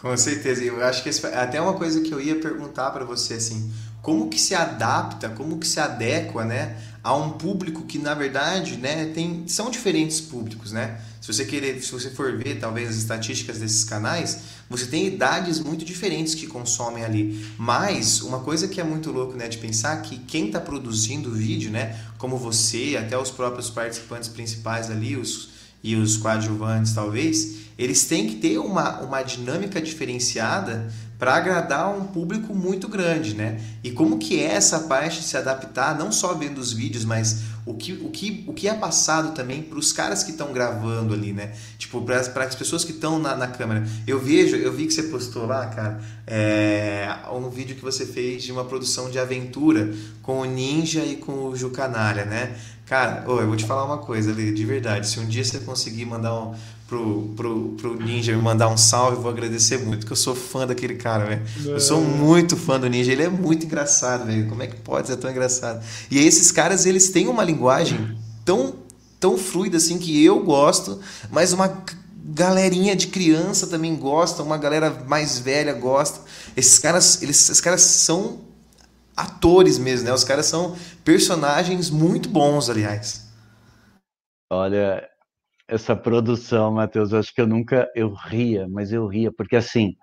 Com 0.00 0.16
certeza. 0.16 0.64
Eu 0.64 0.82
acho 0.84 1.02
que 1.02 1.08
esse, 1.08 1.24
até 1.26 1.60
uma 1.60 1.74
coisa 1.74 2.00
que 2.00 2.12
eu 2.12 2.20
ia 2.20 2.36
perguntar 2.36 2.90
para 2.90 3.04
você 3.04 3.34
assim, 3.34 3.70
como 4.00 4.30
que 4.30 4.40
se 4.40 4.54
adapta, 4.54 5.28
como 5.28 5.58
que 5.58 5.66
se 5.66 5.78
adequa, 5.78 6.44
né, 6.44 6.76
a 7.04 7.14
um 7.14 7.32
público 7.32 7.82
que 7.82 7.98
na 7.98 8.14
verdade, 8.14 8.78
né, 8.78 9.06
tem 9.14 9.44
são 9.46 9.70
diferentes 9.70 10.20
públicos, 10.20 10.72
né? 10.72 11.00
Se 11.20 11.30
você 11.30 11.44
querer, 11.44 11.82
se 11.82 11.92
você 11.92 12.08
for 12.10 12.34
ver 12.38 12.58
talvez 12.58 12.88
as 12.88 12.96
estatísticas 12.96 13.58
desses 13.58 13.84
canais, 13.84 14.38
você 14.70 14.86
tem 14.86 15.06
idades 15.06 15.60
muito 15.60 15.84
diferentes 15.84 16.34
que 16.34 16.46
consomem 16.46 17.04
ali. 17.04 17.46
Mas 17.58 18.22
uma 18.22 18.40
coisa 18.40 18.66
que 18.66 18.80
é 18.80 18.84
muito 18.84 19.12
louco, 19.12 19.36
né, 19.36 19.48
de 19.48 19.58
pensar 19.58 20.00
que 20.00 20.18
quem 20.18 20.46
está 20.46 20.60
produzindo 20.60 21.28
o 21.28 21.34
vídeo, 21.34 21.70
né, 21.70 21.94
como 22.16 22.38
você, 22.38 22.96
até 22.98 23.18
os 23.18 23.30
próprios 23.30 23.68
participantes 23.68 24.30
principais 24.30 24.90
ali, 24.90 25.14
os 25.16 25.50
e 25.82 25.96
os 25.96 26.16
coadjuvantes 26.16 26.92
talvez, 26.92 27.69
eles 27.80 28.04
têm 28.04 28.26
que 28.26 28.34
ter 28.34 28.58
uma, 28.58 29.00
uma 29.00 29.22
dinâmica 29.22 29.80
diferenciada 29.80 30.92
para 31.18 31.34
agradar 31.34 31.94
um 31.94 32.04
público 32.04 32.54
muito 32.54 32.88
grande, 32.88 33.34
né? 33.34 33.58
E 33.82 33.90
como 33.90 34.18
que 34.18 34.38
é 34.38 34.52
essa 34.52 34.80
parte 34.80 35.20
de 35.20 35.26
se 35.26 35.36
adaptar, 35.36 35.96
não 35.98 36.12
só 36.12 36.34
vendo 36.34 36.58
os 36.58 36.74
vídeos, 36.74 37.06
mas 37.06 37.42
o 37.64 37.74
que, 37.74 37.92
o 37.92 38.10
que, 38.10 38.44
o 38.46 38.52
que 38.52 38.68
é 38.68 38.74
passado 38.74 39.34
também 39.34 39.62
para 39.62 39.78
os 39.78 39.92
caras 39.92 40.22
que 40.22 40.30
estão 40.30 40.52
gravando 40.52 41.14
ali, 41.14 41.32
né? 41.32 41.52
Tipo, 41.78 42.02
para 42.02 42.44
as 42.44 42.54
pessoas 42.54 42.84
que 42.84 42.92
estão 42.92 43.18
na, 43.18 43.34
na 43.34 43.46
câmera. 43.46 43.86
Eu 44.06 44.18
vejo, 44.18 44.56
eu 44.56 44.72
vi 44.72 44.86
que 44.86 44.92
você 44.92 45.04
postou 45.04 45.46
lá, 45.46 45.66
cara, 45.66 46.00
é, 46.26 47.08
um 47.32 47.48
vídeo 47.48 47.76
que 47.76 47.82
você 47.82 48.04
fez 48.04 48.42
de 48.42 48.52
uma 48.52 48.64
produção 48.64 49.10
de 49.10 49.18
aventura 49.18 49.90
com 50.22 50.40
o 50.40 50.44
Ninja 50.44 51.02
e 51.02 51.16
com 51.16 51.46
o 51.46 51.56
Jucanalha, 51.56 52.26
né? 52.26 52.56
Cara, 52.90 53.24
oh, 53.28 53.40
eu 53.40 53.46
vou 53.46 53.56
te 53.56 53.64
falar 53.64 53.84
uma 53.84 53.98
coisa 53.98 54.32
ali, 54.32 54.52
de 54.52 54.64
verdade. 54.64 55.08
Se 55.08 55.20
um 55.20 55.26
dia 55.26 55.44
você 55.44 55.60
conseguir 55.60 56.04
mandar 56.06 56.34
um, 56.34 56.54
pro, 56.90 57.32
pro, 57.36 57.68
pro 57.80 57.94
Ninja 57.94 58.34
me 58.34 58.42
mandar 58.42 58.68
um 58.68 58.76
salve, 58.76 59.22
vou 59.22 59.30
agradecer 59.30 59.78
muito, 59.78 60.00
porque 60.00 60.12
eu 60.12 60.16
sou 60.16 60.34
fã 60.34 60.66
daquele 60.66 60.96
cara, 60.96 61.24
velho. 61.24 61.42
Eu 61.64 61.78
sou 61.78 62.00
muito 62.00 62.56
fã 62.56 62.80
do 62.80 62.88
Ninja, 62.88 63.12
ele 63.12 63.22
é 63.22 63.28
muito 63.28 63.64
engraçado, 63.64 64.26
velho. 64.26 64.48
Como 64.48 64.60
é 64.60 64.66
que 64.66 64.74
pode 64.80 65.06
ser 65.06 65.16
tão 65.16 65.30
engraçado? 65.30 65.86
E 66.10 66.18
aí, 66.18 66.26
esses 66.26 66.50
caras, 66.50 66.86
eles 66.86 67.08
têm 67.10 67.28
uma 67.28 67.44
linguagem 67.44 68.18
tão, 68.44 68.74
tão 69.20 69.38
fluida 69.38 69.76
assim 69.76 70.00
que 70.00 70.22
eu 70.24 70.42
gosto, 70.42 71.00
mas 71.30 71.52
uma 71.52 71.80
galerinha 72.24 72.96
de 72.96 73.06
criança 73.06 73.68
também 73.68 73.94
gosta, 73.94 74.42
uma 74.42 74.58
galera 74.58 74.90
mais 75.06 75.38
velha 75.38 75.72
gosta. 75.72 76.20
Esses 76.56 76.80
caras, 76.80 77.22
eles, 77.22 77.38
esses 77.38 77.60
caras 77.60 77.82
são 77.82 78.40
atores 79.16 79.78
mesmo, 79.78 80.06
né? 80.06 80.12
Os 80.12 80.24
caras 80.24 80.46
são 80.46 80.74
personagens 81.04 81.88
muito 81.88 82.28
bons, 82.28 82.68
aliás. 82.68 83.30
Olha, 84.52 85.08
essa 85.70 85.94
produção, 85.94 86.72
Matheus, 86.72 87.12
eu 87.12 87.20
acho 87.20 87.32
que 87.32 87.40
eu 87.40 87.46
nunca 87.46 87.88
eu 87.94 88.12
ria, 88.12 88.66
mas 88.68 88.92
eu 88.92 89.06
ria 89.06 89.32
porque 89.32 89.54
assim 89.56 89.94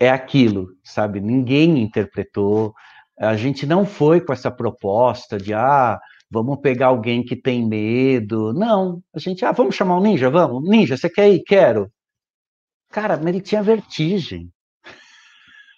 é 0.00 0.08
aquilo, 0.10 0.68
sabe? 0.84 1.20
Ninguém 1.20 1.80
interpretou. 1.82 2.72
A 3.18 3.36
gente 3.36 3.66
não 3.66 3.84
foi 3.86 4.20
com 4.20 4.32
essa 4.32 4.50
proposta 4.50 5.38
de 5.38 5.54
ah, 5.54 5.98
vamos 6.30 6.60
pegar 6.60 6.88
alguém 6.88 7.24
que 7.24 7.36
tem 7.36 7.66
medo. 7.66 8.52
Não, 8.54 9.02
a 9.14 9.18
gente, 9.18 9.44
ah, 9.44 9.52
vamos 9.52 9.74
chamar 9.74 9.98
o 9.98 10.02
ninja, 10.02 10.30
vamos. 10.30 10.68
Ninja, 10.68 10.96
você 10.96 11.10
quer 11.10 11.30
ir? 11.30 11.42
Quero. 11.44 11.90
Cara, 12.90 13.16
mas 13.16 13.26
ele 13.26 13.40
tinha 13.40 13.62
vertigem. 13.62 14.50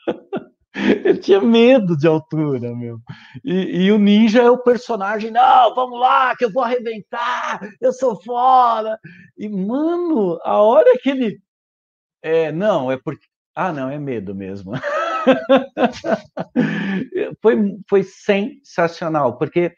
Ele 1.05 1.19
tinha 1.19 1.41
medo 1.41 1.97
de 1.97 2.07
altura, 2.07 2.75
meu. 2.75 3.01
E, 3.45 3.85
e, 3.85 3.93
o 3.93 3.99
ninja 3.99 4.43
é 4.43 4.51
o 4.51 4.62
personagem, 4.62 5.31
não, 5.31 5.75
vamos 5.75 5.99
lá, 5.99 6.37
que 6.37 6.44
eu 6.44 6.53
vou 6.53 6.63
arrebentar, 6.63 7.61
eu 7.81 7.92
sou 7.92 8.21
foda. 8.23 8.98
E, 9.37 9.48
mano, 9.48 10.38
a 10.44 10.63
hora 10.63 10.96
que 11.03 11.11
ele. 11.11 11.40
É, 12.23 12.53
não, 12.53 12.92
é 12.92 12.98
porque. 12.98 13.27
Ah, 13.55 13.73
não, 13.73 13.88
é 13.88 13.98
medo 13.98 14.35
mesmo. 14.35 14.73
foi, 17.40 17.57
foi 17.88 18.03
sensacional, 18.03 19.38
porque 19.38 19.75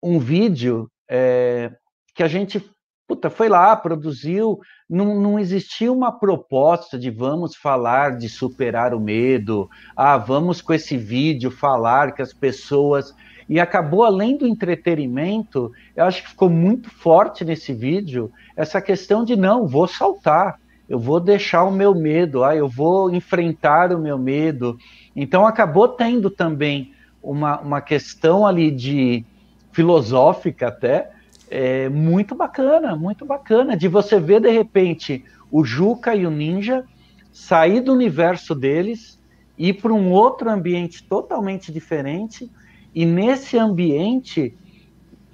um 0.00 0.20
vídeo 0.20 0.88
é, 1.10 1.72
que 2.14 2.22
a 2.22 2.28
gente 2.28 2.64
puta, 3.06 3.30
foi 3.30 3.48
lá, 3.48 3.74
produziu, 3.76 4.58
não, 4.88 5.20
não 5.20 5.38
existia 5.38 5.92
uma 5.92 6.10
proposta 6.10 6.98
de 6.98 7.10
vamos 7.10 7.54
falar 7.54 8.16
de 8.16 8.28
superar 8.28 8.92
o 8.92 9.00
medo, 9.00 9.70
ah, 9.96 10.16
vamos 10.16 10.60
com 10.60 10.74
esse 10.74 10.96
vídeo 10.96 11.50
falar 11.50 12.12
que 12.12 12.22
as 12.22 12.32
pessoas. 12.32 13.14
E 13.48 13.60
acabou, 13.60 14.02
além 14.02 14.36
do 14.36 14.46
entretenimento, 14.46 15.70
eu 15.94 16.04
acho 16.04 16.22
que 16.22 16.30
ficou 16.30 16.50
muito 16.50 16.90
forte 16.90 17.44
nesse 17.44 17.72
vídeo 17.72 18.30
essa 18.56 18.80
questão 18.80 19.24
de 19.24 19.36
não, 19.36 19.68
vou 19.68 19.86
saltar. 19.86 20.58
eu 20.88 20.98
vou 20.98 21.18
deixar 21.18 21.64
o 21.64 21.70
meu 21.70 21.94
medo, 21.94 22.44
ah, 22.44 22.54
eu 22.54 22.68
vou 22.68 23.12
enfrentar 23.14 23.92
o 23.92 23.98
meu 23.98 24.18
medo. 24.18 24.76
Então 25.14 25.46
acabou 25.46 25.88
tendo 25.88 26.28
também 26.28 26.92
uma, 27.22 27.60
uma 27.60 27.80
questão 27.80 28.46
ali 28.46 28.70
de 28.70 29.24
filosófica 29.72 30.68
até, 30.68 31.10
é, 31.48 31.88
muito 31.88 32.34
bacana, 32.34 32.96
muito 32.96 33.24
bacana, 33.24 33.76
de 33.76 33.88
você 33.88 34.18
ver 34.18 34.40
de 34.40 34.50
repente 34.50 35.24
o 35.50 35.64
Juca 35.64 36.14
e 36.14 36.26
o 36.26 36.30
Ninja 36.30 36.84
sair 37.32 37.80
do 37.80 37.92
universo 37.92 38.54
deles, 38.54 39.20
ir 39.58 39.74
para 39.74 39.92
um 39.92 40.10
outro 40.10 40.50
ambiente 40.50 41.02
totalmente 41.04 41.72
diferente, 41.72 42.50
e 42.94 43.04
nesse 43.04 43.58
ambiente 43.58 44.54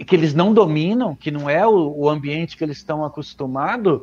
que 0.05 0.17
eles 0.17 0.35
não 0.35 0.53
dominam, 0.53 1.15
que 1.15 1.31
não 1.31 1.49
é 1.49 1.67
o, 1.67 1.95
o 1.97 2.09
ambiente 2.09 2.57
que 2.57 2.65
eles 2.65 2.79
estão 2.79 3.05
acostumados, 3.05 4.03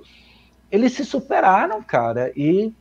eles 0.71 0.93
se 0.93 1.03
superaram, 1.03 1.81
cara, 1.83 2.31
e 2.35 2.71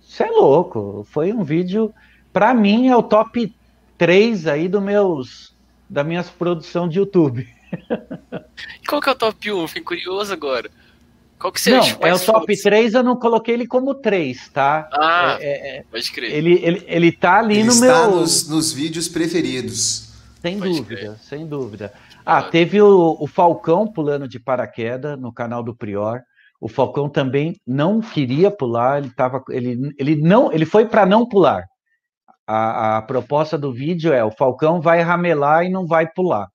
isso 0.00 0.22
é 0.22 0.30
louco. 0.30 1.06
Foi 1.08 1.32
um 1.32 1.44
vídeo, 1.44 1.92
para 2.32 2.52
mim, 2.52 2.88
é 2.88 2.96
o 2.96 3.02
top 3.02 3.54
3 3.96 4.46
aí 4.46 4.68
do 4.68 4.80
meus, 4.80 5.54
da 5.88 6.02
minhas 6.02 6.28
produção 6.28 6.88
de 6.88 6.98
YouTube. 6.98 7.46
Qual 8.88 9.00
que 9.00 9.08
é 9.08 9.12
o 9.12 9.16
top 9.16 9.52
1? 9.52 9.68
Fiquei 9.68 9.82
curioso 9.82 10.32
agora. 10.32 10.70
Qual 11.38 11.52
que 11.52 11.60
você 11.60 11.70
Não, 11.70 11.84
é 12.00 12.14
o 12.14 12.18
top 12.18 12.40
fotos? 12.40 12.62
3, 12.62 12.94
eu 12.94 13.02
não 13.02 13.16
coloquei 13.16 13.54
ele 13.54 13.66
como 13.66 13.94
3, 13.94 14.48
tá? 14.48 14.88
Ah, 14.92 15.36
é, 15.40 15.46
é, 15.46 15.76
é, 15.78 15.82
pode 15.90 16.10
crer. 16.12 16.32
Ele, 16.32 16.60
ele, 16.62 16.84
ele 16.86 17.12
tá 17.12 17.38
ali 17.38 17.56
ele 17.56 17.64
no 17.64 17.72
está 17.72 18.08
meu... 18.08 18.16
Nos, 18.20 18.48
nos 18.48 18.72
vídeos 18.72 19.08
preferidos. 19.08 20.10
Sem 20.40 20.58
pode 20.58 20.76
dúvida, 20.76 20.96
crer. 20.96 21.18
sem 21.18 21.46
dúvida. 21.46 21.92
Ah, 22.24 22.42
teve 22.42 22.80
o, 22.80 23.16
o 23.20 23.26
Falcão 23.26 23.86
pulando 23.86 24.26
de 24.26 24.40
paraquedas 24.40 25.18
no 25.18 25.32
canal 25.32 25.62
do 25.62 25.74
Prior. 25.74 26.22
O 26.60 26.68
Falcão 26.68 27.10
também 27.10 27.60
não 27.66 28.00
queria 28.00 28.50
pular, 28.50 28.98
ele 28.98 29.10
tava, 29.10 29.42
ele, 29.50 29.92
ele 29.98 30.16
não, 30.16 30.50
ele 30.50 30.64
foi 30.64 30.86
para 30.86 31.04
não 31.04 31.28
pular. 31.28 31.64
A, 32.46 32.98
a, 32.98 33.02
proposta 33.02 33.58
do 33.58 33.72
vídeo 33.72 34.12
é 34.12 34.24
o 34.24 34.30
Falcão 34.30 34.80
vai 34.80 35.02
ramelar 35.02 35.64
e 35.64 35.68
não 35.68 35.86
vai 35.86 36.06
pular. 36.06 36.48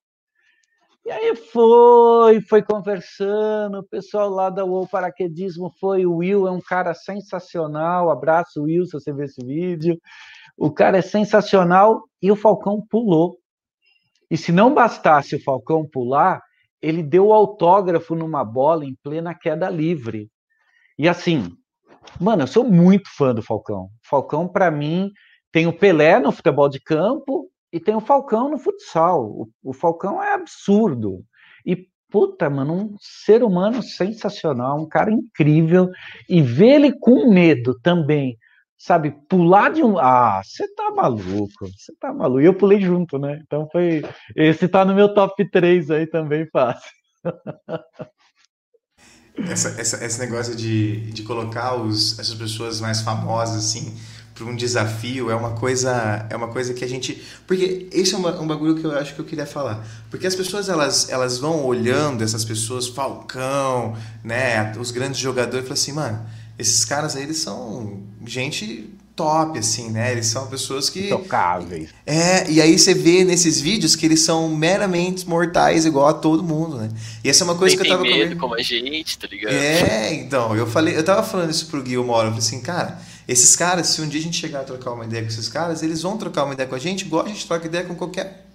E 1.06 1.12
aí 1.12 1.36
foi, 1.36 2.41
foi 2.41 2.62
conversando, 2.62 3.80
o 3.80 3.84
pessoal 3.84 4.30
lá 4.30 4.50
da 4.50 4.66
UOL 4.66 4.88
Paraquedismo 4.88 5.74
foi, 5.80 6.06
o 6.06 6.18
Will 6.18 6.47
é 6.47 6.52
um 6.52 6.62
cara 6.62 6.93
sensacional, 6.93 8.12
abraço 8.12 8.64
Will 8.64 8.86
se 8.86 8.91
você 8.91 9.12
ver 9.12 9.26
esse 9.26 9.43
vídeo, 9.43 9.97
o 10.58 10.70
cara 10.72 10.97
é 10.97 11.02
sensacional, 11.02 12.04
e 12.22 12.32
o 12.32 12.36
Falcão 12.36 12.86
pulou. 12.89 13.38
E 14.30 14.38
se 14.38 14.52
não 14.52 14.74
bastasse 14.74 15.36
o 15.36 15.43
Falcão 15.43 15.88
pular, 15.89 16.41
ele 16.82 17.02
deu 17.02 17.34
autógrafo 17.34 18.14
numa 18.14 18.43
bola 18.43 18.86
em 18.86 18.95
plena 19.02 19.34
queda 19.34 19.70
livre. 19.70 20.30
E 20.97 21.08
assim, 21.08 21.56
mano, 22.20 22.43
eu 22.43 22.47
sou 22.47 22.64
muito 22.64 23.10
fã 23.16 23.34
do 23.34 23.41
Falcão. 23.41 23.89
Falcão, 24.04 24.47
para 24.47 24.70
mim, 24.70 25.10
tem 25.52 25.66
o 25.66 25.74
Pelé 25.74 26.20
no 26.20 26.32
futebol 26.32 26.70
de 26.70 26.80
campo, 26.80 27.49
e 27.72 27.80
tem 27.80 27.95
o 27.95 28.01
Falcão 28.01 28.49
no 28.49 28.57
futsal. 28.57 29.26
O, 29.26 29.49
o 29.63 29.74
Falcão 29.74 30.22
é 30.22 30.34
absurdo. 30.34 31.24
E, 31.65 31.88
puta, 32.09 32.49
mano, 32.49 32.74
um 32.74 32.95
ser 32.99 33.43
humano 33.43 33.84
sensacional, 33.84 34.80
um 34.80 34.88
cara 34.88 35.11
incrível. 35.11 35.89
E 36.28 36.41
ver 36.41 36.76
ele 36.76 36.99
com 36.99 37.32
medo 37.32 37.80
também, 37.82 38.38
sabe? 38.78 39.11
Pular 39.30 39.72
de 39.72 39.84
um. 39.84 39.97
Ah, 39.99 40.41
você 40.43 40.67
tá 40.74 40.91
maluco, 40.91 41.67
você 41.67 41.93
tá 41.99 42.11
maluco. 42.11 42.41
E 42.41 42.45
eu 42.45 42.53
pulei 42.53 42.82
junto, 42.82 43.20
né? 43.20 43.39
Então 43.43 43.67
foi. 43.72 44.03
Esse 44.36 44.67
tá 44.67 44.84
no 44.84 44.95
meu 44.95 45.13
top 45.13 45.47
3 45.49 45.91
aí 45.91 46.07
também, 46.07 46.47
fácil. 46.51 46.89
Essa, 49.47 49.80
essa, 49.80 50.03
esse 50.03 50.20
negócio 50.20 50.55
de, 50.55 51.11
de 51.11 51.24
colocar 51.24 51.76
os, 51.76 52.20
essas 52.20 52.34
pessoas 52.34 52.82
mais 52.82 53.01
famosas, 53.01 53.55
assim, 53.55 53.95
para 54.40 54.48
um 54.48 54.56
desafio 54.56 55.30
é 55.30 55.36
uma 55.36 55.52
coisa 55.52 56.26
é 56.30 56.36
uma 56.36 56.48
coisa 56.48 56.74
que 56.74 56.84
a 56.84 56.88
gente 56.88 57.22
porque 57.46 57.88
esse 57.92 58.16
é 58.16 58.18
uma, 58.18 58.40
um 58.40 58.48
bagulho 58.48 58.76
que 58.76 58.86
eu 58.86 58.98
acho 58.98 59.14
que 59.14 59.20
eu 59.20 59.26
queria 59.26 59.46
falar. 59.46 59.86
Porque 60.10 60.26
as 60.26 60.34
pessoas 60.34 60.70
elas 60.70 61.10
elas 61.10 61.38
vão 61.38 61.66
olhando 61.66 62.24
essas 62.24 62.46
pessoas 62.46 62.88
Falcão 62.88 63.98
né 64.24 64.72
os 64.80 64.92
grandes 64.92 65.20
jogadores 65.20 65.66
e 65.66 65.68
falam 65.68 65.74
assim 65.74 65.92
mano 65.92 66.26
esses 66.58 66.86
caras 66.86 67.18
aí 67.18 67.24
eles 67.24 67.38
são 67.38 68.02
gente 68.26 68.90
top 69.14 69.60
assim 69.60 69.90
né 69.90 70.14
eles 70.14 70.28
são 70.28 70.48
pessoas 70.48 70.90
que 70.90 71.10
tocáveis 71.10 71.90
é 72.06 72.50
e 72.50 72.62
aí 72.62 72.80
você 72.80 72.94
vê 72.94 73.26
nesses 73.26 73.60
vídeos 73.60 73.94
que 73.94 74.06
eles 74.06 74.22
são 74.22 74.48
meramente 74.48 75.28
mortais 75.28 75.86
igual 75.86 76.08
a 76.08 76.14
todo 76.14 76.42
mundo 76.42 76.78
né. 76.78 76.90
E 77.22 77.30
essa 77.30 77.44
é 77.44 77.46
uma 77.46 77.56
coisa 77.56 77.76
Tem 77.76 77.86
que 77.86 77.92
eu 77.92 77.98
tava 77.98 78.08
medo 78.08 78.38
como 78.38 78.56
a 78.56 78.62
gente 78.62 79.20
tá 79.20 79.28
ligado? 79.28 79.54
É 79.54 80.14
então 80.14 80.56
eu 80.56 80.66
falei 80.66 80.96
eu 80.96 81.04
tava 81.04 81.24
falando 81.24 81.52
isso 81.52 81.68
pro 81.68 81.84
Gui 81.84 81.98
uma 81.98 82.14
hora 82.14 82.30
eu 82.30 82.32
falei 82.32 82.48
assim 82.48 82.62
cara 82.62 82.98
esses 83.32 83.55
caras, 83.55 83.88
se 83.88 84.01
um 84.01 84.07
dia 84.07 84.19
a 84.19 84.23
gente 84.23 84.38
chegar 84.38 84.61
a 84.61 84.63
trocar 84.63 84.91
uma 84.91 85.05
ideia 85.05 85.21
com 85.21 85.30
esses 85.30 85.47
caras, 85.47 85.84
eles 85.84 86.01
vão 86.01 86.17
trocar 86.17 86.45
uma 86.45 86.53
ideia 86.53 86.67
com 86.67 86.75
a 86.75 86.80
gente, 86.80 87.05
igual 87.05 87.25
a 87.25 87.27
gente 87.30 87.45
troca 87.45 87.67
ideia 87.67 87.84
com 87.84 87.95
qualquer 87.95 88.49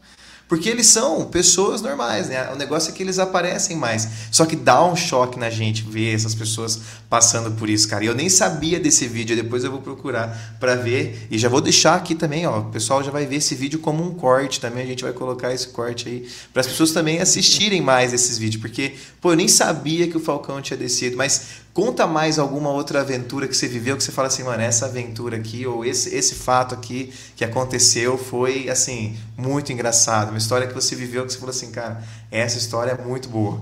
porque 0.46 0.68
eles 0.68 0.86
são 0.86 1.24
pessoas 1.24 1.80
normais, 1.80 2.28
né? 2.28 2.52
O 2.52 2.56
negócio 2.56 2.90
é 2.90 2.94
que 2.94 3.02
eles 3.02 3.18
aparecem 3.18 3.76
mais. 3.76 4.06
Só 4.30 4.44
que 4.44 4.54
dá 4.54 4.84
um 4.84 4.94
choque 4.94 5.38
na 5.38 5.48
gente 5.48 5.82
ver 5.82 6.14
essas 6.14 6.34
pessoas 6.34 6.80
passando 7.08 7.52
por 7.52 7.70
isso, 7.70 7.88
cara. 7.88 8.04
E 8.04 8.06
eu 8.08 8.14
nem 8.14 8.28
sabia 8.28 8.78
desse 8.78 9.06
vídeo, 9.08 9.34
depois 9.34 9.64
eu 9.64 9.70
vou 9.70 9.80
procurar 9.80 10.56
para 10.60 10.74
ver. 10.74 11.26
E 11.30 11.38
já 11.38 11.48
vou 11.48 11.62
deixar 11.62 11.94
aqui 11.94 12.14
também, 12.14 12.46
ó. 12.46 12.58
O 12.60 12.64
pessoal 12.64 13.02
já 13.02 13.10
vai 13.10 13.24
ver 13.24 13.36
esse 13.36 13.54
vídeo 13.54 13.78
como 13.78 14.04
um 14.04 14.14
corte 14.14 14.60
também. 14.60 14.84
A 14.84 14.86
gente 14.86 15.02
vai 15.02 15.14
colocar 15.14 15.52
esse 15.52 15.68
corte 15.68 16.08
aí 16.08 16.28
para 16.52 16.60
as 16.60 16.66
pessoas 16.66 16.92
também 16.92 17.20
assistirem 17.20 17.80
mais 17.80 18.12
esses 18.12 18.36
vídeos. 18.36 18.60
Porque, 18.60 18.94
pô, 19.22 19.32
eu 19.32 19.36
nem 19.36 19.48
sabia 19.48 20.06
que 20.08 20.16
o 20.16 20.20
Falcão 20.20 20.60
tinha 20.60 20.76
descido. 20.76 21.16
Mas 21.16 21.63
Conta 21.74 22.06
mais 22.06 22.38
alguma 22.38 22.70
outra 22.70 23.00
aventura 23.00 23.48
que 23.48 23.56
você 23.56 23.66
viveu 23.66 23.96
que 23.96 24.04
você 24.04 24.12
fala 24.12 24.28
assim, 24.28 24.44
mano, 24.44 24.62
essa 24.62 24.86
aventura 24.86 25.36
aqui 25.36 25.66
ou 25.66 25.84
esse, 25.84 26.14
esse 26.14 26.36
fato 26.36 26.72
aqui 26.72 27.12
que 27.34 27.44
aconteceu 27.44 28.16
foi, 28.16 28.68
assim, 28.68 29.16
muito 29.36 29.72
engraçado. 29.72 30.28
Uma 30.28 30.38
história 30.38 30.68
que 30.68 30.72
você 30.72 30.94
viveu 30.94 31.26
que 31.26 31.32
você 31.32 31.38
falou 31.38 31.50
assim, 31.50 31.72
cara, 31.72 32.00
essa 32.30 32.58
história 32.58 32.92
é 32.92 33.04
muito 33.04 33.28
boa. 33.28 33.60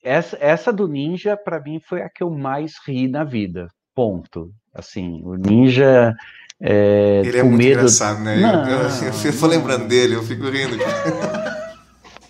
Essa, 0.00 0.38
essa 0.40 0.72
do 0.72 0.86
Ninja, 0.86 1.36
para 1.36 1.60
mim, 1.60 1.80
foi 1.80 2.00
a 2.02 2.08
que 2.08 2.22
eu 2.22 2.30
mais 2.30 2.74
ri 2.86 3.08
na 3.08 3.24
vida. 3.24 3.66
Ponto. 3.92 4.52
Assim, 4.72 5.20
o 5.24 5.34
Ninja. 5.34 6.14
É, 6.62 7.22
Ele 7.24 7.38
é 7.38 7.42
muito 7.42 7.58
medo... 7.58 7.80
engraçado, 7.80 8.20
né? 8.20 8.36
Não, 8.36 8.68
eu, 8.68 8.78
eu, 8.78 8.88
eu, 8.88 9.06
eu 9.06 9.12
fico 9.12 9.46
lembrando 9.48 9.88
dele, 9.88 10.14
eu 10.14 10.22
fico 10.22 10.48
rindo. 10.48 10.76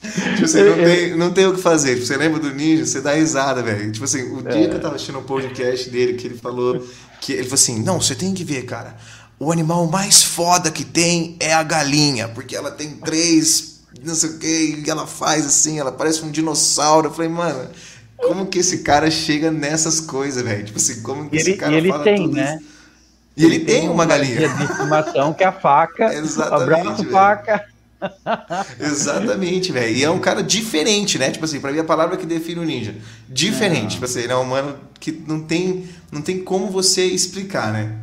tipo 0.01 0.45
assim, 0.45 0.63
não 0.63 0.77
tem, 0.77 1.17
não 1.17 1.31
tem 1.33 1.47
o 1.47 1.55
que 1.55 1.61
fazer. 1.61 1.95
Tipo, 1.95 2.07
você 2.07 2.17
lembra 2.17 2.39
do 2.39 2.55
Ninja, 2.55 2.87
você 2.87 3.01
dá 3.01 3.15
risada, 3.15 3.63
velho. 3.63 3.91
Tipo 3.91 4.05
assim, 4.05 4.23
o 4.33 4.43
dia 4.43 4.65
é. 4.65 4.69
que 4.69 4.75
eu 4.75 4.81
tava 4.81 4.95
assistindo 4.95 5.19
um 5.19 5.25
podcast 5.25 5.91
dele, 5.91 6.15
que 6.15 6.27
ele 6.27 6.37
falou 6.39 6.85
que 7.21 7.33
ele 7.33 7.45
falou 7.45 7.55
assim: 7.55 7.83
não, 7.83 8.01
você 8.01 8.15
tem 8.15 8.33
que 8.33 8.45
ver, 8.45 8.65
cara. 8.65 8.97
O 9.39 9.53
animal 9.53 9.87
mais 9.87 10.23
foda 10.23 10.71
que 10.71 10.85
tem 10.85 11.37
é 11.39 11.55
a 11.55 11.63
galinha, 11.63 12.29
porque 12.29 12.57
ela 12.57 12.71
tem 12.71 12.97
três, 12.97 13.81
não 14.03 14.15
sei 14.15 14.31
o 14.31 14.39
que, 14.39 14.83
e 14.85 14.91
ela 14.91 15.07
faz 15.07 15.47
assim, 15.47 15.79
ela 15.79 15.93
parece 15.93 16.25
um 16.25 16.31
dinossauro. 16.31 17.09
Eu 17.09 17.13
falei, 17.13 17.31
mano, 17.31 17.69
como 18.17 18.47
que 18.47 18.59
esse 18.59 18.79
cara 18.79 19.09
chega 19.11 19.51
nessas 19.51 20.01
coisas, 20.01 20.43
velho? 20.43 20.65
Tipo 20.65 20.79
assim, 20.79 21.03
como 21.03 21.29
que 21.29 21.37
ele, 21.37 21.51
esse 21.51 21.57
cara 21.57 21.75
ele 21.75 21.89
fala 21.89 22.05
tem, 22.05 22.17
tudo 22.17 22.35
né? 22.35 22.57
isso? 22.57 22.79
E 23.37 23.45
ele, 23.45 23.55
ele 23.55 23.65
tem, 23.65 23.81
tem 23.83 23.89
uma 23.89 24.05
galinha. 24.05 24.49
De 24.49 24.65
estimação 24.65 25.33
que 25.33 25.45
é 25.45 25.47
a 25.47 25.53
faca. 25.53 26.11
Exatamente. 26.13 26.81
Abraço, 26.81 27.05
faca. 27.05 27.65
Exatamente, 28.81 29.73
velho. 29.73 29.97
E 29.97 30.05
é 30.05 30.11
um 30.11 30.19
cara 30.19 30.43
diferente, 30.43 31.19
né? 31.19 31.31
Tipo 31.31 31.45
assim, 31.45 31.61
pra 31.61 31.73
mim 31.73 31.79
a 31.79 31.85
palavra 31.85 32.17
que 32.17 32.27
define 32.27 32.61
o 32.61 32.65
ninja. 32.65 32.95
Diferente. 33.29 33.87
É. 33.87 33.89
Tipo 33.91 34.05
assim, 34.05 34.21
ele 34.21 34.33
é 34.33 34.37
um 34.37 34.43
humano 34.43 34.79
que 35.01 35.13
não 35.13 35.41
tem, 35.41 35.89
não 36.11 36.23
tem 36.23 36.43
como 36.43 36.69
você 36.69 37.05
explicar, 37.05 37.73
né? 37.73 37.97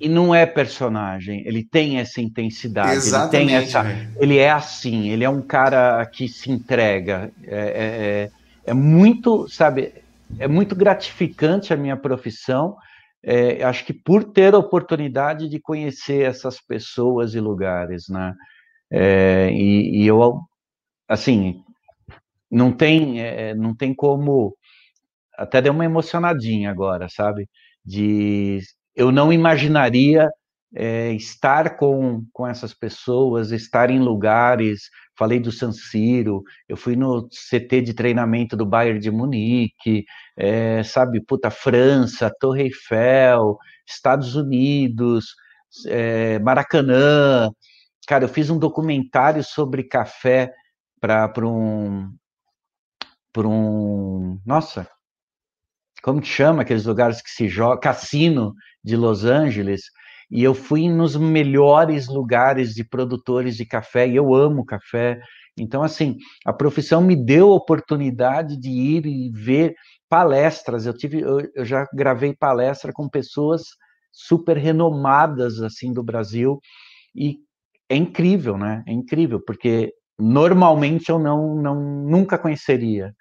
E 0.00 0.08
não 0.08 0.32
é 0.32 0.46
personagem, 0.46 1.42
ele 1.44 1.64
tem 1.64 1.98
essa 1.98 2.20
intensidade. 2.20 2.92
Exatamente. 2.92 3.36
Ele, 3.36 3.46
tem 3.46 3.56
essa, 3.56 4.08
ele 4.20 4.38
é 4.38 4.50
assim, 4.50 5.08
ele 5.08 5.24
é 5.24 5.28
um 5.28 5.42
cara 5.42 6.06
que 6.06 6.28
se 6.28 6.52
entrega. 6.52 7.32
É, 7.42 7.56
é, 7.56 7.56
é, 7.56 8.30
é 8.66 8.74
muito, 8.74 9.48
sabe, 9.48 9.92
é 10.38 10.46
muito 10.46 10.76
gratificante 10.76 11.72
a 11.72 11.76
minha 11.76 11.96
profissão. 11.96 12.76
É, 13.20 13.64
acho 13.64 13.84
que 13.84 13.92
por 13.92 14.22
ter 14.22 14.54
a 14.54 14.58
oportunidade 14.58 15.48
de 15.48 15.58
conhecer 15.58 16.22
essas 16.22 16.60
pessoas 16.60 17.34
e 17.34 17.40
lugares, 17.40 18.08
né? 18.08 18.34
É, 18.90 19.50
e, 19.52 20.02
e, 20.02 20.06
eu, 20.06 20.40
assim, 21.08 21.62
não 22.50 22.72
tem, 22.72 23.20
é, 23.22 23.54
não 23.54 23.74
tem 23.76 23.94
como. 23.94 24.56
Até 25.36 25.62
deu 25.62 25.72
uma 25.72 25.84
emocionadinha 25.84 26.70
agora, 26.70 27.08
sabe? 27.08 27.48
De 27.84 28.60
eu 28.96 29.12
não 29.12 29.32
imaginaria 29.32 30.28
é, 30.74 31.12
estar 31.12 31.76
com, 31.76 32.24
com 32.32 32.46
essas 32.46 32.74
pessoas, 32.74 33.52
estar 33.52 33.90
em 33.90 34.00
lugares. 34.00 34.90
Falei 35.16 35.40
do 35.40 35.50
San 35.52 35.72
Siro, 35.72 36.42
eu 36.68 36.76
fui 36.76 36.96
no 36.96 37.28
CT 37.28 37.82
de 37.82 37.94
treinamento 37.94 38.56
do 38.56 38.66
Bayern 38.66 39.00
de 39.00 39.10
Munique, 39.10 40.04
é, 40.36 40.82
sabe, 40.84 41.20
puta, 41.20 41.50
França, 41.50 42.32
Torre 42.40 42.64
Eiffel, 42.64 43.58
Estados 43.86 44.36
Unidos, 44.36 45.26
é, 45.86 46.38
Maracanã, 46.38 47.50
Cara, 48.08 48.24
eu 48.24 48.28
fiz 48.28 48.48
um 48.48 48.58
documentário 48.58 49.44
sobre 49.44 49.84
café 49.84 50.50
para 50.98 51.30
um. 51.46 52.10
Para 53.32 53.46
um. 53.46 54.40
Nossa! 54.46 54.88
como 56.02 56.20
que 56.20 56.28
chama 56.28 56.62
aqueles 56.62 56.86
lugares 56.86 57.20
que 57.20 57.28
se 57.28 57.48
joga, 57.48 57.80
cassino 57.80 58.54
de 58.82 58.96
Los 58.96 59.24
Angeles, 59.24 59.82
e 60.30 60.42
eu 60.42 60.54
fui 60.54 60.88
nos 60.88 61.16
melhores 61.16 62.08
lugares 62.08 62.72
de 62.72 62.82
produtores 62.82 63.56
de 63.56 63.66
café, 63.66 64.06
e 64.06 64.16
eu 64.16 64.34
amo 64.34 64.64
café. 64.64 65.18
Então, 65.58 65.82
assim, 65.82 66.16
a 66.46 66.52
profissão 66.52 67.02
me 67.02 67.16
deu 67.16 67.50
a 67.50 67.56
oportunidade 67.56 68.58
de 68.58 68.70
ir 68.70 69.06
e 69.06 69.30
ver 69.30 69.74
palestras. 70.08 70.86
Eu 70.86 70.96
tive, 70.96 71.20
eu, 71.20 71.40
eu 71.54 71.64
já 71.64 71.86
gravei 71.92 72.34
palestra 72.34 72.92
com 72.92 73.08
pessoas 73.08 73.62
super 74.12 74.56
renomadas 74.56 75.60
assim 75.60 75.92
do 75.92 76.02
Brasil 76.02 76.58
e 77.14 77.36
é 77.88 77.96
incrível, 77.96 78.56
né? 78.56 78.82
É 78.86 78.92
incrível 78.92 79.40
porque 79.44 79.92
normalmente 80.18 81.10
eu 81.10 81.18
não, 81.18 81.54
não 81.54 81.74
nunca 82.04 82.38
conheceria, 82.38 83.14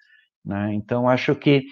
né? 0.44 0.74
Então 0.74 1.08
acho 1.08 1.36
que 1.36 1.64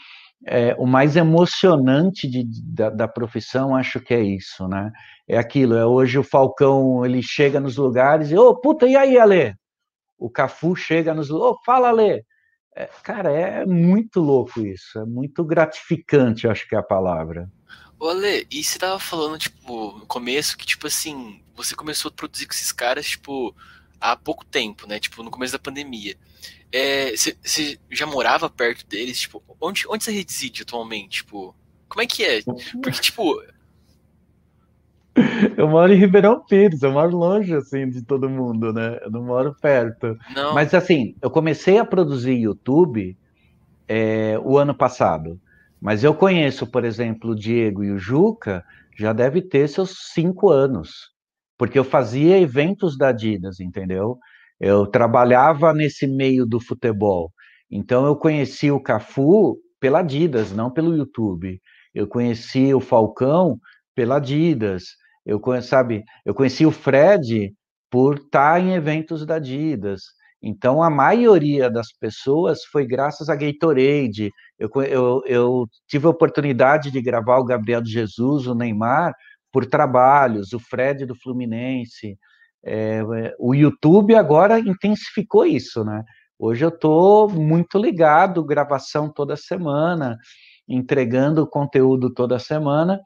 é, 0.47 0.75
o 0.75 0.85
mais 0.85 1.15
emocionante 1.15 2.29
de, 2.29 2.43
da, 2.63 2.89
da, 2.89 3.07
profissão, 3.07 3.75
acho 3.75 3.99
que 3.99 4.13
é 4.13 4.21
isso, 4.21 4.67
né? 4.67 4.91
É 5.27 5.37
aquilo, 5.37 5.75
é 5.75 5.85
hoje 5.85 6.19
o 6.19 6.23
Falcão, 6.23 7.03
ele 7.05 7.21
chega 7.23 7.59
nos 7.59 7.77
lugares 7.77 8.31
e, 8.31 8.37
ô, 8.37 8.49
oh, 8.49 8.55
puta, 8.61 8.85
e 8.85 8.95
aí, 8.95 9.17
Ale? 9.17 9.55
O 10.17 10.29
Cafu 10.29 10.75
chega 10.75 11.13
nos 11.13 11.29
lugares, 11.29 11.51
ô, 11.53 11.57
oh, 11.59 11.63
fala, 11.65 11.89
Ale! 11.89 12.23
É, 12.77 12.89
cara, 13.03 13.31
é 13.31 13.65
muito 13.65 14.19
louco 14.19 14.59
isso, 14.59 14.99
é 14.99 15.05
muito 15.05 15.43
gratificante, 15.45 16.47
acho 16.47 16.67
que 16.67 16.75
é 16.75 16.79
a 16.79 16.83
palavra. 16.83 17.49
Ô, 17.99 18.09
Ale, 18.09 18.45
e 18.51 18.63
você 18.63 18.77
tava 18.77 18.99
falando, 18.99 19.37
tipo, 19.37 19.97
no 19.99 20.05
começo, 20.05 20.57
que, 20.57 20.65
tipo 20.65 20.87
assim, 20.87 21.41
você 21.55 21.75
começou 21.75 22.09
a 22.09 22.13
produzir 22.13 22.45
com 22.45 22.53
esses 22.53 22.71
caras, 22.71 23.05
tipo, 23.07 23.55
há 23.99 24.15
pouco 24.15 24.45
tempo, 24.45 24.87
né? 24.87 24.99
Tipo, 24.99 25.23
no 25.23 25.31
começo 25.31 25.53
da 25.53 25.59
pandemia. 25.59 26.15
É, 26.71 27.15
você, 27.15 27.37
você 27.41 27.79
já 27.89 28.05
morava 28.05 28.49
perto 28.49 28.85
deles? 28.85 29.19
Tipo, 29.21 29.41
onde, 29.61 29.87
onde 29.87 30.03
você 30.03 30.11
reside 30.11 30.63
atualmente? 30.63 31.23
Tipo, 31.23 31.55
como 31.87 32.01
é 32.01 32.05
que 32.05 32.23
é? 32.23 32.41
Porque, 32.81 33.01
tipo. 33.01 33.41
Eu 35.57 35.69
moro 35.69 35.93
em 35.93 35.97
Ribeirão 35.97 36.41
Pires, 36.41 36.83
eu 36.83 36.91
moro 36.91 37.15
longe, 37.15 37.55
assim, 37.55 37.89
de 37.89 38.01
todo 38.01 38.29
mundo, 38.29 38.73
né? 38.73 38.99
Eu 39.01 39.09
não 39.09 39.23
moro 39.23 39.55
perto. 39.61 40.19
Não. 40.35 40.53
Mas, 40.53 40.73
assim, 40.73 41.15
eu 41.21 41.31
comecei 41.31 41.77
a 41.77 41.85
produzir 41.85 42.33
YouTube 42.33 43.17
é, 43.87 44.37
o 44.43 44.57
ano 44.57 44.75
passado. 44.75 45.39
Mas 45.81 46.03
eu 46.03 46.13
conheço, 46.13 46.65
por 46.65 46.83
exemplo, 46.83 47.31
o 47.31 47.35
Diego 47.35 47.83
e 47.83 47.91
o 47.91 47.97
Juca, 47.97 48.63
já 48.97 49.13
deve 49.13 49.41
ter 49.41 49.67
seus 49.67 50.11
cinco 50.13 50.49
anos. 50.49 51.11
Porque 51.57 51.77
eu 51.77 51.83
fazia 51.83 52.39
eventos 52.39 52.97
da 52.97 53.09
Adidas, 53.09 53.59
entendeu? 53.59 54.17
Eu 54.59 54.87
trabalhava 54.87 55.73
nesse 55.73 56.07
meio 56.07 56.45
do 56.45 56.59
futebol. 56.59 57.31
Então 57.69 58.05
eu 58.05 58.15
conheci 58.15 58.71
o 58.71 58.79
Cafu 58.79 59.57
pela 59.79 59.99
Adidas, 59.99 60.51
não 60.51 60.71
pelo 60.71 60.95
YouTube. 60.95 61.61
Eu 61.93 62.07
conheci 62.07 62.73
o 62.73 62.79
Falcão 62.79 63.59
pela 63.93 64.17
Adidas. 64.17 64.85
Eu 65.25 65.41
sabe, 65.61 66.03
eu 66.25 66.33
conheci 66.33 66.65
o 66.65 66.71
Fred 66.71 67.53
por 67.89 68.17
estar 68.17 68.61
em 68.61 68.73
eventos 68.73 69.25
da 69.25 69.35
Adidas. 69.35 70.03
Então 70.47 70.83
a 70.83 70.91
maioria 70.91 71.71
das 71.71 71.91
pessoas 71.91 72.63
foi 72.65 72.85
graças 72.85 73.29
a 73.29 73.35
Gatorade. 73.35 74.29
Eu, 74.59 74.69
eu, 74.83 75.23
eu 75.25 75.65
tive 75.87 76.05
a 76.05 76.11
oportunidade 76.11 76.91
de 76.91 77.01
gravar 77.01 77.39
o 77.39 77.43
Gabriel 77.43 77.81
de 77.81 77.91
Jesus, 77.91 78.45
o 78.45 78.53
Neymar, 78.53 79.11
por 79.51 79.65
trabalhos, 79.65 80.53
o 80.53 80.59
Fred 80.59 81.03
do 81.03 81.15
Fluminense. 81.15 82.15
É, 82.63 83.01
o 83.39 83.55
YouTube 83.55 84.13
agora 84.13 84.59
intensificou 84.59 85.47
isso, 85.47 85.83
né? 85.83 86.03
Hoje 86.37 86.63
eu 86.63 86.69
estou 86.69 87.27
muito 87.27 87.79
ligado, 87.79 88.43
gravação 88.43 89.11
toda 89.11 89.35
semana, 89.35 90.15
entregando 90.67 91.47
conteúdo 91.47 92.13
toda 92.13 92.37
semana, 92.37 92.99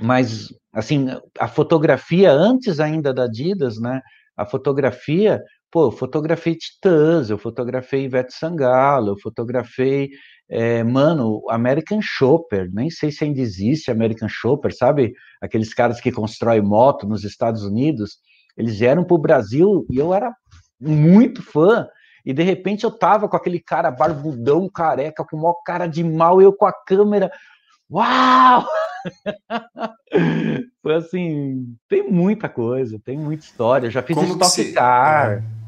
mas 0.00 0.48
assim, 0.72 1.06
a 1.38 1.46
fotografia 1.46 2.32
antes 2.32 2.80
ainda 2.80 3.14
da 3.14 3.24
Adidas, 3.24 3.78
né? 3.78 4.00
A 4.36 4.46
fotografia, 4.46 5.40
pô, 5.72 5.86
eu 5.86 5.90
fotografei 5.90 6.54
Titãs, 6.54 7.30
eu 7.30 7.38
fotografei 7.38 8.04
Ivete 8.04 8.34
Sangalo, 8.34 9.12
eu 9.12 9.18
fotografei, 9.18 10.10
é, 10.46 10.84
mano, 10.84 11.42
American 11.48 11.98
Shopper, 12.02 12.68
nem 12.70 12.90
sei 12.90 13.10
se 13.10 13.24
ainda 13.24 13.40
existe 13.40 13.90
American 13.90 14.28
Shopper, 14.28 14.76
sabe? 14.76 15.14
Aqueles 15.40 15.72
caras 15.72 15.98
que 15.98 16.12
constroem 16.12 16.60
moto 16.60 17.08
nos 17.08 17.24
Estados 17.24 17.64
Unidos. 17.64 18.18
Eles 18.54 18.78
vieram 18.78 19.02
para 19.02 19.14
o 19.14 19.18
Brasil 19.18 19.86
e 19.90 19.96
eu 19.96 20.12
era 20.12 20.30
muito 20.78 21.42
fã. 21.42 21.88
E 22.24 22.34
de 22.34 22.42
repente 22.42 22.84
eu 22.84 22.90
tava 22.90 23.26
com 23.26 23.36
aquele 23.36 23.58
cara 23.58 23.90
barbudão, 23.90 24.68
careca, 24.68 25.24
com 25.24 25.38
maior 25.38 25.56
cara 25.64 25.86
de 25.86 26.04
mal, 26.04 26.42
eu 26.42 26.52
com 26.52 26.66
a 26.66 26.72
câmera. 26.72 27.32
Uau! 27.90 28.66
Foi 30.82 30.94
assim, 30.94 31.74
tem 31.88 32.10
muita 32.10 32.48
coisa, 32.48 33.00
tem 33.02 33.16
muita 33.16 33.44
história. 33.44 33.90
Já 33.90 34.02
fiz 34.02 34.14
Como 34.14 34.34
Stock 34.34 34.72
Car. 34.72 35.32
É, 35.32 35.61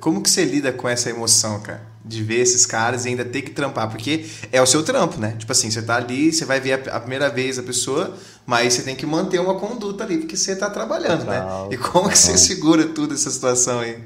como 0.00 0.22
que 0.22 0.30
você 0.30 0.44
lida 0.44 0.72
com 0.72 0.88
essa 0.88 1.10
emoção, 1.10 1.60
cara? 1.60 1.94
de 2.04 2.22
ver 2.22 2.40
esses 2.40 2.66
caras 2.66 3.06
e 3.06 3.08
ainda 3.08 3.24
ter 3.24 3.40
que 3.40 3.52
trampar, 3.52 3.88
porque 3.90 4.26
é 4.52 4.60
o 4.60 4.66
seu 4.66 4.84
trampo, 4.84 5.18
né? 5.18 5.34
Tipo 5.38 5.50
assim, 5.52 5.70
você 5.70 5.80
tá 5.80 5.96
ali, 5.96 6.30
você 6.30 6.44
vai 6.44 6.60
ver 6.60 6.86
a, 6.90 7.00
primeira 7.00 7.30
vez 7.30 7.58
a 7.58 7.62
pessoa, 7.62 8.14
mas 8.44 8.74
você 8.74 8.82
tem 8.82 8.94
que 8.94 9.06
manter 9.06 9.38
uma 9.38 9.58
conduta 9.58 10.04
ali, 10.04 10.18
porque 10.18 10.36
você 10.36 10.54
tá 10.54 10.68
trabalhando, 10.68 11.24
né? 11.24 11.40
total, 11.40 11.68
né? 11.70 11.74
E 11.74 11.78
como 11.78 12.10
que 12.10 12.18
você 12.18 12.36
segura 12.36 12.86
tudo 12.88 13.14
essa 13.14 13.30
situação 13.30 13.80
aí? 13.80 14.04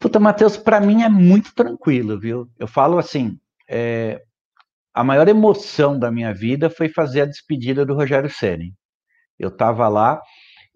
Puta, 0.00 0.18
Matheus, 0.18 0.56
para 0.56 0.80
mim 0.80 1.02
é 1.02 1.08
muito 1.08 1.54
tranquilo, 1.54 2.18
viu? 2.18 2.48
Eu 2.58 2.66
falo 2.66 2.98
assim, 2.98 3.38
é, 3.68 4.20
a 4.92 5.04
maior 5.04 5.28
emoção 5.28 5.96
da 5.96 6.10
minha 6.10 6.34
vida 6.34 6.68
foi 6.68 6.88
fazer 6.88 7.20
a 7.20 7.26
despedida 7.26 7.86
do 7.86 7.94
Rogério 7.94 8.30
Ceni. 8.30 8.74
Eu 9.38 9.50
tava 9.56 9.86
lá 9.86 10.20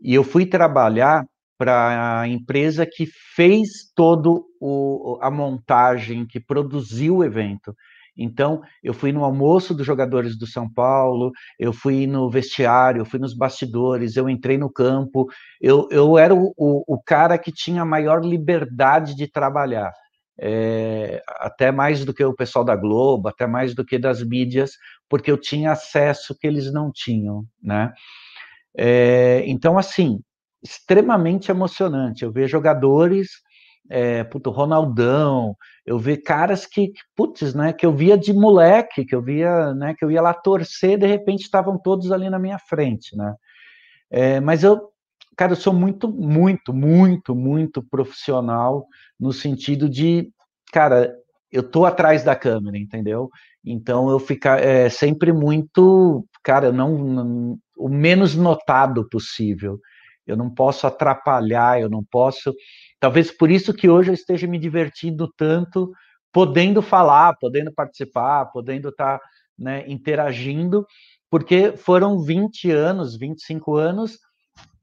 e 0.00 0.14
eu 0.14 0.22
fui 0.22 0.46
trabalhar 0.46 1.24
para 1.62 2.22
a 2.22 2.26
empresa 2.26 2.84
que 2.84 3.06
fez 3.36 3.92
todo 3.94 4.46
o, 4.60 5.16
a 5.22 5.30
montagem, 5.30 6.26
que 6.26 6.40
produziu 6.40 7.18
o 7.18 7.24
evento. 7.24 7.72
Então, 8.18 8.62
eu 8.82 8.92
fui 8.92 9.12
no 9.12 9.22
almoço 9.22 9.72
dos 9.72 9.86
jogadores 9.86 10.36
do 10.36 10.44
São 10.44 10.68
Paulo, 10.68 11.30
eu 11.56 11.72
fui 11.72 12.04
no 12.04 12.28
vestiário, 12.28 13.00
eu 13.00 13.04
fui 13.04 13.20
nos 13.20 13.32
bastidores, 13.32 14.16
eu 14.16 14.28
entrei 14.28 14.58
no 14.58 14.68
campo, 14.68 15.28
eu, 15.60 15.86
eu 15.92 16.18
era 16.18 16.34
o, 16.34 16.52
o, 16.56 16.96
o 16.96 17.00
cara 17.00 17.38
que 17.38 17.52
tinha 17.52 17.82
a 17.82 17.86
maior 17.86 18.24
liberdade 18.24 19.14
de 19.14 19.30
trabalhar. 19.30 19.92
É, 20.40 21.22
até 21.28 21.70
mais 21.70 22.04
do 22.04 22.12
que 22.12 22.24
o 22.24 22.34
pessoal 22.34 22.64
da 22.64 22.74
Globo, 22.74 23.28
até 23.28 23.46
mais 23.46 23.72
do 23.72 23.84
que 23.84 24.00
das 24.00 24.20
mídias, 24.20 24.72
porque 25.08 25.30
eu 25.30 25.38
tinha 25.38 25.70
acesso 25.70 26.36
que 26.36 26.44
eles 26.48 26.72
não 26.72 26.90
tinham, 26.92 27.44
né? 27.62 27.92
É, 28.76 29.44
então, 29.46 29.78
assim, 29.78 30.18
extremamente 30.62 31.50
emocionante. 31.50 32.24
Eu 32.24 32.32
ver 32.32 32.48
jogadores, 32.48 33.28
é, 33.90 34.22
puto, 34.24 34.50
Ronaldão, 34.50 35.56
eu 35.84 35.98
ver 35.98 36.18
caras 36.18 36.64
que, 36.66 36.92
putz, 37.16 37.54
né, 37.54 37.72
que 37.72 37.84
eu 37.84 37.92
via 37.92 38.16
de 38.16 38.32
moleque, 38.32 39.04
que 39.04 39.14
eu 39.14 39.22
via, 39.22 39.74
né, 39.74 39.94
que 39.98 40.04
eu 40.04 40.10
ia 40.10 40.22
lá 40.22 40.32
torcer, 40.32 40.98
de 40.98 41.06
repente 41.06 41.42
estavam 41.42 41.76
todos 41.78 42.12
ali 42.12 42.30
na 42.30 42.38
minha 42.38 42.58
frente, 42.58 43.16
né? 43.16 43.34
É, 44.10 44.40
mas 44.40 44.62
eu, 44.62 44.80
cara, 45.36 45.52
eu 45.52 45.56
sou 45.56 45.72
muito, 45.72 46.08
muito, 46.08 46.72
muito, 46.72 47.34
muito 47.34 47.82
profissional 47.82 48.86
no 49.18 49.32
sentido 49.32 49.88
de, 49.88 50.30
cara, 50.72 51.14
eu 51.50 51.62
tô 51.62 51.84
atrás 51.84 52.22
da 52.22 52.36
câmera, 52.36 52.78
entendeu? 52.78 53.30
Então 53.64 54.10
eu 54.10 54.18
ficar 54.18 54.62
é, 54.62 54.88
sempre 54.88 55.32
muito, 55.32 56.26
cara, 56.42 56.72
não, 56.72 56.98
não 56.98 57.58
o 57.76 57.88
menos 57.88 58.34
notado 58.34 59.08
possível 59.08 59.78
eu 60.26 60.36
não 60.36 60.48
posso 60.50 60.86
atrapalhar, 60.86 61.80
eu 61.80 61.88
não 61.88 62.04
posso. 62.04 62.54
Talvez 63.00 63.30
por 63.30 63.50
isso 63.50 63.74
que 63.74 63.88
hoje 63.88 64.10
eu 64.10 64.14
esteja 64.14 64.46
me 64.46 64.58
divertindo 64.58 65.32
tanto, 65.36 65.92
podendo 66.32 66.80
falar, 66.80 67.36
podendo 67.38 67.72
participar, 67.72 68.46
podendo 68.46 68.88
estar 68.88 69.18
tá, 69.18 69.24
né, 69.58 69.84
interagindo, 69.86 70.86
porque 71.30 71.76
foram 71.76 72.20
20 72.20 72.70
anos, 72.70 73.16
25 73.16 73.76
anos 73.76 74.18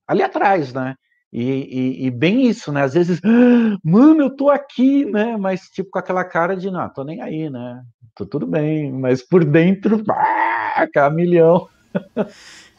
ali 0.07 0.23
atrás, 0.23 0.73
né? 0.73 0.95
E, 1.31 1.43
e, 1.43 2.07
e, 2.07 2.11
bem 2.11 2.47
isso, 2.47 2.71
né? 2.71 2.81
Às 2.81 2.95
vezes, 2.95 3.21
ah, 3.23 3.77
mano, 3.83 4.23
eu 4.23 4.35
tô 4.35 4.49
aqui, 4.49 5.05
né? 5.05 5.37
Mas 5.37 5.61
tipo 5.69 5.91
com 5.91 5.99
aquela 5.99 6.23
cara 6.25 6.57
de, 6.57 6.71
não, 6.71 6.89
tô 6.89 7.03
nem 7.03 7.21
aí, 7.21 7.49
né? 7.49 7.83
Tô 8.15 8.25
tudo 8.25 8.47
bem, 8.47 8.91
mas 8.91 9.21
por 9.21 9.45
dentro, 9.45 10.03
ah, 10.09 10.87
cá 10.91 11.09
milhão. 11.09 11.69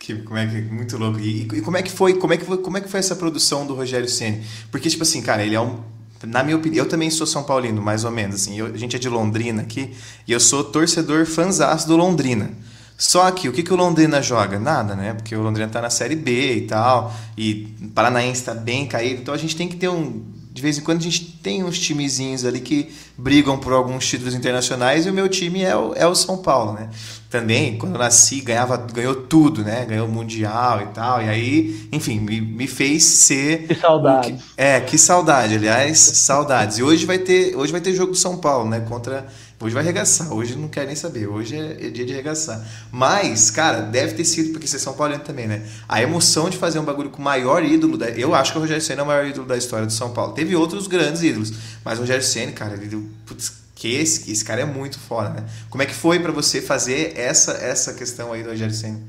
Que, 0.00 0.14
como 0.22 0.38
é 0.38 0.46
que 0.46 0.62
muito 0.62 0.96
louco. 0.96 1.20
E, 1.20 1.42
e, 1.42 1.60
como 1.60 1.76
é 1.76 1.82
que 1.82 1.90
foi, 1.90 2.14
como 2.14 2.32
é 2.32 2.38
que 2.38 2.44
foi, 2.46 2.56
como 2.56 2.78
é 2.78 2.80
que 2.80 2.88
foi 2.88 3.00
essa 3.00 3.14
produção 3.14 3.66
do 3.66 3.74
Rogério 3.74 4.08
Ceni? 4.08 4.42
Porque 4.70 4.88
tipo 4.88 5.02
assim, 5.02 5.20
cara, 5.20 5.44
ele 5.44 5.54
é 5.54 5.60
um 5.60 5.78
na 6.26 6.42
minha 6.42 6.56
opinião, 6.56 6.84
eu 6.84 6.88
também 6.88 7.10
sou 7.10 7.26
São 7.26 7.42
Paulino, 7.42 7.80
mais 7.80 8.04
ou 8.04 8.10
menos 8.10 8.36
assim. 8.36 8.58
Eu, 8.58 8.66
a 8.66 8.76
gente 8.76 8.96
é 8.96 8.98
de 8.98 9.08
Londrina 9.08 9.62
aqui 9.62 9.94
e 10.26 10.32
eu 10.32 10.40
sou 10.40 10.64
torcedor 10.64 11.26
fanzaço 11.26 11.86
do 11.86 11.96
Londrina. 11.96 12.50
Só 12.96 13.30
que 13.30 13.48
o 13.48 13.52
que, 13.52 13.62
que 13.62 13.72
o 13.72 13.76
Londrina 13.76 14.20
joga? 14.22 14.58
Nada, 14.58 14.94
né? 14.94 15.14
Porque 15.14 15.34
o 15.34 15.40
Londrina 15.42 15.68
tá 15.68 15.80
na 15.80 15.88
Série 15.88 16.16
B 16.16 16.56
e 16.56 16.60
tal, 16.62 17.14
e 17.36 17.74
o 17.80 17.88
Paranaense 17.88 18.44
tá 18.44 18.54
bem 18.54 18.86
caído, 18.86 19.22
então 19.22 19.32
a 19.32 19.38
gente 19.38 19.56
tem 19.56 19.68
que 19.68 19.76
ter 19.76 19.88
um 19.88 20.22
de 20.52 20.60
vez 20.60 20.76
em 20.76 20.80
quando 20.80 20.98
a 20.98 21.02
gente 21.02 21.38
tem 21.42 21.62
uns 21.62 21.78
timezinhos 21.78 22.44
ali 22.44 22.60
que 22.60 22.90
brigam 23.16 23.56
por 23.56 23.72
alguns 23.72 24.06
títulos 24.06 24.34
internacionais 24.34 25.06
e 25.06 25.10
o 25.10 25.12
meu 25.12 25.28
time 25.28 25.62
é 25.62 25.76
o, 25.76 25.94
é 25.94 26.06
o 26.06 26.14
São 26.14 26.38
Paulo, 26.38 26.72
né? 26.72 26.90
Também, 27.30 27.78
quando 27.78 27.94
eu 27.94 27.98
nasci, 28.00 28.40
ganhava, 28.40 28.76
ganhou 28.76 29.14
tudo, 29.14 29.62
né? 29.62 29.86
Ganhou 29.86 30.08
o 30.08 30.10
Mundial 30.10 30.82
e 30.82 30.86
tal. 30.86 31.22
E 31.22 31.28
aí, 31.28 31.88
enfim, 31.92 32.18
me, 32.18 32.40
me 32.40 32.66
fez 32.66 33.04
ser. 33.04 33.68
Que 33.68 33.74
saudade. 33.76 34.32
Que, 34.32 34.42
é, 34.56 34.80
que 34.80 34.98
saudade, 34.98 35.54
aliás, 35.54 35.98
saudades. 35.98 36.78
E 36.78 36.82
hoje 36.82 37.06
vai 37.06 37.18
ter, 37.18 37.56
hoje 37.56 37.70
vai 37.70 37.80
ter 37.80 37.94
jogo 37.94 38.12
do 38.12 38.18
São 38.18 38.38
Paulo, 38.38 38.68
né? 38.68 38.80
Contra 38.80 39.26
Hoje 39.62 39.74
vai 39.74 39.82
arregaçar, 39.82 40.32
hoje 40.32 40.56
não 40.56 40.68
quer 40.68 40.86
nem 40.86 40.96
saber, 40.96 41.26
hoje 41.26 41.54
é, 41.54 41.88
é 41.88 41.90
dia 41.90 42.06
de 42.06 42.14
arregaçar. 42.14 42.66
Mas, 42.90 43.50
cara, 43.50 43.82
deve 43.82 44.14
ter 44.14 44.24
sido, 44.24 44.52
porque 44.52 44.66
vocês 44.66 44.80
são 44.80 44.94
paulinos 44.94 45.26
também, 45.26 45.46
né? 45.46 45.62
A 45.86 46.00
emoção 46.02 46.48
de 46.48 46.56
fazer 46.56 46.78
um 46.78 46.82
bagulho 46.82 47.10
com 47.10 47.20
o 47.20 47.24
maior 47.24 47.62
ídolo, 47.62 47.98
da, 47.98 48.08
eu 48.08 48.34
acho 48.34 48.52
que 48.52 48.58
o 48.58 48.62
Rogério 48.62 48.82
Senna 48.82 49.02
é 49.02 49.04
o 49.04 49.06
maior 49.06 49.26
ídolo 49.26 49.46
da 49.46 49.58
história 49.58 49.84
do 49.84 49.92
São 49.92 50.14
Paulo. 50.14 50.32
Teve 50.32 50.56
outros 50.56 50.86
grandes 50.86 51.22
ídolos, 51.22 51.52
mas 51.84 51.98
o 51.98 52.00
Rogério 52.00 52.24
Senna, 52.24 52.52
cara, 52.52 52.72
ele, 52.72 53.06
putz, 53.26 53.59
que 53.80 53.94
esse, 53.94 54.30
esse 54.30 54.44
cara 54.44 54.60
é 54.60 54.64
muito 54.64 54.98
foda, 54.98 55.40
né? 55.40 55.46
Como 55.70 55.82
é 55.82 55.86
que 55.86 55.94
foi 55.94 56.20
para 56.20 56.30
você 56.30 56.60
fazer 56.60 57.18
essa, 57.18 57.52
essa 57.52 57.94
questão 57.94 58.32
aí 58.32 58.42
do 58.42 58.50
Rogério 58.50 58.74
Senna? 58.74 59.00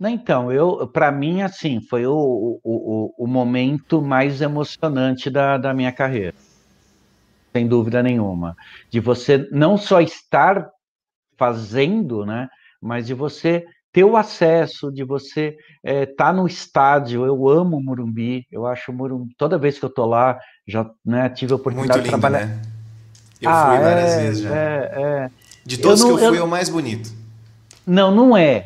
Então, 0.00 0.52
eu, 0.52 0.88
para 0.88 1.10
mim, 1.12 1.42
assim, 1.42 1.80
foi 1.80 2.06
o, 2.06 2.14
o, 2.14 2.60
o, 2.64 3.14
o 3.24 3.26
momento 3.26 4.02
mais 4.02 4.40
emocionante 4.40 5.30
da, 5.30 5.56
da 5.56 5.72
minha 5.72 5.92
carreira 5.92 6.34
sem 7.52 7.66
dúvida 7.66 8.02
nenhuma. 8.02 8.56
De 8.90 9.00
você 9.00 9.48
não 9.50 9.76
só 9.76 10.00
estar 10.00 10.68
fazendo, 11.36 12.24
né, 12.24 12.48
mas 12.80 13.06
de 13.06 13.14
você 13.14 13.64
ter 13.92 14.04
o 14.04 14.16
acesso, 14.16 14.92
de 14.92 15.02
você 15.02 15.56
estar 15.84 16.02
é, 16.02 16.06
tá 16.06 16.32
no 16.32 16.46
estádio. 16.46 17.24
Eu 17.24 17.48
amo 17.48 17.78
o 17.78 17.82
Morumbi, 17.82 18.46
eu 18.50 18.66
acho 18.66 18.92
o 18.92 18.94
Morumbi, 18.94 19.34
toda 19.36 19.58
vez 19.58 19.78
que 19.78 19.84
eu 19.84 19.90
tô 19.90 20.06
lá, 20.06 20.38
já 20.66 20.88
né, 21.04 21.28
tive 21.28 21.52
a 21.52 21.56
oportunidade 21.56 21.98
lindo, 21.98 22.04
de 22.04 22.10
trabalhar. 22.10 22.46
Né? 22.46 22.77
Eu 23.40 23.50
ah, 23.50 23.66
fui 23.66 23.78
várias 23.78 24.10
é, 24.10 24.20
vezes 24.20 24.42
já. 24.42 24.56
É, 24.56 24.92
é. 24.94 25.30
De 25.64 25.78
todos 25.78 26.00
não, 26.00 26.08
que 26.08 26.14
eu 26.14 26.28
fui, 26.28 26.38
eu... 26.38 26.42
é 26.42 26.44
o 26.44 26.48
mais 26.48 26.68
bonito. 26.68 27.12
Não, 27.86 28.14
não 28.14 28.36
é. 28.36 28.64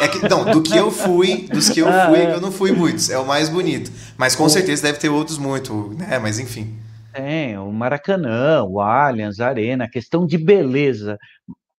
É 0.00 0.08
que, 0.08 0.28
não, 0.28 0.44
do 0.44 0.62
que 0.62 0.76
eu 0.76 0.90
fui, 0.90 1.46
dos 1.48 1.68
que 1.68 1.80
eu 1.80 1.88
ah, 1.92 2.06
fui, 2.08 2.18
é. 2.18 2.34
eu 2.34 2.40
não 2.40 2.50
fui 2.50 2.72
muitos. 2.72 3.10
É 3.10 3.18
o 3.18 3.26
mais 3.26 3.48
bonito. 3.48 3.92
Mas 4.16 4.34
com 4.34 4.48
certeza 4.48 4.82
deve 4.82 4.98
ter 4.98 5.10
outros 5.10 5.38
muito, 5.38 5.94
né? 5.98 6.18
Mas 6.18 6.38
enfim. 6.38 6.78
Tem, 7.12 7.58
o 7.58 7.70
Maracanã, 7.72 8.62
o 8.62 8.80
Allianz 8.80 9.40
Arena, 9.40 9.88
questão 9.88 10.26
de 10.26 10.38
beleza. 10.38 11.18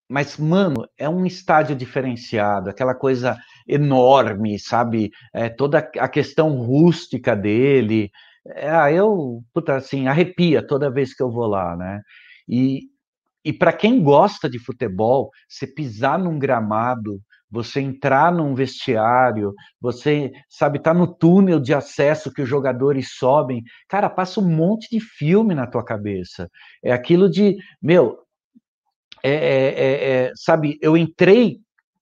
Mas, 0.10 0.38
mano, 0.38 0.86
é 0.98 1.08
um 1.08 1.26
estádio 1.26 1.76
diferenciado, 1.76 2.70
aquela 2.70 2.94
coisa 2.94 3.38
enorme, 3.68 4.60
sabe? 4.60 5.10
É, 5.34 5.50
toda 5.50 5.80
a 5.80 6.08
questão 6.08 6.58
rústica 6.58 7.36
dele. 7.36 8.12
É, 8.46 8.94
eu, 8.94 9.42
puta, 9.54 9.76
assim, 9.78 10.08
arrepia 10.08 10.66
toda 10.66 10.92
vez 10.92 11.14
que 11.14 11.24
eu 11.24 11.32
vou 11.32 11.48
lá, 11.48 11.76
né? 11.78 12.02
E, 12.48 12.82
e 13.44 13.54
para 13.54 13.74
quem 13.74 14.02
gosta 14.04 14.50
de 14.50 14.60
futebol, 14.60 15.30
você 15.48 15.66
pisar 15.68 16.20
num 16.20 16.38
gramado 16.38 17.22
você 17.52 17.82
entrar 17.82 18.32
num 18.32 18.56
vestiário, 18.56 19.54
você, 19.80 20.32
sabe, 20.48 20.80
tá 20.80 20.94
no 20.94 21.06
túnel 21.06 21.60
de 21.60 21.74
acesso 21.74 22.32
que 22.32 22.42
os 22.42 22.48
jogadores 22.48 23.16
sobem, 23.18 23.62
cara, 23.90 24.10
passa 24.10 24.40
um 24.40 24.50
monte 24.50 24.88
de 24.90 25.02
filme 25.02 25.54
na 25.54 25.68
tua 25.68 25.84
cabeça. 25.84 26.50
É 26.82 26.94
aquilo 26.94 27.30
de, 27.30 27.58
meu, 27.82 28.20
é, 29.22 29.32
é, 29.32 29.68
é, 29.68 30.28
é 30.28 30.32
sabe, 30.36 30.80
eu 30.82 30.96
entrei 30.96 31.60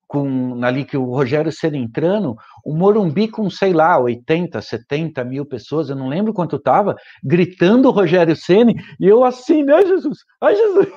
com 0.10 0.60
ali 0.64 0.84
que 0.86 0.97
o 0.97 1.05
Rogério 1.05 1.51
Ceni 1.51 1.78
entrando, 1.78 2.36
o 2.66 2.74
Morumbi 2.74 3.28
com, 3.28 3.47
sei 3.47 3.72
lá, 3.72 3.95
80, 3.99 4.60
70 4.60 5.24
mil 5.24 5.45
pessoas, 5.45 5.88
eu 5.88 5.95
não 5.95 6.10
lembro 6.10 6.34
quanto 6.34 6.57
tava, 6.57 6.95
gritando 7.24 7.91
Rogério 7.91 8.36
Ceni, 8.36 8.74
e 8.99 9.05
eu 9.05 9.24
assim, 9.24 9.64
né, 9.64 9.86
Jesus? 9.86 10.18
Ai, 10.41 10.55
Jesus! 10.55 10.88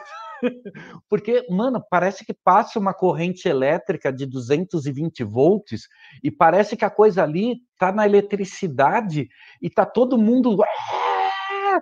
Porque, 1.11 1.45
mano, 1.51 1.85
parece 1.91 2.25
que 2.25 2.33
passa 2.33 2.79
uma 2.79 2.95
corrente 2.95 3.47
elétrica 3.47 4.11
de 4.11 4.25
220 4.25 5.23
volts 5.25 5.83
e 6.25 6.31
parece 6.31 6.75
que 6.75 6.85
a 6.85 6.91
coisa 6.91 7.23
ali 7.23 7.59
tá 7.79 7.93
na 7.93 8.07
eletricidade 8.07 9.29
e 9.61 9.69
tá 9.69 9.85
todo 9.85 10.17
mundo. 10.17 10.57
Ah! 10.63 11.81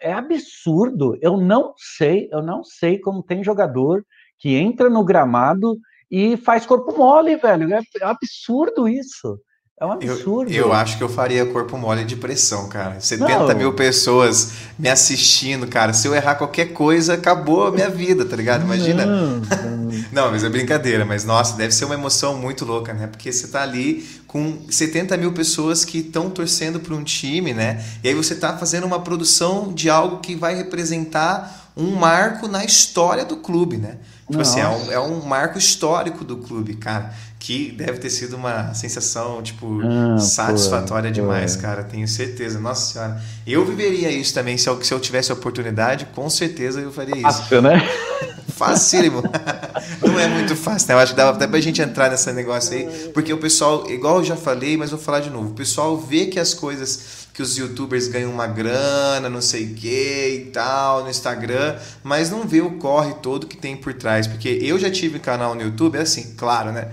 É 0.00 0.12
absurdo. 0.12 1.18
Eu 1.20 1.36
não 1.36 1.74
sei, 1.76 2.28
eu 2.32 2.42
não 2.42 2.64
sei 2.64 2.98
como 2.98 3.22
tem 3.22 3.44
jogador 3.44 4.02
que 4.38 4.54
entra 4.54 4.88
no 4.88 5.04
gramado 5.04 5.76
e 6.10 6.36
faz 6.36 6.64
corpo 6.64 6.96
mole, 6.96 7.36
velho. 7.36 7.72
É 7.74 7.80
absurdo 8.02 8.88
isso. 8.88 9.38
É 9.80 9.86
um 9.86 9.92
absurdo. 9.92 10.50
Eu, 10.50 10.66
eu, 10.66 10.72
acho 10.72 10.98
que 10.98 11.04
eu 11.04 11.08
faria 11.08 11.46
corpo 11.46 11.78
mole 11.78 12.04
de 12.04 12.16
pressão, 12.16 12.68
cara. 12.68 12.98
70 12.98 13.38
não. 13.38 13.54
mil 13.54 13.72
pessoas 13.74 14.54
me 14.76 14.88
assistindo, 14.88 15.68
cara. 15.68 15.92
Se 15.92 16.08
eu 16.08 16.14
errar 16.16 16.34
qualquer 16.34 16.72
coisa, 16.72 17.14
acabou 17.14 17.68
a 17.68 17.70
minha 17.70 17.88
vida, 17.88 18.24
tá 18.24 18.34
ligado? 18.34 18.64
Imagina. 18.64 19.06
Não, 19.06 19.36
não. 19.38 20.04
não, 20.10 20.30
mas 20.32 20.42
é 20.42 20.48
brincadeira. 20.48 21.04
Mas, 21.04 21.24
nossa, 21.24 21.56
deve 21.56 21.72
ser 21.72 21.84
uma 21.84 21.94
emoção 21.94 22.36
muito 22.36 22.64
louca, 22.64 22.92
né? 22.92 23.06
Porque 23.06 23.30
você 23.30 23.46
tá 23.46 23.62
ali 23.62 24.04
com 24.26 24.58
70 24.68 25.16
mil 25.16 25.32
pessoas 25.32 25.84
que 25.84 25.98
estão 25.98 26.28
torcendo 26.28 26.80
para 26.80 26.92
um 26.92 27.04
time, 27.04 27.54
né? 27.54 27.84
E 28.02 28.08
aí 28.08 28.14
você 28.14 28.34
tá 28.34 28.58
fazendo 28.58 28.84
uma 28.84 28.98
produção 28.98 29.72
de 29.72 29.88
algo 29.88 30.18
que 30.18 30.34
vai 30.34 30.56
representar 30.56 31.70
um 31.76 31.92
marco 31.94 32.48
na 32.48 32.64
história 32.64 33.24
do 33.24 33.36
clube, 33.36 33.76
né? 33.76 33.98
Tipo 34.28 34.42
assim, 34.42 34.60
é 34.60 34.68
um, 34.68 34.92
é 34.92 35.00
um 35.00 35.22
marco 35.24 35.58
histórico 35.58 36.24
do 36.24 36.36
clube, 36.36 36.74
cara 36.74 37.14
que 37.38 37.70
deve 37.70 37.98
ter 37.98 38.10
sido 38.10 38.36
uma 38.36 38.74
sensação, 38.74 39.40
tipo, 39.42 39.80
ah, 39.82 40.18
satisfatória 40.18 41.08
pô, 41.08 41.14
demais, 41.14 41.56
pô. 41.56 41.62
cara, 41.62 41.84
tenho 41.84 42.06
certeza. 42.08 42.58
Nossa 42.58 42.92
senhora. 42.92 43.22
Eu 43.46 43.64
viveria 43.64 44.10
isso 44.10 44.34
também, 44.34 44.58
se 44.58 44.68
eu, 44.68 44.82
se 44.82 44.92
eu 44.92 44.98
tivesse 44.98 45.30
a 45.30 45.34
oportunidade, 45.34 46.06
com 46.06 46.28
certeza 46.28 46.80
eu 46.80 46.90
faria 46.90 47.16
isso. 47.16 47.22
Fácil, 47.22 47.62
né? 47.62 47.80
Facílimo. 48.48 49.22
Não 50.02 50.18
é 50.18 50.26
muito 50.26 50.56
fácil, 50.56 50.88
né? 50.88 50.94
Eu 50.94 50.98
acho 50.98 51.12
que 51.12 51.16
dava 51.16 51.36
até 51.36 51.46
pra 51.46 51.60
gente 51.60 51.80
entrar 51.80 52.10
nesse 52.10 52.32
negócio 52.32 52.76
aí, 52.76 53.10
porque 53.14 53.32
o 53.32 53.38
pessoal, 53.38 53.88
igual 53.88 54.18
eu 54.18 54.24
já 54.24 54.36
falei, 54.36 54.76
mas 54.76 54.90
vou 54.90 54.98
falar 54.98 55.20
de 55.20 55.30
novo, 55.30 55.50
o 55.50 55.54
pessoal 55.54 55.96
vê 55.96 56.26
que 56.26 56.40
as 56.40 56.54
coisas 56.54 57.28
que 57.32 57.40
os 57.40 57.56
youtubers 57.56 58.08
ganham 58.08 58.32
uma 58.32 58.48
grana, 58.48 59.30
não 59.30 59.40
sei 59.40 59.66
o 59.66 59.74
que 59.74 60.42
e 60.48 60.50
tal, 60.52 61.04
no 61.04 61.08
Instagram, 61.08 61.76
mas 62.02 62.30
não 62.30 62.48
vê 62.48 62.60
o 62.60 62.72
corre 62.78 63.14
todo 63.22 63.46
que 63.46 63.56
tem 63.56 63.76
por 63.76 63.94
trás. 63.94 64.26
Porque 64.26 64.48
eu 64.60 64.76
já 64.76 64.90
tive 64.90 65.20
canal 65.20 65.54
no 65.54 65.62
YouTube, 65.62 65.96
é 65.96 66.00
assim, 66.00 66.34
claro, 66.36 66.72
né? 66.72 66.88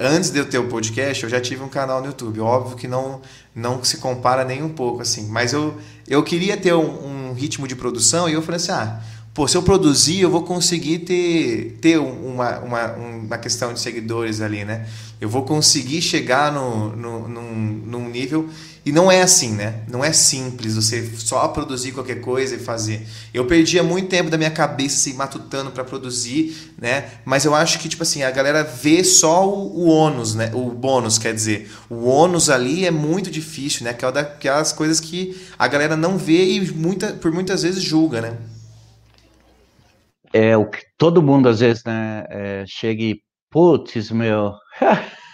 Antes 0.00 0.30
de 0.30 0.38
eu 0.38 0.48
ter 0.48 0.58
o 0.58 0.66
podcast, 0.66 1.22
eu 1.22 1.28
já 1.28 1.38
tive 1.40 1.62
um 1.62 1.68
canal 1.68 2.00
no 2.00 2.06
YouTube. 2.06 2.40
Óbvio 2.40 2.76
que 2.76 2.88
não, 2.88 3.20
não 3.54 3.84
se 3.84 3.98
compara 3.98 4.44
nem 4.44 4.62
um 4.62 4.70
pouco, 4.70 5.02
assim. 5.02 5.28
Mas 5.28 5.52
eu, 5.52 5.78
eu 6.08 6.22
queria 6.22 6.56
ter 6.56 6.72
um, 6.72 7.28
um 7.28 7.32
ritmo 7.34 7.68
de 7.68 7.76
produção 7.76 8.26
e 8.26 8.32
eu 8.32 8.40
falei 8.40 8.56
assim, 8.56 8.72
ah, 8.72 9.00
pô, 9.40 9.48
se 9.48 9.56
eu 9.56 9.62
produzir, 9.62 10.20
eu 10.20 10.28
vou 10.28 10.42
conseguir 10.42 10.98
ter, 10.98 11.78
ter 11.80 11.98
uma, 11.98 12.58
uma, 12.58 12.92
uma 12.92 13.38
questão 13.38 13.72
de 13.72 13.80
seguidores 13.80 14.42
ali, 14.42 14.66
né? 14.66 14.86
Eu 15.18 15.30
vou 15.30 15.44
conseguir 15.44 16.02
chegar 16.02 16.52
no, 16.52 16.94
no, 16.94 17.26
num, 17.26 17.82
num 17.86 18.10
nível 18.10 18.50
e 18.84 18.92
não 18.92 19.10
é 19.10 19.22
assim, 19.22 19.52
né? 19.52 19.80
Não 19.88 20.04
é 20.04 20.12
simples 20.12 20.74
você 20.74 21.10
só 21.16 21.48
produzir 21.48 21.92
qualquer 21.92 22.20
coisa 22.20 22.56
e 22.56 22.58
fazer. 22.58 23.06
Eu 23.32 23.46
perdia 23.46 23.82
muito 23.82 24.10
tempo 24.10 24.28
da 24.28 24.36
minha 24.36 24.50
cabeça 24.50 24.96
se 24.96 25.08
assim, 25.08 25.16
matutando 25.16 25.70
para 25.70 25.84
produzir, 25.84 26.74
né? 26.76 27.08
Mas 27.24 27.46
eu 27.46 27.54
acho 27.54 27.78
que 27.78 27.88
tipo 27.88 28.02
assim, 28.02 28.22
a 28.22 28.30
galera 28.30 28.62
vê 28.62 29.02
só 29.02 29.48
o, 29.48 29.74
o 29.74 29.86
ônus, 29.86 30.34
né? 30.34 30.50
O 30.52 30.68
bônus, 30.68 31.16
quer 31.16 31.32
dizer, 31.32 31.70
o 31.88 32.04
ônus 32.04 32.50
ali 32.50 32.84
é 32.84 32.90
muito 32.90 33.30
difícil, 33.30 33.84
né? 33.84 33.90
Aquela 33.92 34.12
daquelas 34.12 34.70
coisas 34.70 35.00
que 35.00 35.34
a 35.58 35.66
galera 35.66 35.96
não 35.96 36.18
vê 36.18 36.44
e 36.44 36.70
muita, 36.72 37.14
por 37.14 37.32
muitas 37.32 37.62
vezes 37.62 37.82
julga, 37.82 38.20
né? 38.20 38.36
É 40.32 40.56
o 40.56 40.68
que 40.68 40.80
todo 40.96 41.22
mundo 41.22 41.48
às 41.48 41.60
vezes, 41.60 41.84
né, 41.84 42.24
é, 42.28 42.64
chega 42.66 43.02
e 43.02 43.20
putz, 43.50 44.10
meu, 44.10 44.54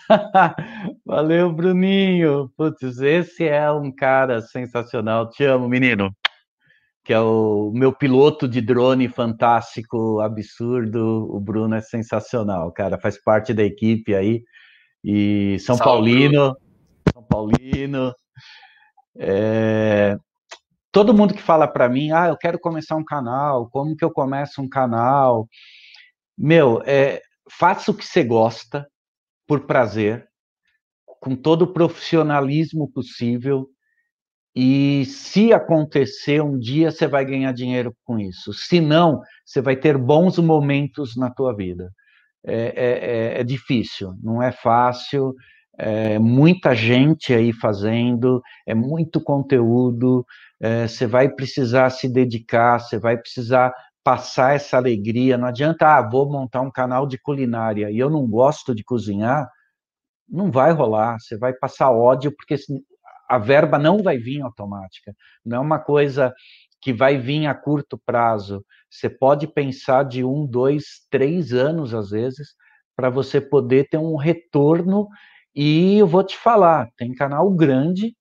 Valeu, 1.05 1.53
Bruninho. 1.53 2.51
Putz, 2.57 2.99
esse 3.01 3.47
é 3.47 3.71
um 3.71 3.91
cara 3.91 4.41
sensacional. 4.41 5.29
Te 5.29 5.45
amo, 5.45 5.69
menino. 5.69 6.15
Que 7.05 7.13
é 7.13 7.21
o 7.21 7.71
meu 7.75 7.93
piloto 7.93 8.49
de 8.49 8.61
drone 8.61 9.09
fantástico, 9.09 10.21
absurdo. 10.21 11.29
O 11.31 11.41
Bruno 11.41 11.75
é 11.75 11.81
sensacional, 11.81 12.73
cara. 12.73 12.99
Faz 12.99 13.23
parte 13.23 13.53
da 13.55 13.63
equipe 13.63 14.15
aí. 14.15 14.43
E 15.05 15.59
São 15.61 15.77
Salve. 15.77 15.91
Paulino. 15.91 16.57
São 17.13 17.23
Paulino. 17.23 18.15
É... 19.17 20.17
Todo 20.97 21.13
mundo 21.13 21.35
que 21.35 21.43
fala 21.43 21.69
para 21.69 21.91
mim, 21.91 22.11
ah, 22.11 22.29
eu 22.29 22.39
quero 22.39 22.59
começar 22.59 22.97
um 22.97 23.05
canal, 23.05 23.69
como 23.69 23.95
que 23.95 24.03
eu 24.03 24.11
começo 24.11 24.63
um 24.63 24.67
canal? 24.67 25.47
Meu, 26.39 26.81
é, 26.87 27.21
faça 27.51 27.91
o 27.91 27.95
que 27.95 28.03
você 28.03 28.25
gosta, 28.25 28.89
por 29.47 29.67
prazer, 29.67 30.27
com 31.21 31.37
todo 31.37 31.65
o 31.65 31.73
profissionalismo 31.75 32.91
possível. 32.91 33.69
E 34.55 35.05
se 35.05 35.53
acontecer 35.53 36.43
um 36.43 36.59
dia, 36.59 36.91
você 36.91 37.07
vai 37.07 37.27
ganhar 37.27 37.53
dinheiro 37.53 37.95
com 38.03 38.19
isso. 38.19 38.55
Se 38.55 38.81
não, 38.81 39.21
você 39.45 39.61
vai 39.61 39.77
ter 39.77 39.99
bons 39.99 40.39
momentos 40.39 41.15
na 41.15 41.29
tua 41.29 41.55
vida. 41.55 41.93
É, 42.43 42.55
é, 42.55 43.35
é, 43.37 43.41
é 43.43 43.45
difícil, 43.45 44.15
não 44.23 44.43
é 44.43 44.51
fácil. 44.51 45.35
É 45.79 46.19
muita 46.19 46.75
gente 46.75 47.33
aí 47.35 47.53
fazendo, 47.53 48.43
é 48.67 48.75
muito 48.75 49.21
conteúdo, 49.21 50.25
é, 50.61 50.89
você 50.89 51.07
vai 51.07 51.29
precisar 51.29 51.91
se 51.91 52.09
dedicar, 52.09 52.79
você 52.79 52.99
vai 52.99 53.17
precisar 53.17 53.75
passar 54.03 54.55
essa 54.55 54.77
alegria. 54.77 55.37
Não 55.37 55.49
adianta, 55.49 55.97
ah, 55.97 56.09
vou 56.09 56.31
montar 56.31 56.61
um 56.61 56.71
canal 56.71 57.07
de 57.07 57.19
culinária 57.19 57.91
e 57.91 57.99
eu 57.99 58.09
não 58.09 58.27
gosto 58.27 58.75
de 58.75 58.85
cozinhar, 58.85 59.51
não 60.29 60.51
vai 60.51 60.73
rolar. 60.73 61.19
Você 61.19 61.37
vai 61.37 61.53
passar 61.53 61.91
ódio 61.91 62.33
porque 62.35 62.57
a 63.29 63.39
verba 63.39 63.79
não 63.79 64.03
vai 64.03 64.19
vir 64.19 64.41
automática. 64.41 65.15
Não 65.45 65.57
é 65.59 65.61
uma 65.61 65.79
coisa 65.79 66.33
que 66.81 66.93
vai 66.93 67.19
vir 67.19 67.47
a 67.47 67.55
curto 67.55 68.01
prazo. 68.07 68.65
Você 68.89 69.11
pode 69.11 69.47
pensar 69.49 70.05
de 70.05 70.25
um, 70.25 70.47
dois, 70.47 71.07
três 71.11 71.53
anos 71.53 71.93
às 71.93 72.11
vezes 72.11 72.55
para 72.97 73.11
você 73.11 73.41
poder 73.41 73.89
ter 73.89 73.99
um 73.99 74.17
retorno. 74.17 75.09
E 75.57 75.97
eu 75.97 76.07
vou 76.07 76.23
te 76.23 76.37
falar, 76.37 76.91
tem 76.99 77.15
canal 77.15 77.51
grande 77.51 78.15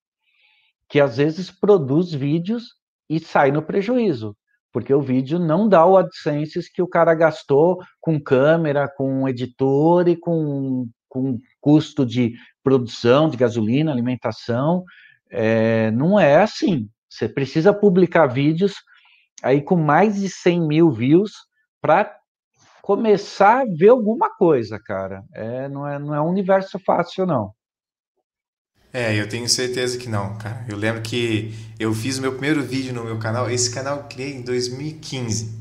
que 0.87 1.01
às 1.01 1.17
vezes 1.17 1.51
produz 1.51 2.13
vídeos 2.13 2.63
e 3.09 3.19
sai 3.19 3.51
no 3.51 3.61
prejuízo, 3.61 4.37
porque 4.71 4.93
o 4.93 5.01
vídeo 5.01 5.37
não 5.37 5.67
dá 5.67 5.85
o 5.85 5.97
AdSense 5.97 6.71
que 6.73 6.81
o 6.81 6.87
cara 6.87 7.13
gastou 7.13 7.77
com 7.99 8.21
câmera, 8.21 8.87
com 8.87 9.27
editor 9.27 10.07
e 10.07 10.15
com, 10.15 10.87
com 11.09 11.37
custo 11.59 12.05
de 12.05 12.33
produção 12.63 13.29
de 13.29 13.35
gasolina, 13.35 13.91
alimentação. 13.91 14.85
É, 15.29 15.91
não 15.91 16.17
é 16.17 16.41
assim. 16.41 16.87
Você 17.09 17.27
precisa 17.27 17.73
publicar 17.73 18.27
vídeos 18.27 18.75
aí 19.43 19.61
com 19.61 19.75
mais 19.75 20.21
de 20.21 20.29
100 20.29 20.65
mil 20.65 20.89
views 20.89 21.33
para 21.81 22.17
começar 22.85 23.61
a 23.61 23.65
ver 23.65 23.89
alguma 23.89 24.29
coisa, 24.29 24.77
cara. 24.77 25.23
É, 25.33 25.67
não, 25.67 25.87
é, 25.87 25.97
não 25.97 26.13
é 26.13 26.21
um 26.21 26.29
universo 26.29 26.77
fácil, 26.77 27.25
não. 27.25 27.51
É, 28.93 29.19
eu 29.19 29.27
tenho 29.27 29.49
certeza 29.49 29.97
que 29.97 30.07
não, 30.07 30.37
cara. 30.37 30.63
Eu 30.69 30.77
lembro 30.77 31.01
que 31.01 31.51
eu 31.79 31.91
fiz 31.95 32.19
o 32.19 32.21
meu 32.21 32.33
primeiro 32.33 32.61
vídeo 32.61 32.93
no 32.93 33.03
meu 33.03 33.17
canal. 33.17 33.49
Esse 33.49 33.73
canal 33.73 33.97
eu 33.97 34.03
criei 34.03 34.35
em 34.35 34.43
2015. 34.43 35.51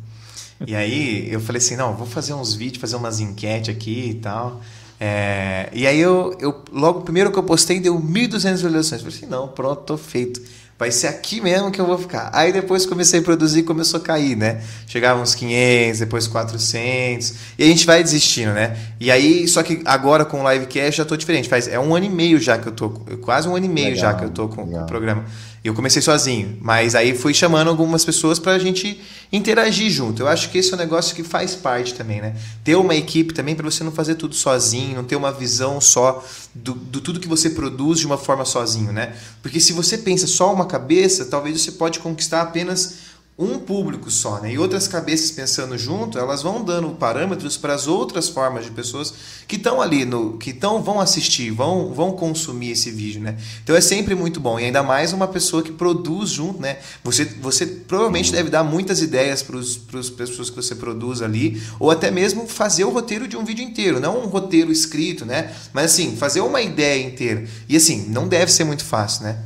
E 0.67 0.77
aí 0.77 1.33
eu 1.33 1.41
falei 1.41 1.61
assim, 1.61 1.77
não, 1.77 1.97
vou 1.97 2.07
fazer 2.07 2.35
uns 2.35 2.55
vídeos, 2.55 2.79
fazer 2.79 2.97
umas 2.97 3.19
enquetes 3.21 3.75
aqui 3.75 4.11
e 4.11 4.15
tal. 4.17 4.61
É, 5.01 5.71
e 5.73 5.87
aí 5.87 5.99
eu, 5.99 6.37
eu, 6.39 6.63
logo 6.71 7.01
primeiro 7.01 7.33
que 7.33 7.39
eu 7.39 7.43
postei 7.43 7.81
deu 7.81 7.99
1.200 7.99 8.53
visualizações. 8.53 9.03
Eu 9.03 9.11
falei 9.11 9.17
assim, 9.17 9.27
não, 9.27 9.49
pronto, 9.49 9.83
tô 9.83 9.97
feito 9.97 10.43
vai 10.79 10.91
ser 10.91 11.07
aqui 11.07 11.41
mesmo 11.41 11.71
que 11.71 11.81
eu 11.81 11.87
vou 11.87 11.97
ficar. 11.97 12.31
Aí 12.33 12.53
depois 12.53 12.85
comecei 12.85 13.21
a 13.21 13.23
produzir 13.23 13.61
e 13.61 13.63
começou 13.63 14.01
a 14.01 14.03
cair, 14.03 14.37
né? 14.37 14.61
Chegava 14.87 15.21
uns 15.21 15.35
500, 15.35 16.01
depois 16.01 16.27
400, 16.27 17.35
e 17.59 17.65
a 17.65 17.67
gente 17.67 17.87
vai 17.87 18.03
desistindo, 18.03 18.53
né? 18.53 18.77
E 19.01 19.11
aí, 19.11 19.47
só 19.47 19.63
que 19.63 19.81
agora 19.85 20.25
com 20.25 20.43
o 20.43 20.51
Livecast 20.51 20.97
já 20.97 21.05
tô 21.05 21.17
diferente. 21.17 21.49
Faz, 21.49 21.69
é 21.69 21.79
um 21.79 21.95
ano 21.95 22.07
e 22.07 22.11
meio 22.11 22.41
já 22.41 22.59
que 22.59 22.69
eu 22.69 22.73
tô, 22.73 22.91
quase 23.23 23.49
um 23.49 23.55
ano 23.55 23.67
e 23.67 23.69
meio 23.69 23.95
legal, 23.95 24.01
já 24.01 24.15
que 24.15 24.25
eu 24.25 24.31
tô 24.31 24.49
com, 24.49 24.67
com 24.67 24.83
o 24.83 24.87
programa. 24.87 25.25
Eu 25.65 25.73
comecei 25.73 26.03
sozinho, 26.03 26.59
mas 26.61 26.95
aí 26.95 27.17
fui 27.17 27.33
chamando 27.33 27.69
algumas 27.69 28.05
pessoas 28.05 28.39
para 28.39 28.53
a 28.53 28.59
gente 28.59 29.01
interagir 29.33 29.91
junto. 29.91 30.23
Eu 30.23 30.29
acho 30.29 30.51
que 30.51 30.59
esse 30.59 30.71
é 30.71 30.77
um 30.77 30.79
negócio 30.79 31.17
que 31.17 31.23
faz 31.23 31.55
parte 31.55 31.95
também, 31.95 32.21
né? 32.21 32.35
Ter 32.63 32.75
uma 32.75 32.95
equipe 32.95 33.33
também 33.33 33.55
para 33.55 33.65
você 33.71 33.83
não 33.83 33.91
fazer 33.91 34.17
tudo 34.17 34.35
sozinho, 34.35 34.97
não 34.97 35.05
ter 35.05 35.17
uma 35.17 35.33
visão 35.33 35.81
só 35.81 36.23
do, 36.55 36.75
do 36.75 37.01
tudo 37.01 37.19
que 37.19 37.27
você 37.27 37.51
produz 37.51 37.99
de 37.99 38.07
uma 38.07 38.17
forma 38.17 38.45
sozinho, 38.45 38.93
né? 38.93 39.17
Porque 39.43 39.59
se 39.59 39.73
você 39.73 39.99
pensa 39.99 40.27
só 40.27 40.53
uma 40.53 40.67
cabeça, 40.67 41.25
talvez 41.25 41.61
você 41.61 41.73
pode 41.73 41.99
conquistar 41.99 42.43
apenas 42.43 43.14
um 43.37 43.59
público 43.59 44.13
só, 44.13 44.41
né? 44.41 44.53
E 44.53 44.59
outras 44.59 44.87
cabeças 44.87 45.33
pensando 45.33 45.77
junto, 45.77 46.17
elas 46.17 46.41
vão 46.41 46.63
dando 46.63 46.91
parâmetros 46.91 47.57
para 47.57 47.75
as 47.75 47.89
outras 47.89 48.29
formas 48.29 48.65
de 48.65 48.71
pessoas 48.71 49.13
que 49.49 49.57
estão 49.57 49.83
ali 49.83 50.05
no, 50.05 50.39
que 50.39 50.51
estão 50.51 50.81
vão 50.81 51.01
assistir, 51.01 51.51
vão 51.51 51.93
vão 51.93 52.13
consumir 52.13 52.71
esse 52.71 52.93
vídeo, 52.93 53.21
né? 53.21 53.37
Então 53.65 53.75
é 53.75 53.81
sempre 53.81 54.15
muito 54.15 54.39
bom 54.39 54.61
e 54.61 54.65
ainda 54.65 54.85
mais 54.85 55.13
uma 55.13 55.27
pessoa 55.27 55.65
que 55.65 55.73
produz 55.73 56.31
junto, 56.31 56.61
né? 56.61 56.79
Você 57.03 57.25
você 57.25 57.67
provavelmente 57.67 58.31
deve 58.31 58.51
dar 58.51 58.63
muitas 58.63 59.03
ideias 59.03 59.43
para 59.43 59.59
as 59.59 60.11
pessoas 60.11 60.49
que 60.49 60.55
você 60.55 60.77
produz 60.77 61.21
ali, 61.21 61.61
ou 61.81 61.91
até 61.91 62.13
mesmo 62.13 62.47
fazer 62.47 62.85
o 62.85 62.91
roteiro 62.91 63.27
de 63.27 63.37
um 63.37 63.45
vídeo 63.45 63.65
inteiro, 63.65 63.99
não 63.99 64.21
um 64.21 64.27
roteiro 64.27 64.71
escrito, 64.71 65.27
né? 65.27 65.53
Mas 65.73 65.87
assim 65.87 66.17
fazer 66.17 66.41
uma 66.41 66.63
ideia 66.63 67.05
inteira 67.05 67.45
e 67.69 67.77
assim 67.77 68.07
não 68.11 68.29
deve 68.29 68.53
ser 68.53 68.63
muito 68.63 68.85
fácil, 68.85 69.25
né? 69.25 69.43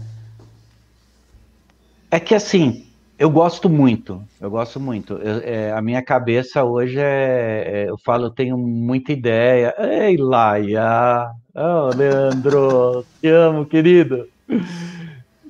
É 2.10 2.20
que 2.20 2.34
assim 2.34 2.87
eu 3.18 3.28
gosto 3.30 3.68
muito, 3.68 4.22
eu 4.40 4.48
gosto 4.48 4.78
muito. 4.78 5.14
Eu, 5.14 5.40
é, 5.40 5.72
a 5.72 5.82
minha 5.82 6.00
cabeça 6.02 6.62
hoje 6.62 7.00
é, 7.00 7.84
é, 7.84 7.90
eu 7.90 7.96
falo, 7.98 8.26
eu 8.26 8.30
tenho 8.30 8.56
muita 8.56 9.12
ideia. 9.12 9.74
Ei, 9.76 10.16
Laia! 10.16 11.28
Oh, 11.54 11.90
Leandro, 11.92 13.04
te 13.20 13.28
amo, 13.28 13.66
querido. 13.66 14.24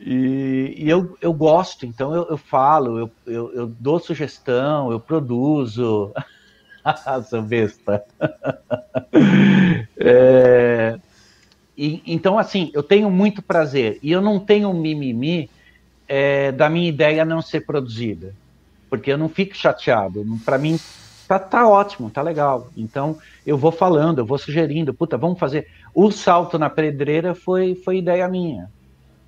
E, 0.01 0.77
e 0.79 0.89
eu, 0.89 1.15
eu 1.21 1.35
gosto, 1.35 1.85
então 1.85 2.15
eu, 2.15 2.27
eu 2.31 2.39
falo, 2.39 2.99
eu, 2.99 3.11
eu, 3.27 3.53
eu, 3.53 3.67
dou 3.79 3.99
sugestão, 4.01 4.91
eu 4.91 4.99
produzo. 5.01 6.11
Sou 7.29 7.43
besta. 7.43 8.03
é, 10.01 10.97
e, 11.77 12.03
então, 12.07 12.39
assim, 12.39 12.71
eu 12.75 12.83
tenho 12.83 13.11
muito 13.11 13.43
prazer. 13.45 13.99
E 14.03 14.11
eu 14.11 14.21
não 14.21 14.45
tenho 14.45 14.73
mimimi 14.75 15.49
é, 16.09 16.51
da 16.51 16.71
minha 16.71 16.89
ideia 16.89 17.25
não 17.25 17.43
ser 17.43 17.61
produzida, 17.61 18.35
porque 18.89 19.13
eu 19.13 19.19
não 19.19 19.29
fico 19.29 19.55
chateado. 19.55 20.25
Para 20.45 20.59
mim, 20.59 20.79
tá, 21.29 21.39
tá 21.39 21.69
ótimo, 21.69 22.11
tá 22.11 22.23
legal. 22.23 22.69
Então, 22.77 23.19
eu 23.47 23.59
vou 23.59 23.71
falando, 23.71 24.19
eu 24.19 24.27
vou 24.27 24.39
sugerindo, 24.39 24.95
puta, 24.95 25.19
vamos 25.19 25.39
fazer. 25.39 25.69
O 25.95 26.11
salto 26.11 26.59
na 26.59 26.71
pedreira 26.71 27.35
foi, 27.35 27.75
foi 27.75 27.99
ideia 27.99 28.27
minha 28.29 28.71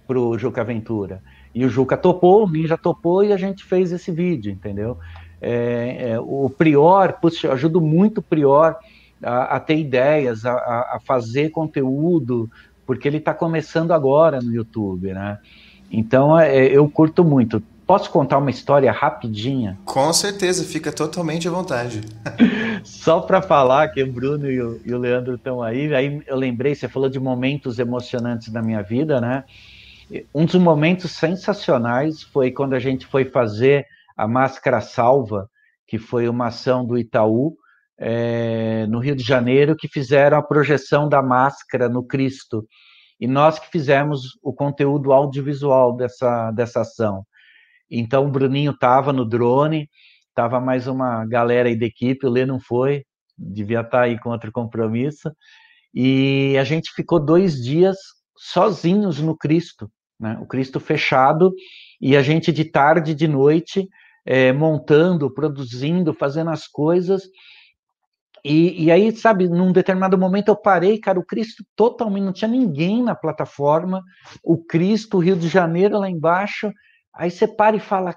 pro 0.06 0.36
Juca 0.38 0.62
Aventura. 0.62 1.22
E 1.54 1.64
o 1.64 1.68
Juca 1.68 1.96
topou, 1.96 2.44
o 2.44 2.50
Ninja 2.50 2.78
topou 2.78 3.22
e 3.22 3.32
a 3.32 3.36
gente 3.36 3.64
fez 3.64 3.92
esse 3.92 4.10
vídeo, 4.10 4.50
entendeu? 4.50 4.98
É, 5.40 6.10
é, 6.10 6.20
o 6.20 6.50
Prior, 6.50 7.14
putz, 7.14 7.42
eu 7.44 7.52
ajudo 7.52 7.80
muito 7.80 8.18
o 8.18 8.22
Prior 8.22 8.76
a, 9.22 9.56
a 9.56 9.60
ter 9.60 9.78
ideias, 9.78 10.44
a, 10.44 10.52
a, 10.52 11.00
fazer 11.04 11.50
conteúdo, 11.50 12.50
porque 12.86 13.06
ele 13.06 13.18
está 13.18 13.34
começando 13.34 13.92
agora 13.92 14.40
no 14.40 14.52
YouTube, 14.52 15.12
né? 15.12 15.38
Então 15.90 16.38
é, 16.38 16.66
eu 16.66 16.88
curto 16.88 17.24
muito. 17.24 17.62
Posso 17.86 18.08
contar 18.10 18.38
uma 18.38 18.50
história 18.50 18.92
rapidinha? 18.92 19.76
Com 19.84 20.12
certeza, 20.12 20.64
fica 20.64 20.92
totalmente 20.92 21.48
à 21.48 21.50
vontade. 21.50 22.02
Só 22.84 23.20
para 23.20 23.42
falar 23.42 23.88
que 23.88 24.00
o 24.00 24.12
Bruno 24.12 24.48
e 24.48 24.62
o, 24.62 24.80
e 24.84 24.94
o 24.94 24.98
Leandro 24.98 25.34
estão 25.34 25.60
aí, 25.60 25.92
aí 25.92 26.22
eu 26.26 26.36
lembrei, 26.36 26.74
você 26.74 26.88
falou 26.88 27.08
de 27.08 27.18
momentos 27.18 27.80
emocionantes 27.80 28.48
da 28.50 28.62
minha 28.62 28.80
vida, 28.80 29.20
né? 29.20 29.42
Um 30.32 30.44
dos 30.44 30.56
momentos 30.56 31.10
sensacionais 31.12 32.22
foi 32.22 32.52
quando 32.52 32.74
a 32.74 32.78
gente 32.78 33.06
foi 33.06 33.24
fazer 33.24 33.86
a 34.16 34.26
Máscara 34.26 34.80
Salva, 34.80 35.48
que 35.86 35.98
foi 35.98 36.28
uma 36.28 36.46
ação 36.46 36.84
do 36.84 36.96
Itaú, 36.96 37.56
é, 37.98 38.86
no 38.88 38.98
Rio 38.98 39.16
de 39.16 39.22
Janeiro, 39.24 39.76
que 39.76 39.88
fizeram 39.88 40.38
a 40.38 40.42
projeção 40.42 41.08
da 41.08 41.20
máscara 41.20 41.88
no 41.88 42.02
Cristo 42.02 42.64
e 43.20 43.26
nós 43.26 43.58
que 43.58 43.70
fizemos 43.70 44.38
o 44.42 44.52
conteúdo 44.52 45.12
audiovisual 45.12 45.94
dessa, 45.94 46.50
dessa 46.52 46.80
ação. 46.80 47.24
Então, 47.90 48.26
o 48.26 48.30
Bruninho 48.30 48.72
estava 48.72 49.12
no 49.12 49.24
drone, 49.24 49.90
estava 50.28 50.58
mais 50.60 50.86
uma 50.86 51.26
galera 51.26 51.68
aí 51.68 51.78
da 51.78 51.86
equipe, 51.86 52.26
o 52.26 52.30
Lê 52.30 52.46
não 52.46 52.58
foi, 52.58 53.04
devia 53.36 53.80
estar 53.80 53.90
tá 53.90 54.02
aí 54.04 54.18
com 54.18 54.30
outro 54.30 54.50
compromisso, 54.50 55.30
e 55.92 56.56
a 56.58 56.64
gente 56.64 56.92
ficou 56.94 57.18
dois 57.22 57.62
dias 57.62 57.96
sozinhos 58.36 59.20
no 59.20 59.36
Cristo, 59.36 59.90
né? 60.18 60.38
o 60.40 60.46
Cristo 60.46 60.80
fechado, 60.80 61.52
e 62.00 62.16
a 62.16 62.22
gente 62.22 62.50
de 62.50 62.64
tarde, 62.64 63.14
de 63.14 63.28
noite, 63.28 63.86
é, 64.24 64.52
montando, 64.52 65.32
produzindo, 65.32 66.14
fazendo 66.14 66.50
as 66.50 66.66
coisas, 66.66 67.24
e, 68.44 68.84
e, 68.84 68.90
aí, 68.90 69.14
sabe, 69.14 69.48
num 69.48 69.72
determinado 69.72 70.16
momento 70.16 70.48
eu 70.48 70.56
parei, 70.56 70.98
cara, 70.98 71.18
o 71.18 71.24
Cristo 71.24 71.64
totalmente, 71.76 72.24
não 72.24 72.32
tinha 72.32 72.48
ninguém 72.48 73.02
na 73.02 73.14
plataforma, 73.14 74.02
o 74.42 74.56
Cristo, 74.56 75.16
o 75.16 75.20
Rio 75.20 75.36
de 75.36 75.48
Janeiro 75.48 75.98
lá 75.98 76.08
embaixo, 76.08 76.72
aí 77.14 77.30
você 77.30 77.46
para 77.46 77.76
e 77.76 77.80
fala, 77.80 78.14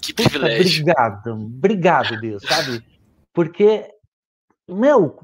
que 0.00 0.14
privilégio. 0.14 0.82
Obrigado, 0.82 1.32
obrigado, 1.32 2.20
Deus, 2.20 2.42
sabe? 2.42 2.82
Porque, 3.32 3.86
meu, 4.68 5.18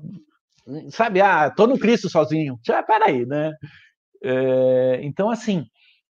sabe, 0.91 1.21
ah, 1.21 1.51
tô 1.51 1.67
no 1.67 1.79
Cristo 1.79 2.09
sozinho, 2.09 2.59
já, 2.65 2.83
peraí, 2.83 3.25
né? 3.27 3.53
É, 4.23 5.01
então, 5.03 5.31
assim, 5.31 5.65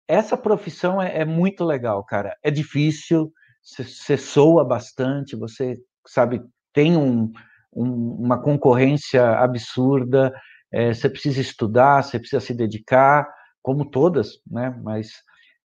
essa 0.09 0.37
profissão 0.37 1.01
é, 1.01 1.19
é, 1.19 1.25
muito 1.25 1.65
legal, 1.65 2.05
cara, 2.05 2.37
é 2.43 2.51
difícil, 2.51 3.33
você 3.63 4.17
soa 4.17 4.65
bastante, 4.65 5.37
você, 5.37 5.77
sabe, 6.07 6.41
tem 6.73 6.97
um, 6.97 7.33
um, 7.75 8.17
uma 8.21 8.41
concorrência 8.41 9.25
absurda, 9.39 10.33
é, 10.73 10.93
você 10.93 11.09
precisa 11.09 11.41
estudar, 11.41 12.03
você 12.03 12.19
precisa 12.19 12.41
se 12.41 12.55
dedicar, 12.55 13.29
como 13.63 13.85
todas, 13.85 14.39
né? 14.51 14.75
Mas 14.83 15.11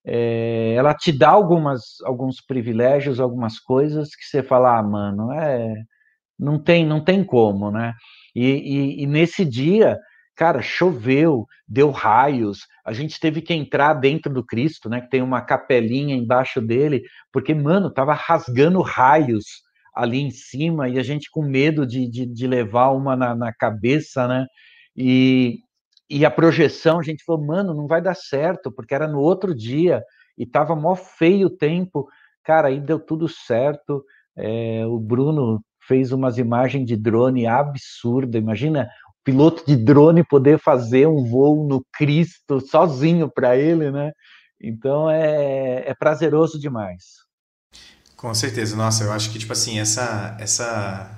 é, 0.06 0.74
ela 0.76 0.94
te 0.94 1.12
dá 1.12 1.30
algumas, 1.30 2.02
alguns 2.04 2.42
privilégios, 2.42 3.20
algumas 3.20 3.60
coisas 3.60 4.16
que 4.16 4.24
você 4.26 4.44
fala, 4.44 4.78
ah, 4.80 4.84
mano, 4.84 5.32
é, 5.34 5.74
não 6.40 6.60
tem, 6.60 6.86
não 6.86 7.04
tem 7.04 7.24
como, 7.24 7.72
né? 7.72 7.94
E, 8.36 8.46
e, 9.00 9.04
e 9.04 9.08
nesse 9.08 9.46
dia 9.46 9.98
Cara, 10.38 10.62
choveu, 10.62 11.48
deu 11.68 11.90
raios, 11.90 12.60
a 12.86 12.94
gente 12.94 13.20
teve 13.20 13.42
que 13.42 13.56
entrar 13.56 13.96
dentro 13.96 14.32
do 14.32 14.46
Cristo, 14.46 14.88
né? 14.88 15.02
Que 15.02 15.10
tem 15.10 15.22
uma 15.24 15.42
capelinha 15.42 16.16
embaixo 16.16 16.62
dele, 16.62 17.02
porque, 17.34 17.56
mano, 17.56 17.92
tava 17.92 18.14
rasgando 18.14 18.80
raios 18.84 19.64
ali 19.98 20.22
em 20.22 20.30
cima 20.30 20.88
e 20.88 21.00
a 21.00 21.04
gente 21.04 21.30
com 21.32 21.42
medo 21.42 21.86
de, 21.86 22.08
de, 22.08 22.26
de 22.26 22.48
levar 22.48 22.92
uma 22.92 23.16
na, 23.16 23.36
na, 23.36 23.52
cabeça, 23.52 24.28
né? 24.28 24.46
E, 24.96 25.60
e 26.10 26.24
a 26.24 26.32
projeção, 26.32 27.00
a 27.00 27.04
gente 27.04 27.24
falou, 27.24 27.44
mano, 27.46 27.74
não 27.74 27.88
vai 27.88 28.02
dar 28.02 28.16
certo, 28.16 28.72
porque 28.72 28.94
era 28.94 29.08
no 29.08 29.20
outro 29.20 29.56
dia 29.56 30.04
e 30.38 30.46
tava 30.46 30.76
mó 30.76 30.96
feio 30.96 31.48
o 31.48 31.58
tempo. 31.58 32.08
Cara, 32.44 32.68
aí 32.68 32.80
deu 32.80 33.00
tudo 33.00 33.28
certo. 33.28 34.04
É, 34.38 34.86
o 34.86 35.00
Bruno 35.00 35.62
fez 35.88 36.12
umas 36.12 36.38
imagens 36.38 36.86
de 36.86 36.96
drone 36.96 37.48
absurda. 37.48 38.38
Imagina 38.38 38.88
o 39.10 39.24
piloto 39.24 39.66
de 39.66 39.76
drone 39.76 40.24
poder 40.24 40.60
fazer 40.60 41.08
um 41.08 41.26
voo 41.26 41.68
no 41.68 41.84
Cristo 41.98 42.62
sozinho 42.62 43.30
para 43.34 43.58
ele, 43.58 43.92
né? 43.92 44.12
Então 44.62 45.10
é, 45.10 45.90
é 45.90 45.94
prazeroso 45.96 46.60
demais. 46.60 47.27
Com 48.18 48.34
certeza, 48.34 48.76
nossa, 48.76 49.04
eu 49.04 49.12
acho 49.12 49.30
que 49.30 49.38
tipo 49.38 49.54
assim, 49.54 49.80
essa 49.80 50.36
essa 50.40 51.12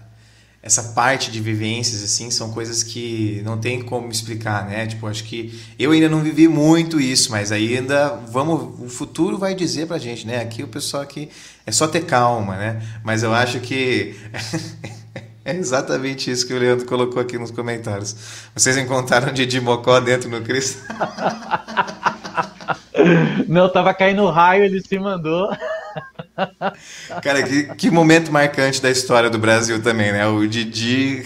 essa 0.62 0.84
parte 0.94 1.32
de 1.32 1.40
vivências 1.40 2.04
assim 2.04 2.30
são 2.30 2.52
coisas 2.52 2.84
que 2.84 3.42
não 3.46 3.58
tem 3.58 3.82
como 3.82 4.12
explicar, 4.12 4.66
né? 4.66 4.86
Tipo, 4.86 5.08
acho 5.08 5.24
que 5.24 5.58
eu 5.80 5.92
ainda 5.92 6.10
não 6.10 6.20
vivi 6.20 6.50
muito 6.50 7.00
isso, 7.00 7.32
mas 7.32 7.54
ainda 7.54 8.10
vamos, 8.30 8.78
o 8.82 8.90
futuro 8.90 9.38
vai 9.38 9.56
dizer 9.56 9.88
pra 9.88 9.98
gente, 9.98 10.28
né? 10.28 10.42
Aqui 10.42 10.62
o 10.62 10.68
pessoal 10.68 11.02
aqui 11.02 11.30
é 11.66 11.72
só 11.72 11.88
ter 11.88 12.06
calma, 12.06 12.58
né? 12.58 12.82
Mas 13.02 13.24
eu 13.24 13.34
acho 13.34 13.62
que 13.62 14.18
é 15.46 15.56
exatamente 15.56 16.30
isso 16.30 16.46
que 16.46 16.54
o 16.54 16.60
Leandro 16.60 16.86
colocou 16.86 17.22
aqui 17.22 17.38
nos 17.38 17.52
comentários. 17.52 18.14
Vocês 18.54 18.76
encontraram 18.76 19.32
Didi 19.32 19.62
Mocó 19.62 20.02
dentro 20.02 20.30
no 20.30 20.42
Cristo? 20.42 20.82
Não, 23.48 23.72
tava 23.72 23.94
caindo 23.94 24.30
raio, 24.30 24.66
ele 24.66 24.82
se 24.82 25.00
mandou. 25.00 25.50
Cara, 27.22 27.44
que, 27.44 27.64
que 27.76 27.92
momento 27.92 28.32
marcante 28.32 28.82
da 28.82 28.90
história 28.90 29.30
do 29.30 29.38
Brasil 29.38 29.82
também, 29.82 30.12
né? 30.12 30.28
O 30.28 30.48
Didi. 30.48 31.24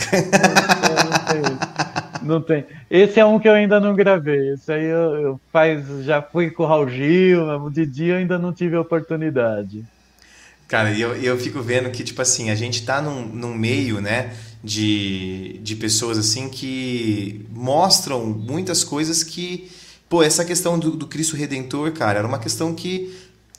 Não 1.01 1.21
tem, 1.27 2.23
não 2.23 2.41
tem. 2.41 2.65
Esse 2.89 3.19
é 3.19 3.25
um 3.25 3.39
que 3.39 3.47
eu 3.47 3.53
ainda 3.53 3.79
não 3.79 3.95
gravei. 3.95 4.53
Esse 4.53 4.71
aí 4.71 4.85
eu, 4.85 5.15
eu 5.15 5.41
faz, 5.51 5.83
já 6.03 6.21
fui 6.21 6.49
com 6.49 6.63
o 6.63 6.65
Raul 6.65 6.89
Gil, 6.89 7.43
o 7.43 7.69
Didi 7.69 8.07
eu 8.07 8.17
ainda 8.17 8.37
não 8.37 8.53
tive 8.53 8.75
a 8.75 8.81
oportunidade. 8.81 9.83
Cara, 10.73 10.91
e 10.91 11.01
eu, 11.01 11.15
eu 11.15 11.37
fico 11.37 11.61
vendo 11.61 11.91
que, 11.91 12.03
tipo 12.03 12.19
assim, 12.19 12.49
a 12.49 12.55
gente 12.55 12.83
tá 12.83 12.99
num, 12.99 13.27
num 13.27 13.53
meio, 13.53 14.01
né, 14.01 14.33
de, 14.63 15.59
de 15.61 15.75
pessoas, 15.75 16.17
assim, 16.17 16.49
que 16.49 17.45
mostram 17.51 18.25
muitas 18.25 18.83
coisas 18.83 19.23
que, 19.23 19.69
pô, 20.09 20.23
essa 20.23 20.43
questão 20.43 20.79
do, 20.79 20.91
do 20.91 21.05
Cristo 21.05 21.35
Redentor, 21.35 21.91
cara, 21.91 22.17
era 22.17 22.27
uma 22.27 22.39
questão 22.39 22.73
que 22.73 23.15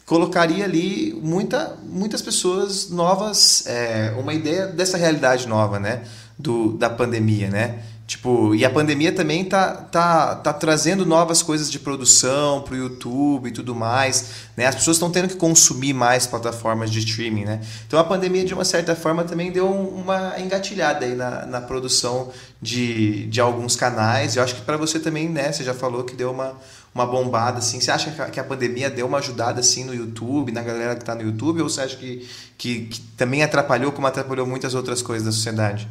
colocaria 0.07 0.65
ali 0.65 1.19
muita, 1.23 1.77
muitas 1.83 2.21
pessoas 2.21 2.91
novas, 2.91 3.67
é, 3.67 4.15
uma 4.19 4.35
ideia 4.35 4.67
dessa 4.67 4.97
realidade 4.97 5.49
nova, 5.49 5.79
né? 5.79 6.03
Do, 6.39 6.73
da 6.73 6.91
pandemia, 6.91 7.49
né? 7.49 7.79
Tipo, 8.07 8.55
e 8.55 8.67
a 8.67 8.71
pandemia 8.71 9.13
também 9.13 9.47
tá, 9.47 9.73
tá, 9.73 10.35
tá 10.35 10.53
trazendo 10.53 11.07
novas 11.07 11.41
coisas 11.41 11.71
de 11.71 11.79
produção 11.79 12.61
para 12.61 12.75
o 12.75 12.77
YouTube 12.77 13.49
e 13.49 13.51
tudo 13.51 13.75
mais, 13.75 14.49
né? 14.55 14.67
As 14.67 14.75
pessoas 14.75 14.97
estão 14.97 15.11
tendo 15.11 15.29
que 15.29 15.37
consumir 15.37 15.95
mais 15.95 16.27
plataformas 16.27 16.91
de 16.91 16.99
streaming, 16.99 17.47
né? 17.47 17.61
Então 17.87 17.99
a 17.99 18.05
pandemia, 18.05 18.45
de 18.45 18.53
uma 18.53 18.65
certa 18.65 18.95
forma, 18.95 19.25
também 19.25 19.51
deu 19.51 19.71
uma 19.71 20.39
engatilhada 20.39 21.07
aí 21.07 21.15
na, 21.15 21.47
na 21.47 21.61
produção 21.63 22.31
de, 22.61 23.27
de 23.29 23.41
alguns 23.41 23.75
canais. 23.75 24.37
Eu 24.37 24.43
acho 24.43 24.57
que 24.57 24.61
para 24.61 24.77
você 24.77 24.99
também, 24.99 25.31
né? 25.31 25.51
Você 25.51 25.65
já 25.65 25.73
falou 25.73 26.05
que 26.05 26.15
deu 26.15 26.31
uma, 26.31 26.55
uma 26.95 27.05
bombada, 27.05 27.59
assim. 27.59 27.81
Você 27.81 27.91
acha 27.91 28.11
que 28.31 28.39
a 28.39 28.45
pandemia 28.45 28.89
deu 28.89 29.07
uma 29.07 29.19
ajudada, 29.19 29.61
assim, 29.61 29.85
no 29.85 29.93
YouTube, 29.93 30.53
na 30.53 30.63
galera 30.63 30.95
que 30.95 31.03
está 31.03 31.15
no 31.15 31.23
YouTube? 31.23 31.61
Ou 31.61 31.69
você 31.69 31.81
acha 31.81 31.97
que, 31.97 32.29
que, 32.57 32.87
que 32.87 33.01
também 33.17 33.43
atrapalhou 33.43 33.91
como 33.91 34.07
atrapalhou 34.07 34.47
muitas 34.47 34.75
outras 34.75 35.03
coisas 35.03 35.27
da 35.27 35.33
sociedade? 35.33 35.89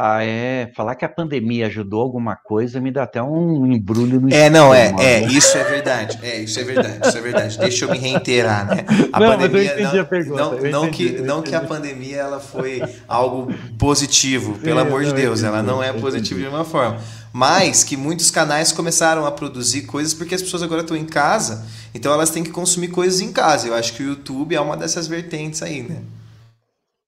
Ah, 0.00 0.22
é. 0.22 0.70
Falar 0.76 0.94
que 0.94 1.04
a 1.04 1.08
pandemia 1.08 1.66
ajudou 1.66 2.00
alguma 2.00 2.36
coisa 2.36 2.80
me 2.80 2.92
dá 2.92 3.02
até 3.02 3.20
um 3.20 3.66
embrulho 3.66 4.20
no 4.20 4.32
É, 4.32 4.48
não, 4.48 4.72
é, 4.72 4.94
é, 4.96 5.26
isso 5.26 5.58
é 5.58 5.64
verdade. 5.64 6.20
É, 6.22 6.40
isso 6.40 6.60
é 6.60 6.62
verdade, 6.62 7.08
isso 7.08 7.18
é 7.18 7.20
verdade. 7.20 7.58
Deixa 7.58 7.84
eu 7.84 7.90
me 7.90 7.98
reiterar, 7.98 8.64
né? 8.64 8.84
A 9.12 9.18
não, 9.18 9.26
pandemia, 9.26 9.74
mas 9.74 9.86
eu 9.86 9.92
não, 9.94 10.00
a 10.00 10.04
pergunta. 10.04 10.40
Não, 10.40 10.50
não 10.52 10.86
entendi, 10.86 11.14
que, 11.14 11.20
não 11.22 11.42
que 11.42 11.52
a 11.52 11.60
pandemia 11.60 12.18
ela 12.18 12.38
foi 12.38 12.80
algo 13.08 13.52
positivo, 13.76 14.56
pelo 14.60 14.78
amor 14.78 15.02
de 15.02 15.12
Deus, 15.12 15.42
ela 15.42 15.64
não 15.64 15.82
é 15.82 15.92
positiva 15.92 16.38
de 16.38 16.46
nenhuma 16.46 16.64
forma. 16.64 17.00
Mas 17.32 17.82
que 17.82 17.96
muitos 17.96 18.30
canais 18.30 18.70
começaram 18.70 19.26
a 19.26 19.32
produzir 19.32 19.82
coisas 19.82 20.14
porque 20.14 20.36
as 20.36 20.42
pessoas 20.42 20.62
agora 20.62 20.82
estão 20.82 20.96
em 20.96 21.06
casa, 21.06 21.66
então 21.92 22.12
elas 22.12 22.30
têm 22.30 22.44
que 22.44 22.50
consumir 22.50 22.88
coisas 22.88 23.20
em 23.20 23.32
casa. 23.32 23.66
Eu 23.66 23.74
acho 23.74 23.94
que 23.94 24.04
o 24.04 24.06
YouTube 24.06 24.54
é 24.54 24.60
uma 24.60 24.76
dessas 24.76 25.08
vertentes 25.08 25.60
aí, 25.60 25.82
né? 25.82 26.02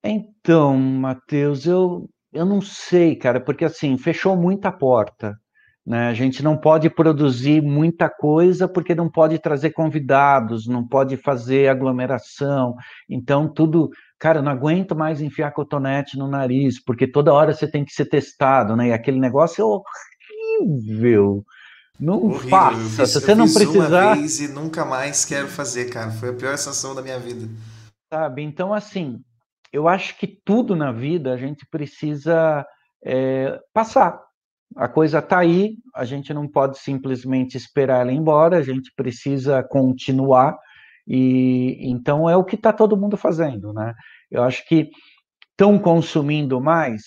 Então, 0.04 0.76
Matheus, 0.76 1.66
eu 1.66 2.08
eu 2.32 2.44
não 2.44 2.60
sei, 2.60 3.16
cara, 3.16 3.40
porque 3.40 3.64
assim, 3.64 3.98
fechou 3.98 4.36
muita 4.36 4.70
porta. 4.70 5.36
Né? 5.86 6.08
A 6.08 6.14
gente 6.14 6.42
não 6.42 6.56
pode 6.56 6.88
produzir 6.90 7.62
muita 7.62 8.08
coisa 8.08 8.68
porque 8.68 8.94
não 8.94 9.10
pode 9.10 9.38
trazer 9.38 9.70
convidados, 9.70 10.66
não 10.66 10.86
pode 10.86 11.16
fazer 11.16 11.68
aglomeração. 11.68 12.74
Então, 13.08 13.52
tudo. 13.52 13.90
Cara, 14.18 14.38
eu 14.38 14.42
não 14.42 14.52
aguento 14.52 14.94
mais 14.94 15.20
enfiar 15.22 15.50
cotonete 15.52 16.18
no 16.18 16.28
nariz, 16.28 16.82
porque 16.82 17.10
toda 17.10 17.32
hora 17.32 17.54
você 17.54 17.66
tem 17.66 17.84
que 17.84 17.92
ser 17.92 18.04
testado, 18.04 18.76
né? 18.76 18.88
E 18.88 18.92
aquele 18.92 19.18
negócio 19.18 19.62
é 19.62 20.62
horrível. 20.62 21.42
Não 21.98 22.22
horrível. 22.24 22.50
faça. 22.50 23.06
Se 23.06 23.20
você 23.20 23.34
não 23.34 23.50
precisar. 23.50 24.08
Uma 24.08 24.14
vez 24.14 24.40
e 24.40 24.48
nunca 24.48 24.84
mais 24.84 25.24
quero 25.24 25.48
fazer, 25.48 25.86
cara. 25.86 26.10
Foi 26.10 26.28
a 26.28 26.34
pior 26.34 26.56
sensação 26.56 26.94
da 26.94 27.02
minha 27.02 27.18
vida. 27.18 27.48
Sabe? 28.12 28.42
Então, 28.42 28.74
assim, 28.74 29.20
eu 29.72 29.88
acho 29.88 30.16
que 30.18 30.26
tudo 30.26 30.74
na 30.74 30.92
vida 30.92 31.32
a 31.32 31.36
gente 31.36 31.66
precisa 31.66 32.66
é, 33.04 33.58
passar. 33.72 34.20
A 34.76 34.88
coisa 34.88 35.18
está 35.18 35.38
aí, 35.38 35.76
a 35.94 36.04
gente 36.04 36.32
não 36.32 36.46
pode 36.46 36.78
simplesmente 36.78 37.56
esperar 37.56 38.02
ela 38.02 38.12
ir 38.12 38.16
embora, 38.16 38.56
a 38.56 38.62
gente 38.62 38.92
precisa 38.94 39.62
continuar, 39.64 40.56
e 41.06 41.76
então 41.80 42.30
é 42.30 42.36
o 42.36 42.44
que 42.44 42.54
está 42.54 42.72
todo 42.72 42.96
mundo 42.96 43.16
fazendo, 43.16 43.72
né? 43.72 43.94
Eu 44.30 44.44
acho 44.44 44.64
que 44.68 44.90
estão 45.50 45.76
consumindo 45.76 46.60
mais, 46.60 47.02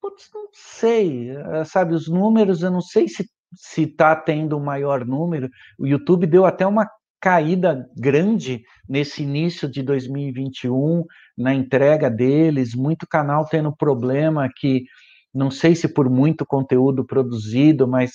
putz, 0.00 0.28
não 0.34 0.48
sei, 0.52 1.30
eh, 1.30 1.64
sabe, 1.64 1.94
os 1.94 2.08
números, 2.08 2.62
eu 2.62 2.72
não 2.72 2.80
sei 2.80 3.06
se 3.08 3.24
se 3.54 3.82
está 3.82 4.14
tendo 4.14 4.56
o 4.56 4.64
maior 4.64 5.04
número. 5.04 5.48
O 5.78 5.86
YouTube 5.86 6.26
deu 6.26 6.44
até 6.44 6.66
uma 6.66 6.88
caída 7.20 7.88
grande 7.96 8.62
nesse 8.88 9.22
início 9.22 9.68
de 9.68 9.82
2021 9.82 11.04
na 11.38 11.54
entrega 11.54 12.10
deles, 12.10 12.74
muito 12.74 13.06
canal 13.06 13.46
tendo 13.46 13.74
problema 13.74 14.48
que 14.54 14.84
não 15.32 15.50
sei 15.50 15.76
se 15.76 15.88
por 15.88 16.10
muito 16.10 16.44
conteúdo 16.44 17.06
produzido, 17.06 17.86
mas 17.86 18.12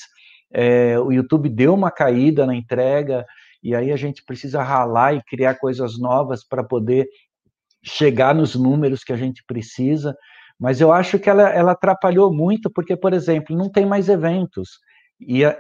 é, 0.52 1.00
o 1.00 1.12
YouTube 1.12 1.48
deu 1.48 1.74
uma 1.74 1.90
caída 1.90 2.46
na 2.46 2.54
entrega 2.54 3.26
e 3.64 3.74
aí 3.74 3.92
a 3.94 3.96
gente 3.96 4.24
precisa 4.26 4.62
ralar 4.62 5.16
e 5.16 5.24
criar 5.24 5.56
coisas 5.56 5.98
novas 5.98 6.46
para 6.46 6.64
poder 6.64 7.08
chegar 7.82 8.36
nos 8.36 8.56
números 8.56 9.04
que 9.04 9.14
a 9.14 9.18
gente 9.18 9.42
precisa. 9.48 10.14
Mas 10.60 10.82
eu 10.82 10.92
acho 10.92 11.18
que 11.18 11.30
ela, 11.30 11.50
ela 11.50 11.72
atrapalhou 11.72 12.34
muito, 12.34 12.70
porque, 12.70 12.96
por 12.96 13.14
exemplo, 13.14 13.56
não 13.56 13.72
tem 13.72 13.86
mais 13.86 14.10
eventos. 14.10 14.80
E 15.20 15.46
a, 15.46 15.58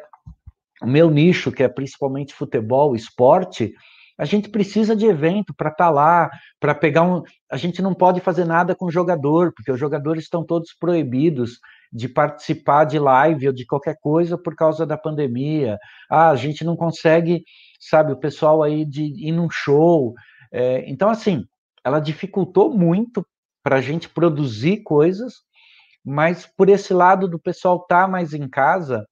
o 0.81 0.87
meu 0.87 1.09
nicho, 1.09 1.51
que 1.51 1.63
é 1.63 1.69
principalmente 1.69 2.33
futebol, 2.33 2.95
esporte, 2.95 3.73
a 4.17 4.25
gente 4.25 4.49
precisa 4.49 4.95
de 4.95 5.05
evento 5.05 5.53
para 5.55 5.69
estar 5.69 5.85
tá 5.85 5.89
lá, 5.89 6.29
para 6.59 6.75
pegar 6.75 7.03
um. 7.03 7.23
A 7.51 7.57
gente 7.57 7.81
não 7.81 7.93
pode 7.93 8.21
fazer 8.21 8.45
nada 8.45 8.75
com 8.75 8.85
o 8.85 8.91
jogador, 8.91 9.53
porque 9.53 9.71
os 9.71 9.79
jogadores 9.79 10.23
estão 10.23 10.45
todos 10.45 10.73
proibidos 10.73 11.59
de 11.91 12.07
participar 12.07 12.85
de 12.85 12.99
live 12.99 13.47
ou 13.47 13.53
de 13.53 13.65
qualquer 13.65 13.97
coisa 13.99 14.37
por 14.37 14.55
causa 14.55 14.85
da 14.85 14.97
pandemia. 14.97 15.77
Ah, 16.09 16.29
a 16.29 16.35
gente 16.35 16.63
não 16.63 16.75
consegue, 16.75 17.43
sabe, 17.79 18.11
o 18.11 18.19
pessoal 18.19 18.61
aí 18.63 18.85
de 18.85 19.03
ir 19.03 19.31
num 19.31 19.49
show. 19.49 20.13
É, 20.51 20.83
então, 20.89 21.09
assim, 21.09 21.43
ela 21.83 21.99
dificultou 21.99 22.71
muito 22.71 23.25
para 23.63 23.77
a 23.77 23.81
gente 23.81 24.09
produzir 24.09 24.83
coisas, 24.83 25.35
mas 26.05 26.45
por 26.45 26.69
esse 26.69 26.93
lado 26.93 27.27
do 27.27 27.39
pessoal 27.39 27.77
estar 27.77 28.03
tá 28.03 28.07
mais 28.07 28.33
em 28.33 28.47
casa, 28.47 29.05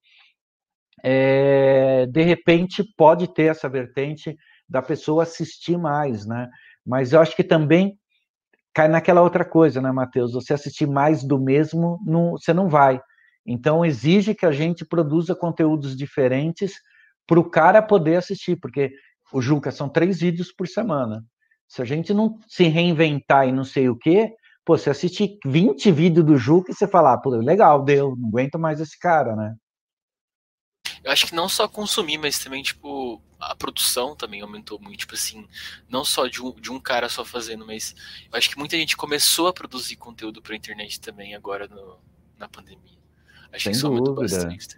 é, 1.02 2.06
de 2.06 2.22
repente 2.22 2.84
pode 2.96 3.26
ter 3.28 3.44
essa 3.44 3.68
vertente 3.68 4.36
da 4.72 4.80
pessoa 4.80 5.24
assistir 5.24 5.76
mais, 5.76 6.26
né? 6.26 6.48
Mas 6.84 7.12
eu 7.12 7.20
acho 7.20 7.36
que 7.36 7.44
também 7.44 7.98
cai 8.74 8.88
naquela 8.88 9.20
outra 9.20 9.44
coisa, 9.44 9.82
né, 9.82 9.92
Matheus? 9.92 10.32
Você 10.32 10.54
assistir 10.54 10.86
mais 10.86 11.22
do 11.22 11.38
mesmo, 11.38 12.00
não, 12.06 12.32
você 12.32 12.54
não 12.54 12.68
vai. 12.68 13.00
Então 13.46 13.84
exige 13.84 14.34
que 14.34 14.46
a 14.46 14.52
gente 14.52 14.84
produza 14.84 15.34
conteúdos 15.34 15.94
diferentes 15.94 16.72
para 17.26 17.38
o 17.38 17.48
cara 17.48 17.82
poder 17.82 18.16
assistir, 18.16 18.56
porque 18.56 18.90
o 19.30 19.42
Juca 19.42 19.70
são 19.70 19.88
três 19.88 20.20
vídeos 20.20 20.50
por 20.50 20.66
semana. 20.66 21.22
Se 21.68 21.82
a 21.82 21.84
gente 21.84 22.14
não 22.14 22.38
se 22.48 22.64
reinventar 22.64 23.46
e 23.46 23.52
não 23.52 23.64
sei 23.64 23.90
o 23.90 23.96
quê, 23.96 24.34
Pô, 24.64 24.78
você 24.78 24.90
assiste 24.90 25.40
20 25.44 25.90
vídeos 25.90 26.24
do 26.24 26.36
Juca 26.36 26.70
e 26.70 26.74
você 26.74 26.86
fala, 26.86 27.14
ah, 27.14 27.18
pô, 27.18 27.30
legal, 27.30 27.84
deu, 27.84 28.14
não 28.16 28.28
aguento 28.28 28.60
mais 28.60 28.80
esse 28.80 28.96
cara, 28.96 29.34
né? 29.34 29.56
Eu 31.04 31.10
acho 31.10 31.26
que 31.26 31.34
não 31.34 31.48
só 31.48 31.66
consumir, 31.68 32.18
mas 32.18 32.38
também, 32.38 32.62
tipo, 32.62 33.20
a 33.40 33.54
produção 33.56 34.14
também 34.14 34.40
aumentou 34.40 34.78
muito. 34.80 34.98
Tipo 35.00 35.14
assim, 35.14 35.46
não 35.88 36.04
só 36.04 36.26
de 36.28 36.40
um, 36.42 36.52
de 36.52 36.70
um 36.70 36.78
cara 36.80 37.08
só 37.08 37.24
fazendo, 37.24 37.66
mas 37.66 37.94
eu 38.30 38.38
acho 38.38 38.48
que 38.50 38.58
muita 38.58 38.76
gente 38.76 38.96
começou 38.96 39.48
a 39.48 39.52
produzir 39.52 39.96
conteúdo 39.96 40.40
pra 40.40 40.54
internet 40.56 41.00
também 41.00 41.34
agora 41.34 41.66
no, 41.66 41.98
na 42.38 42.48
pandemia. 42.48 42.98
Acho 43.52 43.64
Sem 43.64 43.72
que 43.72 43.76
isso 43.78 43.88
dúvida. 43.88 44.14
bastante. 44.22 44.76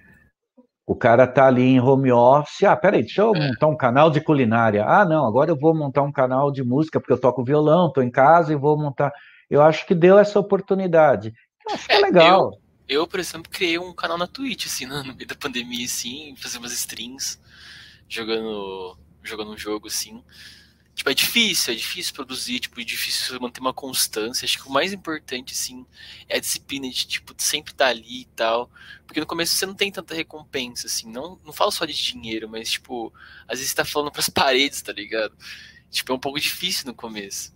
O 0.87 0.95
cara 0.95 1.27
tá 1.27 1.47
ali 1.47 1.62
em 1.62 1.81
home 1.81 2.12
office. 2.12 2.62
Ah, 2.64 2.77
peraí, 2.77 3.03
deixa 3.03 3.22
eu 3.22 3.35
É. 3.35 3.49
montar 3.49 3.66
um 3.68 3.77
canal 3.77 4.11
de 4.11 4.20
culinária. 4.20 4.85
Ah, 4.87 5.05
não, 5.05 5.27
agora 5.27 5.51
eu 5.51 5.57
vou 5.59 5.75
montar 5.75 6.03
um 6.03 6.12
canal 6.12 6.51
de 6.53 6.62
música, 6.62 7.01
porque 7.01 7.12
eu 7.12 7.20
toco 7.20 7.45
violão, 7.45 7.91
tô 7.93 8.03
em 8.03 8.11
casa 8.11 8.53
e 8.53 8.57
vou 8.57 8.77
montar. 8.79 9.12
Eu 9.49 9.62
acho 9.62 9.87
que 9.87 9.95
deu 9.95 10.18
essa 10.18 10.39
oportunidade. 10.39 11.33
Eu 11.68 11.75
acho 11.75 11.87
que 11.87 11.93
é 11.93 11.97
É, 11.97 12.01
legal. 12.01 12.51
Eu, 12.53 12.64
por 13.09 13.20
exemplo, 13.20 13.51
criei 13.51 13.78
um 13.78 13.93
canal 13.95 14.18
na 14.18 14.26
Twitch, 14.26 14.66
assim, 14.66 14.87
no 14.87 15.03
no 15.03 15.14
meio 15.14 15.26
da 15.26 15.35
pandemia, 15.35 15.87
assim, 15.87 16.35
fazer 16.37 16.59
umas 16.59 16.72
streams, 16.72 17.39
jogando, 18.09 18.99
jogando 19.22 19.53
um 19.53 19.59
jogo, 19.59 19.89
assim. 19.89 20.22
Tipo, 20.95 21.11
é 21.11 21.14
difícil, 21.14 21.72
é 21.74 21.76
difícil 21.76 22.14
produzir, 22.14 22.61
tipo, 22.61 22.80
é 22.80 22.85
difícil 22.85 23.41
manter 23.41 23.61
uma 23.61 23.74
constância. 23.74 24.45
Acho 24.45 24.62
que 24.62 24.68
o 24.68 24.72
mais 24.72 24.93
importante, 24.93 25.53
assim, 25.53 25.85
é 26.28 26.37
a 26.37 26.41
disciplina 26.41 26.89
de, 26.89 27.07
tipo, 27.07 27.35
sempre 27.39 27.72
estar 27.72 27.89
ali 27.89 28.22
e 28.22 28.24
tal. 28.26 28.70
Porque 29.07 29.18
no 29.18 29.26
começo 29.26 29.55
você 29.57 29.66
não 29.66 29.74
tem 29.74 29.91
tanta 29.91 30.14
recompensa, 30.14 30.87
assim. 30.87 31.11
Não, 31.11 31.41
não 31.45 31.53
falo 31.53 31.72
só 31.72 31.85
de 31.85 31.93
dinheiro, 31.93 32.49
mas, 32.49 32.70
tipo, 32.70 33.12
às 33.49 33.59
vezes 33.59 33.70
você 33.70 33.76
tá 33.76 33.85
falando 33.85 34.12
pras 34.12 34.28
paredes, 34.30 34.82
tá 34.82 34.93
ligado? 34.93 35.37
Tipo, 35.91 36.12
é 36.12 36.14
um 36.16 36.20
pouco 36.20 36.39
difícil 36.39 36.87
no 36.87 36.95
começo. 36.95 37.53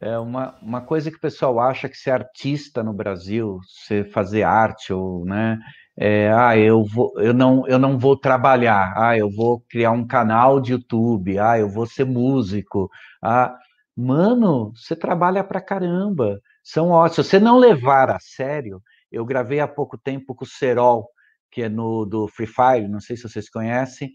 É 0.00 0.18
uma, 0.18 0.58
uma 0.62 0.80
coisa 0.80 1.10
que 1.10 1.16
o 1.18 1.20
pessoal 1.20 1.60
acha 1.60 1.88
que 1.88 1.96
ser 1.96 2.10
artista 2.12 2.82
no 2.82 2.92
Brasil, 2.92 3.58
você 3.62 4.02
fazer 4.04 4.42
arte, 4.42 4.92
ou, 4.92 5.24
né? 5.26 5.58
É, 5.98 6.32
ah, 6.32 6.56
eu 6.56 6.82
vou, 6.84 7.12
eu 7.18 7.34
não, 7.34 7.66
eu 7.68 7.78
não 7.78 7.98
vou 7.98 8.16
trabalhar. 8.18 8.94
Ah, 8.96 9.16
eu 9.18 9.30
vou 9.30 9.60
criar 9.68 9.90
um 9.90 10.06
canal 10.06 10.60
de 10.60 10.72
YouTube. 10.72 11.38
Ah, 11.38 11.58
eu 11.58 11.68
vou 11.68 11.86
ser 11.86 12.06
músico. 12.06 12.88
Ah, 13.22 13.54
mano, 13.94 14.72
você 14.74 14.96
trabalha 14.96 15.44
pra 15.44 15.60
caramba. 15.60 16.40
São 16.64 16.88
ótimos. 16.90 17.26
Se 17.26 17.32
você 17.32 17.38
não 17.40 17.58
levar 17.58 18.10
a 18.10 18.18
sério, 18.18 18.80
eu 19.12 19.24
gravei 19.26 19.60
há 19.60 19.68
pouco 19.68 19.98
tempo 19.98 20.34
com 20.34 20.44
o 20.44 20.48
Serol, 20.48 21.06
que 21.50 21.62
é 21.62 21.68
no 21.68 22.06
do 22.06 22.28
Free 22.28 22.46
Fire, 22.46 22.88
não 22.88 23.00
sei 23.00 23.16
se 23.16 23.28
vocês 23.28 23.50
conhecem. 23.50 24.10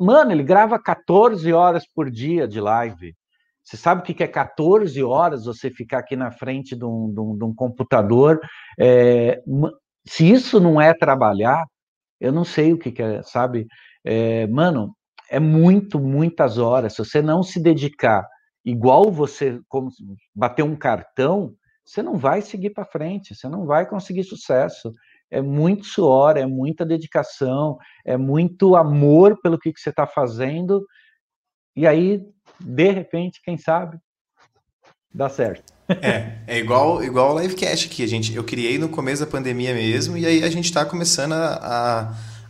Mano, 0.00 0.32
ele 0.32 0.42
grava 0.42 0.78
14 0.78 1.52
horas 1.52 1.84
por 1.86 2.10
dia 2.10 2.48
de 2.48 2.60
live. 2.60 3.14
Você 3.66 3.76
sabe 3.76 4.00
o 4.00 4.04
que 4.04 4.22
é 4.22 4.28
14 4.28 5.02
horas 5.02 5.44
você 5.44 5.70
ficar 5.72 5.98
aqui 5.98 6.14
na 6.14 6.30
frente 6.30 6.76
de 6.76 6.84
um, 6.84 7.12
de 7.12 7.20
um, 7.20 7.36
de 7.36 7.44
um 7.44 7.52
computador? 7.52 8.38
É, 8.78 9.42
se 10.06 10.30
isso 10.30 10.60
não 10.60 10.80
é 10.80 10.94
trabalhar, 10.94 11.64
eu 12.20 12.30
não 12.30 12.44
sei 12.44 12.72
o 12.72 12.78
que, 12.78 13.02
é, 13.02 13.22
sabe? 13.22 13.66
É, 14.04 14.46
mano, 14.46 14.94
é 15.28 15.40
muito, 15.40 15.98
muitas 15.98 16.58
horas. 16.58 16.94
Se 16.94 17.04
você 17.04 17.20
não 17.20 17.42
se 17.42 17.60
dedicar 17.60 18.24
igual 18.64 19.10
você 19.10 19.60
como 19.68 19.90
bater 20.32 20.62
um 20.62 20.76
cartão, 20.76 21.52
você 21.84 22.04
não 22.04 22.16
vai 22.16 22.42
seguir 22.42 22.70
para 22.70 22.84
frente, 22.84 23.34
você 23.34 23.48
não 23.48 23.66
vai 23.66 23.84
conseguir 23.84 24.22
sucesso. 24.22 24.92
É 25.28 25.42
muito 25.42 25.86
suor, 25.86 26.36
é 26.36 26.46
muita 26.46 26.86
dedicação, 26.86 27.78
é 28.04 28.16
muito 28.16 28.76
amor 28.76 29.40
pelo 29.42 29.58
que, 29.58 29.72
que 29.72 29.80
você 29.80 29.90
está 29.90 30.06
fazendo. 30.06 30.86
E 31.74 31.84
aí, 31.84 32.22
de 32.60 32.90
repente, 32.90 33.40
quem 33.44 33.56
sabe, 33.56 33.98
dá 35.12 35.28
certo. 35.28 35.76
É, 35.88 36.38
é 36.46 36.58
igual, 36.58 37.02
igual 37.02 37.34
o 37.34 37.40
livecast 37.40 37.86
aqui. 37.86 38.02
A 38.02 38.08
gente, 38.08 38.34
eu 38.34 38.44
criei 38.44 38.78
no 38.78 38.88
começo 38.88 39.24
da 39.24 39.30
pandemia 39.30 39.72
mesmo, 39.74 40.16
e 40.16 40.26
aí 40.26 40.42
a 40.42 40.50
gente 40.50 40.64
está 40.64 40.84
começando 40.84 41.32
a, 41.32 41.54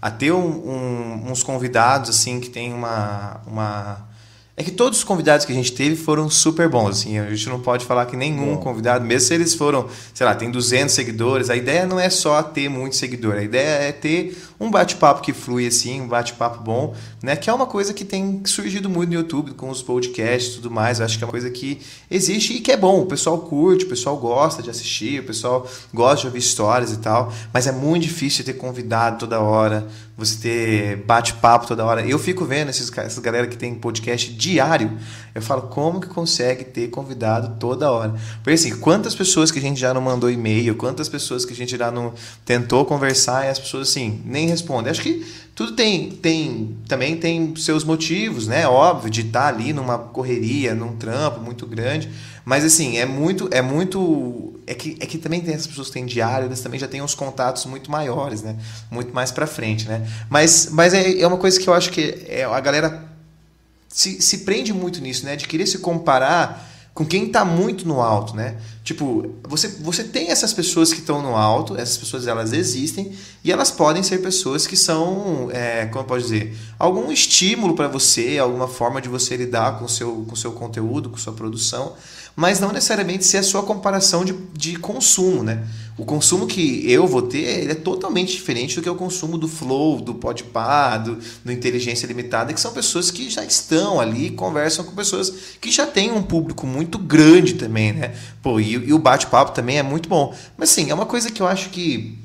a, 0.01 0.09
a 0.09 0.11
ter 0.11 0.33
um, 0.33 0.39
um, 0.39 1.31
uns 1.31 1.43
convidados, 1.43 2.11
assim, 2.11 2.41
que 2.41 2.49
tem 2.49 2.73
uma, 2.73 3.41
uma. 3.47 4.09
É 4.57 4.65
que 4.65 4.71
todos 4.71 4.99
os 4.99 5.05
convidados 5.05 5.45
que 5.45 5.53
a 5.53 5.55
gente 5.55 5.73
teve 5.73 5.97
foram 5.97 6.31
super 6.31 6.67
bons, 6.67 7.01
assim. 7.01 7.19
A 7.19 7.29
gente 7.29 7.47
não 7.51 7.61
pode 7.61 7.85
falar 7.85 8.07
que 8.07 8.17
nenhum 8.17 8.55
Bom. 8.55 8.63
convidado, 8.63 9.05
mesmo 9.05 9.29
se 9.29 9.35
eles 9.35 9.55
foram, 9.55 9.87
sei 10.15 10.25
lá, 10.25 10.35
tem 10.35 10.51
200 10.51 10.95
seguidores, 10.95 11.51
a 11.51 11.57
ideia 11.57 11.87
não 11.87 12.01
é 12.01 12.09
só 12.09 12.43
ter 12.43 12.71
muito 12.71 12.97
seguidor, 12.97 13.35
a 13.35 13.43
ideia 13.43 13.89
é 13.89 13.93
ter 13.93 14.35
um 14.59 14.71
bate-papo 14.71 15.21
que 15.21 15.33
flui, 15.33 15.67
assim, 15.67 16.01
um 16.01 16.09
bate-papo 16.09 16.63
bom, 16.63 16.95
né? 17.23 17.37
Que 17.37 17.51
é 17.51 17.53
uma 17.53 17.67
coisa 17.67 17.93
que 17.93 18.05
tem 18.05 18.43
surgido 18.45 18.89
muito 18.89 19.11
no 19.11 19.17
YouTube, 19.17 19.53
com 19.53 19.69
os 19.69 19.83
podcasts 19.83 20.53
e 20.53 20.57
tudo 20.57 20.71
mais. 20.71 20.99
Eu 20.99 21.05
acho 21.05 21.19
que 21.19 21.25
é 21.25 21.27
uma 21.27 21.31
coisa 21.31 21.51
que 21.51 21.81
existe 22.11 22.55
e 22.55 22.61
que 22.61 22.73
é 22.73 22.77
bom. 22.77 23.03
O 23.03 23.07
pessoal 23.07 23.39
curte, 23.39 23.85
o 23.85 23.89
pessoal 23.89 24.17
gosta 24.17 24.63
de 24.63 24.71
assistir, 24.71 25.21
o 25.21 25.25
pessoal 25.25 25.67
gosta 25.93 26.23
de 26.23 26.27
ouvir 26.29 26.39
histórias 26.39 26.93
e 26.93 26.99
tal. 26.99 27.33
Mas 27.53 27.67
é 27.67 27.73
muito 27.73 28.05
difícil 28.05 28.45
ter 28.45 28.55
convidado 28.55 29.19
toda 29.19 29.41
hora, 29.41 29.87
você 30.17 30.37
ter 30.37 30.97
bate-papo 31.05 31.67
toda 31.67 31.85
hora. 31.85 32.07
Eu 32.07 32.19
fico 32.19 32.45
vendo 32.45 32.71
esses, 32.71 32.91
essas 32.97 33.19
galera 33.19 33.47
que 33.47 33.57
tem 33.57 33.75
podcast 33.75 34.33
diário. 34.33 34.97
Eu 35.37 35.43
falo, 35.43 35.63
como 35.65 36.01
que 36.01 36.07
consegue 36.07 36.65
ter 36.65 36.89
convidado 36.89 37.57
toda 37.61 37.93
hora? 37.93 38.15
Porque 38.37 38.53
assim, 38.53 38.75
quantas 38.79 39.15
pessoas 39.15 39.51
que 39.51 39.59
a 39.59 39.63
gente 39.63 39.79
já 39.79 39.93
não 39.93 40.01
mandou 40.01 40.31
e-mail, 40.31 40.75
quantas 40.77 41.11
pessoas 41.11 41.45
que 41.45 41.53
a 41.53 41.57
gente 41.57 41.77
já 41.77 41.91
não 41.91 42.15
tentou 42.43 42.87
conversar 42.87 43.45
e 43.45 43.51
as 43.51 43.59
pessoas 43.59 43.91
assim, 43.91 44.23
nem 44.25 44.49
respondem. 44.49 44.91
Acho 44.91 45.03
que 45.03 45.27
tudo 45.55 45.73
tem, 45.73 46.09
tem 46.09 46.79
também 46.89 47.19
tem 47.19 47.55
seus 47.55 47.85
motivos, 47.85 48.47
né? 48.47 48.67
Óbvio, 48.67 49.11
de 49.11 49.21
estar 49.21 49.49
ali 49.49 49.75
numa 49.75 49.99
correria, 49.99 50.75
num 50.75 50.97
trampo 50.97 51.41
muito 51.41 51.67
grande. 51.67 52.11
Mas 52.43 52.65
assim, 52.65 52.97
é 52.97 53.05
muito, 53.05 53.47
é 53.53 53.61
muito. 53.61 54.59
É 54.67 54.73
que, 54.73 54.97
é 54.99 55.05
que 55.05 55.19
também 55.19 55.43
tem 55.43 55.53
essas 55.53 55.67
pessoas 55.67 55.89
que 55.89 55.93
têm 55.93 56.07
diário, 56.07 56.47
elas 56.47 56.63
também 56.63 56.81
já 56.81 56.89
têm 56.89 57.03
uns 57.03 57.15
contatos 57.15 57.67
muito 57.67 57.91
maiores, 57.91 58.41
né? 58.41 58.57
Muito 58.91 59.15
mais 59.15 59.31
pra 59.31 59.47
frente, 59.47 59.87
né? 59.87 60.09
Mas, 60.31 60.71
mas 60.73 60.95
é, 60.95 61.21
é 61.21 61.27
uma 61.27 61.37
coisa 61.37 61.61
que 61.61 61.69
eu 61.69 61.75
acho 61.75 61.91
que 61.91 62.25
é, 62.27 62.45
a 62.45 62.61
galera 62.61 63.06
se, 63.89 64.21
se 64.21 64.39
prende 64.39 64.73
muito 64.73 65.01
nisso, 65.01 65.25
né? 65.25 65.37
De 65.37 65.47
querer 65.47 65.67
se 65.67 65.79
comparar 65.79 66.73
com 66.97 67.05
quem 67.05 67.27
está 67.27 67.45
muito 67.45 67.87
no 67.87 68.01
alto, 68.01 68.35
né? 68.35 68.57
Tipo, 68.83 69.35
você, 69.43 69.69
você 69.69 70.03
tem 70.03 70.31
essas 70.31 70.55
pessoas 70.55 70.95
que 70.95 71.01
estão 71.01 71.21
no 71.21 71.37
alto, 71.37 71.77
essas 71.77 71.99
pessoas 71.99 72.27
elas 72.27 72.55
existem 72.55 73.13
e 73.45 73.53
elas 73.53 73.71
podem 73.71 74.03
ser 74.03 74.23
pessoas 74.23 74.67
que 74.67 74.79
são, 74.79 75.51
é, 75.53 75.85
como 75.87 76.05
eu 76.05 76.05
posso 76.05 76.23
dizer, 76.23 76.57
algum 76.79 77.13
estímulo 77.13 77.75
para 77.75 77.87
você, 77.87 78.39
alguma 78.39 78.67
forma 78.67 79.03
de 79.03 79.11
você 79.11 79.37
lidar 79.37 79.79
com 79.79 79.85
o 79.85 79.89
seu, 79.91 80.25
com 80.27 80.35
seu 80.35 80.53
conteúdo, 80.53 81.11
com 81.11 81.19
sua 81.19 81.35
produção, 81.35 81.95
mas 82.35 82.61
não 82.61 82.73
necessariamente 82.73 83.27
ser 83.27 83.39
a 83.39 83.43
sua 83.43 83.63
comparação 83.63 84.25
de, 84.25 84.33
de 84.55 84.77
consumo, 84.77 85.43
né? 85.43 85.69
O 85.99 86.05
consumo 86.05 86.47
que 86.47 86.91
eu 86.91 87.07
vou 87.07 87.23
ter 87.23 87.71
é 87.71 87.75
totalmente 87.75 88.33
diferente 88.33 88.77
do 88.77 88.83
que 88.83 88.91
o 88.91 88.95
consumo 88.95 89.39
do 89.39 89.49
Flow, 89.49 89.99
do 89.99 90.15
Podpah, 90.15 90.99
do, 90.99 91.19
do 91.43 91.51
Inteligência 91.51 92.07
Limitada, 92.07 92.53
que 92.53 92.61
são 92.61 92.73
pessoas 92.73 93.11
que 93.11 93.31
já 93.31 93.43
estão 93.43 93.99
ali, 93.99 94.31
conversam 94.31 94.85
com 94.85 94.95
pessoas 94.95 95.33
que 95.59 95.71
já 95.71 95.87
têm 95.87 96.13
um 96.13 96.23
público 96.23 96.67
muito 96.67 96.99
grande 96.99 97.55
também, 97.55 97.95
né? 97.95 98.15
Pô, 98.43 98.61
e, 98.61 98.73
e 98.73 98.93
o 98.93 98.99
bate-papo 98.99 99.53
também 99.53 99.79
é 99.79 99.83
muito 99.83 100.07
bom. 100.07 100.35
Mas 100.59 100.69
sim, 100.69 100.91
é 100.91 100.95
uma 100.95 101.07
coisa 101.07 101.31
que 101.31 101.41
eu 101.41 101.47
acho 101.47 101.71
que 101.71 102.19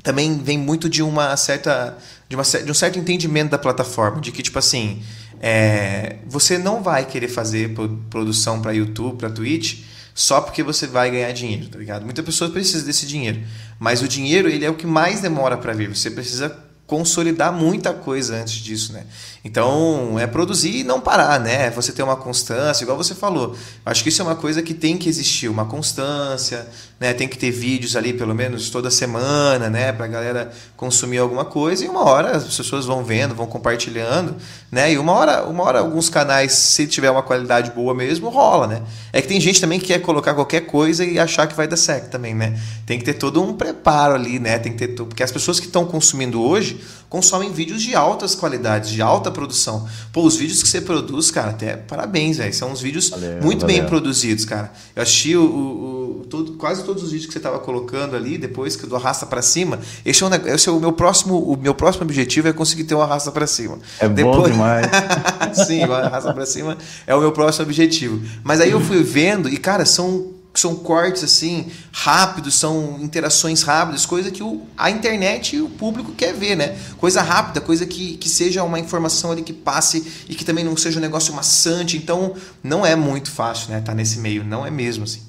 também 0.00 0.38
vem 0.38 0.56
muito 0.56 0.88
de 0.88 1.02
uma 1.02 1.36
certa 1.36 1.98
de, 2.28 2.36
uma, 2.36 2.44
de 2.44 2.70
um 2.70 2.74
certo 2.74 2.98
entendimento 3.00 3.50
da 3.50 3.58
plataforma, 3.58 4.20
de 4.20 4.30
que 4.30 4.42
tipo 4.42 4.58
assim, 4.58 5.02
é, 5.40 6.16
você 6.26 6.58
não 6.58 6.82
vai 6.82 7.04
querer 7.04 7.28
fazer 7.28 7.74
produção 8.10 8.60
para 8.60 8.72
YouTube, 8.72 9.16
para 9.16 9.30
Twitch, 9.30 9.80
só 10.18 10.40
porque 10.40 10.64
você 10.64 10.84
vai 10.84 11.12
ganhar 11.12 11.30
dinheiro, 11.30 11.68
tá 11.68 11.78
ligado? 11.78 12.04
Muita 12.04 12.24
pessoa 12.24 12.50
precisa 12.50 12.84
desse 12.84 13.06
dinheiro, 13.06 13.40
mas 13.78 14.02
o 14.02 14.08
dinheiro 14.08 14.48
ele 14.48 14.64
é 14.64 14.68
o 14.68 14.74
que 14.74 14.84
mais 14.84 15.20
demora 15.20 15.56
para 15.56 15.72
vir. 15.72 15.94
Você 15.94 16.10
precisa 16.10 16.50
consolidar 16.88 17.52
muita 17.52 17.92
coisa 17.92 18.34
antes 18.34 18.54
disso, 18.54 18.94
né? 18.94 19.04
Então, 19.44 20.18
é 20.18 20.26
produzir 20.26 20.78
e 20.78 20.84
não 20.84 21.00
parar, 21.00 21.38
né? 21.38 21.70
Você 21.70 21.92
ter 21.92 22.02
uma 22.02 22.16
constância, 22.16 22.82
igual 22.82 22.96
você 22.96 23.14
falou. 23.14 23.54
Acho 23.84 24.02
que 24.02 24.08
isso 24.08 24.22
é 24.22 24.24
uma 24.24 24.34
coisa 24.34 24.62
que 24.62 24.72
tem 24.72 24.96
que 24.96 25.06
existir, 25.06 25.48
uma 25.48 25.66
constância, 25.66 26.66
né? 26.98 27.12
Tem 27.12 27.28
que 27.28 27.36
ter 27.36 27.50
vídeos 27.50 27.94
ali, 27.94 28.14
pelo 28.14 28.34
menos 28.34 28.70
toda 28.70 28.90
semana, 28.90 29.68
né? 29.68 29.92
Pra 29.92 30.06
galera 30.06 30.50
consumir 30.78 31.18
alguma 31.18 31.44
coisa 31.44 31.84
e 31.84 31.88
uma 31.88 32.04
hora 32.04 32.38
as 32.38 32.56
pessoas 32.56 32.86
vão 32.86 33.04
vendo, 33.04 33.34
vão 33.34 33.46
compartilhando, 33.46 34.34
né? 34.72 34.90
E 34.90 34.98
uma 34.98 35.12
hora, 35.12 35.44
uma 35.44 35.64
hora 35.64 35.80
alguns 35.80 36.08
canais, 36.08 36.52
se 36.52 36.86
tiver 36.86 37.10
uma 37.10 37.22
qualidade 37.22 37.70
boa 37.70 37.94
mesmo, 37.94 38.30
rola, 38.30 38.66
né? 38.66 38.82
É 39.12 39.20
que 39.20 39.28
tem 39.28 39.38
gente 39.38 39.60
também 39.60 39.78
que 39.78 39.88
quer 39.88 40.00
colocar 40.00 40.32
qualquer 40.32 40.62
coisa 40.62 41.04
e 41.04 41.18
achar 41.18 41.46
que 41.46 41.54
vai 41.54 41.68
dar 41.68 41.76
certo 41.76 42.08
também, 42.08 42.34
né? 42.34 42.58
Tem 42.86 42.98
que 42.98 43.04
ter 43.04 43.14
todo 43.14 43.42
um 43.42 43.52
preparo 43.52 44.14
ali, 44.14 44.38
né? 44.38 44.58
Tem 44.58 44.72
que 44.72 44.78
ter 44.78 44.88
porque 44.88 45.22
as 45.22 45.30
pessoas 45.30 45.60
que 45.60 45.66
estão 45.66 45.84
consumindo 45.84 46.42
hoje 46.42 46.77
consomem 47.08 47.52
vídeos 47.52 47.82
de 47.82 47.94
altas 47.94 48.34
qualidades, 48.34 48.90
de 48.90 49.00
alta 49.00 49.30
produção. 49.30 49.88
Pô, 50.12 50.22
os 50.22 50.36
vídeos 50.36 50.62
que 50.62 50.68
você 50.68 50.80
produz, 50.80 51.30
cara, 51.30 51.50
até 51.50 51.76
parabéns, 51.76 52.36
velho. 52.36 52.52
São 52.52 52.70
uns 52.72 52.80
vídeos 52.80 53.10
valeu, 53.10 53.42
muito 53.42 53.60
valeu. 53.62 53.76
bem 53.76 53.86
produzidos, 53.86 54.44
cara. 54.44 54.72
Eu 54.94 55.02
assisti 55.02 55.36
o, 55.36 55.42
o, 55.42 56.20
o 56.20 56.24
todo, 56.28 56.52
quase 56.52 56.84
todos 56.84 57.02
os 57.02 57.10
vídeos 57.10 57.26
que 57.26 57.32
você 57.32 57.38
estava 57.38 57.58
colocando 57.58 58.14
ali, 58.14 58.36
depois 58.36 58.76
que 58.76 58.86
do 58.86 58.96
arrasta 58.96 59.26
para 59.26 59.42
cima. 59.42 59.78
Esse 60.04 60.22
é, 60.22 60.26
um, 60.26 60.30
esse 60.54 60.68
é 60.68 60.72
o 60.72 60.80
meu 60.80 60.92
próximo, 60.92 61.38
o 61.38 61.56
meu 61.56 61.74
próximo 61.74 62.04
objetivo 62.04 62.48
é 62.48 62.52
conseguir 62.52 62.84
ter 62.84 62.94
um 62.94 63.02
arrasta 63.02 63.30
para 63.32 63.46
cima. 63.46 63.78
É 63.98 64.08
depois... 64.08 64.36
bom 64.36 64.42
demais. 64.44 64.86
Sim, 65.66 65.84
o 65.84 65.92
arrasta 65.94 66.32
para 66.32 66.46
cima 66.46 66.76
é 67.06 67.14
o 67.14 67.20
meu 67.20 67.32
próximo 67.32 67.64
objetivo. 67.64 68.20
Mas 68.42 68.60
aí 68.60 68.70
eu 68.70 68.80
fui 68.80 69.02
vendo 69.02 69.48
e 69.48 69.56
cara, 69.56 69.84
são 69.84 70.37
são 70.58 70.76
cortes 70.76 71.24
assim 71.24 71.70
rápidos, 71.92 72.54
são 72.54 72.98
interações 73.00 73.62
rápidas, 73.62 74.06
coisa 74.06 74.30
que 74.30 74.42
o, 74.42 74.66
a 74.76 74.90
internet 74.90 75.56
e 75.56 75.60
o 75.60 75.68
público 75.68 76.12
quer 76.12 76.32
ver, 76.34 76.56
né? 76.56 76.78
Coisa 76.98 77.22
rápida, 77.22 77.60
coisa 77.60 77.86
que, 77.86 78.16
que 78.16 78.28
seja 78.28 78.62
uma 78.62 78.78
informação 78.78 79.32
ali 79.32 79.42
que 79.42 79.52
passe 79.52 80.24
e 80.28 80.34
que 80.34 80.44
também 80.44 80.64
não 80.64 80.76
seja 80.76 80.98
um 80.98 81.02
negócio 81.02 81.34
maçante. 81.34 81.96
Então, 81.96 82.36
não 82.62 82.84
é 82.84 82.96
muito 82.96 83.30
fácil, 83.30 83.70
né? 83.70 83.80
Tá 83.80 83.94
nesse 83.94 84.18
meio, 84.18 84.44
não 84.44 84.66
é 84.66 84.70
mesmo 84.70 85.04
assim. 85.04 85.26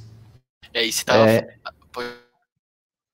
É, 0.74 0.86
e 0.86 0.92
você 0.92 1.04
tava. 1.04 1.30
É... 1.30 1.60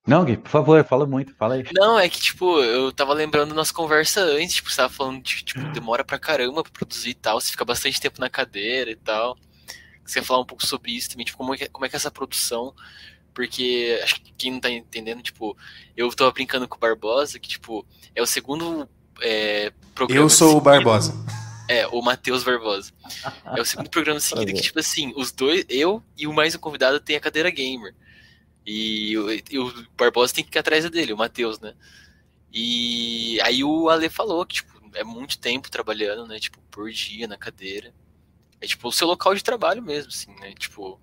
Não, 0.07 0.23
Gui, 0.23 0.37
por 0.37 0.49
favor, 0.49 0.85
fala 0.85 1.07
muito, 1.07 1.33
fala 1.33 1.55
aí. 1.55 1.63
Não, 1.73 1.97
é 1.97 2.07
que, 2.07 2.19
tipo, 2.19 2.59
eu 2.61 2.91
tava 2.91 3.11
lembrando 3.11 3.55
nas 3.55 3.71
conversas 3.71 4.23
antes, 4.29 4.55
tipo, 4.55 4.69
você 4.69 4.77
tava 4.77 4.93
falando 4.93 5.23
de, 5.23 5.43
tipo, 5.43 5.59
demora 5.71 6.03
pra 6.03 6.19
caramba 6.19 6.61
pra 6.61 6.71
produzir 6.71 7.09
e 7.09 7.15
tal, 7.15 7.41
você 7.41 7.49
fica 7.49 7.65
bastante 7.65 7.99
tempo 7.99 8.21
na 8.21 8.29
cadeira 8.29 8.91
e 8.91 8.95
tal. 8.95 9.35
Você 10.05 10.21
falar 10.21 10.41
um 10.41 10.45
pouco 10.45 10.65
sobre 10.65 10.91
isso 10.91 11.09
também, 11.09 11.25
tipo, 11.25 11.37
como 11.37 11.53
é 11.53 11.57
que, 11.57 11.69
como 11.69 11.85
é, 11.85 11.89
que 11.89 11.95
é 11.95 11.97
essa 11.97 12.11
produção, 12.11 12.73
porque 13.33 13.99
acho 14.03 14.21
que 14.21 14.33
quem 14.37 14.51
não 14.51 14.59
tá 14.59 14.69
entendendo, 14.69 15.21
tipo, 15.21 15.57
eu 15.97 16.09
tava 16.13 16.31
brincando 16.31 16.67
com 16.67 16.77
o 16.77 16.79
Barbosa, 16.79 17.39
que, 17.39 17.49
tipo, 17.49 17.85
é 18.13 18.21
o 18.21 18.25
segundo 18.25 18.87
é, 19.21 19.73
programa. 19.93 20.23
Eu 20.23 20.29
sou 20.29 20.49
seguido, 20.49 20.61
o 20.61 20.63
Barbosa. 20.63 21.13
É, 21.67 21.87
o 21.87 22.01
Matheus 22.01 22.43
Barbosa. 22.43 22.93
É 23.57 23.61
o 23.61 23.65
segundo 23.65 23.89
programa 23.89 24.19
seguido 24.21 24.53
que, 24.53 24.61
tipo 24.61 24.79
assim, 24.79 25.11
os 25.15 25.31
dois, 25.31 25.65
eu 25.67 26.03
e 26.17 26.27
o 26.27 26.33
mais 26.33 26.55
um 26.55 26.59
convidado 26.59 26.99
tem 26.99 27.15
a 27.15 27.19
cadeira 27.19 27.49
gamer. 27.49 27.95
E, 28.65 29.13
e 29.51 29.59
o 29.59 29.85
Barbosa 29.97 30.33
tem 30.33 30.43
que 30.43 30.57
ir 30.57 30.59
atrás 30.59 30.89
dele, 30.89 31.13
o 31.13 31.17
Matheus, 31.17 31.59
né? 31.59 31.73
E 32.51 33.37
aí 33.41 33.63
o 33.63 33.89
Ale 33.89 34.09
falou 34.09 34.45
que, 34.45 34.55
tipo, 34.55 34.79
é 34.93 35.03
muito 35.03 35.37
tempo 35.37 35.69
trabalhando, 35.69 36.25
né? 36.25 36.39
Tipo, 36.39 36.59
por 36.71 36.89
dia 36.89 37.27
na 37.27 37.37
cadeira. 37.37 37.93
É 38.65 38.67
tipo 38.67 38.87
o 38.87 38.91
seu 38.91 39.05
local 39.05 39.35
de 39.35 39.43
trabalho 39.43 39.83
mesmo, 39.83 40.09
assim, 40.09 40.33
né? 40.41 40.51
Tipo. 40.57 40.99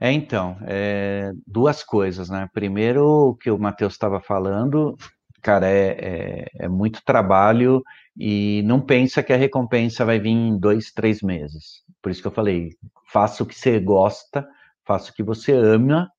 É, 0.00 0.10
então, 0.10 0.56
é, 0.62 1.30
duas 1.46 1.84
coisas, 1.84 2.30
né? 2.30 2.48
Primeiro, 2.54 3.04
o 3.04 3.34
que 3.34 3.50
o 3.50 3.58
Matheus 3.58 3.92
estava 3.92 4.18
falando, 4.18 4.96
cara, 5.42 5.68
é, 5.68 5.88
é, 5.88 6.46
é, 6.60 6.68
muito 6.68 7.04
trabalho 7.04 7.82
e 8.16 8.62
não 8.64 8.80
pensa 8.80 9.22
que 9.22 9.32
a 9.32 9.36
recompensa 9.36 10.06
vai 10.06 10.18
vir 10.18 10.30
em 10.30 10.58
dois, 10.58 10.90
três 10.90 11.20
meses. 11.20 11.82
Por 12.00 12.10
isso 12.10 12.22
que 12.22 12.28
eu 12.28 12.32
falei, 12.32 12.70
faça 13.12 13.42
o 13.42 13.46
que 13.46 13.54
você 13.54 13.78
gosta, 13.78 14.48
faça 14.86 15.10
o 15.10 15.14
que 15.14 15.22
você 15.22 15.52
ama, 15.52 16.10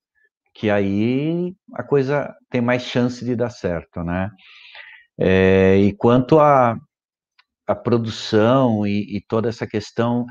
que 0.54 0.70
aí 0.70 1.56
a 1.74 1.82
coisa 1.82 2.36
tem 2.52 2.62
mais 2.62 2.84
chance 2.84 3.26
de 3.26 3.36
dar 3.36 3.50
certo, 3.50 4.04
né? 4.04 4.30
É, 5.18 5.76
e 5.78 5.92
quanto 5.94 6.40
a, 6.40 6.78
a 7.70 7.76
produção 7.76 8.86
e, 8.86 9.18
e, 9.18 9.22
toda 9.22 9.50
essa 9.50 9.68
questão, 9.68 10.26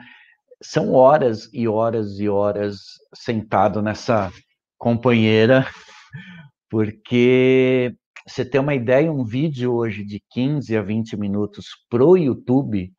são 0.62 0.93
horas 0.93 1.49
e 1.53 1.68
horas 1.68 2.18
e 2.18 2.28
horas 2.28 2.80
sentado 3.14 3.80
nessa 3.80 4.32
companheira, 4.76 5.66
porque 6.70 7.95
você 8.26 8.45
tem 8.45 8.61
uma 8.61 8.74
ideia, 8.74 9.12
um 9.12 9.24
vídeo 9.24 9.72
hoje 9.72 10.05
de 10.05 10.22
15 10.30 10.76
a 10.76 10.82
20 10.82 11.16
minutos 11.16 11.66
pro 11.89 12.16
YouTube, 12.16 12.93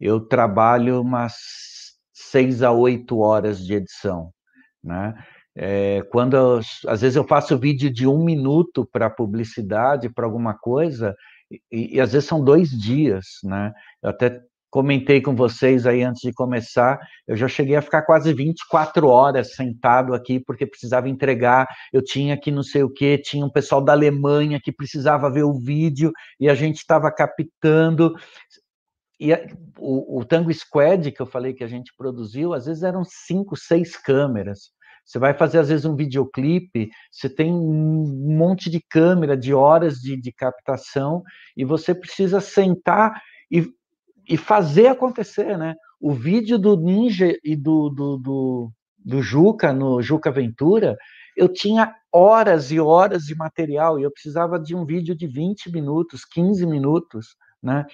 eu 0.00 0.20
trabalho 0.20 1.00
umas 1.00 1.34
6 2.12 2.62
a 2.62 2.72
8 2.72 3.18
horas 3.18 3.64
de 3.64 3.74
edição 3.74 4.32
né? 4.82 5.14
É, 5.56 6.02
quando 6.10 6.36
eu, 6.36 6.60
às 6.86 7.00
vezes 7.00 7.16
eu 7.16 7.24
faço 7.24 7.58
vídeo 7.58 7.92
de 7.92 8.06
um 8.06 8.24
minuto 8.24 8.86
para 8.86 9.10
publicidade, 9.10 10.08
para 10.08 10.24
alguma 10.24 10.54
coisa, 10.56 11.16
e, 11.50 11.96
e, 11.96 12.00
às 12.00 12.12
vezes 12.12 12.28
são 12.28 12.42
dois 12.42 12.70
dias, 12.70 13.26
né? 13.42 13.72
Eu 14.02 14.10
até 14.10 14.40
comentei 14.70 15.20
com 15.20 15.34
vocês 15.34 15.86
aí 15.86 16.02
antes 16.02 16.20
de 16.20 16.32
começar, 16.32 16.98
eu 17.26 17.36
já 17.36 17.48
cheguei 17.48 17.74
a 17.74 17.82
ficar 17.82 18.02
quase 18.02 18.32
24 18.34 19.08
horas 19.08 19.54
sentado 19.54 20.14
aqui 20.14 20.38
porque 20.38 20.66
precisava 20.66 21.08
entregar, 21.08 21.66
eu 21.92 22.02
tinha 22.02 22.34
aqui 22.34 22.50
não 22.50 22.62
sei 22.62 22.82
o 22.82 22.92
que, 22.92 23.16
tinha 23.18 23.44
um 23.44 23.50
pessoal 23.50 23.82
da 23.82 23.92
Alemanha 23.92 24.60
que 24.62 24.72
precisava 24.72 25.30
ver 25.30 25.44
o 25.44 25.58
vídeo 25.58 26.12
e 26.38 26.48
a 26.48 26.54
gente 26.54 26.76
estava 26.76 27.10
captando. 27.10 28.14
E 29.18 29.32
o, 29.78 30.20
o 30.20 30.24
Tango 30.24 30.52
Squad 30.52 31.10
que 31.12 31.20
eu 31.20 31.26
falei 31.26 31.54
que 31.54 31.64
a 31.64 31.68
gente 31.68 31.92
produziu, 31.96 32.52
às 32.52 32.66
vezes 32.66 32.82
eram 32.82 33.02
cinco, 33.04 33.56
seis 33.56 33.96
câmeras. 33.96 34.70
Você 35.08 35.18
vai 35.18 35.32
fazer, 35.32 35.58
às 35.58 35.70
vezes, 35.70 35.86
um 35.86 35.96
videoclipe, 35.96 36.90
você 37.10 37.30
tem 37.30 37.50
um 37.50 38.36
monte 38.36 38.68
de 38.68 38.78
câmera, 38.78 39.38
de 39.38 39.54
horas 39.54 39.94
de, 40.00 40.20
de 40.20 40.30
captação, 40.30 41.22
e 41.56 41.64
você 41.64 41.94
precisa 41.94 42.42
sentar 42.42 43.18
e, 43.50 43.66
e 44.28 44.36
fazer 44.36 44.88
acontecer, 44.88 45.56
né? 45.56 45.74
O 45.98 46.12
vídeo 46.12 46.58
do 46.58 46.76
Ninja 46.76 47.34
e 47.42 47.56
do, 47.56 47.88
do, 47.88 48.18
do, 48.18 48.72
do 48.98 49.22
Juca, 49.22 49.72
no 49.72 50.02
Juca 50.02 50.30
Ventura, 50.30 50.94
eu 51.34 51.50
tinha 51.50 51.94
horas 52.12 52.70
e 52.70 52.78
horas 52.78 53.22
de 53.24 53.34
material, 53.34 53.98
e 53.98 54.02
eu 54.02 54.12
precisava 54.12 54.60
de 54.60 54.76
um 54.76 54.84
vídeo 54.84 55.16
de 55.16 55.26
20 55.26 55.72
minutos, 55.72 56.26
15 56.26 56.66
minutos, 56.66 57.28
né? 57.62 57.86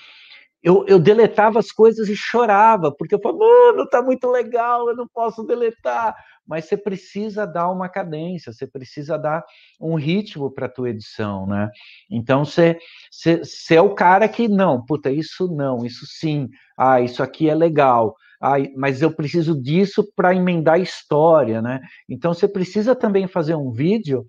Eu, 0.64 0.82
eu 0.88 0.98
deletava 0.98 1.58
as 1.58 1.70
coisas 1.70 2.08
e 2.08 2.16
chorava, 2.16 2.90
porque 2.90 3.14
eu 3.14 3.20
falava, 3.20 3.38
mano, 3.38 3.86
tá 3.86 4.02
muito 4.02 4.26
legal, 4.30 4.88
eu 4.88 4.96
não 4.96 5.06
posso 5.06 5.44
deletar. 5.44 6.16
Mas 6.46 6.64
você 6.64 6.74
precisa 6.76 7.46
dar 7.46 7.70
uma 7.70 7.86
cadência, 7.86 8.50
você 8.50 8.66
precisa 8.66 9.18
dar 9.18 9.44
um 9.78 9.94
ritmo 9.94 10.50
para 10.50 10.64
a 10.64 10.68
tua 10.70 10.88
edição, 10.88 11.46
né? 11.46 11.68
Então 12.10 12.46
você, 12.46 12.78
você, 13.10 13.44
você 13.44 13.74
é 13.74 13.82
o 13.82 13.94
cara 13.94 14.26
que, 14.26 14.48
não, 14.48 14.82
puta, 14.82 15.10
isso 15.10 15.54
não, 15.54 15.84
isso 15.84 16.06
sim, 16.06 16.48
ah, 16.78 16.98
isso 16.98 17.22
aqui 17.22 17.48
é 17.48 17.54
legal, 17.54 18.14
ah, 18.40 18.56
mas 18.74 19.02
eu 19.02 19.10
preciso 19.10 19.60
disso 19.60 20.06
para 20.16 20.34
emendar 20.34 20.74
a 20.74 20.78
história, 20.78 21.60
né? 21.60 21.80
Então 22.08 22.32
você 22.32 22.48
precisa 22.48 22.94
também 22.94 23.26
fazer 23.26 23.54
um 23.54 23.70
vídeo 23.70 24.24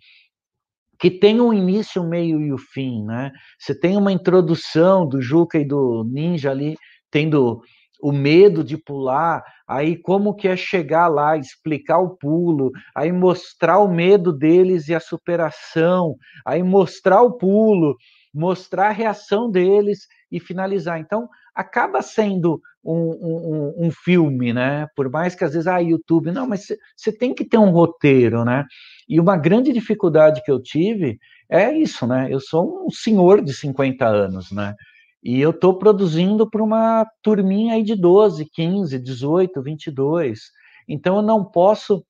que 1.00 1.10
tem 1.12 1.42
um 1.42 1.54
início, 1.54 2.02
um 2.02 2.10
meio 2.10 2.42
e 2.42 2.52
o 2.52 2.58
fim, 2.58 3.04
né? 3.04 3.32
Você 3.60 3.78
tem 3.78 3.98
uma 3.98 4.12
introdução 4.12 5.08
do 5.08 5.22
Juca 5.22 5.60
e 5.60 5.66
do 5.66 6.04
Ninja 6.10 6.52
ali, 6.52 6.76
tendo 7.12 7.62
o 8.02 8.12
medo 8.12 8.64
de 8.64 8.78
pular, 8.78 9.44
aí 9.68 9.98
como 9.98 10.36
que 10.36 10.48
é 10.48 10.56
chegar 10.56 11.08
lá, 11.08 11.38
explicar 11.38 12.00
o 12.00 12.16
pulo, 12.18 12.72
aí 12.96 13.12
mostrar 13.12 13.80
o 13.80 13.92
medo 13.92 14.32
deles 14.34 14.88
e 14.88 14.94
a 14.96 15.00
superação, 15.00 16.16
aí 16.46 16.62
mostrar 16.62 17.22
o 17.22 17.38
pulo, 17.38 17.96
mostrar 18.34 18.90
a 18.90 18.92
reação 18.92 19.50
deles 19.50 20.00
e 20.32 20.40
finalizar. 20.40 21.00
Então, 21.00 21.30
acaba 21.54 22.02
sendo 22.02 22.62
um, 22.84 22.94
um, 22.94 23.88
um 23.88 23.92
filme, 23.92 24.54
né? 24.54 24.88
Por 24.96 25.10
mais 25.10 25.36
que 25.36 25.44
às 25.44 25.54
vezes, 25.54 25.68
ah, 25.68 25.80
YouTube, 25.80 26.32
não, 26.32 26.48
mas 26.48 26.68
você 26.96 27.12
tem 27.12 27.34
que 27.34 27.46
ter 27.46 27.58
um 27.58 27.72
roteiro, 27.72 28.44
né? 28.44 28.66
E 29.08 29.20
uma 29.20 29.38
grande 29.38 29.72
dificuldade 29.72 30.44
que 30.44 30.52
eu 30.52 30.62
tive 30.62 31.18
é 31.50 31.72
isso, 31.72 32.06
né? 32.06 32.28
Eu 32.30 32.40
sou 32.40 32.86
um 32.86 32.90
senhor 32.90 33.42
de 33.42 33.54
50 33.54 34.06
anos, 34.06 34.52
né? 34.52 34.76
E 35.24 35.42
eu 35.42 35.50
estou 35.50 35.78
produzindo 35.78 36.48
para 36.48 36.64
uma 36.64 37.06
turminha 37.24 37.74
aí 37.74 37.84
de 37.84 37.96
12, 37.96 38.46
15, 38.54 39.00
18, 39.00 39.62
22. 39.62 40.40
Então 40.88 41.16
eu 41.16 41.22
não 41.24 41.44
posso 41.44 42.06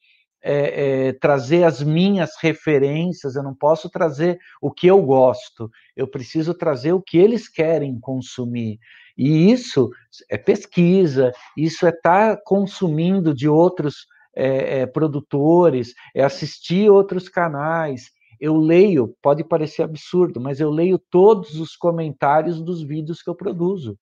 é, 0.47 1.07
é, 1.07 1.13
trazer 1.13 1.63
as 1.63 1.81
minhas 1.81 2.37
referências, 2.39 3.35
eu 3.35 3.41
não 3.41 3.55
posso 3.55 3.89
trazer 3.89 4.37
o 4.61 4.71
que 4.71 4.85
eu 4.85 5.01
gosto, 5.01 5.71
eu 5.95 6.07
preciso 6.07 6.53
trazer 6.53 6.93
o 6.93 7.01
que 7.01 7.17
eles 7.17 7.49
querem 7.49 7.99
consumir. 7.99 8.77
E 9.17 9.51
isso 9.51 9.89
é 10.29 10.37
pesquisa, 10.37 11.31
isso 11.57 11.87
é 11.87 11.89
estar 11.89 12.35
tá 12.35 12.41
consumindo 12.45 13.33
de 13.33 13.49
outros 13.49 14.05
é, 14.35 14.81
é, 14.81 14.85
produtores, 14.85 15.95
é 16.13 16.23
assistir 16.23 16.91
outros 16.91 17.27
canais. 17.27 18.11
Eu 18.39 18.55
leio, 18.55 19.15
pode 19.23 19.43
parecer 19.43 19.81
absurdo, 19.81 20.39
mas 20.39 20.59
eu 20.59 20.69
leio 20.69 20.99
todos 20.99 21.59
os 21.59 21.75
comentários 21.75 22.61
dos 22.61 22.83
vídeos 22.83 23.23
que 23.23 23.29
eu 23.31 23.35
produzo. 23.35 23.97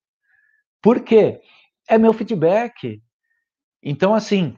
Por 0.81 0.99
quê? 0.99 1.39
É 1.88 1.97
meu 1.97 2.11
feedback. 2.11 3.01
Então, 3.81 4.13
assim, 4.13 4.57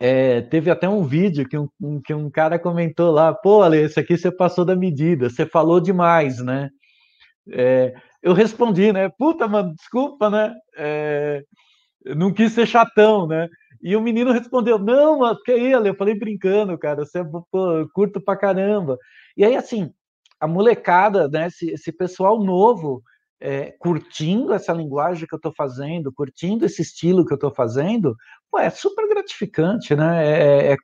é, 0.00 0.40
teve 0.42 0.70
até 0.70 0.88
um 0.88 1.04
vídeo 1.04 1.48
que 1.48 1.56
um, 1.56 2.00
que 2.02 2.12
um 2.12 2.30
cara 2.30 2.58
comentou 2.58 3.10
lá, 3.12 3.32
pô, 3.32 3.62
Ale, 3.62 3.78
esse 3.78 3.98
aqui 4.00 4.16
você 4.16 4.30
passou 4.30 4.64
da 4.64 4.74
medida, 4.74 5.30
você 5.30 5.46
falou 5.46 5.80
demais, 5.80 6.38
né? 6.38 6.70
É, 7.52 7.94
eu 8.22 8.32
respondi, 8.32 8.92
né? 8.92 9.08
Puta, 9.18 9.46
mano, 9.46 9.74
desculpa, 9.74 10.30
né? 10.30 10.54
É, 10.76 11.42
não 12.16 12.32
quis 12.32 12.52
ser 12.52 12.66
chatão, 12.66 13.26
né? 13.26 13.48
E 13.82 13.94
o 13.96 14.00
menino 14.00 14.32
respondeu: 14.32 14.78
Não, 14.78 15.18
mas 15.20 15.40
que 15.42 15.52
ele? 15.52 15.90
Eu 15.90 15.94
falei 15.94 16.14
brincando, 16.14 16.78
cara, 16.78 17.04
você 17.04 17.20
é 17.20 17.24
pô, 17.24 17.88
curto 17.94 18.20
pra 18.20 18.36
caramba. 18.36 18.98
E 19.36 19.44
aí, 19.44 19.56
assim, 19.56 19.92
a 20.40 20.46
molecada, 20.48 21.28
né, 21.28 21.48
esse, 21.48 21.70
esse 21.70 21.92
pessoal 21.92 22.42
novo, 22.42 23.02
é, 23.40 23.74
curtindo 23.78 24.52
essa 24.52 24.72
linguagem 24.72 25.26
que 25.26 25.34
eu 25.34 25.38
estou 25.38 25.52
fazendo, 25.56 26.12
curtindo 26.12 26.64
esse 26.64 26.82
estilo 26.82 27.26
que 27.26 27.32
eu 27.32 27.36
estou 27.36 27.52
fazendo, 27.52 28.16
pô, 28.50 28.58
é 28.58 28.70
super 28.70 29.08
gratificante, 29.08 29.94
né? 29.94 30.26
É, 30.26 30.66
é, 30.68 30.72
é 30.72 30.76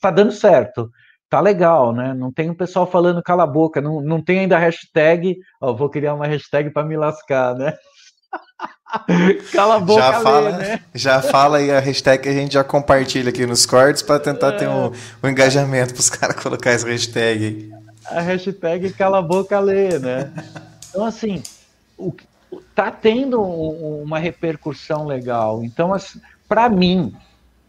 tá 0.00 0.10
dando 0.10 0.32
certo, 0.32 0.90
tá 1.28 1.40
legal, 1.40 1.92
né? 1.92 2.12
Não 2.14 2.32
tem 2.32 2.50
o 2.50 2.56
pessoal 2.56 2.86
falando 2.86 3.22
cala 3.22 3.44
a 3.44 3.46
boca, 3.46 3.80
não, 3.80 4.00
não 4.00 4.22
tem 4.22 4.40
ainda 4.40 4.58
hashtag, 4.58 5.38
ó, 5.60 5.72
vou 5.72 5.88
criar 5.88 6.14
uma 6.14 6.26
hashtag 6.26 6.70
para 6.70 6.86
me 6.86 6.96
lascar, 6.96 7.54
né? 7.54 7.74
Cala 9.52 9.76
a 9.76 9.80
boca, 9.80 10.02
já 10.02 10.20
fala, 10.20 10.50
né? 10.58 10.80
Já 10.94 11.22
fala 11.22 11.58
aí 11.58 11.70
a 11.70 11.78
hashtag 11.78 12.22
que 12.22 12.28
a 12.28 12.32
gente 12.32 12.54
já 12.54 12.64
compartilha 12.64 13.30
aqui 13.30 13.46
nos 13.46 13.64
cortes 13.64 14.02
para 14.02 14.18
tentar 14.18 14.52
ter 14.52 14.68
um, 14.68 14.90
um 15.22 15.28
engajamento 15.28 15.94
para 15.94 16.00
os 16.00 16.10
caras 16.10 16.42
colocar 16.42 16.70
essa 16.70 16.88
hashtag. 16.88 17.70
A 18.06 18.20
hashtag 18.20 18.92
cala 18.92 19.18
a 19.18 19.22
boca, 19.22 19.58
lê, 19.60 19.98
né? 19.98 20.32
Então, 20.90 21.04
assim, 21.04 21.40
o, 22.00 22.60
tá 22.74 22.90
tendo 22.90 23.40
uma 23.40 24.18
repercussão 24.18 25.06
legal. 25.06 25.62
Então, 25.62 25.94
para 26.48 26.68
mim, 26.68 27.14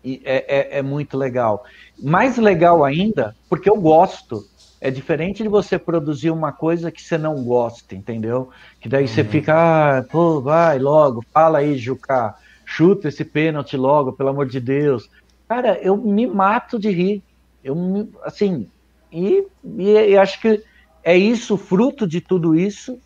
é, 0.03 0.75
é, 0.75 0.79
é 0.79 0.81
muito 0.81 1.17
legal. 1.17 1.63
Mais 2.01 2.37
legal 2.37 2.83
ainda, 2.83 3.35
porque 3.49 3.69
eu 3.69 3.79
gosto. 3.79 4.45
É 4.83 4.89
diferente 4.89 5.43
de 5.43 5.49
você 5.49 5.77
produzir 5.77 6.31
uma 6.31 6.51
coisa 6.51 6.91
que 6.91 7.03
você 7.03 7.15
não 7.15 7.43
gosta, 7.43 7.93
entendeu? 7.93 8.49
Que 8.79 8.89
daí 8.89 9.03
uhum. 9.03 9.07
você 9.07 9.23
fica, 9.23 9.99
ah, 9.99 10.03
pô, 10.03 10.41
vai 10.41 10.79
logo, 10.79 11.23
fala 11.31 11.59
aí, 11.59 11.77
Juca, 11.77 12.33
chuta 12.65 13.09
esse 13.09 13.23
pênalti 13.23 13.77
logo, 13.77 14.13
pelo 14.13 14.29
amor 14.29 14.47
de 14.47 14.59
Deus. 14.59 15.07
Cara, 15.47 15.77
eu 15.83 15.95
me 15.95 16.25
mato 16.25 16.79
de 16.79 16.89
rir. 16.89 17.21
Eu 17.63 17.75
me, 17.75 18.09
assim, 18.23 18.67
e, 19.11 19.45
e, 19.63 19.91
e 19.91 20.17
acho 20.17 20.41
que 20.41 20.63
é 21.03 21.15
isso, 21.15 21.57
fruto 21.57 22.07
de 22.07 22.19
tudo 22.19 22.55
isso, 22.55 22.97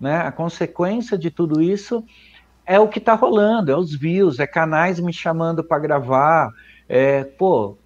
né? 0.00 0.18
A 0.18 0.32
consequência 0.32 1.16
de 1.16 1.30
tudo 1.30 1.60
isso 1.60 2.04
é 2.64 2.78
o 2.78 2.88
que 2.88 2.98
está 2.98 3.14
rolando, 3.14 3.72
é 3.72 3.76
os 3.76 3.94
views, 3.94 4.38
é 4.38 4.46
canais 4.46 5.00
me 5.00 5.12
chamando 5.12 5.64
para 5.64 5.78
gravar. 5.78 6.50
É, 6.88 7.24
pô, 7.24 7.76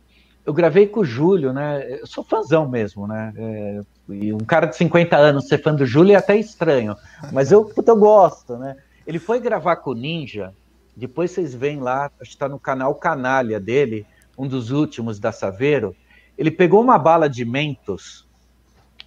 eu 0.44 0.52
gravei 0.52 0.86
com 0.86 1.00
o 1.00 1.04
Júlio, 1.04 1.52
né? 1.52 2.00
Eu 2.00 2.06
sou 2.06 2.24
fãzão 2.24 2.68
mesmo, 2.68 3.06
né? 3.06 3.32
É, 3.36 3.80
e 4.08 4.32
um 4.32 4.38
cara 4.38 4.66
de 4.66 4.76
50 4.76 5.16
anos 5.16 5.46
ser 5.46 5.58
fã 5.58 5.74
do 5.74 5.86
Júlio 5.86 6.14
é 6.14 6.16
até 6.16 6.36
estranho, 6.36 6.96
mas 7.32 7.52
eu, 7.52 7.64
puta, 7.64 7.92
eu 7.92 7.96
gosto, 7.96 8.56
né? 8.56 8.76
Ele 9.06 9.18
foi 9.18 9.40
gravar 9.40 9.76
com 9.76 9.90
o 9.90 9.94
Ninja, 9.94 10.52
depois 10.96 11.30
vocês 11.30 11.54
veem 11.54 11.80
lá, 11.80 12.10
está 12.20 12.48
no 12.48 12.58
canal 12.58 12.94
Canalha 12.94 13.58
dele, 13.58 14.06
um 14.36 14.46
dos 14.46 14.70
últimos 14.70 15.18
da 15.18 15.32
Saveiro. 15.32 15.96
Ele 16.36 16.50
pegou 16.50 16.80
uma 16.80 16.98
bala 16.98 17.28
de 17.28 17.44
Mentos, 17.44 18.26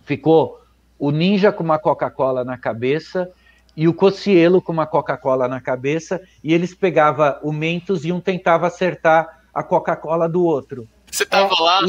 ficou 0.03 0.64
o 0.97 1.11
Ninja 1.11 1.51
com 1.51 1.63
uma 1.63 1.79
Coca-Cola 1.79 2.43
na 2.43 2.57
cabeça 2.57 3.29
e 3.75 3.87
o 3.87 3.93
Cocielo 3.93 4.61
com 4.61 4.71
uma 4.71 4.87
Coca-Cola 4.87 5.47
na 5.47 5.59
cabeça, 5.59 6.21
e 6.43 6.53
eles 6.53 6.73
pegavam 6.73 7.35
o 7.43 7.51
Mentos 7.51 8.05
e 8.05 8.11
um 8.11 8.21
tentava 8.21 8.67
acertar 8.67 9.41
a 9.53 9.61
Coca-Cola 9.63 10.29
do 10.29 10.43
outro. 10.43 10.87
Você 11.11 11.25
tava 11.25 11.53
é, 11.53 11.61
lá? 11.61 11.81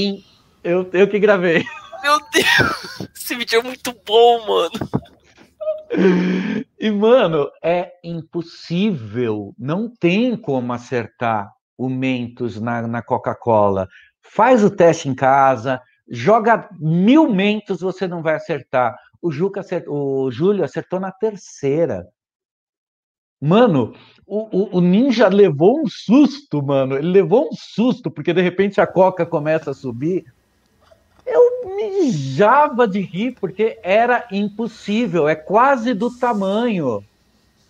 Eu, 0.64 0.88
eu 0.92 1.08
que 1.08 1.18
gravei. 1.18 1.64
Meu 2.02 2.18
Deus! 2.32 3.08
Esse 3.14 3.34
vídeo 3.34 3.60
é 3.60 3.62
muito 3.62 3.94
bom, 4.04 4.46
mano. 4.46 4.70
E, 6.78 6.90
mano, 6.90 7.48
é 7.62 7.92
impossível. 8.02 9.54
Não 9.58 9.88
tem 9.88 10.36
como 10.36 10.72
acertar 10.72 11.50
o 11.78 11.88
Mentos 11.88 12.60
na, 12.60 12.82
na 12.82 13.02
Coca-Cola. 13.02 13.88
Faz 14.20 14.64
o 14.64 14.70
teste 14.70 15.08
em 15.08 15.14
casa, 15.14 15.80
joga 16.08 16.68
mil 16.78 17.32
Mentos, 17.32 17.80
você 17.80 18.06
não 18.06 18.22
vai 18.22 18.34
acertar. 18.34 18.96
O, 19.20 19.30
Juca 19.30 19.60
acertou, 19.60 20.24
o 20.24 20.30
Júlio 20.30 20.64
acertou 20.64 21.00
na 21.00 21.10
terceira. 21.10 22.06
Mano, 23.40 23.94
o, 24.26 24.76
o, 24.76 24.76
o, 24.78 24.80
Ninja 24.80 25.28
levou 25.28 25.80
um 25.80 25.88
susto, 25.88 26.62
mano. 26.62 26.96
Ele 26.96 27.08
levou 27.08 27.48
um 27.48 27.52
susto, 27.52 28.10
porque 28.10 28.32
de 28.32 28.40
repente 28.40 28.80
a 28.80 28.86
Coca 28.86 29.26
começa 29.26 29.70
a 29.70 29.74
subir. 29.74 30.24
Eu 31.26 31.76
mijava 31.76 32.86
de 32.86 33.00
rir, 33.00 33.36
porque 33.38 33.78
era 33.82 34.26
impossível, 34.30 35.28
é 35.28 35.34
quase 35.34 35.92
do 35.92 36.10
tamanho. 36.10 37.04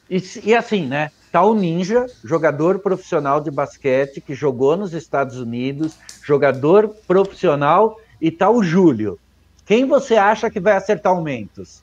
E, 0.09 0.23
e 0.45 0.55
assim, 0.55 0.87
né? 0.87 1.11
Tá 1.33 1.43
o 1.43 1.55
Ninja, 1.55 2.07
jogador 2.25 2.79
profissional 2.79 3.41
de 3.41 3.51
basquete, 3.51 4.21
que 4.21 4.35
jogou 4.35 4.77
nos 4.77 4.95
Estados 4.95 5.39
Unidos, 5.39 5.99
jogador 6.23 6.89
profissional, 7.07 7.99
e 8.21 8.31
tá 8.31 8.51
o 8.51 8.63
Júlio. 8.63 9.19
Quem 9.65 9.87
você 9.87 10.17
acha 10.17 10.51
que 10.51 10.61
vai 10.61 10.75
acertar 10.75 11.13
aumentos? 11.13 11.83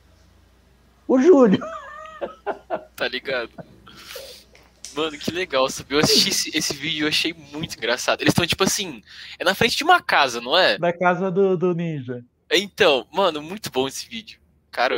O 1.07 1.21
Júlio. 1.21 1.59
Tá 2.95 3.07
ligado? 3.09 3.49
Mano, 4.95 5.17
que 5.17 5.31
legal, 5.31 5.69
sabe? 5.69 5.95
Eu 5.95 5.99
assisti 5.99 6.29
esse, 6.29 6.57
esse 6.57 6.73
vídeo 6.73 7.05
e 7.05 7.09
achei 7.09 7.33
muito 7.51 7.75
engraçado. 7.75 8.21
Eles 8.21 8.31
estão, 8.31 8.45
tipo 8.45 8.63
assim, 8.63 9.01
é 9.37 9.43
na 9.43 9.55
frente 9.55 9.75
de 9.75 9.83
uma 9.83 10.01
casa, 10.01 10.39
não 10.39 10.57
é? 10.57 10.77
Da 10.77 10.93
casa 10.93 11.29
do, 11.29 11.57
do 11.57 11.73
ninja. 11.73 12.23
Então, 12.51 13.05
mano, 13.11 13.41
muito 13.41 13.71
bom 13.71 13.87
esse 13.87 14.07
vídeo. 14.07 14.39
Cara. 14.71 14.95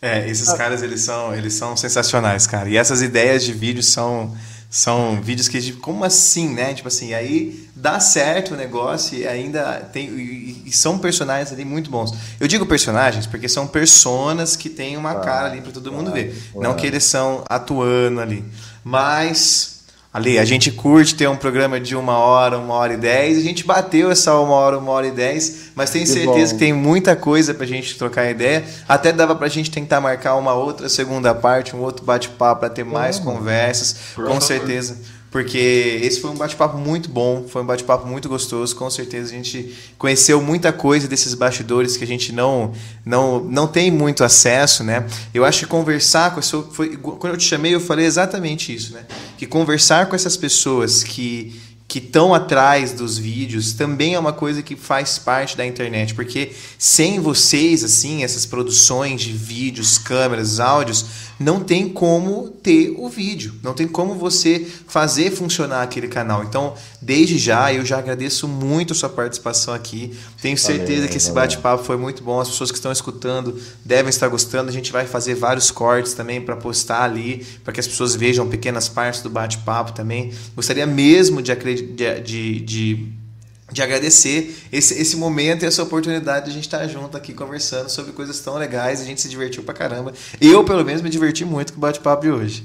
É, 0.00 0.28
esses 0.28 0.52
caras, 0.52 0.82
eles 0.82 1.00
são, 1.00 1.34
eles 1.34 1.54
são 1.54 1.76
sensacionais, 1.76 2.46
cara. 2.46 2.68
E 2.68 2.76
essas 2.76 3.00
ideias 3.00 3.42
de 3.42 3.52
vídeo 3.52 3.82
são 3.82 4.36
são 4.74 5.22
vídeos 5.22 5.46
que, 5.46 5.72
como 5.74 6.04
assim, 6.04 6.48
né? 6.48 6.74
Tipo 6.74 6.88
assim, 6.88 7.14
aí 7.14 7.68
dá 7.76 8.00
certo 8.00 8.54
o 8.54 8.56
negócio 8.56 9.16
e 9.16 9.24
ainda 9.24 9.74
tem. 9.92 10.08
E, 10.08 10.64
e 10.66 10.72
são 10.72 10.98
personagens 10.98 11.52
ali 11.52 11.64
muito 11.64 11.88
bons. 11.88 12.12
Eu 12.40 12.48
digo 12.48 12.66
personagens 12.66 13.24
porque 13.24 13.48
são 13.48 13.68
personas 13.68 14.56
que 14.56 14.68
têm 14.68 14.96
uma 14.96 15.14
cara 15.20 15.46
ali 15.46 15.60
para 15.60 15.70
todo 15.70 15.92
mundo 15.92 16.10
ver. 16.10 16.36
Não 16.56 16.74
que 16.74 16.88
eles 16.88 17.04
são 17.04 17.44
atuando 17.48 18.20
ali. 18.20 18.44
Mas 18.82 19.73
Ali, 20.14 20.38
a 20.38 20.44
gente 20.44 20.70
curte 20.70 21.16
ter 21.16 21.28
um 21.28 21.34
programa 21.34 21.80
de 21.80 21.96
uma 21.96 22.16
hora, 22.16 22.56
uma 22.56 22.74
hora 22.74 22.94
e 22.94 22.96
dez. 22.96 23.36
A 23.36 23.40
gente 23.40 23.64
bateu 23.64 24.12
essa 24.12 24.32
uma 24.38 24.54
hora, 24.54 24.78
uma 24.78 24.92
hora 24.92 25.08
e 25.08 25.10
dez, 25.10 25.72
mas 25.74 25.90
tenho 25.90 26.04
que 26.04 26.12
certeza 26.12 26.52
bom. 26.52 26.58
que 26.58 26.64
tem 26.64 26.72
muita 26.72 27.16
coisa 27.16 27.52
pra 27.52 27.66
gente 27.66 27.98
trocar 27.98 28.30
ideia. 28.30 28.64
Até 28.88 29.10
dava 29.10 29.34
pra 29.34 29.48
gente 29.48 29.72
tentar 29.72 30.00
marcar 30.00 30.36
uma 30.36 30.54
outra 30.54 30.88
segunda 30.88 31.34
parte, 31.34 31.74
um 31.74 31.80
outro 31.80 32.04
bate-papo 32.04 32.60
para 32.60 32.70
ter 32.70 32.84
mais 32.84 33.18
conversas. 33.18 33.96
Com 34.14 34.40
certeza 34.40 34.96
porque 35.34 35.98
esse 36.00 36.20
foi 36.20 36.30
um 36.30 36.36
bate-papo 36.36 36.78
muito 36.78 37.08
bom, 37.08 37.44
foi 37.48 37.60
um 37.60 37.66
bate-papo 37.66 38.06
muito 38.06 38.28
gostoso. 38.28 38.76
Com 38.76 38.88
certeza 38.88 39.32
a 39.32 39.36
gente 39.36 39.74
conheceu 39.98 40.40
muita 40.40 40.72
coisa 40.72 41.08
desses 41.08 41.34
bastidores 41.34 41.96
que 41.96 42.04
a 42.04 42.06
gente 42.06 42.32
não 42.32 42.72
não, 43.04 43.42
não 43.42 43.66
tem 43.66 43.90
muito 43.90 44.22
acesso, 44.22 44.84
né? 44.84 45.04
Eu 45.34 45.44
acho 45.44 45.58
que 45.58 45.66
conversar 45.66 46.32
com 46.32 46.38
essa, 46.38 46.62
foi 46.62 46.96
quando 46.96 47.32
eu 47.32 47.36
te 47.36 47.46
chamei 47.46 47.74
eu 47.74 47.80
falei 47.80 48.06
exatamente 48.06 48.72
isso, 48.72 48.92
né? 48.92 49.06
Que 49.36 49.44
conversar 49.44 50.06
com 50.06 50.14
essas 50.14 50.36
pessoas 50.36 51.02
que 51.02 51.60
que 51.86 51.98
estão 51.98 52.34
atrás 52.34 52.92
dos 52.92 53.18
vídeos 53.18 53.72
também 53.72 54.14
é 54.14 54.18
uma 54.18 54.32
coisa 54.32 54.62
que 54.62 54.74
faz 54.74 55.18
parte 55.18 55.56
da 55.56 55.66
internet, 55.66 56.14
porque 56.14 56.52
sem 56.78 57.20
vocês, 57.20 57.84
assim, 57.84 58.24
essas 58.24 58.46
produções 58.46 59.20
de 59.20 59.32
vídeos, 59.32 59.98
câmeras, 59.98 60.58
áudios, 60.58 61.04
não 61.38 61.60
tem 61.60 61.88
como 61.88 62.48
ter 62.62 62.94
o 62.96 63.08
vídeo, 63.08 63.54
não 63.62 63.74
tem 63.74 63.86
como 63.86 64.14
você 64.14 64.66
fazer 64.86 65.30
funcionar 65.30 65.82
aquele 65.82 66.08
canal. 66.08 66.44
Então, 66.44 66.74
desde 67.00 67.38
já, 67.38 67.72
eu 67.72 67.84
já 67.84 67.98
agradeço 67.98 68.46
muito 68.46 68.92
a 68.92 68.96
sua 68.96 69.08
participação 69.08 69.74
aqui. 69.74 70.12
Tenho 70.40 70.56
certeza 70.56 70.94
valeu, 70.94 71.08
que 71.08 71.16
esse 71.16 71.32
bate-papo 71.32 71.84
foi 71.84 71.96
muito 71.96 72.22
bom. 72.22 72.40
As 72.40 72.48
pessoas 72.48 72.70
que 72.70 72.76
estão 72.76 72.92
escutando 72.92 73.60
devem 73.84 74.10
estar 74.10 74.28
gostando. 74.28 74.68
A 74.68 74.72
gente 74.72 74.92
vai 74.92 75.06
fazer 75.06 75.34
vários 75.34 75.70
cortes 75.70 76.14
também 76.14 76.40
para 76.40 76.56
postar 76.56 77.02
ali, 77.02 77.44
para 77.64 77.72
que 77.72 77.80
as 77.80 77.86
pessoas 77.86 78.14
vejam 78.14 78.48
pequenas 78.48 78.88
partes 78.88 79.22
do 79.22 79.30
bate-papo 79.30 79.92
também. 79.92 80.32
Gostaria 80.54 80.86
mesmo 80.86 81.42
de, 81.42 81.54
de, 81.54 82.20
de, 82.20 82.60
de 82.60 83.23
de 83.72 83.82
agradecer 83.82 84.56
esse, 84.70 85.00
esse 85.00 85.16
momento 85.16 85.62
e 85.62 85.66
essa 85.66 85.82
oportunidade 85.82 86.46
de 86.46 86.50
a 86.50 86.54
gente 86.54 86.64
estar 86.64 86.86
junto 86.86 87.16
aqui 87.16 87.32
conversando 87.32 87.88
sobre 87.88 88.12
coisas 88.12 88.40
tão 88.40 88.56
legais. 88.56 89.00
A 89.00 89.04
gente 89.04 89.20
se 89.20 89.28
divertiu 89.28 89.62
pra 89.62 89.74
caramba. 89.74 90.12
Eu, 90.40 90.64
pelo 90.64 90.84
menos, 90.84 91.02
me 91.02 91.10
diverti 91.10 91.44
muito 91.44 91.72
com 91.72 91.78
o 91.78 91.80
bate-papo 91.80 92.22
de 92.22 92.30
hoje. 92.30 92.64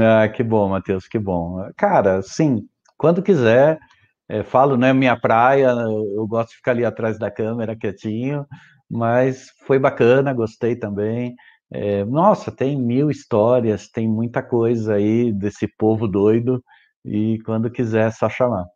Ah, 0.00 0.28
que 0.28 0.42
bom, 0.42 0.68
Matheus, 0.68 1.06
que 1.06 1.18
bom. 1.18 1.58
Cara, 1.76 2.22
sim, 2.22 2.66
quando 2.96 3.22
quiser, 3.22 3.78
é, 4.28 4.42
falo, 4.42 4.76
não 4.76 4.88
é 4.88 4.92
minha 4.92 5.16
praia, 5.16 5.68
eu 5.68 6.26
gosto 6.26 6.50
de 6.50 6.56
ficar 6.56 6.72
ali 6.72 6.84
atrás 6.84 7.18
da 7.18 7.30
câmera 7.30 7.76
quietinho, 7.76 8.46
mas 8.90 9.46
foi 9.66 9.78
bacana, 9.78 10.32
gostei 10.32 10.74
também. 10.74 11.34
É, 11.72 12.04
nossa, 12.04 12.50
tem 12.50 12.80
mil 12.80 13.10
histórias, 13.10 13.88
tem 13.88 14.08
muita 14.08 14.42
coisa 14.42 14.94
aí 14.94 15.32
desse 15.32 15.66
povo 15.66 16.06
doido, 16.08 16.62
e 17.04 17.38
quando 17.44 17.70
quiser, 17.70 18.08
é 18.08 18.10
só 18.10 18.28
chamar. 18.28 18.66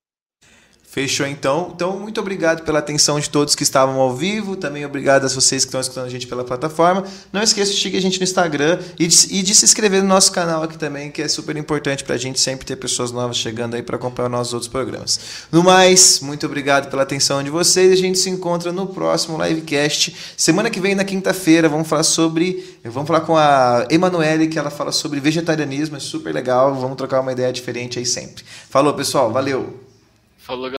Fechou 0.97 1.27
então. 1.27 1.73
Então, 1.74 1.98
muito 1.98 2.18
obrigado 2.18 2.64
pela 2.64 2.78
atenção 2.78 3.20
de 3.20 3.28
todos 3.28 3.55
que 3.55 3.62
estavam 3.62 4.01
ao 4.01 4.16
vivo. 4.16 4.56
Também 4.56 4.82
obrigado 4.86 5.27
a 5.27 5.28
vocês 5.28 5.62
que 5.62 5.68
estão 5.68 5.78
escutando 5.78 6.06
a 6.06 6.09
gente 6.09 6.27
pela 6.27 6.43
plataforma. 6.43 7.05
Não 7.31 7.43
esqueça 7.43 7.70
de 7.70 7.78
seguir 7.78 7.98
a 7.98 8.01
gente 8.01 8.18
no 8.18 8.24
Instagram 8.24 8.78
e 8.98 9.06
de, 9.06 9.16
e 9.31 9.43
de 9.43 9.55
se 9.55 9.66
inscrever 9.66 10.02
no 10.02 10.09
nosso 10.09 10.32
canal 10.32 10.62
aqui 10.62 10.78
também, 10.78 11.10
que 11.10 11.20
é 11.20 11.28
super 11.28 11.55
importante 11.55 12.02
para 12.02 12.14
a 12.14 12.18
gente 12.18 12.40
sempre 12.40 12.64
ter 12.64 12.77
pessoas 12.77 13.12
novas 13.12 13.36
chegando 13.36 13.74
aí 13.74 13.82
para 13.82 13.97
acompanhar 13.97 14.31
nossos 14.31 14.55
outros 14.55 14.73
programas. 14.73 15.20
No 15.52 15.62
mais, 15.62 16.20
muito 16.20 16.47
obrigado 16.47 16.89
pela 16.89 17.02
atenção 17.02 17.43
de 17.43 17.51
vocês. 17.51 17.93
A 17.93 17.97
gente 17.97 18.18
se 18.18 18.31
encontra 18.31 18.73
no 18.73 18.86
próximo 18.86 19.36
livecast. 19.44 20.16
Semana 20.35 20.70
que 20.70 20.81
vem, 20.81 20.94
na 20.94 21.05
quinta-feira, 21.05 21.68
vamos 21.68 21.89
falar 21.89 22.05
sobre. 22.05 22.78
Vamos 22.82 23.06
falar 23.06 23.20
com 23.20 23.36
a 23.36 23.86
Emanuele, 23.90 24.47
que 24.47 24.59
ela 24.59 24.70
fala 24.70 24.93
sobre 24.93 25.20
vegetarianismo. 25.20 25.98
É 25.98 26.01
super 26.01 26.35
legal. 26.35 26.74
Vamos 26.74 26.97
trocar 26.97 27.20
uma 27.20 27.32
ideia 27.32 27.52
diferente 27.52 27.98
aí 27.98 28.06
sempre. 28.06 28.43
Falou, 28.70 28.94
pessoal. 28.94 29.31
Valeu. 29.31 29.85
Falou, 30.47 30.70